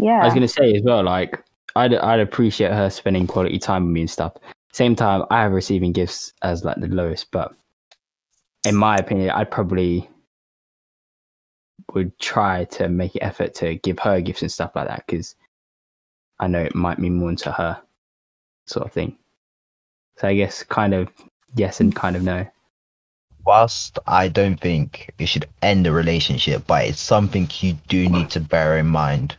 Yeah. 0.00 0.22
I 0.22 0.24
was 0.24 0.32
gonna 0.32 0.48
say 0.48 0.72
as 0.74 0.82
well, 0.82 1.02
like 1.02 1.38
I'd 1.76 1.92
I'd 1.94 2.20
appreciate 2.20 2.72
her 2.72 2.88
spending 2.88 3.26
quality 3.26 3.58
time 3.58 3.84
with 3.84 3.92
me 3.92 4.00
and 4.02 4.10
stuff. 4.10 4.32
Same 4.72 4.96
time, 4.96 5.24
I 5.30 5.42
have 5.42 5.52
receiving 5.52 5.92
gifts 5.92 6.32
as 6.42 6.64
like 6.64 6.80
the 6.80 6.86
lowest, 6.88 7.30
but 7.32 7.54
in 8.64 8.76
my 8.76 8.96
opinion, 8.96 9.30
I'd 9.30 9.50
probably 9.50 10.08
would 11.94 12.18
try 12.18 12.64
to 12.64 12.88
make 12.88 13.14
an 13.14 13.22
effort 13.22 13.54
to 13.54 13.76
give 13.76 13.98
her 14.00 14.20
gifts 14.20 14.42
and 14.42 14.50
stuff 14.52 14.72
like 14.74 14.88
that 14.88 15.04
because 15.06 15.34
I 16.40 16.46
know 16.46 16.60
it 16.62 16.74
might 16.74 16.98
mean 16.98 17.14
more 17.14 17.34
to 17.34 17.52
her, 17.52 17.80
sort 18.66 18.86
of 18.86 18.92
thing. 18.92 19.16
So 20.16 20.28
I 20.28 20.34
guess 20.34 20.62
kind 20.62 20.94
of 20.94 21.08
yes 21.56 21.80
and 21.80 21.94
kind 21.94 22.16
of 22.16 22.22
no. 22.22 22.46
Whilst 23.44 23.98
I 24.06 24.28
don't 24.28 24.58
think 24.58 25.12
it 25.18 25.26
should 25.26 25.46
end 25.62 25.84
the 25.84 25.92
relationship, 25.92 26.64
but 26.66 26.86
it's 26.86 27.00
something 27.00 27.48
you 27.60 27.74
do 27.88 28.08
need 28.08 28.30
to 28.30 28.40
bear 28.40 28.78
in 28.78 28.86
mind. 28.86 29.36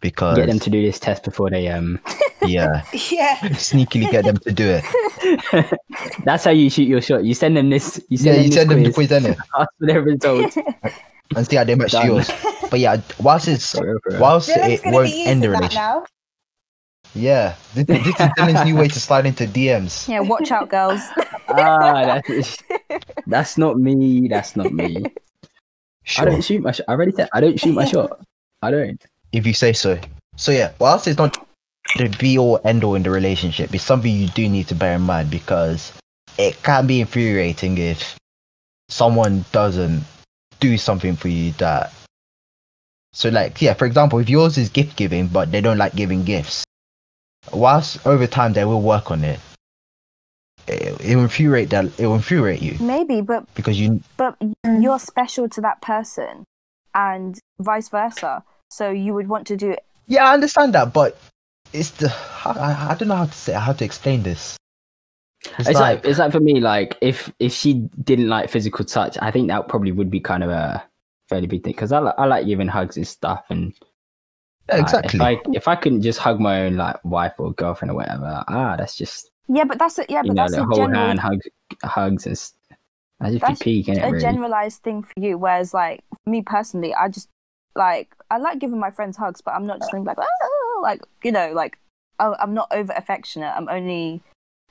Because 0.00 0.36
Get 0.36 0.46
them 0.46 0.60
to 0.60 0.70
do 0.70 0.80
this 0.80 1.00
test 1.00 1.24
before 1.24 1.50
they 1.50 1.66
um. 1.68 1.98
yeah, 2.42 2.82
Yeah. 3.10 3.36
sneakily 3.58 4.08
get 4.08 4.24
them 4.24 4.36
to 4.36 4.52
do 4.52 4.80
it. 4.80 5.78
That's 6.24 6.44
how 6.44 6.52
you 6.52 6.70
shoot 6.70 6.86
your 6.86 7.00
shot. 7.00 7.24
You 7.24 7.34
send 7.34 7.56
them 7.56 7.68
this. 7.70 8.00
You 8.08 8.18
Yeah, 8.20 8.34
send 8.34 8.36
you 8.36 8.42
them 8.50 8.52
send 8.52 8.70
them 8.70 8.78
the 8.78 8.84
this 8.90 8.94
quiz, 8.94 9.08
quiz. 9.08 9.22
innit? 9.24 9.38
Ask 9.58 9.68
for 9.80 9.86
their 9.86 10.02
results. 10.02 10.56
And 11.36 11.46
see 11.46 11.56
how 11.56 11.64
they 11.64 11.74
match 11.74 11.92
to 11.92 12.04
yours. 12.04 12.30
But 12.70 12.80
yeah, 12.80 13.00
whilst 13.18 13.48
it's 13.48 13.74
it. 13.74 13.82
whilst 14.20 14.48
Dillon's 14.48 14.80
it 14.84 14.92
won't 14.92 15.10
end 15.10 15.42
the 15.42 15.48
relationship. 15.48 15.74
now. 15.74 16.04
Yeah, 17.14 17.54
this, 17.74 17.86
this 17.86 18.06
is 18.06 18.14
Dillon's 18.36 18.64
new 18.66 18.76
way 18.76 18.88
to 18.88 19.00
slide 19.00 19.24
into 19.24 19.46
DMs. 19.46 20.06
yeah, 20.06 20.20
watch 20.20 20.50
out, 20.52 20.68
girls. 20.68 21.00
ah, 21.48 22.20
that's, 22.28 22.62
that's 23.26 23.56
not 23.56 23.78
me. 23.78 24.28
That's 24.28 24.54
not 24.54 24.70
me. 24.70 25.06
I 26.18 26.26
don't 26.26 26.42
shoot 26.42 26.62
my 26.62 26.72
shot. 26.72 26.84
I 26.88 26.92
already 26.92 27.12
said 27.12 27.30
I 27.32 27.40
don't 27.40 27.58
shoot 27.58 27.72
my 27.72 27.86
shot. 27.86 28.20
I 28.60 28.70
don't. 28.70 29.02
if 29.32 29.46
you 29.46 29.54
say 29.54 29.72
so. 29.72 29.98
So 30.36 30.52
yeah, 30.52 30.72
whilst 30.78 31.08
it's 31.08 31.18
not 31.18 31.36
the 31.96 32.14
be 32.18 32.38
all 32.38 32.60
end 32.64 32.84
all 32.84 32.94
in 32.94 33.02
the 33.02 33.10
relationship, 33.10 33.74
it's 33.74 33.84
something 33.84 34.14
you 34.14 34.28
do 34.28 34.48
need 34.48 34.68
to 34.68 34.74
bear 34.74 34.94
in 34.96 35.02
mind 35.02 35.30
because 35.30 35.92
it 36.38 36.62
can 36.62 36.86
be 36.86 37.00
infuriating 37.00 37.78
if 37.78 38.18
someone 38.88 39.44
doesn't 39.52 40.02
do 40.60 40.76
something 40.78 41.16
for 41.16 41.28
you 41.28 41.52
that. 41.52 41.92
So 43.12 43.28
like 43.30 43.60
yeah, 43.62 43.74
for 43.74 43.86
example, 43.86 44.18
if 44.18 44.28
yours 44.28 44.58
is 44.58 44.68
gift 44.68 44.96
giving 44.96 45.28
but 45.28 45.50
they 45.50 45.60
don't 45.60 45.78
like 45.78 45.94
giving 45.94 46.24
gifts, 46.24 46.64
whilst 47.52 48.06
over 48.06 48.26
time 48.26 48.52
they 48.52 48.64
will 48.64 48.82
work 48.82 49.10
on 49.10 49.24
it. 49.24 49.40
It, 50.66 51.00
it 51.00 51.16
will 51.16 51.22
infuriate 51.22 51.70
that 51.70 51.86
it 51.98 52.06
will 52.06 52.16
infuriate 52.16 52.60
you 52.60 52.76
Maybe, 52.78 53.22
but 53.22 53.52
because 53.54 53.80
you 53.80 54.02
but 54.18 54.36
you're 54.64 54.98
special 54.98 55.48
to 55.48 55.60
that 55.62 55.80
person, 55.80 56.44
and 56.94 57.38
vice 57.58 57.88
versa. 57.88 58.44
So 58.70 58.90
you 58.90 59.14
would 59.14 59.28
want 59.28 59.46
to 59.46 59.56
do 59.56 59.70
it. 59.70 59.84
Yeah, 60.06 60.28
I 60.28 60.34
understand 60.34 60.74
that, 60.74 60.92
but 60.92 61.18
it's 61.72 61.90
the 61.90 62.14
I, 62.44 62.88
I 62.90 62.94
don't 62.94 63.08
know 63.08 63.16
how 63.16 63.26
to 63.26 63.32
say 63.32 63.54
how 63.54 63.72
to 63.72 63.84
explain 63.84 64.22
this. 64.22 64.58
It's, 65.44 65.68
It's 65.68 65.78
like, 65.78 65.98
like, 65.98 66.04
it's 66.04 66.18
like 66.18 66.32
for 66.32 66.40
me, 66.40 66.60
like 66.60 66.96
if 67.00 67.32
if 67.38 67.52
she 67.52 67.74
didn't 68.02 68.28
like 68.28 68.50
physical 68.50 68.84
touch, 68.84 69.16
I 69.22 69.30
think 69.30 69.48
that 69.48 69.68
probably 69.68 69.92
would 69.92 70.10
be 70.10 70.20
kind 70.20 70.42
of 70.42 70.50
a 70.50 70.84
fairly 71.28 71.46
big 71.46 71.62
thing 71.62 71.72
because 71.74 71.92
I 71.92 71.98
like 72.00 72.14
I 72.18 72.26
like 72.26 72.46
giving 72.46 72.68
hugs 72.68 72.96
and 72.96 73.06
stuff, 73.06 73.44
and 73.48 73.72
yeah, 74.68 74.76
uh, 74.76 74.80
exactly. 74.80 75.20
if 75.20 75.22
I 75.22 75.40
if 75.52 75.68
I 75.68 75.76
couldn't 75.76 76.02
just 76.02 76.18
hug 76.18 76.40
my 76.40 76.62
own 76.62 76.76
like 76.76 77.02
wife 77.04 77.34
or 77.38 77.52
girlfriend 77.52 77.92
or 77.92 77.94
whatever, 77.94 78.44
ah, 78.48 78.76
that's 78.76 78.96
just 78.96 79.30
Yeah, 79.48 79.64
but 79.64 79.78
that's 79.78 79.98
a, 79.98 80.06
yeah, 80.08 80.22
you 80.22 80.28
but 80.28 80.34
know 80.34 80.42
that's 80.42 80.56
the 80.56 80.62
a 80.62 80.66
whole 80.66 80.76
general 80.76 81.06
hand 81.06 81.20
hugs 81.20 81.46
hugs 81.84 82.26
and 82.26 82.32
s- 82.36 82.54
as 83.20 83.34
if 83.34 83.42
That's 83.42 83.60
you 83.60 83.64
peek 83.64 83.88
it 83.88 84.02
a 84.02 84.10
really. 84.10 84.20
generalized 84.20 84.82
thing 84.82 85.02
for 85.02 85.12
you. 85.16 85.38
Whereas, 85.38 85.72
like 85.72 86.02
me 86.26 86.42
personally, 86.42 86.94
I 86.94 87.08
just 87.08 87.28
like 87.76 88.14
I 88.30 88.38
like 88.38 88.58
giving 88.58 88.80
my 88.80 88.90
friends 88.90 89.16
hugs, 89.16 89.40
but 89.40 89.54
I'm 89.54 89.66
not 89.66 89.78
just 89.78 89.90
gonna 89.92 90.02
be 90.02 90.08
like 90.08 90.18
"Ah," 90.18 90.80
like 90.80 91.00
you 91.22 91.32
know 91.32 91.52
like 91.52 91.78
oh, 92.18 92.34
I'm 92.40 92.54
not 92.54 92.68
over 92.72 92.92
affectionate. 92.96 93.52
I'm 93.56 93.68
only 93.68 94.22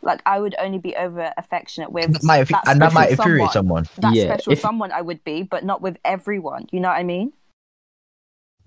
like 0.02 0.22
I 0.26 0.40
would 0.40 0.56
only 0.60 0.78
be 0.78 0.96
over 0.96 1.34
affectionate 1.38 1.92
with 1.92 2.14
that 2.14 2.24
might, 2.24 2.48
that 2.50 2.68
and 2.68 2.82
that 2.82 2.94
might 2.94 3.08
special 3.08 3.24
infuriate 3.24 3.52
someone. 3.52 3.86
someone. 3.86 4.14
That 4.14 4.16
Yeah, 4.18 4.34
special 4.36 4.54
if- 4.54 4.60
someone 4.60 4.92
I 4.92 5.02
would 5.02 5.24
be, 5.24 5.44
but 5.44 5.64
not 5.66 5.82
with 5.82 5.98
everyone. 6.06 6.68
You 6.72 6.80
know 6.80 6.90
what 6.90 6.98
I 6.98 7.04
mean? 7.04 7.34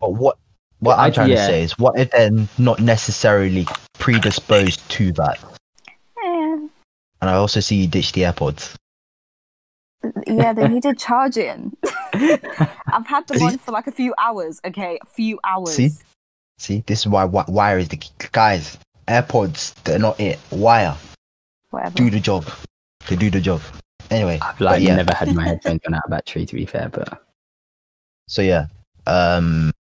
But 0.00 0.14
what 0.14 0.38
what 0.80 0.98
I- 0.98 1.06
I'm 1.06 1.12
trying 1.12 1.28
yeah. 1.30 1.36
to 1.36 1.46
say 1.46 1.62
is, 1.62 1.78
what 1.78 1.98
if 1.98 2.10
they're 2.10 2.30
not 2.58 2.80
necessarily 2.80 3.66
predisposed 3.98 4.88
to 4.90 5.12
that? 5.12 5.38
Eh, 6.24 6.56
And 7.20 7.30
I 7.30 7.34
also 7.34 7.60
see 7.60 7.76
you 7.76 7.86
ditch 7.86 8.12
the 8.12 8.22
AirPods. 8.22 8.74
yeah, 10.26 10.52
they 10.54 10.66
needed 10.68 10.98
charging. 10.98 11.76
I've 12.14 13.06
had 13.06 13.26
them 13.28 13.38
See? 13.38 13.44
on 13.44 13.58
for 13.58 13.72
like 13.72 13.86
a 13.86 13.92
few 13.92 14.14
hours. 14.18 14.60
Okay, 14.66 14.98
a 15.02 15.06
few 15.06 15.38
hours. 15.44 15.74
See? 15.76 15.90
See, 16.58 16.82
this 16.86 17.00
is 17.00 17.06
why 17.08 17.22
wi- 17.22 17.44
wire 17.48 17.78
is 17.78 17.88
the 17.88 17.96
key. 17.98 18.10
guys. 18.32 18.78
AirPods, 19.08 19.74
they're 19.84 19.98
not 19.98 20.18
it. 20.20 20.38
Wire, 20.50 20.96
Whatever. 21.70 21.94
do 21.94 22.10
the 22.10 22.20
job. 22.20 22.50
They 23.08 23.16
do 23.16 23.30
the 23.30 23.40
job. 23.40 23.62
Anyway, 24.10 24.38
I've 24.42 24.60
like 24.60 24.82
yeah. 24.82 24.96
never 24.96 25.14
had 25.14 25.34
my 25.34 25.46
headphones 25.46 25.80
run 25.86 25.94
out 25.94 26.04
of 26.04 26.10
battery. 26.10 26.44
To 26.46 26.54
be 26.54 26.66
fair, 26.66 26.88
but 26.88 27.22
So 28.28 28.42
yeah. 28.42 28.66
Um, 29.06 29.72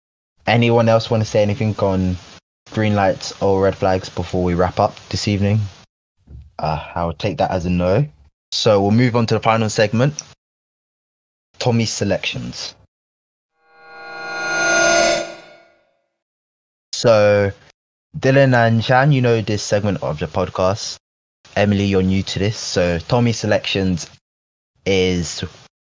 anyone 0.47 0.89
else 0.89 1.09
want 1.09 1.21
to 1.23 1.29
say 1.29 1.41
anything 1.41 1.75
on 1.79 2.15
green 2.71 2.95
lights 2.95 3.39
or 3.41 3.61
red 3.61 3.75
flags 3.75 4.09
before 4.09 4.43
we 4.43 4.53
wrap 4.53 4.79
up 4.79 4.95
this 5.09 5.27
evening? 5.27 5.59
Uh, 6.59 6.91
I'll 6.95 7.13
take 7.13 7.37
that 7.37 7.51
as 7.51 7.65
a 7.65 7.69
no. 7.69 8.07
So 8.51 8.81
we'll 8.81 8.91
move 8.91 9.15
on 9.15 9.25
to 9.27 9.35
the 9.35 9.39
final 9.39 9.69
segment. 9.69 10.21
Tomi's 11.59 11.91
selections. 11.91 12.75
So, 16.93 17.51
Dillon 18.19 18.53
and 18.53 18.83
Shan, 18.83 19.11
you 19.11 19.21
know 19.21 19.41
this 19.41 19.63
segment 19.63 20.03
of 20.03 20.19
the 20.19 20.25
podcast. 20.25 20.97
Emily, 21.55 21.85
you're 21.85 22.03
new 22.03 22.23
to 22.23 22.39
this. 22.39 22.57
So, 22.57 22.99
Tomi 22.99 23.33
selections 23.33 24.09
is 24.85 25.43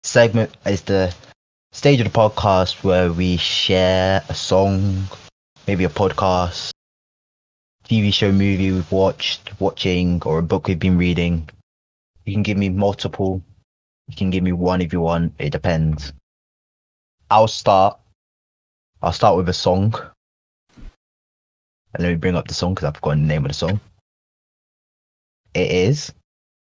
segment 0.02 0.56
is 0.64 0.82
the 0.82 1.14
stage 1.72 2.00
of 2.00 2.10
the 2.10 2.18
podcast 2.18 2.82
where 2.82 3.12
we 3.12 3.36
share 3.36 4.22
a 4.28 4.34
song, 4.34 5.04
maybe 5.66 5.84
a 5.84 5.88
podcast, 5.88 6.70
TV 7.88 8.12
show, 8.12 8.30
movie 8.32 8.72
we've 8.72 8.92
watched, 8.92 9.60
watching, 9.60 10.22
or 10.24 10.38
a 10.38 10.42
book 10.42 10.68
we've 10.68 10.78
been 10.78 10.98
reading. 10.98 11.48
You 12.24 12.32
can 12.32 12.42
give 12.42 12.58
me 12.58 12.68
multiple. 12.68 13.42
You 14.08 14.16
can 14.16 14.30
give 14.30 14.42
me 14.42 14.52
one 14.52 14.80
if 14.80 14.92
you 14.92 15.00
want. 15.00 15.34
It 15.38 15.50
depends. 15.50 16.12
I'll 17.30 17.48
start. 17.48 17.98
I'll 19.02 19.12
start 19.12 19.36
with 19.36 19.48
a 19.48 19.54
song. 19.54 19.94
And 21.94 22.02
let 22.02 22.10
me 22.10 22.16
bring 22.16 22.36
up 22.36 22.48
the 22.48 22.54
song 22.54 22.74
because 22.74 22.86
I've 22.86 22.94
forgotten 22.94 23.22
the 23.22 23.28
name 23.28 23.44
of 23.44 23.50
the 23.50 23.54
song. 23.54 23.80
It 25.58 25.72
is 25.72 26.12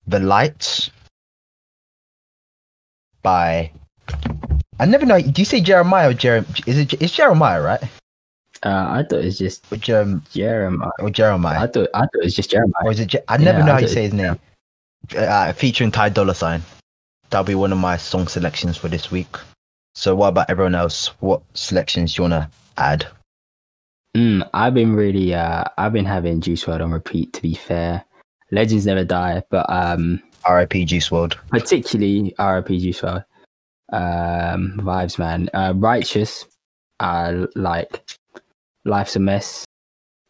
The 0.06 0.20
Lights 0.20 0.91
by 3.24 3.72
I 4.80 4.86
never 4.86 5.06
know. 5.06 5.20
Do 5.20 5.41
you 5.41 5.45
say 5.45 5.60
Jeremiah 5.62 6.10
or 6.10 6.14
Jerem? 6.14 6.45
Is 6.68 6.78
it 6.78 6.94
it's 7.02 7.14
Jeremiah, 7.14 7.62
right? 7.62 7.82
uh, 8.64 8.86
I 8.90 9.03
thought 9.03 9.20
it 9.22 9.26
was 9.26 9.38
just 9.40 9.66
Or, 9.72 9.78
Jerem- 9.78 10.22
Jeremiah. 10.32 10.91
or 10.99 11.07
I 11.07 11.12
Jeremiah? 11.12 11.68
thought 11.68 11.90
I 11.95 12.02
thought 12.02 12.22
it 12.22 12.24
was 12.26 12.36
just 12.36 12.52
Jeremiah. 12.52 12.84
Or 12.86 12.91
is 12.91 12.99
it? 12.99 13.07
Je- 13.07 13.20
I 13.28 13.38
never 13.38 13.60
Yeah, 13.60 13.66
know 13.66 13.72
I 13.72 13.76
how 13.76 13.82
you 13.82 13.88
say 13.88 14.03
his 14.03 14.14
name. 14.14 14.40
Uh, 15.18 15.53
featuring 15.53 15.91
Ty 15.91 16.10
Dolla 16.10 16.36
Sign. 16.36 16.62
That'll 17.30 17.44
be 17.45 17.56
one 17.56 17.72
of 17.72 17.80
my 17.80 17.98
song 17.98 18.28
selections 18.28 18.78
for 18.78 18.88
this 18.88 19.10
week. 19.12 19.36
So, 19.95 20.16
what 20.16 20.28
about 20.30 20.49
everyone 20.49 20.76
else? 20.76 21.07
What 21.22 21.41
selections 21.56 22.14
do 22.14 22.20
you 22.22 22.24
wanna 22.30 22.52
add? 22.78 23.07
Mm, 24.16 24.48
I've 24.53 24.74
been 24.74 24.94
really, 24.95 25.34
uh, 25.34 25.64
I've 25.78 25.94
been 25.94 26.06
having 26.06 26.40
Juice 26.41 26.64
WRLD 26.66 26.82
on 26.84 26.91
repeat. 26.91 27.34
To 27.34 27.41
be 27.41 27.56
fair, 27.56 28.03
Legends 28.56 28.86
never 28.86 29.03
die, 29.03 29.44
but 29.49 29.65
um, 29.69 30.22
R.I.P. 30.45 30.86
Juice 30.86 31.10
WRLD. 31.10 31.36
particularly 31.49 32.34
RIP 32.40 32.68
Juice 32.68 33.02
WRLD. 33.02 33.26
Um, 33.91 34.80
vibes, 34.82 35.19
man. 35.19 35.49
Uh, 35.53 35.73
Righteous, 35.76 36.45
uh, 36.99 37.48
like 37.56 38.18
Life's 38.86 39.15
a 39.15 39.19
Mess, 39.19 39.65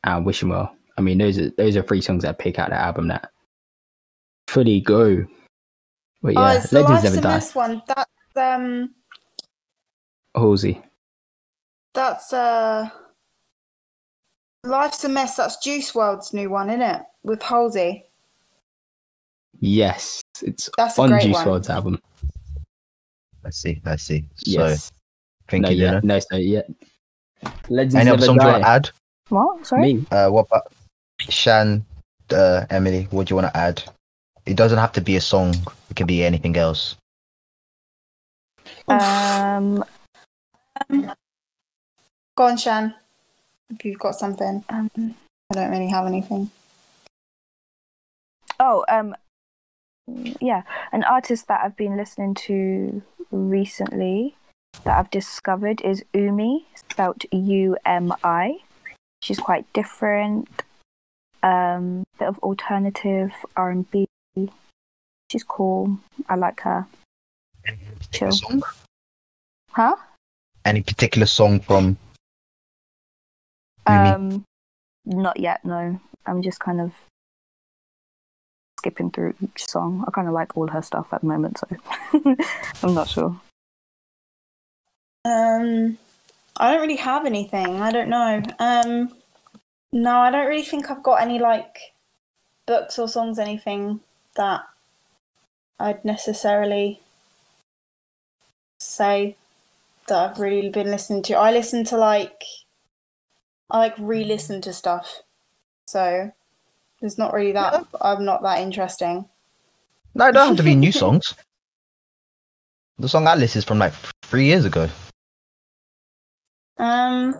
and 0.03 0.25
Wishing 0.25 0.49
Well. 0.49 0.75
I 0.97 1.01
mean, 1.01 1.17
those 1.17 1.37
are 1.37 1.49
those 1.51 1.75
are 1.77 1.83
three 1.83 2.01
songs 2.01 2.23
that 2.23 2.29
I 2.29 2.33
pick 2.33 2.59
out 2.59 2.69
the 2.69 2.75
album 2.75 3.07
that 3.09 3.31
fully 4.47 4.81
go. 4.81 5.25
But 6.21 6.37
oh, 6.37 6.41
yeah, 6.41 6.53
it's 6.55 6.69
the 6.69 6.81
Legends 6.81 7.03
Life's 7.03 7.03
never 7.03 7.17
a 7.17 7.21
die. 7.21 7.33
Mess 7.35 7.55
one. 7.55 7.81
That's 7.87 8.37
um, 8.37 8.95
Halsey. 10.35 10.81
that's 11.93 12.33
uh, 12.33 12.89
Life's 14.63 15.03
a 15.03 15.09
Mess. 15.09 15.35
That's 15.35 15.57
Juice 15.57 15.91
WRLD's 15.91 16.33
new 16.33 16.49
one, 16.49 16.69
isn't 16.69 16.81
it? 16.81 17.01
With 17.23 17.41
Halsey. 17.43 18.05
Yes, 19.59 20.21
it's 20.43 20.69
That's 20.77 20.97
a 20.97 21.01
on 21.01 21.19
Juice 21.19 21.33
one. 21.33 21.45
WRLD's 21.47 21.69
album. 21.69 22.01
Let's 23.43 23.57
see. 23.57 23.81
Let's 23.85 24.03
see. 24.03 24.27
So, 24.35 24.51
Yes. 24.67 24.91
thank 25.47 25.63
no, 25.63 25.69
you, 25.69 25.83
yeah, 25.83 25.89
Dillon. 25.91 26.07
no, 26.07 26.19
so 26.19 26.35
yeah. 26.37 26.61
Legends 27.69 27.95
Any 27.95 28.09
other 28.09 28.17
never 28.17 28.25
songs 28.25 28.43
you 28.43 28.47
want 28.49 28.63
to 28.63 28.69
add? 28.69 28.89
What? 29.29 29.65
Sorry. 29.67 29.93
Me. 29.93 30.05
Uh, 30.11 30.29
what 30.29 30.47
about 30.47 30.73
Shan, 31.19 31.85
uh, 32.31 32.65
Emily? 32.69 33.07
What 33.11 33.27
do 33.27 33.31
you 33.33 33.35
want 33.41 33.53
to 33.53 33.57
add? 33.57 33.83
It 34.45 34.55
doesn't 34.57 34.77
have 34.77 34.91
to 34.93 35.01
be 35.01 35.15
a 35.15 35.21
song. 35.21 35.53
It 35.89 35.95
can 35.95 36.05
be 36.07 36.23
anything 36.23 36.55
else. 36.57 36.95
Um, 38.87 39.83
Go 42.37 42.43
on, 42.43 42.57
Shan. 42.57 42.93
If 43.69 43.85
you've 43.85 43.99
got 43.99 44.15
something, 44.15 44.63
um, 44.69 44.91
I 45.51 45.53
don't 45.55 45.71
really 45.71 45.87
have 45.87 46.05
anything. 46.05 46.51
oh, 48.59 48.85
um, 48.89 49.15
yeah, 50.07 50.63
an 50.91 51.03
artist 51.03 51.47
that 51.47 51.61
I've 51.63 51.75
been 51.75 51.97
listening 51.97 52.35
to 52.35 53.01
recently 53.31 54.35
that 54.83 54.97
I've 54.97 55.09
discovered 55.09 55.81
is 55.81 56.03
Umi, 56.13 56.65
spelled 56.75 57.23
U 57.31 57.77
M 57.85 58.13
I. 58.23 58.59
She's 59.21 59.39
quite 59.39 59.71
different, 59.73 60.47
um, 61.41 62.03
bit 62.19 62.27
of 62.27 62.37
alternative 62.39 63.31
R 63.55 63.71
and 63.71 63.89
B. 63.89 64.07
She's 65.31 65.43
cool. 65.43 65.97
I 66.29 66.35
like 66.35 66.61
her. 66.61 66.85
Particular 67.63 68.11
Chill. 68.11 68.31
song? 68.31 68.63
Huh? 69.71 69.95
Any 70.63 70.83
particular 70.83 71.25
song 71.25 71.59
from 71.59 71.97
Umi? 73.87 74.09
Um, 74.09 74.45
not 75.05 75.39
yet. 75.39 75.65
No, 75.65 75.99
I'm 76.27 76.41
just 76.43 76.59
kind 76.59 76.79
of 76.79 76.93
skipping 78.85 79.09
through 79.09 79.33
each 79.41 79.65
song. 79.65 80.05
I 80.07 80.11
kind 80.11 80.27
of 80.27 80.33
like 80.35 80.55
all 80.55 80.67
her 80.67 80.81
stuff 80.83 81.11
at 81.11 81.21
the 81.21 81.27
moment, 81.27 81.57
so 81.57 81.67
I'm 82.83 82.93
not 82.93 83.09
sure. 83.09 83.35
Um, 85.25 85.97
I 86.55 86.71
don't 86.71 86.81
really 86.81 86.97
have 86.97 87.25
anything. 87.25 87.81
I 87.81 87.91
don't 87.91 88.09
know. 88.09 88.43
Um, 88.59 89.11
no, 89.91 90.19
I 90.19 90.29
don't 90.29 90.45
really 90.45 90.61
think 90.61 90.91
I've 90.91 91.01
got 91.01 91.21
any 91.21 91.39
like 91.39 91.93
books 92.67 92.99
or 92.99 93.07
songs, 93.07 93.39
anything 93.39 94.01
that 94.35 94.61
I'd 95.79 96.05
necessarily 96.05 96.99
say 98.79 99.35
that 100.07 100.29
I've 100.29 100.39
really 100.39 100.69
been 100.69 100.91
listening 100.91 101.23
to. 101.23 101.33
I 101.33 101.51
listen 101.51 101.83
to 101.85 101.97
like, 101.97 102.43
I 103.71 103.79
like 103.79 103.95
re-listen 103.97 104.61
to 104.61 104.73
stuff, 104.73 105.23
so 105.87 106.31
there's 107.01 107.17
not 107.17 107.33
really 107.33 107.51
that. 107.53 107.85
I'm 108.01 108.25
not 108.25 108.43
that 108.43 108.59
interesting. 108.59 109.25
No, 110.13 110.27
it 110.27 110.31
don't 110.31 110.47
have 110.47 110.57
to 110.57 110.63
be 110.63 110.75
new 110.75 110.91
songs. 110.91 111.33
The 112.97 113.09
song 113.09 113.27
I 113.27 113.35
list 113.35 113.55
is 113.55 113.65
from 113.65 113.79
like 113.79 113.93
three 114.23 114.45
years 114.45 114.65
ago. 114.65 114.89
Um. 116.77 117.35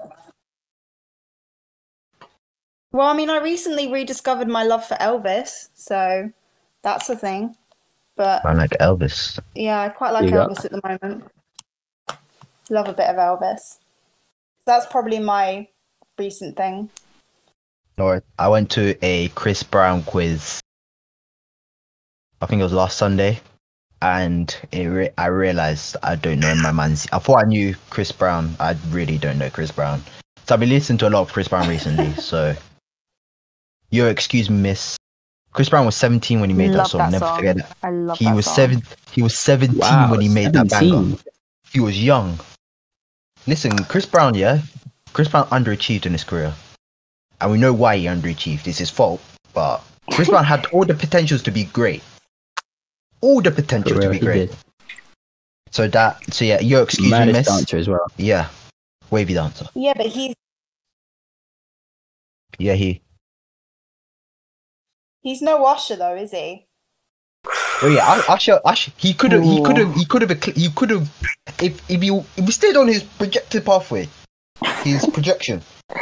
Well, 2.91 3.07
I 3.07 3.13
mean, 3.13 3.29
I 3.29 3.39
recently 3.39 3.91
rediscovered 3.91 4.47
my 4.47 4.63
love 4.63 4.85
for 4.85 4.95
Elvis, 4.95 5.69
so 5.73 6.31
that's 6.81 7.09
a 7.09 7.15
thing. 7.15 7.55
But 8.15 8.45
I 8.45 8.53
like 8.53 8.71
Elvis. 8.79 9.39
yeah, 9.53 9.81
I 9.81 9.89
quite 9.89 10.11
like 10.11 10.29
Elvis 10.29 10.63
at 10.63 10.71
the 10.71 10.81
moment. 10.83 11.29
Love 12.69 12.87
a 12.87 12.93
bit 12.93 13.07
of 13.07 13.17
Elvis. 13.17 13.79
That's 14.65 14.85
probably 14.85 15.19
my 15.19 15.67
recent 16.17 16.55
thing. 16.57 16.89
No, 17.97 18.19
I 18.37 18.47
went 18.49 18.69
to 18.71 18.95
a 19.05 19.29
Chris 19.29 19.63
Brown 19.63 20.03
quiz. 20.03 20.59
I 22.41 22.45
think 22.45 22.59
it 22.59 22.63
was 22.63 22.73
last 22.73 22.97
Sunday, 22.97 23.39
and 24.01 24.55
it 24.71 24.85
re- 24.87 25.09
I 25.17 25.27
realized 25.27 25.95
I 26.03 26.15
don't 26.15 26.39
know 26.41 26.53
my 26.55 26.71
man's. 26.71 27.07
I 27.13 27.19
thought 27.19 27.43
I 27.43 27.47
knew 27.47 27.73
Chris 27.89 28.11
Brown. 28.11 28.55
I 28.59 28.75
really 28.89 29.17
don't 29.17 29.37
know 29.37 29.49
Chris 29.49 29.71
Brown. 29.71 30.01
So 30.45 30.53
I've 30.53 30.59
been 30.59 30.69
listening 30.69 30.97
to 30.99 31.07
a 31.07 31.09
lot 31.09 31.21
of 31.21 31.31
Chris 31.31 31.47
Brown 31.47 31.69
recently. 31.69 32.13
so, 32.21 32.53
yo, 33.91 34.07
excuse 34.07 34.49
me, 34.49 34.57
Miss. 34.57 34.97
Chris 35.53 35.69
Brown 35.69 35.85
was 35.85 35.95
17 35.95 36.41
when 36.41 36.49
he 36.49 36.55
made 36.55 36.71
that 36.73 36.79
Love 36.79 36.87
song. 36.87 36.99
that 36.99 37.11
Never 37.13 37.25
song. 37.25 37.37
forget 37.37 37.55
that. 37.57 37.77
I 37.81 37.89
love 37.91 38.17
He 38.19 38.25
that 38.25 38.35
was 38.35 38.45
song. 38.45 38.55
seven. 38.55 38.83
He 39.11 39.21
was 39.21 39.37
17 39.37 39.79
Wow, 39.79 40.11
when 40.11 40.19
he 40.19 40.27
made 40.27 40.51
that 40.51 40.69
banger. 40.69 41.15
He 41.71 41.79
was 41.79 42.03
young. 42.03 42.37
Listen, 43.47 43.71
Chris 43.85 44.05
Brown, 44.05 44.35
yeah, 44.35 44.59
Chris 45.13 45.29
Brown 45.29 45.45
underachieved 45.47 46.05
in 46.05 46.11
his 46.11 46.25
career, 46.25 46.53
and 47.41 47.51
we 47.51 47.57
know 47.57 47.73
why 47.73 47.97
he 47.97 48.05
underachieved. 48.05 48.67
It's 48.67 48.77
his 48.77 48.89
fault, 48.89 49.21
but 49.53 49.81
Chris 50.11 50.29
Brown 50.29 50.43
had 50.45 50.65
all 50.67 50.85
the 50.85 50.93
potentials 50.93 51.41
to 51.43 51.51
be 51.51 51.65
great, 51.65 52.03
all 53.21 53.41
the 53.41 53.51
For 53.51 53.55
potential 53.61 53.99
to 53.99 54.09
be 54.09 54.19
great. 54.19 54.49
did. 54.49 54.57
So 55.71 55.87
that, 55.89 56.33
so 56.33 56.45
yeah, 56.45 56.61
yo, 56.61 56.83
excuse 56.83 57.11
me, 57.11 57.17
Maddest 57.17 57.37
miss. 57.37 57.47
dancer 57.47 57.77
as 57.77 57.89
well. 57.89 58.05
Yeah, 58.17 58.47
wavy 59.11 59.33
dancer. 59.33 59.67
Yeah, 59.73 59.93
but 59.95 60.05
he's 60.07 60.33
Yeah, 62.57 62.73
he. 62.75 63.01
He's 65.21 65.41
no 65.41 65.65
Usher 65.65 65.95
though, 65.97 66.15
is 66.15 66.31
he? 66.31 66.67
Oh 67.81 67.89
yeah, 67.93 68.15
U- 68.15 68.23
Usher. 68.29 68.59
Usher. 68.63 68.91
He 68.95 69.13
could 69.13 69.31
have. 69.33 69.43
He 69.43 69.61
could 69.63 69.77
have. 69.77 69.93
He 69.95 70.05
could 70.05 70.21
have. 70.21 70.43
He 70.43 70.69
could 70.69 70.89
have. 70.91 71.09
If 71.61 71.89
if 71.89 72.01
he 72.01 72.09
if 72.37 72.45
he 72.45 72.51
stayed 72.51 72.77
on 72.77 72.87
his 72.87 73.03
projected 73.03 73.65
pathway, 73.65 74.07
his 74.83 75.05
projection, 75.13 75.61
m- 75.89 75.97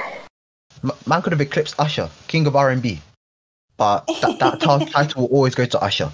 man 1.06 1.22
could 1.22 1.34
have 1.34 1.42
eclipsed 1.42 1.76
Usher, 1.80 2.10
king 2.28 2.46
of 2.48 2.56
R 2.56 2.70
and 2.70 2.82
B. 2.82 3.00
But 3.78 4.06
that 4.22 4.40
that 4.40 4.60
ti- 4.60 4.86
title 4.92 5.24
will 5.24 5.36
always 5.36 5.56
go 5.56 5.66
to 5.66 5.82
Usher. 5.82 6.12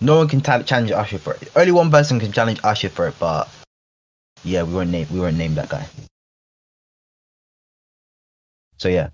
No 0.00 0.16
one 0.16 0.28
can 0.28 0.40
ta- 0.40 0.62
challenge 0.62 0.92
Usher 0.92 1.18
for 1.18 1.34
it. 1.34 1.50
Only 1.56 1.72
one 1.72 1.90
person 1.90 2.20
can 2.20 2.32
challenge 2.32 2.60
Usher 2.64 2.88
for 2.88 3.08
it, 3.08 3.14
but 3.18 3.48
yeah, 4.42 4.62
we 4.62 4.74
won't 4.74 4.90
name 4.90 5.06
we 5.12 5.20
won't 5.20 5.36
name 5.36 5.54
that 5.54 5.68
guy. 5.68 5.86
So 8.78 8.88
yeah, 8.88 9.08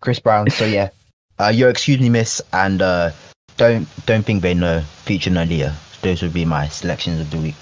Chris 0.00 0.20
Brown. 0.20 0.50
So 0.50 0.64
yeah, 0.64 0.90
uh, 1.38 1.48
your 1.48 1.70
excuse 1.70 2.00
me, 2.00 2.08
miss, 2.08 2.40
and 2.52 2.82
uh, 2.82 3.10
don't 3.56 3.88
don't 4.06 4.24
think 4.24 4.42
they 4.42 4.54
know 4.54 4.80
feature 5.04 5.30
Aaliyah. 5.30 5.74
Those 6.02 6.22
would 6.22 6.32
be 6.32 6.44
my 6.44 6.68
selections 6.68 7.20
of 7.20 7.30
the 7.30 7.38
week. 7.38 7.56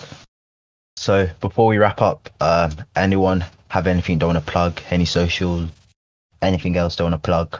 So 0.96 1.28
before 1.40 1.66
we 1.68 1.78
wrap 1.78 2.00
up, 2.02 2.28
um, 2.40 2.72
anyone 2.94 3.44
have 3.68 3.86
anything 3.86 4.18
they 4.18 4.26
want 4.26 4.38
to 4.38 4.52
plug? 4.52 4.80
Any 4.90 5.04
social? 5.04 5.68
Anything 6.42 6.76
else 6.76 6.96
they 6.96 7.04
want 7.04 7.14
to 7.14 7.18
plug 7.18 7.58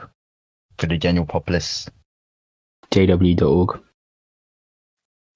for 0.77 0.87
the 0.87 0.97
general 0.97 1.25
populace? 1.25 1.89
JW.org. 2.91 3.81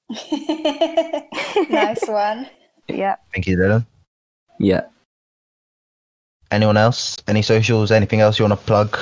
nice 1.70 2.08
one. 2.08 2.50
Yeah. 2.88 3.16
Thank 3.34 3.48
you, 3.48 3.58
Dillon. 3.58 3.86
Yeah. 4.60 4.86
Anyone 6.52 6.78
else? 6.78 7.18
Any 7.28 7.42
socials? 7.42 7.92
Anything 7.92 8.20
else 8.20 8.38
you 8.38 8.46
want 8.46 8.60
to 8.60 8.66
plug 8.66 8.98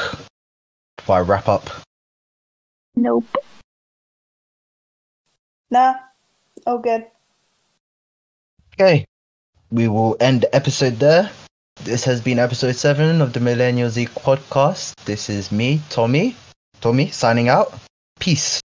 before 0.98 1.18
I 1.18 1.22
wrap 1.22 1.48
up? 1.48 1.70
Nope. 2.96 3.36
Nah, 5.72 5.96
all 6.66 6.80
good. 6.80 7.06
Okay, 8.74 9.06
we 9.72 9.88
will 9.88 10.18
end 10.20 10.42
the 10.42 10.56
episode 10.56 11.00
there. 11.00 11.30
This 11.84 12.04
has 12.04 12.20
been 12.20 12.40
episode 12.40 12.76
seven 12.76 13.22
of 13.22 13.32
the 13.32 13.40
Millennial 13.40 13.90
Z 13.90 14.08
podcast. 14.08 14.94
This 15.06 15.30
is 15.30 15.50
me, 15.50 15.82
Tomi. 15.90 16.36
Tomi, 16.82 17.10
signing 17.10 17.48
out. 17.48 17.74
Peace. 18.20 18.60